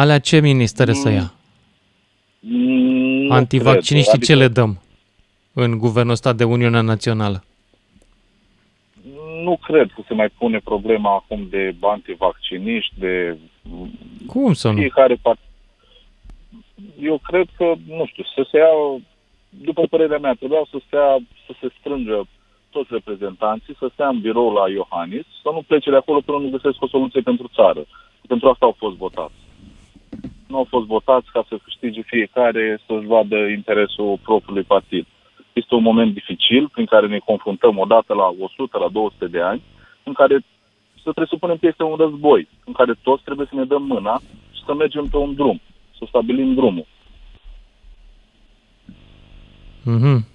Alea 0.00 0.18
ce 0.18 0.40
ministere 0.40 0.92
să 0.92 1.10
ia? 1.10 1.32
Mm, 2.40 3.26
nu 3.26 3.32
Antivacciniștii 3.34 4.18
cred. 4.18 4.28
ce 4.28 4.34
le 4.34 4.48
dăm 4.48 4.80
în 5.52 5.78
guvernul 5.78 6.12
ăsta 6.12 6.32
de 6.32 6.44
Uniunea 6.44 6.80
Națională? 6.80 7.44
Nu 9.42 9.56
cred 9.56 9.90
că 9.94 10.02
se 10.08 10.14
mai 10.14 10.28
pune 10.38 10.58
problema 10.58 11.14
acum 11.14 11.46
de 11.50 11.74
antivacciniști, 11.80 12.94
de 12.98 13.38
Cum 14.26 14.52
să 14.52 14.70
nu? 14.70 14.78
fiecare 14.78 15.14
part... 15.22 15.38
Eu 17.00 17.20
cred 17.22 17.46
că, 17.56 17.72
nu 17.88 18.06
știu, 18.06 18.24
să 18.34 18.48
se 18.50 18.58
ia, 18.58 19.02
după 19.48 19.82
părerea 19.90 20.18
mea, 20.18 20.32
trebuiau 20.32 20.68
să 20.70 20.78
se, 20.90 20.96
ia, 20.96 21.18
să 21.46 21.52
se 21.60 21.68
strângă 21.78 22.26
toți 22.70 22.88
reprezentanții, 22.90 23.76
să 23.78 23.90
stea 23.92 24.08
în 24.08 24.20
birou 24.20 24.52
la 24.52 24.68
Iohannis, 24.68 25.26
să 25.42 25.50
nu 25.52 25.62
plece 25.66 25.90
de 25.90 25.96
acolo 25.96 26.20
până 26.20 26.38
nu 26.38 26.50
găsesc 26.50 26.82
o 26.82 26.88
soluție 26.88 27.20
pentru 27.20 27.50
țară. 27.54 27.84
Pentru 28.28 28.48
asta 28.48 28.64
au 28.66 28.74
fost 28.78 28.96
votați. 28.96 29.43
Nu 30.54 30.60
au 30.60 30.66
fost 30.76 30.86
votați 30.86 31.26
ca 31.32 31.44
să 31.48 31.64
câștige 31.64 32.02
fiecare 32.02 32.80
să-și 32.86 33.06
vadă 33.06 33.36
interesul 33.36 34.18
propriului 34.22 34.62
partid. 34.62 35.06
Este 35.52 35.74
un 35.74 35.82
moment 35.82 36.12
dificil 36.14 36.68
prin 36.72 36.86
care 36.86 37.06
ne 37.06 37.18
confruntăm 37.18 37.78
odată 37.78 38.14
la 38.14 38.28
100, 38.38 38.78
la 38.78 38.88
200 38.88 39.26
de 39.26 39.40
ani, 39.40 39.62
în 40.02 40.12
care 40.12 40.44
să 41.02 41.12
presupunem 41.12 41.56
că 41.56 41.66
este 41.66 41.82
un 41.82 41.96
război, 41.96 42.48
în 42.64 42.72
care 42.72 42.92
toți 43.02 43.22
trebuie 43.24 43.46
să 43.50 43.56
ne 43.56 43.64
dăm 43.64 43.82
mâna 43.82 44.20
și 44.56 44.62
să 44.66 44.74
mergem 44.74 45.06
pe 45.10 45.16
un 45.16 45.34
drum, 45.34 45.60
să 45.98 46.04
stabilim 46.08 46.54
drumul. 46.54 46.86
Mhm. 49.82 50.26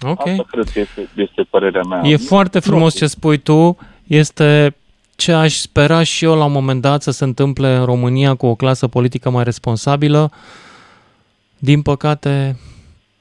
Ok. 0.00 0.26
Asta 0.26 0.44
cred 0.50 0.68
că 0.72 0.80
este, 0.80 1.08
este 1.16 1.42
părerea 1.42 1.82
mea. 1.82 2.00
E 2.04 2.16
foarte 2.16 2.58
frumos 2.58 2.96
ce 2.96 3.06
spui 3.06 3.38
tu. 3.38 3.76
Este 4.06 4.76
ce 5.22 5.32
aș 5.32 5.52
spera 5.52 6.02
și 6.02 6.24
eu 6.24 6.34
la 6.36 6.44
un 6.44 6.52
moment 6.52 6.80
dat 6.80 7.02
să 7.02 7.10
se 7.10 7.24
întâmple 7.24 7.68
în 7.76 7.84
România 7.84 8.34
cu 8.34 8.46
o 8.46 8.54
clasă 8.54 8.88
politică 8.88 9.30
mai 9.30 9.44
responsabilă. 9.44 10.30
Din 11.58 11.82
păcate, 11.82 12.56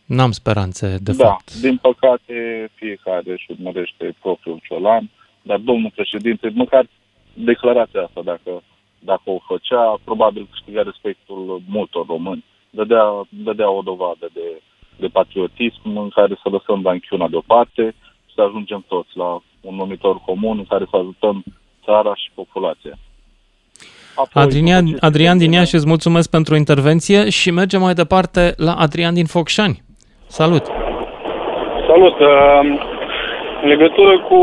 n-am 0.06 0.32
speranțe, 0.32 0.98
de 1.02 1.12
da, 1.12 1.28
fapt. 1.28 1.54
din 1.54 1.78
păcate 1.78 2.36
fiecare 2.74 3.32
își 3.32 3.46
urmărește 3.52 4.16
propriul 4.22 4.60
ciolan, 4.68 5.10
dar 5.42 5.58
domnul 5.58 5.92
președinte, 5.96 6.52
măcar 6.54 6.88
declarația 7.34 8.02
asta, 8.02 8.22
dacă, 8.24 8.52
dacă 9.00 9.26
o 9.26 9.40
făcea, 9.48 10.00
probabil 10.04 10.48
câștiga 10.52 10.82
respectul 10.82 11.62
multor 11.68 12.06
români. 12.06 12.44
Dădea, 12.70 13.06
dădea 13.30 13.70
o 13.70 13.82
dovadă 13.82 14.30
de, 14.34 14.62
de 14.98 15.08
patriotism 15.08 15.98
în 15.98 16.10
care 16.10 16.34
să 16.44 16.50
lăsăm 16.50 16.82
ranchiuna 16.84 17.28
deoparte 17.28 17.96
și 18.28 18.34
să 18.36 18.42
ajungem 18.42 18.86
toți 18.88 19.10
la 19.14 19.42
un 19.62 19.76
numitor 19.76 20.16
comun 20.26 20.58
în 20.58 20.66
care 20.66 20.86
să 20.90 20.96
ajutăm 20.98 21.44
țara 21.88 22.14
și 22.22 22.28
populația. 22.36 22.96
Apoi, 24.24 24.44
Adrian, 24.44 24.86
după 24.86 24.98
ce- 25.00 25.06
Adrian 25.08 25.38
din 25.44 25.52
Iași, 25.58 25.76
îți 25.76 25.88
mulțumesc 25.94 26.28
pentru 26.38 26.54
intervenție 26.56 27.20
și 27.40 27.52
mergem 27.60 27.82
mai 27.88 27.94
departe 28.04 28.42
la 28.68 28.74
Adrian 28.86 29.14
din 29.20 29.26
Focșani. 29.34 29.78
Salut! 30.40 30.66
Salut! 31.92 32.18
uh, 32.20 32.62
În 33.64 33.70
legătură 33.76 34.14
cu 34.30 34.40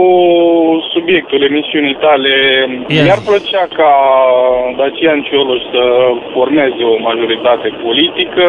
subiectul 0.94 1.40
emisiunii 1.50 1.96
tale, 2.06 2.34
Yes. 2.88 3.04
mi-ar 3.04 3.22
plăcea 3.30 3.64
ca 3.78 3.90
Dacian 4.78 5.20
Cioloș 5.28 5.62
să 5.74 5.84
formeze 6.34 6.82
o 6.92 6.96
majoritate 7.08 7.68
politică, 7.86 8.46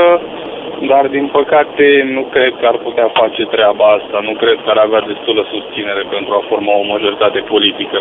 dar 0.91 1.03
din 1.15 1.25
păcate 1.37 1.85
nu 2.15 2.23
cred 2.33 2.53
că 2.59 2.65
ar 2.71 2.77
putea 2.87 3.07
face 3.21 3.43
treaba 3.55 3.85
asta. 3.97 4.17
Nu 4.27 4.33
cred 4.41 4.57
că 4.63 4.69
ar 4.73 4.79
avea 4.87 5.01
destulă 5.11 5.41
susținere 5.53 6.03
pentru 6.15 6.31
a 6.33 6.45
forma 6.49 6.73
o 6.81 6.85
majoritate 6.95 7.39
politică. 7.53 7.99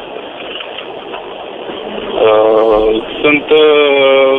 Uh, 2.25 3.03
Sunt, 3.23 3.45
uh, 3.51 4.35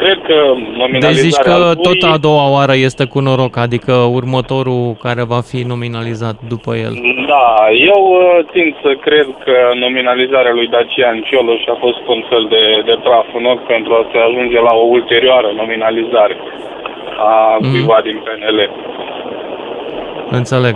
cred 0.00 0.18
că 0.28 0.38
Deci 0.54 0.76
nominalizarea 0.82 1.28
zici 1.28 1.42
că 1.48 1.54
lui... 1.64 1.82
tot 1.86 2.00
a 2.12 2.16
doua 2.28 2.46
oară 2.56 2.74
este 2.88 3.04
cu 3.12 3.18
noroc, 3.20 3.54
adică 3.66 3.92
următorul 4.18 4.84
care 5.06 5.22
va 5.34 5.40
fi 5.50 5.58
nominalizat 5.72 6.36
după 6.52 6.70
el. 6.86 6.92
Da, 7.32 7.46
eu 7.92 8.00
uh, 8.20 8.44
țin 8.52 8.66
să 8.82 8.90
cred 9.06 9.26
că 9.44 9.56
nominalizarea 9.84 10.52
lui 10.58 10.68
Dacian 10.74 11.16
Cioloș 11.28 11.62
a 11.74 11.76
fost 11.84 12.02
un 12.14 12.20
fel 12.30 12.44
de, 12.54 12.62
de 12.88 12.94
praf 13.04 13.26
în 13.38 13.44
ochi 13.52 13.66
pentru 13.74 13.92
a 13.94 14.02
se 14.12 14.18
ajunge 14.28 14.58
la 14.68 14.72
o 14.82 14.84
ulterioară 14.96 15.48
nominalizare 15.60 16.36
a 17.30 17.32
Mhm. 17.60 17.70
cuiva 17.70 17.98
din 18.08 18.16
PNL. 18.24 18.58
Înțeleg. 20.30 20.74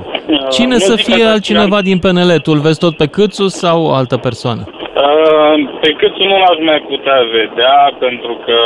Cine 0.50 0.72
nu 0.72 0.78
să 0.78 0.94
zic 0.94 1.04
că 1.04 1.10
fie 1.12 1.24
Dacian- 1.24 1.32
altcineva 1.32 1.80
din 1.82 1.98
PNL? 1.98 2.30
Tu 2.42 2.50
îl 2.54 2.58
vezi 2.60 2.78
tot 2.78 2.96
pe 2.96 3.06
Câțu 3.06 3.46
sau 3.48 3.94
altă 3.94 4.16
persoană? 4.16 4.62
Uh, 5.00 5.54
Pe 5.80 5.90
câțu 6.00 6.22
nu 6.30 6.36
l-aș 6.38 6.58
mai 6.70 6.80
putea 6.92 7.20
vedea 7.38 7.92
pentru 7.98 8.34
că 8.44 8.58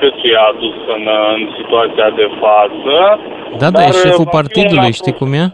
câțu 0.00 0.26
i-a 0.32 0.44
adus 0.52 0.76
în, 0.96 1.04
în 1.34 1.42
situația 1.58 2.08
de 2.20 2.28
față. 2.40 2.94
Da, 3.58 3.70
da, 3.70 3.80
e 3.82 3.84
Dar, 3.84 4.00
șeful 4.02 4.24
va 4.24 4.30
fi 4.30 4.36
partidului, 4.38 4.92
un 4.92 4.98
știi 5.00 5.18
cum 5.20 5.32
e? 5.42 5.44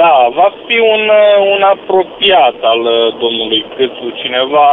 Da, 0.00 0.14
va 0.40 0.48
fi 0.66 0.78
un, 0.94 1.04
uh, 1.22 1.36
un 1.54 1.62
apropiat 1.74 2.56
al 2.72 2.80
uh, 2.80 3.14
domnului 3.22 3.64
Câțu, 3.76 4.06
cineva 4.22 4.68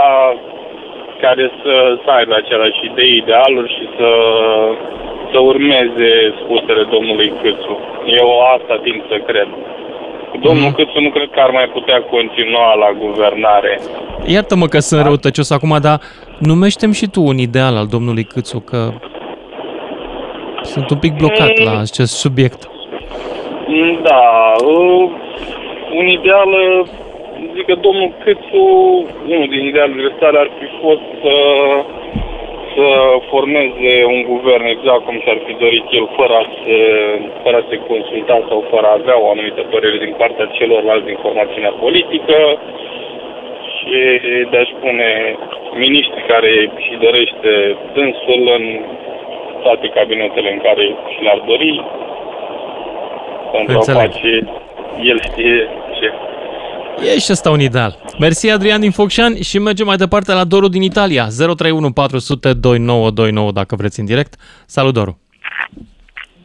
care 1.24 1.52
să, 1.62 1.74
să 2.04 2.10
aibă 2.12 2.34
aceleași 2.36 2.86
idei, 2.90 3.16
idealuri 3.24 3.74
și 3.78 3.86
să, 3.98 4.10
să 5.32 5.38
urmeze 5.40 6.12
spusele 6.40 6.84
domnului 6.96 7.34
Câțu. 7.42 7.76
Eu 8.06 8.28
asta 8.56 8.76
timp 8.84 9.02
să 9.12 9.18
cred. 9.30 9.48
Domnul 10.42 10.66
mm. 10.66 10.72
Câțu 10.72 11.00
nu 11.00 11.10
cred 11.10 11.30
că 11.32 11.40
ar 11.40 11.50
mai 11.50 11.70
putea 11.74 12.02
continua 12.02 12.74
la 12.74 12.92
guvernare. 13.00 13.80
Iartă-mă 14.26 14.68
că 14.68 14.80
sunt 14.80 15.02
răutăcios 15.04 15.52
acum, 15.52 15.78
dar 15.82 16.00
numește 16.40 16.92
și 16.92 17.08
tu 17.08 17.22
un 17.22 17.38
ideal 17.38 17.76
al 17.76 17.86
domnului 17.86 18.24
Câțu, 18.24 18.60
că 18.60 18.90
sunt 20.62 20.90
un 20.90 20.98
pic 20.98 21.14
blocat 21.18 21.60
mm. 21.60 21.66
la 21.66 21.80
acest 21.80 22.14
subiect. 22.18 22.70
Da, 24.04 24.54
uh, 24.64 25.10
un 26.00 26.08
ideal, 26.08 26.50
uh, 26.50 26.88
zic 27.56 27.66
că 27.66 27.76
domnul 27.82 28.14
Câțu, 28.24 28.66
unul 29.28 29.48
din 29.50 29.66
idealurile 29.66 30.12
sale 30.20 30.40
ar 30.40 30.50
fi 30.60 30.68
fost 30.82 31.06
să, 31.22 31.36
să 32.76 32.88
formeze 33.32 33.94
un 34.14 34.22
guvern 34.32 34.66
exact 34.76 35.04
cum 35.06 35.18
și-ar 35.24 35.40
fi 35.46 35.54
dorit 35.64 35.86
el, 35.98 36.08
fără 36.18 36.34
a, 36.42 36.46
se, 36.64 36.78
fără 37.44 37.58
a 37.58 37.68
se 37.70 37.78
consulta 37.90 38.38
sau 38.50 38.60
fără 38.72 38.86
a 38.88 38.98
avea 39.00 39.18
o 39.24 39.30
anumită 39.30 39.62
părere 39.74 39.98
din 40.06 40.14
partea 40.22 40.46
celorlalți 40.58 41.06
din 41.06 41.18
formațiunea 41.22 41.74
politică 41.84 42.38
și 43.76 43.96
de 44.52 44.58
a-și 44.58 44.76
pune 44.84 45.10
miniștri 45.74 46.30
care 46.32 46.52
și 46.86 46.94
dorește 47.06 47.52
dânsul 47.94 48.42
în 48.58 48.64
toate 49.64 49.88
cabinetele 49.88 50.52
în 50.52 50.60
care 50.68 50.86
și 51.14 51.24
le-ar 51.24 51.42
dori 51.52 51.74
pentru 53.52 53.76
Înțeleg. 53.76 54.00
a 54.00 54.04
face 54.04 54.34
el 55.12 55.20
știe 55.30 55.68
ce. 56.00 56.08
E 57.04 57.20
și 57.20 57.32
ăsta 57.32 57.50
un 57.50 57.60
ideal. 57.60 57.96
Mersi 58.20 58.52
Adrian 58.52 58.80
din 58.80 58.92
Focșani 58.92 59.42
și 59.42 59.60
mergem 59.60 59.86
mai 59.86 59.96
departe 59.96 60.34
la 60.34 60.44
Doru 60.44 60.68
din 60.68 60.82
Italia. 60.82 61.24
031 61.24 61.92
400 61.92 62.54
2929 62.54 63.52
dacă 63.52 63.76
vreți 63.76 64.00
în 64.00 64.06
direct. 64.06 64.34
Salut 64.66 64.94
Doru! 64.94 65.20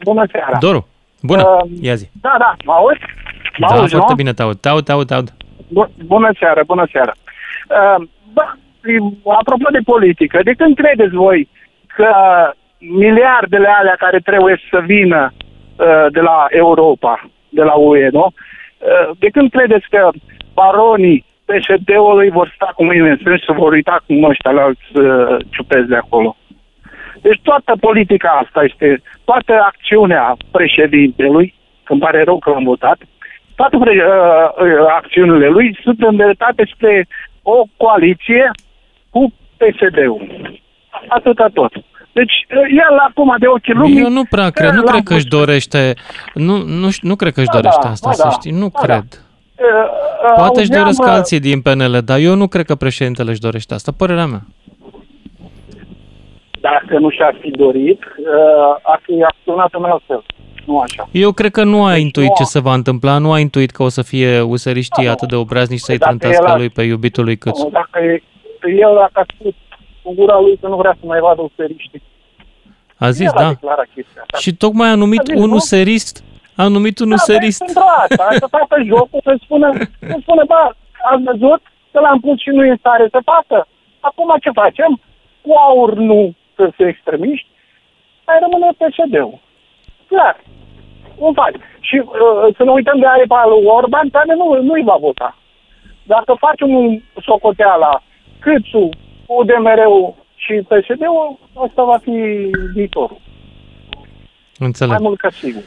Bună 0.03 0.25
seara! 0.31 0.57
Doru, 0.59 0.87
bună! 1.21 1.41
Uh, 1.41 1.71
Ia 1.81 1.95
zi! 1.95 2.09
Da, 2.21 2.35
da, 2.39 2.55
mă 2.65 2.73
auzi? 2.73 2.99
Mă 3.57 3.67
da, 3.69 3.75
auzi, 3.75 3.91
foarte 3.91 4.11
nu? 4.11 4.15
bine 4.15 4.33
te 4.33 4.41
aud. 4.41 4.59
Te 4.59 4.69
aud, 4.69 4.85
te 4.85 4.91
aud, 4.91 5.07
te 5.07 5.13
aud. 5.13 5.33
Bună 6.05 6.29
seara, 6.39 6.61
bună 6.65 6.87
seara! 6.91 7.13
Uh, 7.69 8.07
da, 8.33 8.57
apropo 9.39 9.69
de 9.71 9.79
politică, 9.85 10.39
de 10.43 10.53
când 10.53 10.75
credeți 10.75 11.15
voi 11.15 11.49
că 11.95 12.11
miliardele 12.77 13.67
alea 13.79 13.95
care 13.97 14.19
trebuie 14.19 14.61
să 14.69 14.79
vină 14.85 15.33
uh, 15.33 16.05
de 16.11 16.19
la 16.19 16.45
Europa, 16.49 17.29
de 17.49 17.63
la 17.63 17.73
UE, 17.73 18.09
nu? 18.11 18.25
Uh, 18.25 19.15
de 19.19 19.29
când 19.29 19.49
credeți 19.49 19.87
că 19.89 20.09
baronii 20.55 21.25
PSD-ului 21.45 22.29
vor 22.29 22.51
sta 22.55 22.71
cu 22.75 22.83
mâinile 22.83 23.09
în 23.09 23.17
strâns 23.17 23.41
și 23.41 23.59
vor 23.61 23.71
uita 23.71 24.03
cum 24.05 24.23
ăștia 24.23 24.51
la 24.51 24.61
alți 24.61 24.89
uh, 24.93 25.37
ciupezi 25.49 25.87
de 25.87 25.95
acolo? 25.95 26.35
Deci 27.21 27.39
toată 27.43 27.71
politica 27.79 28.29
asta 28.43 28.63
este, 28.63 29.01
toată 29.23 29.53
acțiunea 29.71 30.37
președintelui, 30.51 31.53
îmi 31.87 31.99
pare 31.99 32.23
rău 32.23 32.37
că 32.39 32.49
l-am 32.49 32.63
votat, 32.63 32.97
toate 33.55 33.75
uh, 33.75 33.85
uh, 33.85 34.85
acțiunile 34.99 35.47
lui 35.47 35.77
sunt 35.83 36.01
îndreptate 36.01 36.63
spre 36.73 37.07
o 37.41 37.63
coaliție 37.77 38.51
cu 39.09 39.33
PSD-ul. 39.57 40.51
Atâta 41.07 41.47
tot. 41.53 41.71
Deci 42.11 42.35
el 42.69 42.97
acum 43.07 43.35
de 43.39 43.47
ochii 43.47 43.73
lumii... 43.73 44.01
Eu 44.01 44.09
nu 44.09 44.23
prea 44.29 44.49
cred, 44.49 44.71
nu 44.71 44.81
cred 44.81 45.03
că 45.03 45.13
își 45.13 45.27
dorește, 45.27 45.93
nu, 46.33 46.57
nu, 46.57 46.87
nu 47.01 47.15
cred 47.15 47.33
că 47.33 47.39
își 47.39 47.49
da, 47.49 47.57
dorește 47.57 47.79
da, 47.83 47.89
asta, 47.89 48.07
da, 48.09 48.13
să 48.13 48.27
știi, 48.31 48.51
nu 48.51 48.69
da, 48.73 48.79
cred. 48.79 49.05
Da. 49.09 49.24
Poate 50.35 50.59
își 50.59 50.69
doresc 50.69 51.01
uh, 51.01 51.09
alții 51.09 51.39
din 51.39 51.61
PNL, 51.61 51.97
dar 52.05 52.19
eu 52.19 52.35
nu 52.35 52.47
cred 52.47 52.65
că 52.65 52.75
președintele 52.75 53.31
își 53.31 53.39
dorește 53.39 53.73
asta, 53.73 53.91
părerea 53.97 54.25
mea. 54.25 54.41
Dacă 56.59 56.99
nu 56.99 57.09
și-ar 57.09 57.37
fi 57.41 57.49
dorit, 57.49 57.99
ar 58.81 58.99
fi 59.03 59.23
acționat 59.23 59.73
în 59.73 59.83
altfel. 59.83 60.23
Nu 60.65 60.79
așa. 60.79 61.09
Eu 61.11 61.31
cred 61.31 61.51
că 61.51 61.63
nu 61.63 61.85
a 61.85 61.91
deci 61.91 62.01
intuit 62.01 62.27
nu 62.27 62.33
ce 62.37 62.43
se 62.43 62.59
va 62.59 62.73
întâmpla, 62.73 63.17
nu 63.17 63.31
a 63.31 63.39
intuit 63.39 63.71
că 63.71 63.83
o 63.83 63.89
să 63.89 64.01
fie 64.01 64.41
useriștii 64.41 65.05
da, 65.05 65.11
atât 65.11 65.27
de 65.27 65.35
obraznici 65.35 65.79
să-i 65.79 65.97
trântească 65.97 66.53
lui 66.57 66.69
pe 66.69 66.81
iubitul 66.83 67.23
lui 67.23 67.37
Câțu. 67.37 67.69
Dacă 67.71 67.99
el, 68.79 68.95
dacă 68.95 69.11
a 69.13 69.25
spus 69.37 69.53
cu 70.01 70.13
gura 70.13 70.39
lui 70.39 70.57
că 70.61 70.67
nu 70.67 70.75
vrea 70.75 70.97
să 70.99 71.05
mai 71.05 71.19
vadă 71.19 71.41
useriștii. 71.41 72.01
A 72.97 73.09
zis, 73.09 73.31
da. 73.31 73.53
Și 74.37 74.55
tocmai 74.55 74.89
a 74.89 74.95
numit 74.95 75.19
a 75.19 75.33
un 75.35 75.51
userist, 75.51 76.23
a 76.55 76.67
numit 76.67 76.99
un 76.99 77.09
da, 77.09 77.15
userist. 77.15 77.63
Pentru 77.65 77.83
asta, 78.03 78.27
să 78.43 78.47
facă 78.49 78.75
jocul, 78.85 79.21
să 79.23 79.37
spună, 79.43 79.69
să 79.99 80.17
spună, 80.21 80.43
bă, 80.47 80.61
ați 81.11 81.23
văzut 81.23 81.61
că 81.91 81.99
l-am 81.99 82.19
pus 82.19 82.37
și 82.39 82.49
nu 82.49 82.65
e 82.65 82.69
în 82.69 82.77
stare 82.77 83.07
să 83.11 83.19
facă. 83.33 83.67
Acum 83.99 84.35
ce 84.41 84.49
facem? 84.49 85.01
Cu 85.41 85.51
aur 85.67 85.93
nu 85.93 86.33
să 86.55 86.69
se 86.77 86.87
extremiști, 86.87 87.47
mai 88.25 88.37
rămâne 88.43 88.69
PSD-ul. 88.79 89.39
Clar. 90.07 90.35
Un 91.15 91.33
faci. 91.33 91.55
Și 91.79 91.97
uh, 91.97 92.55
să 92.57 92.63
ne 92.63 92.71
uităm 92.71 92.99
de 92.99 93.05
aripa 93.05 93.45
lui 93.47 93.65
Orban, 93.65 94.09
care 94.09 94.33
nu, 94.35 94.61
nu-i 94.61 94.83
va 94.83 94.97
vota. 94.99 95.37
Dacă 96.03 96.35
facem 96.39 96.75
un 96.75 97.01
socoteala, 97.21 98.03
Câțu, 98.39 98.89
UDMR-ul 99.25 100.13
și 100.35 100.53
PSD-ul, 100.53 101.39
asta 101.65 101.83
va 101.83 101.97
fi 101.97 102.49
viitorul. 102.73 103.19
Înțeleg. 104.57 104.91
Mai 104.91 105.01
mult 105.01 105.19
ca 105.19 105.29
sigur. 105.29 105.61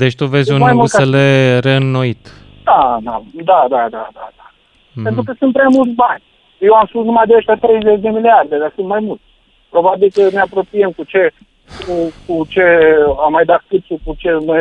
Deci 0.00 0.14
tu 0.14 0.26
vezi 0.26 0.50
deci 0.50 0.60
un 0.60 0.78
USL 0.78 1.14
reînnoit. 1.60 2.24
Da, 2.64 2.98
da, 3.02 3.22
da, 3.32 3.66
da, 3.68 3.88
da, 3.90 4.08
da. 4.12 4.28
da. 4.36 4.46
Mm-hmm. 4.50 5.02
Pentru 5.02 5.22
că 5.22 5.32
sunt 5.38 5.52
prea 5.52 5.68
mulți 5.68 5.94
bani. 5.94 6.22
Eu 6.58 6.74
am 6.74 6.86
spus 6.86 7.04
numai 7.04 7.26
de 7.26 7.34
ăștia 7.36 7.54
30 7.54 8.00
de 8.00 8.08
miliarde, 8.08 8.58
dar 8.58 8.72
sunt 8.74 8.86
mai 8.86 9.00
mulți. 9.00 9.22
Probabil 9.70 10.10
că 10.14 10.28
ne 10.32 10.40
apropiem 10.40 10.90
cu 10.90 11.04
ce 11.04 11.32
cu, 11.86 12.12
cu 12.26 12.46
ce 12.48 12.62
am 13.24 13.32
mai 13.32 13.44
dat 13.44 13.64
câțul, 13.68 14.00
cu 14.04 14.14
ce 14.18 14.30
ne, 14.30 14.58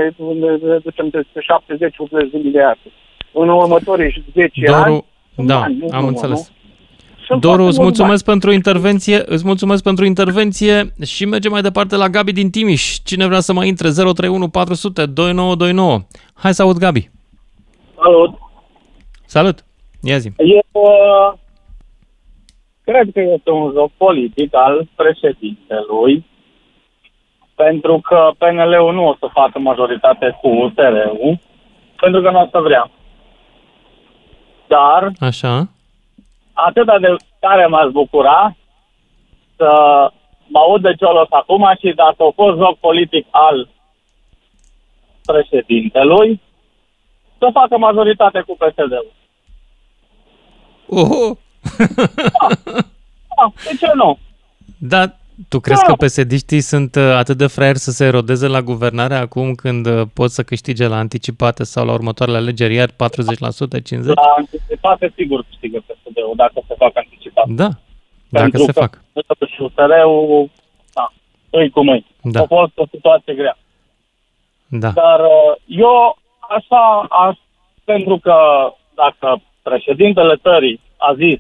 ne 0.68 0.78
ducem 0.78 1.08
de 1.10 1.20
70-80 1.22 2.32
de 2.32 2.40
miliarde. 2.44 2.88
În 3.32 3.50
următorii 3.50 4.24
10 4.34 4.66
Doru, 4.66 4.80
ani... 4.80 5.06
Da, 5.36 5.60
bani, 5.60 5.90
am 5.92 6.08
înțeles. 6.08 6.40
Nu? 6.40 6.63
Doru, 7.40 7.64
îți 7.64 7.82
mulțumesc 7.82 8.26
pentru 8.26 8.52
intervenție, 8.52 9.22
îți 9.26 9.46
mulțumesc 9.46 9.84
pentru 9.84 10.06
intervenție 10.06 10.94
și 11.04 11.26
mergem 11.26 11.52
mai 11.52 11.62
departe 11.62 11.96
la 11.96 12.08
Gabi 12.08 12.32
din 12.32 12.50
Timiș. 12.50 12.98
Cine 13.04 13.26
vrea 13.26 13.40
să 13.40 13.54
mai 13.54 13.68
intre? 13.68 13.90
031 13.90 14.50
400 14.50 15.06
2929. 15.06 16.00
Hai 16.34 16.54
să 16.54 16.62
aud 16.62 16.78
Gabi. 16.78 17.10
Salut. 18.04 18.38
Salut. 19.26 19.66
Ia 20.02 20.18
zi. 20.18 20.32
Eu 20.38 20.66
uh, 20.72 21.34
cred 22.84 23.12
că 23.14 23.20
este 23.20 23.52
un 23.52 23.72
joc 23.72 23.92
politic 23.98 24.56
al 24.56 24.88
președintelui 24.96 26.26
pentru 27.56 28.00
că 28.04 28.32
PNL-ul 28.38 28.94
nu 28.94 29.08
o 29.08 29.16
să 29.20 29.28
facă 29.34 29.60
majoritate 29.60 30.38
cu 30.42 30.48
USR-ul 30.48 31.40
pentru 31.96 32.22
că 32.22 32.32
nu 32.32 32.42
o 32.42 32.48
să 32.52 32.60
vrea. 32.60 32.92
Dar 34.68 35.12
Așa 35.20 35.68
atât 36.54 36.86
de 36.86 37.16
tare 37.40 37.66
m-aș 37.66 37.92
bucura 37.92 38.56
să 39.56 39.70
mă 40.48 40.60
aud 40.60 40.82
de 40.82 40.94
Ciolos 40.96 41.28
acum 41.30 41.72
și 41.80 41.94
dacă 41.96 42.24
a 42.24 42.32
fost 42.36 42.58
joc 42.58 42.78
politic 42.78 43.28
al 43.30 43.70
președintelui, 45.26 46.42
să 47.38 47.50
facă 47.54 47.78
majoritate 47.78 48.42
cu 48.42 48.58
PSD-ul. 48.58 49.12
Oho! 50.88 51.38
da. 51.78 52.48
da, 53.38 53.52
de 53.64 53.78
ce 53.80 53.92
nu? 53.94 54.18
Da, 54.78 55.06
tu 55.50 55.60
crezi 55.60 55.82
da. 55.88 55.94
că 55.94 56.06
psd 56.06 56.60
sunt 56.60 56.96
uh, 56.96 57.04
atât 57.04 57.38
de 57.38 57.48
fraieri 57.48 57.78
să 57.78 57.92
se 57.92 58.06
erodeze 58.06 58.48
la 58.48 58.62
guvernare 58.62 59.16
acum 59.16 59.54
când 59.54 59.86
uh, 59.86 60.02
pot 60.14 60.30
să 60.30 60.44
câștige 60.44 60.88
la 60.88 60.98
anticipate 60.98 61.64
sau 61.64 61.86
la 61.86 61.94
următoarele 61.94 62.38
alegeri 62.38 62.74
iar 62.74 62.90
40%, 62.90 62.92
50%? 62.92 62.96
La 64.04 64.34
anticipate 64.38 65.14
sigur 65.16 65.46
câștigă 65.50 65.80
PSD-ul 65.80 66.34
dacă 66.36 66.54
se 66.68 66.76
fac 66.78 66.92
anticipat. 66.94 67.48
Da, 67.48 67.70
dacă 68.30 68.50
Pentru 68.50 68.60
se 68.60 68.72
că 68.72 68.80
fac. 68.80 69.02
Și 69.48 69.62
USR-ul, 69.62 70.50
da, 70.94 71.14
îi 71.50 71.70
cum 71.70 71.88
îi. 71.88 72.06
Da. 72.22 72.40
A 72.40 72.46
fost 72.46 72.72
o 72.76 72.86
situație 72.92 73.34
grea. 73.34 73.58
Da. 74.68 74.90
Dar 74.90 75.20
uh, 75.20 75.56
eu 75.66 76.18
așa, 76.40 77.06
aș, 77.10 77.38
pentru 77.84 78.18
că 78.18 78.36
dacă 78.94 79.42
președintele 79.62 80.36
țării 80.36 80.80
a 80.98 81.14
zis 81.14 81.40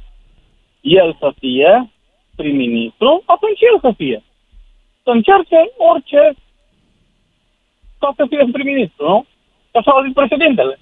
el 0.81 1.15
să 1.19 1.33
fie, 1.39 1.92
prim-ministru, 2.35 3.23
atunci 3.25 3.59
el 3.71 3.79
să 3.81 3.91
fie. 3.97 4.23
Să 5.03 5.09
încerce 5.09 5.59
orice 5.77 6.33
ca 7.99 8.13
să 8.15 8.25
fie 8.29 8.47
prim-ministru, 8.51 9.07
nu? 9.07 9.25
Așa 9.71 9.91
a 9.91 10.03
zis 10.05 10.13
președintele. 10.13 10.79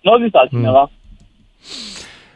Nu 0.00 0.12
a 0.12 0.22
zis 0.22 0.34
altcineva. 0.34 0.80
Mm. 0.80 0.90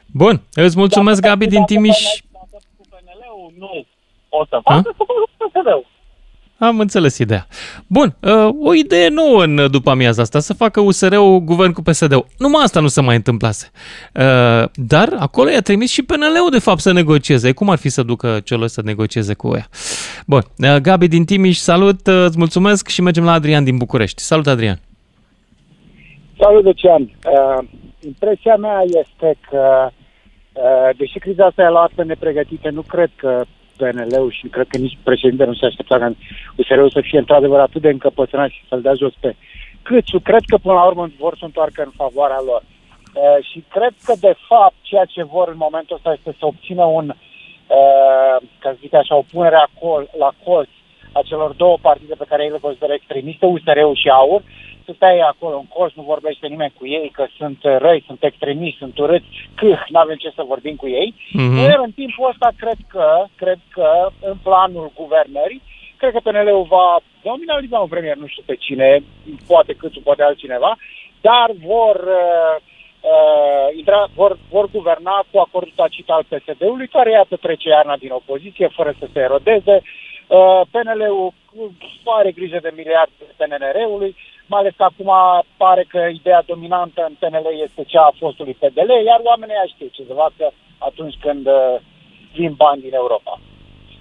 Bun, 0.06 0.42
îți 0.52 0.78
mulțumesc, 0.78 1.20
dacă 1.20 1.32
Gabi 1.34 1.46
din 1.46 1.64
Timiș. 1.64 1.98
Dacă 2.32 2.58
cu 2.76 2.84
PNL-ul 2.92 3.52
nu 3.58 3.84
o 4.28 4.44
să 4.44 4.58
facă, 4.62 4.80
să 4.82 4.94
facă 4.96 5.12
cu 5.38 5.50
PSD-ul. 5.52 5.86
Am 6.58 6.78
înțeles 6.78 7.18
ideea. 7.18 7.46
Bun, 7.86 8.16
uh, 8.20 8.48
o 8.60 8.74
idee 8.74 9.08
nouă 9.08 9.42
în 9.42 9.70
după 9.70 9.90
amiaza 9.90 10.22
asta, 10.22 10.38
să 10.38 10.54
facă 10.54 10.80
USR-ul 10.80 11.38
guvern 11.38 11.72
cu 11.72 11.82
PSD-ul. 11.82 12.26
Numai 12.38 12.62
asta 12.64 12.80
nu 12.80 12.86
se 12.86 13.00
mai 13.00 13.16
întâmplase. 13.16 13.70
Uh, 14.14 14.68
dar 14.74 15.08
acolo 15.18 15.50
i-a 15.50 15.60
trimis 15.60 15.90
și 15.90 16.04
PNL-ul 16.04 16.50
de 16.50 16.58
fapt 16.58 16.80
să 16.80 16.92
negocieze. 16.92 17.52
Cum 17.52 17.70
ar 17.70 17.78
fi 17.78 17.88
să 17.88 18.02
ducă 18.02 18.40
celor 18.44 18.66
să 18.66 18.80
negocieze 18.84 19.34
cu 19.34 19.52
ea? 19.54 19.66
Bun, 20.26 20.42
uh, 20.58 20.76
Gabi 20.76 21.08
din 21.08 21.24
Timiș, 21.24 21.56
salut, 21.56 22.06
îți 22.06 22.38
mulțumesc 22.38 22.88
și 22.88 23.02
mergem 23.02 23.24
la 23.24 23.32
Adrian 23.32 23.64
din 23.64 23.76
București. 23.76 24.22
Salut, 24.22 24.46
Adrian! 24.46 24.80
Salut, 26.38 26.64
Lucian. 26.64 27.02
Uh, 27.02 27.64
impresia 28.04 28.56
mea 28.56 28.80
este 28.86 29.38
că, 29.50 29.88
uh, 30.52 30.96
deși 30.96 31.18
criza 31.18 31.44
asta 31.44 31.62
e 31.62 31.68
luat 31.68 31.90
pe 31.94 32.04
nepregătite, 32.04 32.68
nu 32.68 32.82
cred 32.82 33.10
că 33.16 33.44
PNL-ul 33.76 34.30
și 34.30 34.46
cred 34.48 34.66
că 34.68 34.78
nici 34.78 34.98
președintele 35.02 35.48
nu 35.48 35.54
se 35.54 35.66
aștepta 35.66 35.98
ca 35.98 36.12
USR-ul 36.56 36.90
să 36.90 37.00
fie 37.00 37.18
într-adevăr 37.18 37.60
atât 37.60 37.80
de 37.82 37.88
încăpățânat 37.88 38.50
și 38.50 38.68
să-l 38.68 38.80
dea 38.80 38.94
jos 38.94 39.12
pe 39.20 39.36
Câțu. 39.82 40.18
Cred 40.18 40.44
că 40.46 40.56
până 40.56 40.74
la 40.74 40.84
urmă 40.84 41.10
vor 41.18 41.34
să 41.38 41.44
întoarcă 41.44 41.82
în 41.82 41.92
favoarea 41.96 42.42
lor. 42.44 42.62
Uh, 42.62 43.44
și 43.50 43.64
cred 43.68 43.94
că, 44.04 44.12
de 44.20 44.34
fapt, 44.48 44.74
ceea 44.82 45.04
ce 45.04 45.22
vor 45.22 45.48
în 45.48 45.56
momentul 45.56 45.96
ăsta 45.96 46.12
este 46.12 46.36
să 46.38 46.46
obțină 46.46 46.84
un, 46.84 47.06
uh, 47.08 48.36
ca 48.58 48.68
să 48.70 48.76
zic 48.80 48.94
așa, 48.94 49.14
o 49.16 49.24
punere 49.32 49.56
acolo, 49.56 50.04
la 50.18 50.30
colț 50.44 50.68
a 51.12 51.20
celor 51.24 51.52
două 51.52 51.76
partide 51.80 52.14
pe 52.18 52.28
care 52.28 52.42
ei 52.44 52.50
le 52.50 52.66
consideră 52.66 52.92
extremiste, 52.92 53.46
USR-ul 53.46 53.96
și 54.02 54.08
AUR, 54.08 54.42
să 54.84 54.92
stai 54.94 55.18
acolo 55.18 55.56
în 55.56 55.66
colț, 55.66 55.92
nu 55.94 56.02
vorbește 56.02 56.46
nimeni 56.46 56.72
cu 56.78 56.86
ei, 56.86 57.10
că 57.12 57.26
sunt 57.36 57.58
răi, 57.62 58.04
sunt 58.06 58.22
extremiști, 58.24 58.78
sunt 58.78 58.98
urâți, 58.98 59.48
că 59.54 59.66
nu 59.88 59.98
avem 59.98 60.16
ce 60.16 60.30
să 60.34 60.42
vorbim 60.46 60.76
cu 60.76 60.88
ei. 60.88 61.14
Mm-hmm. 61.14 61.68
Iar 61.68 61.80
în 61.84 61.92
timpul 61.92 62.28
ăsta 62.28 62.48
cred 62.56 62.78
că, 62.88 63.24
cred 63.36 63.58
că 63.70 64.08
în 64.20 64.36
planul 64.42 64.92
guvernării, 64.94 65.62
cred 65.96 66.12
că 66.12 66.20
PNL-ul 66.22 66.66
va 66.68 67.00
nominaliza 67.22 67.78
un 67.78 67.88
premier, 67.88 68.16
nu 68.16 68.26
știu 68.26 68.42
pe 68.46 68.56
cine, 68.56 69.02
poate 69.46 69.72
cât 69.72 69.98
poate 69.98 70.22
altcineva, 70.22 70.76
dar 71.20 71.50
vor 71.66 71.96
uh, 71.96 72.56
uh, 73.12 73.76
intra, 73.76 74.06
vor, 74.14 74.38
vor 74.50 74.66
guverna 74.70 75.24
cu 75.30 75.38
acordul 75.38 75.72
tacit 75.76 76.08
al 76.10 76.24
PSD-ului, 76.30 76.88
care 76.88 77.10
iată 77.10 77.36
trece 77.36 77.68
iarna 77.68 77.96
din 77.96 78.10
opoziție 78.10 78.68
fără 78.68 78.94
să 78.98 79.06
se 79.12 79.20
erodeze. 79.20 79.82
Uh, 80.26 80.60
PNL-ul 80.70 81.32
are 82.04 82.30
grijă 82.32 82.58
de 82.62 82.72
miliarde 82.76 83.24
PNR-ului, 83.36 84.16
mai 84.46 84.60
ales 84.60 84.74
că 84.76 84.82
acum 84.82 85.10
pare 85.56 85.84
că 85.88 85.98
ideea 85.98 86.42
dominantă 86.46 87.00
în 87.08 87.14
PNL 87.18 87.46
este 87.62 87.82
cea 87.84 88.02
a 88.02 88.16
fostului 88.18 88.58
PDL, 88.60 88.90
iar 89.06 89.20
oamenii 89.22 89.54
ăia 89.54 89.72
știu 89.74 89.88
ce 89.92 90.02
să 90.08 90.14
facă 90.14 90.52
atunci 90.78 91.16
când 91.20 91.46
uh, 91.46 91.76
vin 92.32 92.52
bani 92.62 92.80
din 92.80 92.94
Europa. 92.94 93.40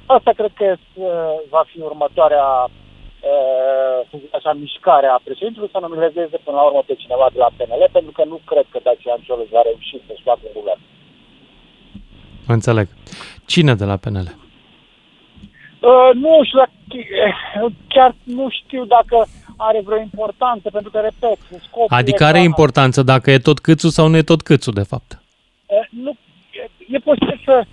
Asta 0.05 0.31
cred 0.31 0.51
că 0.53 0.75
uh, 0.75 1.05
va 1.49 1.63
fi 1.71 1.79
următoarea 1.79 2.45
uh, 2.63 3.99
să 4.09 4.15
zic 4.21 4.35
așa, 4.35 4.53
mișcare 4.53 5.07
a 5.07 5.19
președintelui 5.23 5.69
să 5.71 5.79
nominalizeze 5.81 6.37
până 6.43 6.57
la 6.57 6.63
urmă 6.63 6.81
pe 6.85 6.95
cineva 7.03 7.27
de 7.33 7.39
la 7.43 7.49
PNL, 7.57 7.83
pentru 7.91 8.11
că 8.11 8.23
nu 8.25 8.39
cred 8.45 8.65
că 8.69 8.79
Dacian 8.83 9.21
Cioloș 9.25 9.49
va 9.49 9.61
reuși 9.63 10.05
să-și 10.07 10.27
facă 10.29 10.39
un 10.43 10.55
guvern. 10.59 10.79
Înțeleg. 12.47 12.87
Cine 13.45 13.73
de 13.75 13.85
la 13.85 13.97
PNL? 13.97 14.27
Uh, 15.79 16.09
nu 16.13 16.43
știu, 16.43 16.57
dacă, 16.57 17.73
chiar 17.87 18.15
nu 18.23 18.49
știu 18.49 18.85
dacă 18.85 19.27
are 19.57 19.81
vreo 19.81 19.99
importanță, 19.99 20.69
pentru 20.69 20.91
că, 20.91 20.99
repet, 20.99 21.37
scopul 21.61 21.97
Adică 21.97 22.23
are 22.23 22.39
importanță 22.39 23.03
dacă 23.03 23.31
e 23.31 23.37
tot 23.37 23.59
câțu 23.59 23.89
sau 23.89 24.07
nu 24.07 24.17
e 24.17 24.21
tot 24.21 24.41
câțu, 24.41 24.71
de 24.71 24.83
fapt. 24.83 25.21
Uh, 25.65 25.85
nu, 25.89 26.15
e, 26.51 26.95
e 26.95 26.97
posibil 26.97 27.41
să... 27.45 27.63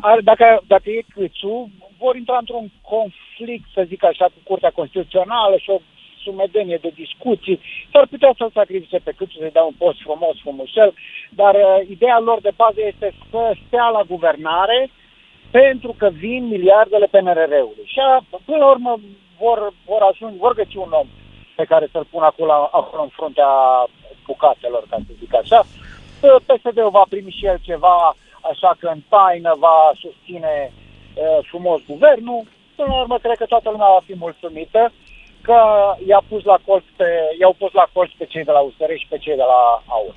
Are, 0.00 0.20
dacă, 0.20 0.62
dacă 0.66 0.90
e 0.90 1.02
câțu, 1.14 1.70
vor 1.98 2.16
intra 2.16 2.36
într-un 2.38 2.70
conflict, 2.82 3.66
să 3.74 3.84
zic 3.86 4.04
așa, 4.04 4.24
cu 4.24 4.40
Curtea 4.44 4.70
Constituțională 4.70 5.56
și 5.56 5.70
o 5.70 5.78
sumedenie 6.24 6.78
de 6.82 6.92
discuții. 6.94 7.60
S-ar 7.92 8.06
putea 8.06 8.32
să-l 8.36 8.50
sacrifice 8.54 8.98
pe 8.98 9.12
câțu, 9.16 9.36
să-i 9.38 9.56
dea 9.56 9.62
un 9.62 9.76
post 9.78 9.98
frumos, 10.00 10.34
frumușel, 10.40 10.94
dar 11.30 11.54
uh, 11.54 11.88
ideea 11.90 12.18
lor 12.18 12.40
de 12.40 12.52
bază 12.56 12.80
este 12.92 13.14
să 13.30 13.42
stea 13.66 13.88
la 13.88 14.02
guvernare, 14.12 14.90
pentru 15.50 15.94
că 15.98 16.08
vin 16.24 16.42
miliardele 16.46 17.06
PNRR-ului. 17.06 17.86
Și 17.92 17.98
a, 17.98 18.24
până 18.44 18.58
la 18.58 18.70
urmă 18.70 19.00
vor, 19.40 19.72
vor 19.86 20.02
ajunge, 20.10 20.36
vor 20.38 20.54
găsi 20.54 20.76
un 20.76 20.92
om 21.00 21.06
pe 21.56 21.64
care 21.64 21.88
să-l 21.92 22.06
pun 22.10 22.22
acolo, 22.22 22.52
acolo 22.52 23.02
în 23.02 23.12
fruntea 23.18 23.52
bucatelor, 24.26 24.82
ca 24.90 24.96
să 25.06 25.12
zic 25.18 25.34
așa. 25.34 25.60
PSD-ul 26.48 26.96
va 26.98 27.04
primi 27.08 27.36
și 27.38 27.46
el 27.46 27.58
ceva, 27.60 28.16
așa 28.50 28.76
că 28.78 28.86
în 28.94 29.00
taină 29.08 29.52
va 29.58 29.78
susține 30.02 30.54
uh, 30.72 31.38
frumos 31.50 31.80
guvernul. 31.86 32.42
Până 32.76 32.88
la 32.88 33.00
urmă, 33.00 33.16
cred 33.18 33.36
că 33.36 33.44
toată 33.44 33.68
lumea 33.70 33.86
va 33.96 34.02
fi 34.06 34.14
mulțumită 34.24 34.92
că 35.42 35.58
i-a 36.08 36.22
pus 36.28 36.42
la 36.44 36.58
colț 36.66 36.84
pe, 36.96 37.08
i-au 37.40 37.54
pus 37.58 37.72
la 37.72 37.86
colț 37.92 38.10
pe 38.18 38.24
cei 38.24 38.44
de 38.44 38.50
la 38.50 38.58
USR 38.58 38.92
și 38.96 39.06
pe 39.08 39.18
cei 39.18 39.36
de 39.36 39.46
la 39.52 39.82
AUR. 39.86 40.14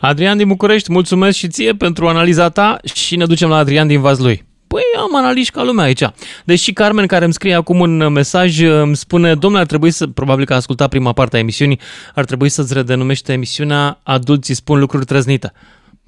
Adrian 0.00 0.36
din 0.36 0.48
București, 0.48 0.92
mulțumesc 0.92 1.36
și 1.36 1.48
ție 1.48 1.72
pentru 1.72 2.08
analiza 2.08 2.48
ta 2.48 2.78
și 2.94 3.16
ne 3.16 3.26
ducem 3.26 3.48
la 3.48 3.56
Adrian 3.56 3.86
din 3.86 4.00
Vazlui. 4.00 4.49
Păi 4.74 4.82
am 4.96 5.16
analiști 5.16 5.52
ca 5.52 5.62
lumea 5.62 5.84
aici. 5.84 6.02
Deși 6.44 6.72
Carmen, 6.72 7.06
care 7.06 7.24
îmi 7.24 7.32
scrie 7.32 7.54
acum 7.54 7.80
un 7.80 8.08
mesaj, 8.12 8.60
îmi 8.60 8.96
spune, 8.96 9.34
domnule, 9.34 9.62
ar 9.62 9.68
trebui 9.68 9.90
să, 9.90 10.06
probabil 10.06 10.44
că 10.44 10.52
a 10.52 10.56
ascultat 10.56 10.88
prima 10.88 11.12
parte 11.12 11.36
a 11.36 11.38
emisiunii, 11.38 11.80
ar 12.14 12.24
trebui 12.24 12.48
să-ți 12.48 12.74
redenumește 12.74 13.32
emisiunea 13.32 14.00
Adulții 14.02 14.54
spun 14.54 14.78
lucruri 14.78 15.04
trăznite. 15.04 15.52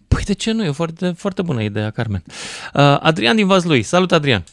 Păi 0.08 0.22
de 0.24 0.32
ce 0.32 0.52
nu? 0.52 0.64
E 0.64 0.70
foarte, 0.70 1.14
foarte 1.16 1.42
bună 1.42 1.62
ideea, 1.62 1.90
Carmen. 1.90 2.22
Uh, 2.26 2.96
Adrian 3.00 3.36
din 3.36 3.46
Vazlui. 3.46 3.82
Salut, 3.82 4.12
Adrian! 4.12 4.44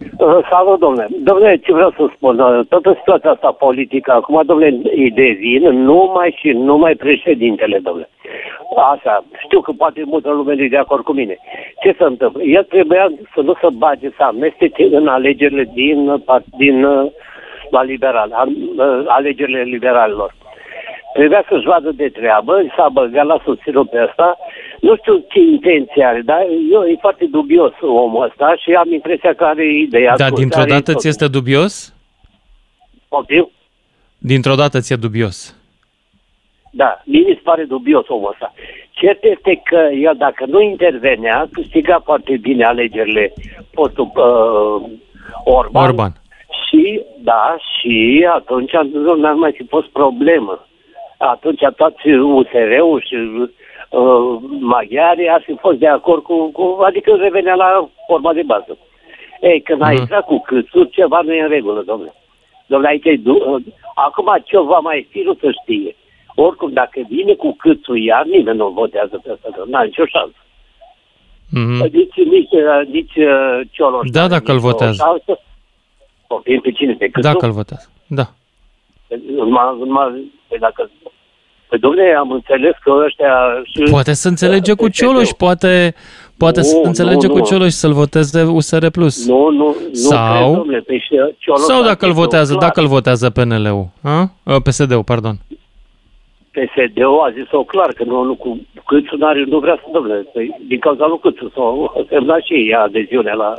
Uh, 0.00 0.38
salut, 0.50 0.78
domnule. 0.78 1.06
Domnule, 1.10 1.56
ce 1.56 1.72
vreau 1.72 1.90
să 1.90 2.08
spun, 2.14 2.38
uh, 2.38 2.66
toată 2.68 2.94
situația 2.98 3.30
asta 3.30 3.50
politică, 3.50 4.12
acum, 4.12 4.42
domnule, 4.46 4.80
îi 4.96 5.10
devin 5.10 5.62
numai 5.62 6.36
și 6.38 6.50
numai 6.50 6.94
președintele, 6.94 7.78
domnule. 7.78 8.08
Așa, 8.92 9.24
știu 9.44 9.60
că 9.60 9.72
poate 9.76 10.02
multă 10.04 10.30
lume 10.30 10.54
nu 10.54 10.66
de 10.66 10.76
acord 10.76 11.04
cu 11.04 11.12
mine. 11.12 11.38
Ce 11.82 11.94
se 11.98 12.04
întâmplă? 12.04 12.42
El 12.42 12.64
trebuia 12.64 13.10
să 13.34 13.40
nu 13.40 13.54
se 13.60 13.66
bage, 13.72 14.10
să 14.16 14.22
amestece 14.22 14.88
în 14.90 15.06
alegerile 15.06 15.70
din, 15.74 16.24
din 16.58 16.86
la 17.70 17.82
liberal, 17.82 18.48
alegerile 19.06 19.62
liberalilor. 19.62 20.34
Trebuia 21.12 21.44
să-și 21.48 21.66
vadă 21.66 21.90
de 21.90 22.08
treabă, 22.08 22.52
s-a 22.76 22.88
băgat 22.92 23.26
la 23.26 23.40
susținut 23.44 23.90
pe 23.90 23.98
asta. 23.98 24.38
Nu 24.80 24.96
știu 24.96 25.24
ce 25.28 25.40
intenție 25.40 26.04
are, 26.04 26.20
dar 26.20 26.40
eu 26.72 26.82
e 26.82 26.96
foarte 27.00 27.24
dubios 27.30 27.72
omul 27.80 28.24
ăsta 28.24 28.54
și 28.56 28.70
am 28.72 28.92
impresia 28.92 29.34
că 29.34 29.44
are 29.44 29.66
ideea. 29.72 30.14
Dar 30.16 30.30
dintr-o 30.30 30.64
dată 30.64 30.94
ți 30.94 31.08
este 31.08 31.28
dubios? 31.28 31.94
Poftim? 33.08 33.50
Dintr-o 34.18 34.54
dată 34.54 34.80
ți-e 34.80 34.96
dubios. 34.96 35.56
Da, 36.70 37.02
mie 37.04 37.20
mi 37.20 37.34
se 37.34 37.40
pare 37.42 37.64
dubios 37.64 38.08
omul 38.08 38.30
ăsta. 38.32 38.52
Cert 38.90 39.24
este 39.24 39.60
că 39.64 39.88
el, 39.92 40.14
dacă 40.18 40.44
nu 40.46 40.60
intervenea, 40.60 41.48
câștiga 41.52 42.00
foarte 42.04 42.36
bine 42.36 42.64
alegerile 42.64 43.32
postul 43.74 44.10
uh, 44.14 44.90
Orban. 45.44 45.84
Orban. 45.84 46.12
Și, 46.66 47.02
da, 47.22 47.56
și 47.58 48.26
atunci 48.34 48.72
nu 48.92 49.26
ar 49.26 49.32
mai 49.32 49.52
fi 49.52 49.66
fost 49.68 49.88
problemă. 49.88 50.66
Atunci 51.20 51.60
toți 51.76 52.08
USR-ul 52.08 53.04
și 53.08 53.14
uh, 53.14 54.38
maghiarii 54.60 55.28
ar 55.28 55.42
fi 55.44 55.54
fost 55.60 55.78
de 55.78 55.88
acord 55.88 56.22
cu, 56.22 56.50
cu, 56.50 56.78
adică 56.86 57.14
revenea 57.14 57.54
la 57.54 57.88
forma 58.06 58.32
de 58.32 58.42
bază. 58.46 58.78
Ei, 59.40 59.60
când 59.60 59.80
mm. 59.80 59.86
a 59.86 59.92
intrat 59.92 60.24
cu 60.24 60.38
câțuri, 60.40 60.90
ceva 60.90 61.20
nu 61.24 61.32
e 61.32 61.42
în 61.42 61.48
regulă, 61.48 61.82
domnule. 61.82 62.12
Domnule, 62.66 62.90
aici 62.90 63.04
e, 63.04 63.20
uh, 63.24 63.62
acum 63.94 64.28
ce 64.44 64.58
va 64.58 64.78
mai 64.78 65.06
fi, 65.10 65.18
nu 65.18 65.34
se 65.34 65.48
știe. 65.62 65.96
Oricum, 66.34 66.72
dacă 66.72 67.00
vine 67.08 67.34
cu 67.34 67.56
câțul 67.58 67.98
iar, 67.98 68.24
nimeni 68.24 68.56
nu 68.56 68.68
votează 68.68 69.20
pe 69.22 69.30
asta, 69.30 69.64
n-are 69.66 69.86
nicio 69.86 70.04
șansă. 70.06 70.40
Mm-hmm. 71.56 71.90
Nici, 71.92 72.20
nici, 72.34 72.52
uh, 72.52 72.86
nici 72.92 73.16
uh, 73.16 73.60
Cioloș. 73.70 74.08
Da, 74.10 74.28
dacă 74.28 74.52
îl 74.52 74.58
votează. 74.58 75.04
Șansă. 75.04 75.42
pe 76.62 76.70
cine? 76.70 76.92
Pe 76.92 77.06
câțul? 77.06 77.32
Dacă 77.32 77.46
îl 77.46 77.52
votează, 77.52 77.90
da. 78.06 78.26
Numai, 79.36 79.76
numai, 79.78 80.32
păi 80.48 80.58
dacă 80.58 80.90
Păi, 81.70 81.78
domnule, 81.78 82.14
am 82.18 82.30
înțeles 82.30 82.74
că 82.82 82.92
ăștia... 83.04 83.34
Poate 83.90 84.12
să 84.12 84.28
înțelege 84.28 84.72
cu 84.74 84.88
Cioloș, 84.88 85.28
poate, 85.28 85.94
poate 86.36 86.60
nu, 86.60 86.66
să 86.66 86.80
înțelege 86.82 87.26
nu, 87.26 87.32
cu 87.32 87.40
Cioloș 87.40 87.70
să-l 87.70 87.92
voteze 87.92 88.42
USR+. 88.42 88.86
Nu, 89.26 89.50
nu, 89.50 89.50
nu 89.50 89.74
sau, 89.92 90.34
cred, 90.34 90.56
domnule, 90.56 90.78
pe 90.80 91.02
Cioloș 91.38 91.60
sau 91.60 91.82
dacă 91.82 92.06
îl 92.06 92.12
votează, 92.12 92.56
dacă 92.60 92.80
îl 92.80 92.86
votează 92.86 93.30
PNL-ul, 93.30 93.88
a? 94.02 94.32
PSD-ul, 94.62 95.04
pardon. 95.04 95.36
PSD-ul 96.50 97.20
a 97.26 97.30
zis-o 97.30 97.62
clar, 97.62 97.92
că 97.92 98.04
nu, 98.04 98.22
nu 98.22 98.34
cu 98.34 98.66
Câțu 98.86 99.16
n-are, 99.16 99.44
nu 99.46 99.58
vrea 99.58 99.78
să, 99.82 99.88
domnule, 99.92 100.26
păi, 100.32 100.56
din 100.68 100.78
cauza 100.78 101.06
lui 101.06 101.18
Câțu 101.18 101.50
s-au 101.54 102.06
semnat 102.08 102.42
și 102.42 102.52
ei 102.52 102.74
adeziunea 102.74 103.34
la 103.34 103.54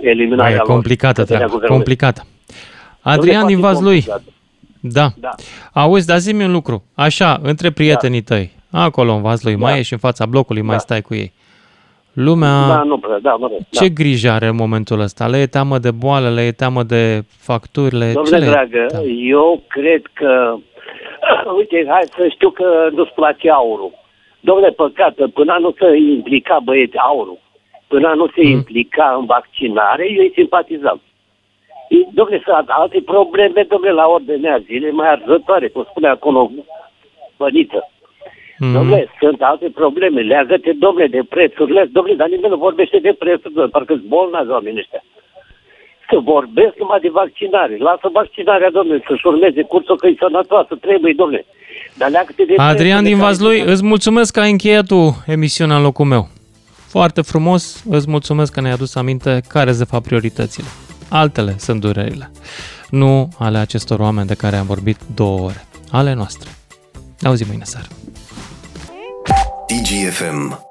eliminarea 0.00 0.56
Mai 0.56 0.64
e 0.64 0.72
complicată, 0.72 1.24
treaba, 1.24 1.58
complicată. 1.58 2.22
Adrian 3.12 3.46
din 3.46 3.60
Vazlui. 3.60 4.02
Complicat. 4.04 4.22
Da. 4.80 5.08
da. 5.20 5.30
Auzi, 5.72 6.06
dar 6.06 6.18
zi 6.18 6.34
un 6.34 6.52
lucru. 6.52 6.84
Așa, 6.94 7.38
între 7.42 7.70
prietenii 7.70 8.22
da. 8.22 8.34
tăi, 8.34 8.52
acolo 8.70 9.12
în 9.12 9.22
Vaslui, 9.22 9.56
da. 9.56 9.58
mai 9.58 9.78
ești 9.78 9.92
în 9.92 9.98
fața 9.98 10.26
blocului, 10.26 10.62
da. 10.62 10.66
mai 10.66 10.80
stai 10.80 11.00
cu 11.00 11.14
ei. 11.14 11.32
Lumea, 12.12 12.66
da, 12.66 12.82
nu 12.82 12.98
prea, 12.98 13.18
da, 13.18 13.34
mă 13.34 13.46
rog, 13.50 13.58
ce 13.70 13.88
da. 13.88 13.94
grijă 13.94 14.30
are 14.30 14.46
în 14.46 14.56
momentul 14.56 15.00
ăsta? 15.00 15.26
Le 15.26 15.36
e 15.36 15.46
teamă 15.46 15.78
de 15.78 15.90
boală, 15.90 16.28
le 16.30 16.42
e 16.42 16.52
teamă 16.52 16.82
de 16.82 17.24
facturile? 17.28 18.12
Domnule 18.12 18.38
ce 18.38 18.50
dragă, 18.50 18.86
teamă? 18.88 19.06
eu 19.06 19.62
cred 19.68 20.02
că, 20.12 20.56
uite, 21.58 21.86
hai 21.88 22.02
să 22.16 22.28
știu 22.30 22.50
că 22.50 22.88
nu-ți 22.92 23.12
place 23.14 23.50
aurul. 23.50 23.92
Domnule, 24.40 24.70
păcat, 24.70 25.14
până 25.34 25.56
nu 25.60 25.74
se 25.78 25.96
implica 25.96 26.58
băieți 26.64 26.96
aurul, 26.96 27.38
până 27.88 28.12
nu 28.16 28.26
se 28.26 28.42
mm. 28.42 28.50
implica 28.50 29.16
în 29.18 29.26
vaccinare, 29.26 30.04
eu 30.16 30.22
îi 30.22 30.32
simpatizam. 30.34 31.00
Domnule, 31.88 32.42
sunt 32.44 32.68
alte 32.68 33.00
probleme, 33.04 33.62
domnule, 33.68 33.92
la 33.92 34.06
ordinea 34.06 34.62
zilei 34.66 34.90
mai 34.90 35.08
arzătoare, 35.10 35.68
cum 35.68 35.86
spune 35.90 36.08
acolo 36.08 36.50
Băniță. 37.36 37.90
Mm. 38.58 38.72
Domnule, 38.72 39.08
sunt 39.20 39.42
alte 39.42 39.68
probleme. 39.74 40.20
Leagă-te, 40.20 40.72
domnule, 40.72 41.06
de 41.06 41.22
prețurile. 41.28 41.88
Domnule, 41.92 42.16
dar 42.16 42.28
nimeni 42.28 42.52
nu 42.52 42.56
vorbește 42.56 42.98
de 42.98 43.12
prețuri, 43.18 43.54
domnule, 43.54 43.68
parcă 43.68 43.92
sunt 43.92 44.06
bolnavi 44.06 44.50
oamenii 44.50 44.78
ăștia. 44.78 45.02
Să 46.10 46.16
vorbesc 46.24 46.74
numai 46.78 47.00
de 47.00 47.08
vaccinare. 47.08 47.76
Lasă 47.76 48.08
vaccinarea, 48.12 48.70
domnule, 48.70 49.02
să-și 49.08 49.26
urmeze 49.26 49.62
cursul 49.62 49.96
că 49.96 50.06
e 50.06 50.14
sănătoasă. 50.18 50.74
Trebuie, 50.80 51.12
domnule. 51.16 51.46
Dar 51.94 52.10
leagă-te 52.10 52.44
de 52.44 52.54
Adrian 52.56 53.04
din 53.04 53.18
Vazlui, 53.18 53.60
îți 53.60 53.84
mulțumesc 53.84 54.32
că 54.32 54.40
ai 54.40 54.50
încheiat 54.50 54.86
tu 54.86 55.24
emisiunea 55.26 55.76
în 55.76 55.82
locul 55.82 56.04
meu. 56.04 56.28
Foarte 56.88 57.20
frumos, 57.22 57.84
îți 57.90 58.10
mulțumesc 58.10 58.52
că 58.52 58.60
ne-ai 58.60 58.72
adus 58.72 58.94
aminte 58.94 59.40
care 59.48 59.72
sunt 59.72 59.78
de 59.78 59.90
fapt 59.90 60.06
prioritățile. 60.06 60.66
Altele 61.08 61.56
sunt 61.58 61.80
durerile, 61.80 62.30
nu 62.90 63.28
ale 63.38 63.58
acestor 63.58 64.00
oameni 64.00 64.26
de 64.26 64.34
care 64.34 64.56
am 64.56 64.66
vorbit 64.66 64.98
două 65.14 65.40
ore, 65.40 65.66
ale 65.90 66.12
noastre. 66.12 66.50
Ne 67.20 67.28
auzim 67.28 67.46
mâine 67.46 67.64
seară. 67.64 67.86
DGFM 69.66 70.65